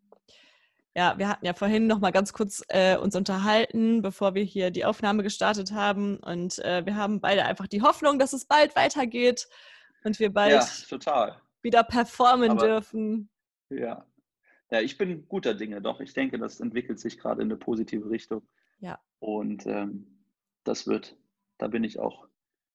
Ja, 0.95 1.17
wir 1.17 1.29
hatten 1.29 1.45
ja 1.45 1.53
vorhin 1.53 1.85
noch 1.85 1.99
mal 1.99 2.11
ganz 2.11 2.33
kurz 2.33 2.63
äh, 2.69 2.97
uns 2.97 3.15
unterhalten, 3.15 4.01
bevor 4.01 4.33
wir 4.33 4.43
hier 4.43 4.71
die 4.71 4.83
Aufnahme 4.83 5.21
gestartet 5.21 5.71
haben. 5.71 6.17
Und 6.17 6.57
äh, 6.59 6.85
wir 6.87 6.95
haben 6.95 7.21
beide 7.21 7.45
einfach 7.45 7.67
die 7.67 7.83
Hoffnung, 7.83 8.17
dass 8.17 8.33
es 8.33 8.45
bald 8.45 8.75
weitergeht 8.75 9.47
und 10.03 10.19
wir 10.19 10.33
bald 10.33 10.53
ja, 10.53 11.37
wieder 11.61 11.83
performen 11.83 12.51
Aber, 12.51 12.65
dürfen. 12.65 13.29
Ja. 13.69 14.05
Ja, 14.69 14.81
ich 14.81 14.97
bin 14.97 15.27
guter 15.27 15.53
Dinge, 15.53 15.81
doch. 15.81 15.99
Ich 16.01 16.13
denke, 16.13 16.37
das 16.37 16.59
entwickelt 16.59 16.99
sich 16.99 17.17
gerade 17.17 17.41
in 17.41 17.49
eine 17.49 17.57
positive 17.57 18.09
Richtung. 18.09 18.41
Ja. 18.79 18.99
Und 19.19 19.65
ähm, 19.65 20.07
das 20.63 20.87
wird, 20.87 21.15
da 21.57 21.67
bin 21.67 21.83
ich 21.83 21.99
auch 21.99 22.27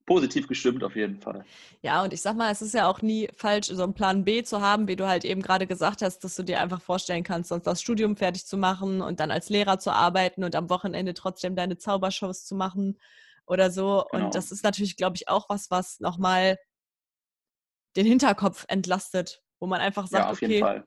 positiv 0.06 0.48
gestimmt 0.48 0.82
auf 0.82 0.96
jeden 0.96 1.20
Fall. 1.20 1.44
Ja, 1.82 2.02
und 2.02 2.12
ich 2.12 2.22
sag 2.22 2.36
mal, 2.36 2.50
es 2.50 2.62
ist 2.62 2.74
ja 2.74 2.88
auch 2.88 3.02
nie 3.02 3.28
falsch, 3.36 3.68
so 3.68 3.82
einen 3.82 3.94
Plan 3.94 4.24
B 4.24 4.42
zu 4.42 4.60
haben, 4.60 4.88
wie 4.88 4.96
du 4.96 5.06
halt 5.06 5.24
eben 5.24 5.42
gerade 5.42 5.66
gesagt 5.66 6.02
hast, 6.02 6.20
dass 6.24 6.34
du 6.34 6.42
dir 6.42 6.60
einfach 6.60 6.80
vorstellen 6.80 7.22
kannst, 7.22 7.50
sonst 7.50 7.66
das 7.66 7.80
Studium 7.80 8.16
fertig 8.16 8.46
zu 8.46 8.56
machen 8.56 9.00
und 9.00 9.20
dann 9.20 9.30
als 9.30 9.48
Lehrer 9.48 9.78
zu 9.78 9.92
arbeiten 9.92 10.44
und 10.44 10.56
am 10.56 10.70
Wochenende 10.70 11.14
trotzdem 11.14 11.54
deine 11.54 11.78
Zaubershows 11.78 12.44
zu 12.44 12.54
machen 12.54 12.98
oder 13.46 13.70
so. 13.70 14.04
Genau. 14.10 14.24
Und 14.24 14.34
das 14.34 14.50
ist 14.50 14.64
natürlich, 14.64 14.96
glaube 14.96 15.16
ich, 15.16 15.28
auch 15.28 15.48
was, 15.48 15.70
was 15.70 16.00
nochmal 16.00 16.58
den 17.96 18.06
Hinterkopf 18.06 18.64
entlastet, 18.68 19.42
wo 19.60 19.66
man 19.66 19.80
einfach 19.80 20.06
sagt, 20.06 20.24
ja, 20.24 20.30
auf 20.30 20.40
jeden 20.40 20.60
Fall. 20.60 20.84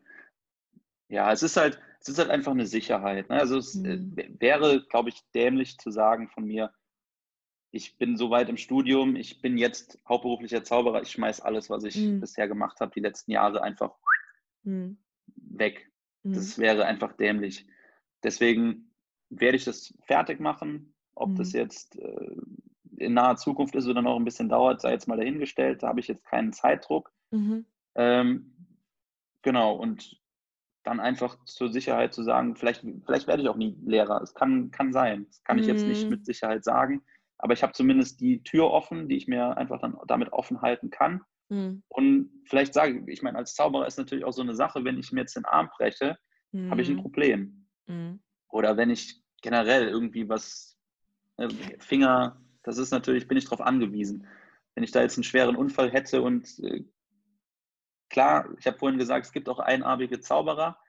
Ja, 1.08 1.32
es 1.32 1.44
ist 1.44 1.58
halt, 1.58 1.80
es 2.00 2.10
ist 2.10 2.20
halt 2.20 2.30
einfach 2.30 2.52
eine 2.52 2.66
Sicherheit. 2.66 3.30
Ne? 3.30 3.40
Also 3.40 3.58
es 3.58 3.76
äh, 3.76 3.98
mhm. 3.98 4.16
wäre, 4.40 4.86
glaube 4.88 5.10
ich, 5.10 5.22
dämlich 5.34 5.78
zu 5.78 5.92
sagen 5.92 6.30
von 6.30 6.46
mir, 6.46 6.74
ich 7.72 7.98
bin 7.98 8.16
so 8.16 8.30
weit 8.30 8.48
im 8.48 8.58
Studium, 8.58 9.16
ich 9.16 9.42
bin 9.42 9.58
jetzt 9.58 10.00
hauptberuflicher 10.08 10.64
Zauberer, 10.64 11.02
ich 11.02 11.12
schmeiße 11.12 11.44
alles, 11.44 11.70
was 11.70 11.84
ich 11.84 11.98
mhm. 11.98 12.22
bisher 12.22 12.48
gemacht 12.48 12.80
habe, 12.80 12.94
die 12.94 13.02
letzten 13.02 13.32
Jahre 13.32 13.62
einfach 13.62 13.94
mhm. 14.64 14.98
weg. 15.36 15.92
Das 16.24 16.58
mhm. 16.58 16.62
wäre 16.62 16.86
einfach 16.86 17.14
dämlich. 17.14 17.68
Deswegen 18.24 18.92
werde 19.30 19.58
ich 19.58 19.66
das 19.66 19.94
fertig 20.06 20.40
machen. 20.40 20.94
Ob 21.16 21.36
das 21.36 21.54
mhm. 21.54 21.60
jetzt 21.60 21.98
äh, 21.98 22.36
in 22.98 23.14
naher 23.14 23.36
Zukunft 23.36 23.76
ist 23.76 23.88
oder 23.88 24.02
noch 24.02 24.16
ein 24.16 24.26
bisschen 24.26 24.50
dauert, 24.50 24.82
sei 24.82 24.92
jetzt 24.92 25.08
mal 25.08 25.18
dahingestellt. 25.18 25.84
Da 25.84 25.90
habe 25.90 26.00
ich 26.00 26.08
jetzt 26.08 26.26
keinen 26.26 26.54
Zeitdruck. 26.54 27.12
Mhm. 27.32 27.66
Ähm, 27.96 28.56
genau, 29.42 29.76
und 29.76 30.20
dann 30.86 31.00
einfach 31.00 31.44
zur 31.46 31.72
Sicherheit 31.72 32.14
zu 32.14 32.24
sagen, 32.24 32.56
vielleicht, 32.56 32.86
vielleicht 33.06 33.28
werde 33.28 33.42
ich 33.42 33.50
auch 33.50 33.58
nie 33.58 33.76
Lehrer. 33.86 34.22
Es 34.22 34.34
kann, 34.34 34.72
kann 34.72 34.94
sein. 34.94 35.26
Das 35.28 35.44
kann 35.44 35.58
ich 35.58 35.66
jetzt 35.66 35.86
nicht 35.86 36.10
mit 36.10 36.26
Sicherheit 36.26 36.64
sagen. 36.64 37.02
Aber 37.38 37.54
ich 37.54 37.64
habe 37.64 37.74
zumindest 37.74 38.22
die 38.22 38.44
Tür 38.44 38.72
offen, 38.72 39.10
die 39.10 39.18
ich 39.18 39.28
mir 39.28 39.58
einfach 39.58 39.80
dann 39.80 39.98
damit 40.08 40.32
offen 40.32 40.62
halten 40.62 40.90
kann. 40.90 41.22
Mhm. 41.50 41.84
Und 41.90 42.30
vielleicht 42.46 42.74
sage 42.74 43.00
ich, 43.00 43.08
ich 43.08 43.22
meine, 43.22 43.38
als 43.38 43.56
Zauberer 43.56 43.88
ist 43.88 43.98
natürlich 43.98 44.26
auch 44.26 44.32
so 44.34 44.42
eine 44.42 44.56
Sache, 44.56 44.84
wenn 44.84 44.98
ich 44.98 45.12
mir 45.12 45.22
jetzt 45.22 45.36
den 45.36 45.46
Arm 45.46 45.70
breche, 45.76 46.18
mhm. 46.52 46.72
habe 46.72 46.82
ich 46.82 46.90
ein 46.90 46.96
hm. 46.96 47.02
Problem. 47.02 47.68
Mhm. 47.88 48.20
Oder 48.50 48.78
wenn 48.78 48.90
ich 48.90 49.22
generell 49.42 49.88
irgendwie 49.88 50.30
was, 50.30 50.78
äh, 51.38 51.50
Finger, 51.80 52.42
das 52.64 52.78
ist 52.78 52.92
natürlich, 52.92 53.28
bin 53.28 53.38
ich 53.38 53.46
darauf 53.46 53.62
angewiesen. 53.62 54.28
Wenn 54.74 54.84
ich 54.84 54.92
da 54.92 55.02
jetzt 55.02 55.18
einen 55.18 55.24
schweren 55.24 55.56
Unfall 55.56 55.92
hätte 55.92 56.22
und 56.22 56.60
äh, 56.60 56.84
klar, 58.16 58.48
ich 58.58 58.66
habe 58.66 58.78
vorhin 58.78 58.98
gesagt, 58.98 59.26
es 59.26 59.34
gibt 59.34 59.50
auch 59.50 59.60
einarmige 59.60 60.22
Zauberer, 60.22 60.80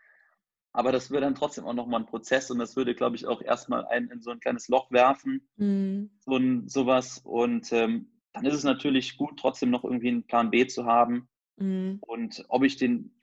aber 0.72 0.92
das 0.92 1.10
würde 1.10 1.22
dann 1.22 1.34
trotzdem 1.34 1.64
auch 1.64 1.74
nochmal 1.74 2.00
ein 2.00 2.06
Prozess 2.06 2.52
und 2.52 2.60
das 2.60 2.76
würde, 2.76 2.94
glaube 2.94 3.16
ich, 3.16 3.26
auch 3.26 3.42
erstmal 3.42 3.84
einen 3.86 4.10
in 4.10 4.22
so 4.22 4.30
ein 4.30 4.38
kleines 4.38 4.68
Loch 4.68 4.92
werfen, 4.92 5.48
mhm. 5.56 6.10
so 6.20 6.36
ein, 6.36 6.68
sowas. 6.68 7.18
Und 7.24 7.72
ähm, 7.72 8.12
dann 8.32 8.44
ist 8.44 8.54
es 8.54 8.62
natürlich 8.62 9.16
gut, 9.16 9.40
trotzdem 9.40 9.70
noch 9.70 9.82
irgendwie 9.82 10.06
einen 10.06 10.22
Plan 10.22 10.50
B 10.50 10.68
zu 10.68 10.86
haben. 10.86 11.28
Mhm. 11.56 11.98
Und 12.00 12.44
ob 12.46 12.62
ich 12.62 12.76
den 12.76 13.20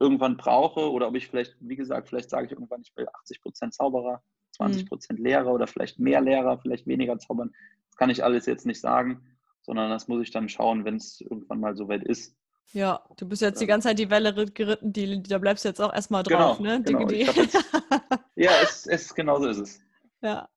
irgendwann 0.00 0.36
brauche 0.36 0.90
oder 0.90 1.06
ob 1.06 1.14
ich 1.14 1.28
vielleicht, 1.28 1.54
wie 1.60 1.76
gesagt, 1.76 2.08
vielleicht 2.08 2.30
sage 2.30 2.46
ich 2.46 2.52
irgendwann, 2.52 2.82
ich 2.82 2.96
will 2.96 3.06
80 3.20 3.42
Prozent 3.42 3.74
Zauberer, 3.74 4.24
20 4.56 4.88
Prozent 4.88 5.20
mhm. 5.20 5.24
Lehrer 5.24 5.52
oder 5.52 5.68
vielleicht 5.68 6.00
mehr 6.00 6.20
Lehrer, 6.20 6.58
vielleicht 6.58 6.88
weniger 6.88 7.16
Zaubern. 7.20 7.54
Das 7.90 7.96
kann 7.96 8.10
ich 8.10 8.24
alles 8.24 8.46
jetzt 8.46 8.66
nicht 8.66 8.80
sagen, 8.80 9.24
sondern 9.62 9.88
das 9.88 10.08
muss 10.08 10.22
ich 10.22 10.32
dann 10.32 10.48
schauen, 10.48 10.84
wenn 10.84 10.96
es 10.96 11.20
irgendwann 11.20 11.60
mal 11.60 11.76
soweit 11.76 12.02
ist. 12.02 12.36
Ja, 12.72 13.02
du 13.16 13.26
bist 13.28 13.42
jetzt 13.42 13.60
die 13.60 13.66
ganze 13.66 13.88
Zeit 13.88 13.98
die 13.98 14.10
Welle 14.10 14.34
geritten, 14.34 14.92
die, 14.92 15.22
da 15.22 15.38
bleibst 15.38 15.64
du 15.64 15.68
jetzt 15.68 15.80
auch 15.80 15.94
erstmal 15.94 16.22
drauf, 16.22 16.58
genau, 16.58 16.76
ne? 16.78 16.82
Genau. 16.82 17.08
Jetzt, 17.08 17.56
ja, 18.34 18.50
es, 18.62 18.86
es, 18.86 19.14
genau 19.14 19.40
so 19.40 19.48
ist 19.48 19.58
es. 19.58 19.80
Ja. 20.20 20.48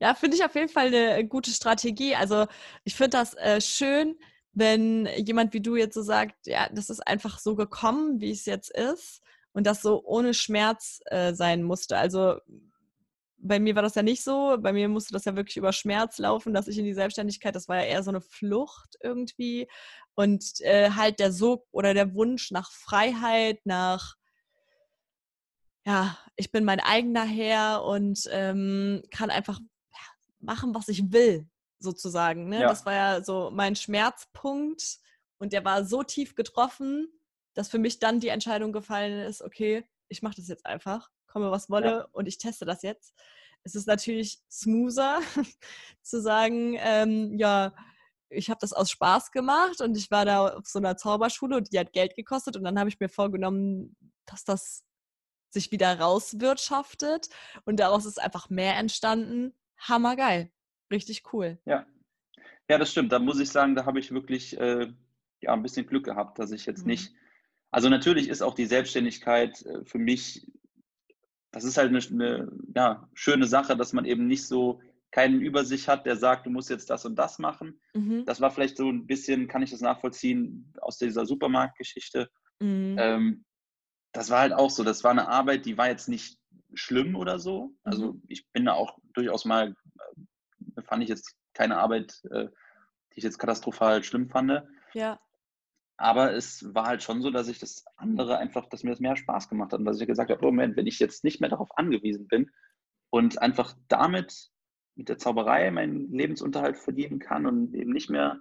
Ja, 0.00 0.14
finde 0.14 0.36
ich 0.36 0.44
auf 0.44 0.54
jeden 0.54 0.68
Fall 0.68 0.88
eine 0.88 1.26
gute 1.26 1.50
Strategie. 1.50 2.14
Also 2.14 2.46
ich 2.82 2.94
finde 2.94 3.10
das 3.10 3.34
äh, 3.34 3.60
schön, 3.60 4.16
wenn 4.52 5.06
jemand 5.16 5.52
wie 5.52 5.60
du 5.60 5.76
jetzt 5.76 5.94
so 5.94 6.02
sagt, 6.02 6.46
ja, 6.46 6.68
das 6.72 6.90
ist 6.90 7.06
einfach 7.06 7.38
so 7.38 7.54
gekommen, 7.54 8.20
wie 8.20 8.30
es 8.30 8.46
jetzt 8.46 8.70
ist 8.70 9.22
und 9.52 9.66
das 9.66 9.82
so 9.82 10.02
ohne 10.04 10.34
Schmerz 10.34 11.00
äh, 11.06 11.32
sein 11.34 11.62
musste. 11.62 11.96
Also 11.96 12.38
bei 13.46 13.60
mir 13.60 13.74
war 13.74 13.82
das 13.82 13.94
ja 13.94 14.02
nicht 14.02 14.24
so. 14.24 14.56
Bei 14.58 14.72
mir 14.72 14.88
musste 14.88 15.12
das 15.12 15.26
ja 15.26 15.36
wirklich 15.36 15.58
über 15.58 15.72
Schmerz 15.72 16.18
laufen, 16.18 16.54
dass 16.54 16.66
ich 16.66 16.78
in 16.78 16.86
die 16.86 16.94
Selbstständigkeit, 16.94 17.54
das 17.54 17.68
war 17.68 17.76
ja 17.76 17.84
eher 17.84 18.02
so 18.02 18.10
eine 18.10 18.22
Flucht 18.22 18.96
irgendwie. 19.00 19.68
Und 20.14 20.60
äh, 20.60 20.90
halt 20.90 21.20
der 21.20 21.30
Sog 21.30 21.66
oder 21.70 21.92
der 21.92 22.14
Wunsch 22.14 22.50
nach 22.50 22.72
Freiheit, 22.72 23.60
nach, 23.64 24.14
ja, 25.84 26.18
ich 26.36 26.50
bin 26.50 26.64
mein 26.64 26.80
eigener 26.80 27.24
Herr 27.24 27.84
und 27.84 28.26
ähm, 28.30 29.02
kann 29.10 29.30
einfach 29.30 29.60
machen, 30.40 30.74
was 30.74 30.88
ich 30.88 31.12
will, 31.12 31.46
sozusagen. 31.78 32.48
Ne? 32.48 32.62
Ja. 32.62 32.68
Das 32.68 32.86
war 32.86 32.94
ja 32.94 33.22
so 33.22 33.50
mein 33.52 33.76
Schmerzpunkt. 33.76 34.98
Und 35.36 35.52
der 35.52 35.64
war 35.64 35.84
so 35.84 36.02
tief 36.02 36.34
getroffen, 36.34 37.08
dass 37.52 37.68
für 37.68 37.78
mich 37.78 37.98
dann 37.98 38.20
die 38.20 38.28
Entscheidung 38.28 38.72
gefallen 38.72 39.20
ist, 39.20 39.42
okay, 39.42 39.84
ich 40.08 40.22
mache 40.22 40.36
das 40.36 40.48
jetzt 40.48 40.64
einfach 40.64 41.10
komme 41.34 41.50
was 41.50 41.68
wolle 41.68 41.90
ja. 41.90 42.08
und 42.12 42.26
ich 42.26 42.38
teste 42.38 42.64
das 42.64 42.82
jetzt. 42.82 43.12
Es 43.64 43.74
ist 43.74 43.86
natürlich 43.86 44.40
smoother 44.50 45.20
zu 46.02 46.20
sagen, 46.20 46.76
ähm, 46.78 47.36
ja, 47.38 47.74
ich 48.30 48.50
habe 48.50 48.58
das 48.60 48.72
aus 48.72 48.90
Spaß 48.90 49.32
gemacht 49.32 49.80
und 49.80 49.96
ich 49.96 50.10
war 50.10 50.24
da 50.24 50.48
auf 50.54 50.66
so 50.66 50.78
einer 50.78 50.96
Zauberschule 50.96 51.56
und 51.56 51.72
die 51.72 51.78
hat 51.78 51.92
Geld 51.92 52.14
gekostet 52.14 52.56
und 52.56 52.64
dann 52.64 52.78
habe 52.78 52.88
ich 52.88 53.00
mir 53.00 53.08
vorgenommen, 53.08 53.96
dass 54.26 54.44
das 54.44 54.84
sich 55.50 55.70
wieder 55.70 55.98
rauswirtschaftet 55.98 57.28
und 57.64 57.78
daraus 57.80 58.06
ist 58.06 58.20
einfach 58.20 58.50
mehr 58.50 58.76
entstanden. 58.76 59.54
Hammergeil. 59.78 60.50
Richtig 60.90 61.32
cool. 61.32 61.58
Ja. 61.64 61.86
Ja, 62.68 62.78
das 62.78 62.90
stimmt. 62.90 63.12
Da 63.12 63.18
muss 63.18 63.40
ich 63.40 63.50
sagen, 63.50 63.74
da 63.74 63.84
habe 63.84 64.00
ich 64.00 64.10
wirklich 64.10 64.58
äh, 64.58 64.92
ja, 65.40 65.52
ein 65.52 65.62
bisschen 65.62 65.86
Glück 65.86 66.04
gehabt, 66.04 66.38
dass 66.38 66.50
ich 66.50 66.66
jetzt 66.66 66.82
mhm. 66.82 66.92
nicht. 66.92 67.12
Also 67.70 67.88
natürlich 67.88 68.28
ist 68.28 68.42
auch 68.42 68.54
die 68.54 68.66
Selbstständigkeit 68.66 69.62
äh, 69.62 69.84
für 69.84 69.98
mich 69.98 70.46
das 71.54 71.62
ist 71.62 71.76
halt 71.76 71.88
eine, 71.90 72.00
eine 72.00 72.52
ja, 72.74 73.08
schöne 73.14 73.46
Sache, 73.46 73.76
dass 73.76 73.92
man 73.92 74.04
eben 74.04 74.26
nicht 74.26 74.46
so 74.46 74.80
keinen 75.12 75.40
Übersicht 75.40 75.86
hat, 75.86 76.04
der 76.04 76.16
sagt, 76.16 76.46
du 76.46 76.50
musst 76.50 76.68
jetzt 76.68 76.90
das 76.90 77.04
und 77.04 77.14
das 77.14 77.38
machen. 77.38 77.80
Mhm. 77.94 78.24
Das 78.24 78.40
war 78.40 78.50
vielleicht 78.50 78.76
so 78.76 78.90
ein 78.90 79.06
bisschen, 79.06 79.46
kann 79.46 79.62
ich 79.62 79.70
das 79.70 79.80
nachvollziehen, 79.80 80.72
aus 80.80 80.98
dieser 80.98 81.24
Supermarktgeschichte. 81.24 82.28
Mhm. 82.58 82.96
Ähm, 82.98 83.44
das 84.12 84.30
war 84.30 84.40
halt 84.40 84.52
auch 84.52 84.70
so, 84.70 84.82
das 84.82 85.04
war 85.04 85.12
eine 85.12 85.28
Arbeit, 85.28 85.66
die 85.66 85.78
war 85.78 85.88
jetzt 85.88 86.08
nicht 86.08 86.40
schlimm 86.74 87.14
oder 87.14 87.38
so. 87.38 87.72
Also 87.84 88.14
mhm. 88.14 88.22
ich 88.26 88.50
bin 88.50 88.64
da 88.64 88.72
auch 88.72 88.98
durchaus 89.12 89.44
mal, 89.44 89.76
äh, 90.76 90.82
fand 90.82 91.04
ich 91.04 91.08
jetzt 91.08 91.36
keine 91.52 91.76
Arbeit, 91.76 92.20
äh, 92.32 92.48
die 93.12 93.18
ich 93.18 93.24
jetzt 93.24 93.38
katastrophal 93.38 94.02
schlimm 94.02 94.28
fand. 94.28 94.64
Ja. 94.94 95.20
Aber 95.96 96.32
es 96.32 96.74
war 96.74 96.86
halt 96.86 97.02
schon 97.02 97.22
so, 97.22 97.30
dass 97.30 97.48
ich 97.48 97.58
das 97.58 97.84
andere 97.96 98.38
einfach, 98.38 98.68
dass 98.68 98.82
mir 98.82 98.90
das 98.90 99.00
mehr 99.00 99.16
Spaß 99.16 99.48
gemacht 99.48 99.72
hat 99.72 99.78
und 99.78 99.84
dass 99.84 100.00
ich 100.00 100.06
gesagt 100.06 100.30
habe, 100.30 100.40
oh 100.42 100.46
Moment, 100.46 100.76
wenn 100.76 100.86
ich 100.86 100.98
jetzt 100.98 101.22
nicht 101.22 101.40
mehr 101.40 101.50
darauf 101.50 101.76
angewiesen 101.78 102.26
bin 102.26 102.50
und 103.10 103.40
einfach 103.40 103.74
damit 103.88 104.50
mit 104.96 105.08
der 105.08 105.18
Zauberei 105.18 105.70
meinen 105.70 106.12
Lebensunterhalt 106.12 106.76
verdienen 106.76 107.18
kann 107.18 107.46
und 107.46 107.74
eben 107.74 107.92
nicht 107.92 108.10
mehr 108.10 108.40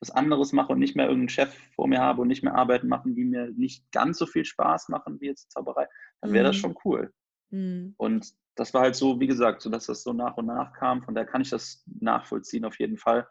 was 0.00 0.10
anderes 0.10 0.52
mache 0.52 0.72
und 0.72 0.78
nicht 0.78 0.96
mehr 0.96 1.06
irgendeinen 1.06 1.28
Chef 1.30 1.54
vor 1.74 1.88
mir 1.88 2.00
habe 2.00 2.22
und 2.22 2.28
nicht 2.28 2.42
mehr 2.42 2.54
Arbeiten 2.54 2.88
machen, 2.88 3.14
die 3.14 3.24
mir 3.24 3.50
nicht 3.52 3.90
ganz 3.92 4.18
so 4.18 4.26
viel 4.26 4.44
Spaß 4.44 4.88
machen 4.88 5.20
wie 5.20 5.26
jetzt 5.26 5.52
Zauberei, 5.52 5.86
dann 6.20 6.32
wäre 6.32 6.44
mhm. 6.44 6.48
das 6.48 6.56
schon 6.56 6.74
cool. 6.84 7.12
Mhm. 7.50 7.94
Und 7.96 8.34
das 8.54 8.74
war 8.74 8.82
halt 8.82 8.96
so, 8.96 9.20
wie 9.20 9.26
gesagt, 9.26 9.62
so 9.62 9.70
dass 9.70 9.86
das 9.86 10.02
so 10.02 10.12
nach 10.12 10.36
und 10.36 10.46
nach 10.46 10.72
kam. 10.72 11.02
Von 11.02 11.14
daher 11.14 11.26
kann 11.26 11.42
ich 11.42 11.50
das 11.50 11.84
nachvollziehen 12.00 12.64
auf 12.64 12.78
jeden 12.78 12.98
Fall, 12.98 13.26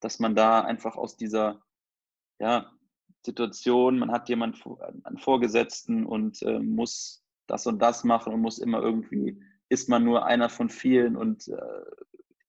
dass 0.00 0.18
man 0.18 0.34
da 0.34 0.62
einfach 0.62 0.96
aus 0.96 1.16
dieser, 1.16 1.62
ja, 2.38 2.72
Situation, 3.28 3.98
man 3.98 4.10
hat 4.10 4.30
jemanden, 4.30 4.58
einen 5.04 5.18
Vorgesetzten 5.18 6.06
und 6.06 6.40
äh, 6.42 6.58
muss 6.58 7.22
das 7.46 7.66
und 7.66 7.78
das 7.80 8.02
machen 8.04 8.32
und 8.32 8.40
muss 8.40 8.58
immer 8.58 8.80
irgendwie, 8.80 9.38
ist 9.68 9.90
man 9.90 10.02
nur 10.02 10.24
einer 10.24 10.48
von 10.48 10.70
vielen 10.70 11.14
und 11.14 11.46
äh, 11.48 11.56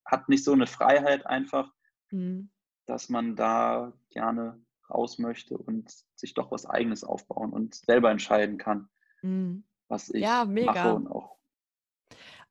hat 0.06 0.30
nicht 0.30 0.46
so 0.46 0.54
eine 0.54 0.68
Freiheit 0.68 1.26
einfach, 1.26 1.74
mhm. 2.12 2.50
dass 2.86 3.10
man 3.10 3.36
da 3.36 3.92
gerne 4.10 4.58
raus 4.90 5.20
möchte 5.20 5.58
und 5.58 5.92
sich 6.16 6.34
doch 6.34 6.50
was 6.50 6.66
Eigenes 6.66 7.04
aufbauen 7.04 7.52
und 7.52 7.76
selber 7.76 8.10
entscheiden 8.10 8.58
kann, 8.58 8.88
mhm. 9.22 9.66
was 9.90 10.10
ich 10.10 10.22
ja, 10.22 10.46
mega. 10.46 10.72
mache 10.72 10.96
und 10.96 11.08
auch 11.08 11.39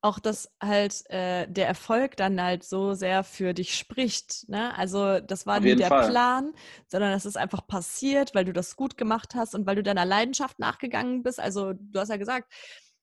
auch, 0.01 0.21
dass 0.21 0.49
halt 0.63 1.09
äh, 1.11 1.47
der 1.49 1.67
Erfolg 1.67 2.17
dann 2.17 2.41
halt 2.41 2.63
so 2.63 2.95
sehr 2.95 3.25
für 3.25 3.53
dich 3.53 3.77
spricht. 3.77 4.49
Ne? 4.49 4.77
Also 4.77 5.19
das 5.21 5.45
war 5.45 5.61
nie 5.61 5.75
der 5.75 5.89
Fall. 5.89 6.09
Plan, 6.09 6.53
sondern 6.87 7.13
das 7.13 7.27
ist 7.27 7.37
einfach 7.37 7.67
passiert, 7.67 8.35
weil 8.35 8.45
du 8.45 8.53
das 8.53 8.77
gut 8.77 8.97
gemacht 8.97 9.35
hast 9.35 9.55
und 9.55 9.67
weil 9.67 9.77
du 9.77 9.83
deiner 9.83 10.05
Leidenschaft 10.05 10.59
nachgegangen 10.61 11.23
bist. 11.25 11.41
Also 11.41 11.73
du 11.73 11.99
hast 11.99 12.11
ja 12.11 12.17
gesagt, 12.17 12.53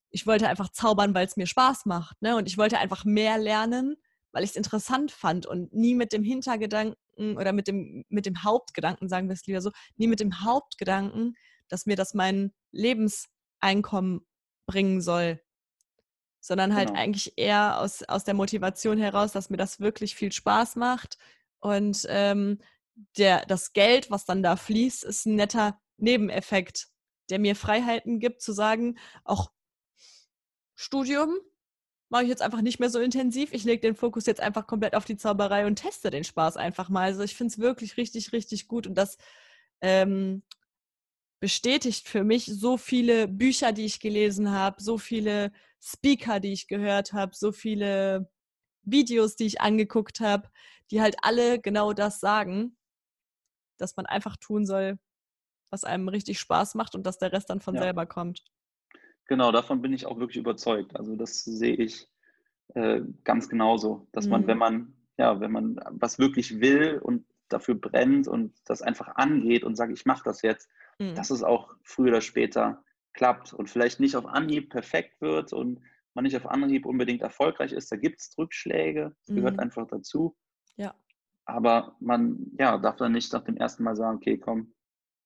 ich 0.10 0.26
wollte 0.26 0.48
einfach 0.48 0.70
zaubern, 0.70 1.14
weil 1.14 1.26
es 1.26 1.36
mir 1.36 1.48
Spaß 1.48 1.86
macht. 1.86 2.22
Ne? 2.22 2.38
Und 2.38 2.48
ich 2.48 2.58
wollte 2.58 2.78
einfach 2.78 3.04
mehr 3.04 3.38
lernen, 3.38 3.98
weil 4.32 4.46
ich 4.46 4.52
es 4.52 4.56
interessant 4.56 5.12
fand 5.12 5.46
und 5.46 5.74
nie 5.74 5.96
mit 5.96 6.14
dem 6.14 6.24
Hintergedanken 6.24 7.38
oder 7.38 7.52
mit 7.52 7.68
dem, 7.68 8.06
mit 8.08 8.26
dem 8.26 8.44
Hauptgedanken, 8.44 9.10
sagen 9.10 9.28
wir 9.28 9.34
es 9.34 9.46
lieber 9.46 9.62
so, 9.62 9.72
nie 9.98 10.08
mit 10.08 10.22
dem 10.22 10.44
Hauptgedanken, 10.46 11.36
dass 11.68 11.86
mir 11.86 11.98
das 11.98 12.14
mein 12.14 12.54
Lebenseinkommen 12.72 14.26
bringen 14.66 15.02
soll 15.02 15.42
sondern 16.46 16.76
halt 16.76 16.90
genau. 16.90 17.00
eigentlich 17.00 17.34
eher 17.38 17.80
aus, 17.80 18.04
aus 18.04 18.24
der 18.24 18.36
Motivation 18.36 19.00
heraus, 19.00 19.32
dass 19.32 19.50
mir 19.50 19.58
das 19.58 19.80
wirklich 19.80 20.14
viel 20.14 20.32
Spaß 20.32 20.76
macht. 20.76 21.18
Und 21.60 22.06
ähm, 22.08 22.60
der, 23.18 23.48
das 23.48 23.74
Geld, 23.74 24.12
was 24.12 24.26
dann 24.26 24.44
da 24.44 24.56
fließt, 24.56 25.04
ist 25.06 25.26
ein 25.26 25.36
netter 25.36 25.82
Nebeneffekt, 25.98 26.90
der 27.32 27.40
mir 27.40 27.56
Freiheiten 27.56 28.20
gibt, 28.20 28.44
zu 28.44 28.52
sagen, 28.52 29.00
auch 29.24 29.50
Studium 30.76 31.36
mache 32.10 32.24
ich 32.24 32.30
jetzt 32.30 32.44
einfach 32.44 32.62
nicht 32.62 32.80
mehr 32.80 32.92
so 32.92 33.00
intensiv. 33.00 33.52
Ich 33.52 33.64
lege 33.64 33.82
den 33.82 33.96
Fokus 33.96 34.28
jetzt 34.28 34.40
einfach 34.40 34.68
komplett 34.68 34.94
auf 34.94 35.06
die 35.06 35.18
Zauberei 35.18 35.66
und 35.66 35.78
teste 35.78 36.12
den 36.12 36.24
Spaß 36.24 36.58
einfach 36.58 36.90
mal. 36.90 37.06
Also 37.06 37.24
ich 37.24 37.34
finde 37.34 37.54
es 37.54 37.60
wirklich 37.60 37.98
richtig, 37.98 38.34
richtig 38.34 38.68
gut. 38.68 38.86
Und 38.86 38.94
das 38.94 39.18
ähm, 39.82 40.44
bestätigt 41.40 42.08
für 42.08 42.24
mich 42.24 42.46
so 42.46 42.78
viele 42.78 43.28
Bücher, 43.28 43.72
die 43.72 43.86
ich 43.86 44.00
gelesen 44.00 44.52
habe, 44.52 44.84
so 44.84 45.00
viele 45.00 45.52
Speaker, 45.86 46.40
die 46.40 46.52
ich 46.52 46.68
gehört 46.68 47.14
habe, 47.14 47.36
so 47.36 47.52
viele 47.52 48.28
Videos, 48.82 49.36
die 49.36 49.46
ich 49.46 49.62
angeguckt 49.62 50.20
habe, 50.20 50.50
die 50.90 51.02
halt 51.02 51.18
alle 51.22 51.60
genau 51.60 51.94
das 51.94 52.20
sagen, 52.20 52.76
dass 53.78 53.96
man 53.96 54.08
einfach 54.08 54.36
tun 54.38 54.66
soll, 54.66 54.98
was 55.70 55.84
einem 55.84 56.08
richtig 56.08 56.40
Spaß 56.40 56.76
macht 56.76 56.96
und 56.96 57.06
dass 57.06 57.20
der 57.20 57.32
Rest 57.32 57.50
dann 57.50 57.62
von 57.62 57.76
ja. 57.76 57.84
selber 57.84 58.06
kommt. 58.06 58.44
Genau, 59.28 59.52
davon 59.52 59.82
bin 59.82 59.94
ich 59.94 60.06
auch 60.06 60.20
wirklich 60.20 60.38
überzeugt. 60.38 60.96
Also 60.96 61.16
das 61.16 61.44
sehe 61.44 61.76
ich 61.76 62.08
äh, 62.74 63.02
ganz 63.24 63.50
genauso, 63.50 64.08
dass 64.12 64.26
mhm. 64.26 64.32
man, 64.32 64.48
wenn 64.48 64.58
man, 64.58 64.94
ja, 65.18 65.40
wenn 65.40 65.52
man 65.52 65.80
was 65.92 66.18
wirklich 66.18 66.62
will 66.62 67.00
und 67.02 67.26
dafür 67.50 67.76
brennt 67.76 68.28
und 68.28 68.56
das 68.66 68.82
einfach 68.82 69.16
angeht 69.16 69.64
und 69.64 69.76
sagt, 69.76 69.94
ich 69.94 70.06
mache 70.06 70.24
das 70.24 70.42
jetzt, 70.42 70.70
mhm. 70.98 71.14
dass 71.16 71.30
es 71.30 71.44
auch 71.44 71.76
früher 71.84 72.10
oder 72.10 72.22
später 72.22 72.84
klappt 73.16 73.54
und 73.54 73.70
vielleicht 73.70 74.00
nicht 74.00 74.16
auf 74.16 74.26
Anhieb 74.26 74.70
perfekt 74.70 75.20
wird 75.22 75.54
und 75.54 75.82
man 76.14 76.24
nicht 76.24 76.36
auf 76.38 76.46
Anhieb 76.46 76.86
unbedingt 76.86 77.22
erfolgreich 77.22 77.72
ist. 77.72 77.92
Da 77.92 77.96
gibt 77.96 78.20
es 78.22 78.38
Rückschläge, 78.38 79.16
das 79.22 79.30
mhm. 79.30 79.36
gehört 79.38 79.60
einfach 79.60 79.88
dazu. 79.88 80.36
Ja. 80.76 80.94
Aber 81.46 81.96
man 82.00 82.52
ja, 82.60 82.78
darf 82.78 82.98
dann 82.98 83.12
nicht 83.12 83.32
nach 83.34 83.44
dem 83.44 83.58
ersten 83.58 83.84
Mal 83.84 83.96
sagen, 83.96 84.18
okay, 84.18 84.38
komm, 84.38 84.74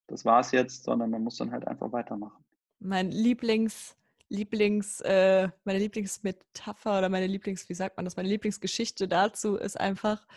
das 0.08 0.26
war's 0.26 0.52
jetzt, 0.52 0.84
sondern 0.84 1.10
man 1.10 1.24
muss 1.24 1.38
dann 1.38 1.52
halt 1.52 1.68
einfach 1.68 1.92
weitermachen. 1.92 2.44
Mein 2.80 3.12
Lieblings, 3.12 3.96
Lieblings, 4.30 5.02
äh, 5.02 5.50
meine 5.64 5.80
Lieblingsmetapher 5.80 6.98
oder 7.00 7.10
meine 7.10 7.28
Lieblings, 7.28 7.68
wie 7.70 7.74
sagt 7.74 7.98
man 7.98 8.06
das, 8.06 8.16
meine 8.16 8.30
Lieblingsgeschichte 8.30 9.08
dazu 9.08 9.56
ist 9.56 9.80
einfach, 9.80 10.28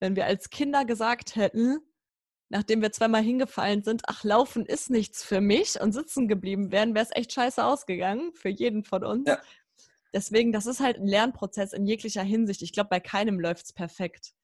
wenn 0.00 0.16
wir 0.16 0.26
als 0.26 0.50
Kinder 0.50 0.84
gesagt 0.84 1.36
hätten, 1.36 1.80
nachdem 2.54 2.82
wir 2.82 2.92
zweimal 2.92 3.22
hingefallen 3.22 3.82
sind, 3.82 4.02
ach, 4.06 4.22
Laufen 4.22 4.64
ist 4.64 4.88
nichts 4.88 5.24
für 5.24 5.40
mich 5.40 5.80
und 5.80 5.90
sitzen 5.90 6.28
geblieben 6.28 6.70
wären, 6.70 6.94
wäre 6.94 7.04
es 7.04 7.10
echt 7.10 7.32
scheiße 7.32 7.64
ausgegangen 7.64 8.32
für 8.32 8.48
jeden 8.48 8.84
von 8.84 9.04
uns. 9.04 9.28
Ja. 9.28 9.40
Deswegen, 10.12 10.52
das 10.52 10.66
ist 10.66 10.78
halt 10.78 10.98
ein 10.98 11.08
Lernprozess 11.08 11.72
in 11.72 11.84
jeglicher 11.84 12.22
Hinsicht. 12.22 12.62
Ich 12.62 12.72
glaube, 12.72 12.90
bei 12.90 13.00
keinem 13.00 13.40
läuft 13.40 13.64
es 13.64 13.72
perfekt 13.72 14.34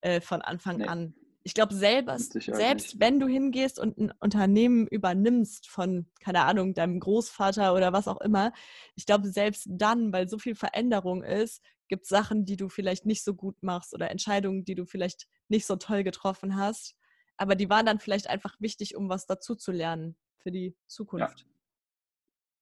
äh, 0.00 0.20
von 0.20 0.42
Anfang 0.42 0.76
nee. 0.76 0.86
an. 0.86 1.14
Ich 1.42 1.54
glaube, 1.54 1.74
selbst, 1.74 2.34
selbst 2.34 3.00
wenn 3.00 3.18
du 3.18 3.26
hingehst 3.26 3.80
und 3.80 3.98
ein 3.98 4.12
Unternehmen 4.20 4.86
übernimmst 4.86 5.68
von, 5.68 6.06
keine 6.20 6.42
Ahnung, 6.42 6.72
deinem 6.72 7.00
Großvater 7.00 7.74
oder 7.74 7.92
was 7.92 8.06
auch 8.06 8.20
immer, 8.20 8.52
ich 8.94 9.06
glaube, 9.06 9.28
selbst 9.28 9.66
dann, 9.68 10.12
weil 10.12 10.28
so 10.28 10.38
viel 10.38 10.54
Veränderung 10.54 11.24
ist, 11.24 11.62
gibt 11.88 12.04
es 12.04 12.10
Sachen, 12.10 12.44
die 12.44 12.56
du 12.56 12.68
vielleicht 12.68 13.06
nicht 13.06 13.24
so 13.24 13.34
gut 13.34 13.60
machst 13.60 13.92
oder 13.92 14.12
Entscheidungen, 14.12 14.64
die 14.64 14.76
du 14.76 14.86
vielleicht 14.86 15.26
nicht 15.48 15.66
so 15.66 15.74
toll 15.74 16.04
getroffen 16.04 16.54
hast 16.56 16.94
aber 17.36 17.54
die 17.54 17.68
waren 17.68 17.86
dann 17.86 17.98
vielleicht 17.98 18.28
einfach 18.28 18.54
wichtig, 18.60 18.96
um 18.96 19.08
was 19.08 19.26
dazu 19.26 19.54
zu 19.54 19.72
lernen 19.72 20.16
für 20.38 20.50
die 20.50 20.76
Zukunft. 20.86 21.46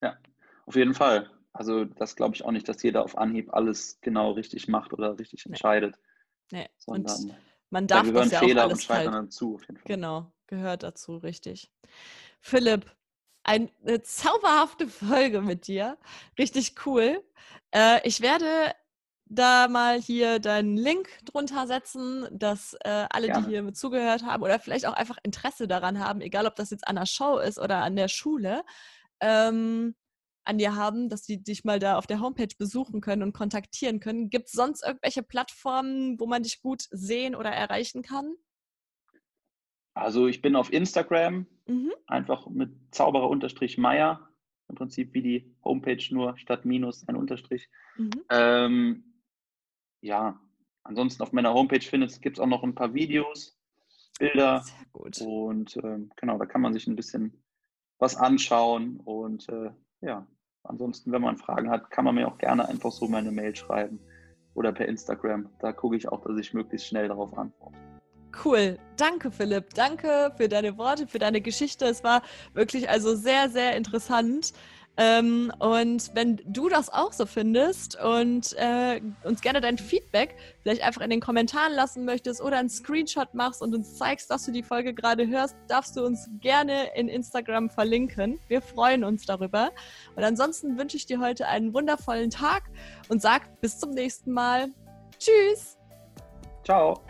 Ja, 0.02 0.10
ja 0.10 0.18
auf 0.66 0.76
jeden 0.76 0.94
Fall. 0.94 1.30
Also 1.52 1.84
das 1.84 2.16
glaube 2.16 2.34
ich 2.34 2.44
auch 2.44 2.50
nicht, 2.50 2.68
dass 2.68 2.82
jeder 2.82 3.04
auf 3.04 3.16
Anhieb 3.16 3.52
alles 3.52 4.00
genau 4.00 4.32
richtig 4.32 4.68
macht 4.68 4.92
oder 4.92 5.18
richtig 5.18 5.46
entscheidet. 5.46 5.96
Nee. 6.50 6.68
und 6.86 7.10
man 7.70 7.86
darf 7.86 8.06
da 8.06 8.12
das 8.12 8.30
ja 8.30 8.38
Fehler 8.40 8.66
auch 8.66 8.68
alles 8.68 8.88
und 8.88 8.94
halt, 8.94 9.08
dazu. 9.08 9.60
Genau, 9.84 10.32
gehört 10.46 10.82
dazu, 10.82 11.16
richtig. 11.16 11.72
Philipp, 12.40 12.94
eine 13.42 14.02
zauberhafte 14.02 14.86
Folge 14.88 15.40
mit 15.40 15.66
dir. 15.66 15.98
Richtig 16.38 16.74
cool. 16.86 17.22
Äh, 17.72 18.06
ich 18.06 18.20
werde 18.20 18.74
da 19.26 19.68
mal 19.68 20.00
hier 20.00 20.38
deinen 20.38 20.76
Link 20.76 21.08
drunter 21.24 21.66
setzen, 21.66 22.26
dass 22.30 22.74
äh, 22.84 23.06
alle, 23.10 23.28
Gerne. 23.28 23.44
die 23.44 23.50
hier 23.50 23.62
mit 23.62 23.76
zugehört 23.76 24.24
haben 24.24 24.42
oder 24.42 24.58
vielleicht 24.58 24.86
auch 24.86 24.92
einfach 24.92 25.18
Interesse 25.22 25.66
daran 25.66 25.98
haben, 25.98 26.20
egal 26.20 26.46
ob 26.46 26.56
das 26.56 26.70
jetzt 26.70 26.86
an 26.86 26.96
der 26.96 27.06
Show 27.06 27.38
ist 27.38 27.58
oder 27.58 27.82
an 27.82 27.96
der 27.96 28.08
Schule, 28.08 28.64
ähm, 29.20 29.94
an 30.44 30.58
dir 30.58 30.76
haben, 30.76 31.08
dass 31.08 31.22
die 31.22 31.42
dich 31.42 31.64
mal 31.64 31.78
da 31.78 31.96
auf 31.96 32.06
der 32.06 32.20
Homepage 32.20 32.54
besuchen 32.58 33.00
können 33.00 33.22
und 33.22 33.32
kontaktieren 33.32 33.98
können. 33.98 34.28
Gibt 34.28 34.48
es 34.48 34.52
sonst 34.52 34.84
irgendwelche 34.84 35.22
Plattformen, 35.22 36.20
wo 36.20 36.26
man 36.26 36.42
dich 36.42 36.60
gut 36.60 36.82
sehen 36.90 37.34
oder 37.34 37.50
erreichen 37.50 38.02
kann? 38.02 38.34
Also 39.94 40.26
ich 40.26 40.42
bin 40.42 40.56
auf 40.56 40.72
Instagram, 40.72 41.46
mhm. 41.66 41.92
einfach 42.06 42.48
mit 42.48 42.72
Zauberer-Meier, 42.90 44.28
im 44.68 44.74
Prinzip 44.74 45.14
wie 45.14 45.22
die 45.22 45.56
Homepage 45.64 46.02
nur 46.10 46.36
statt 46.36 46.64
Minus 46.64 47.06
ein 47.08 47.16
Unterstrich. 47.16 47.68
Mhm. 47.96 48.10
Ähm, 48.28 49.13
ja, 50.04 50.38
ansonsten 50.82 51.22
auf 51.22 51.32
meiner 51.32 51.54
Homepage 51.54 51.80
findet 51.80 52.20
gibt 52.20 52.36
es 52.36 52.40
auch 52.40 52.46
noch 52.46 52.62
ein 52.62 52.74
paar 52.74 52.92
Videos, 52.92 53.56
Bilder. 54.18 54.62
Sehr 54.62 54.86
gut. 54.92 55.20
Und 55.22 55.76
äh, 55.78 55.98
genau, 56.16 56.38
da 56.38 56.46
kann 56.46 56.60
man 56.60 56.72
sich 56.72 56.86
ein 56.86 56.94
bisschen 56.94 57.42
was 57.98 58.14
anschauen. 58.14 59.00
Und 59.00 59.48
äh, 59.48 59.70
ja, 60.02 60.26
ansonsten, 60.62 61.10
wenn 61.10 61.22
man 61.22 61.38
Fragen 61.38 61.70
hat, 61.70 61.90
kann 61.90 62.04
man 62.04 62.14
mir 62.14 62.28
auch 62.28 62.38
gerne 62.38 62.68
einfach 62.68 62.92
so 62.92 63.08
meine 63.08 63.32
Mail 63.32 63.56
schreiben 63.56 63.98
oder 64.52 64.72
per 64.72 64.86
Instagram. 64.86 65.48
Da 65.58 65.72
gucke 65.72 65.96
ich 65.96 66.08
auch, 66.08 66.20
dass 66.22 66.38
ich 66.38 66.52
möglichst 66.52 66.86
schnell 66.86 67.08
darauf 67.08 67.36
antworte. 67.36 67.78
Cool. 68.44 68.78
Danke, 68.96 69.30
Philipp. 69.30 69.72
Danke 69.74 70.32
für 70.36 70.48
deine 70.48 70.76
Worte, 70.76 71.06
für 71.06 71.18
deine 71.18 71.40
Geschichte. 71.40 71.86
Es 71.86 72.04
war 72.04 72.22
wirklich 72.52 72.90
also 72.90 73.14
sehr, 73.14 73.48
sehr 73.48 73.76
interessant. 73.76 74.52
Ähm, 74.96 75.52
und 75.58 76.14
wenn 76.14 76.40
du 76.46 76.68
das 76.68 76.88
auch 76.88 77.12
so 77.12 77.26
findest 77.26 78.00
und 78.00 78.52
äh, 78.56 79.00
uns 79.24 79.40
gerne 79.40 79.60
dein 79.60 79.76
Feedback 79.76 80.36
vielleicht 80.62 80.82
einfach 80.82 81.00
in 81.00 81.10
den 81.10 81.20
Kommentaren 81.20 81.72
lassen 81.72 82.04
möchtest 82.04 82.40
oder 82.40 82.58
einen 82.58 82.68
Screenshot 82.68 83.34
machst 83.34 83.60
und 83.60 83.74
uns 83.74 83.96
zeigst, 83.96 84.30
dass 84.30 84.44
du 84.44 84.52
die 84.52 84.62
Folge 84.62 84.94
gerade 84.94 85.26
hörst, 85.26 85.56
darfst 85.66 85.96
du 85.96 86.04
uns 86.04 86.28
gerne 86.40 86.94
in 86.94 87.08
Instagram 87.08 87.70
verlinken. 87.70 88.38
Wir 88.46 88.62
freuen 88.62 89.02
uns 89.02 89.26
darüber. 89.26 89.72
Und 90.14 90.22
ansonsten 90.22 90.78
wünsche 90.78 90.96
ich 90.96 91.06
dir 91.06 91.18
heute 91.18 91.48
einen 91.48 91.74
wundervollen 91.74 92.30
Tag 92.30 92.62
und 93.08 93.20
sag 93.20 93.60
bis 93.60 93.78
zum 93.78 93.90
nächsten 93.90 94.30
Mal. 94.30 94.68
Tschüss. 95.18 95.76
Ciao. 96.64 97.00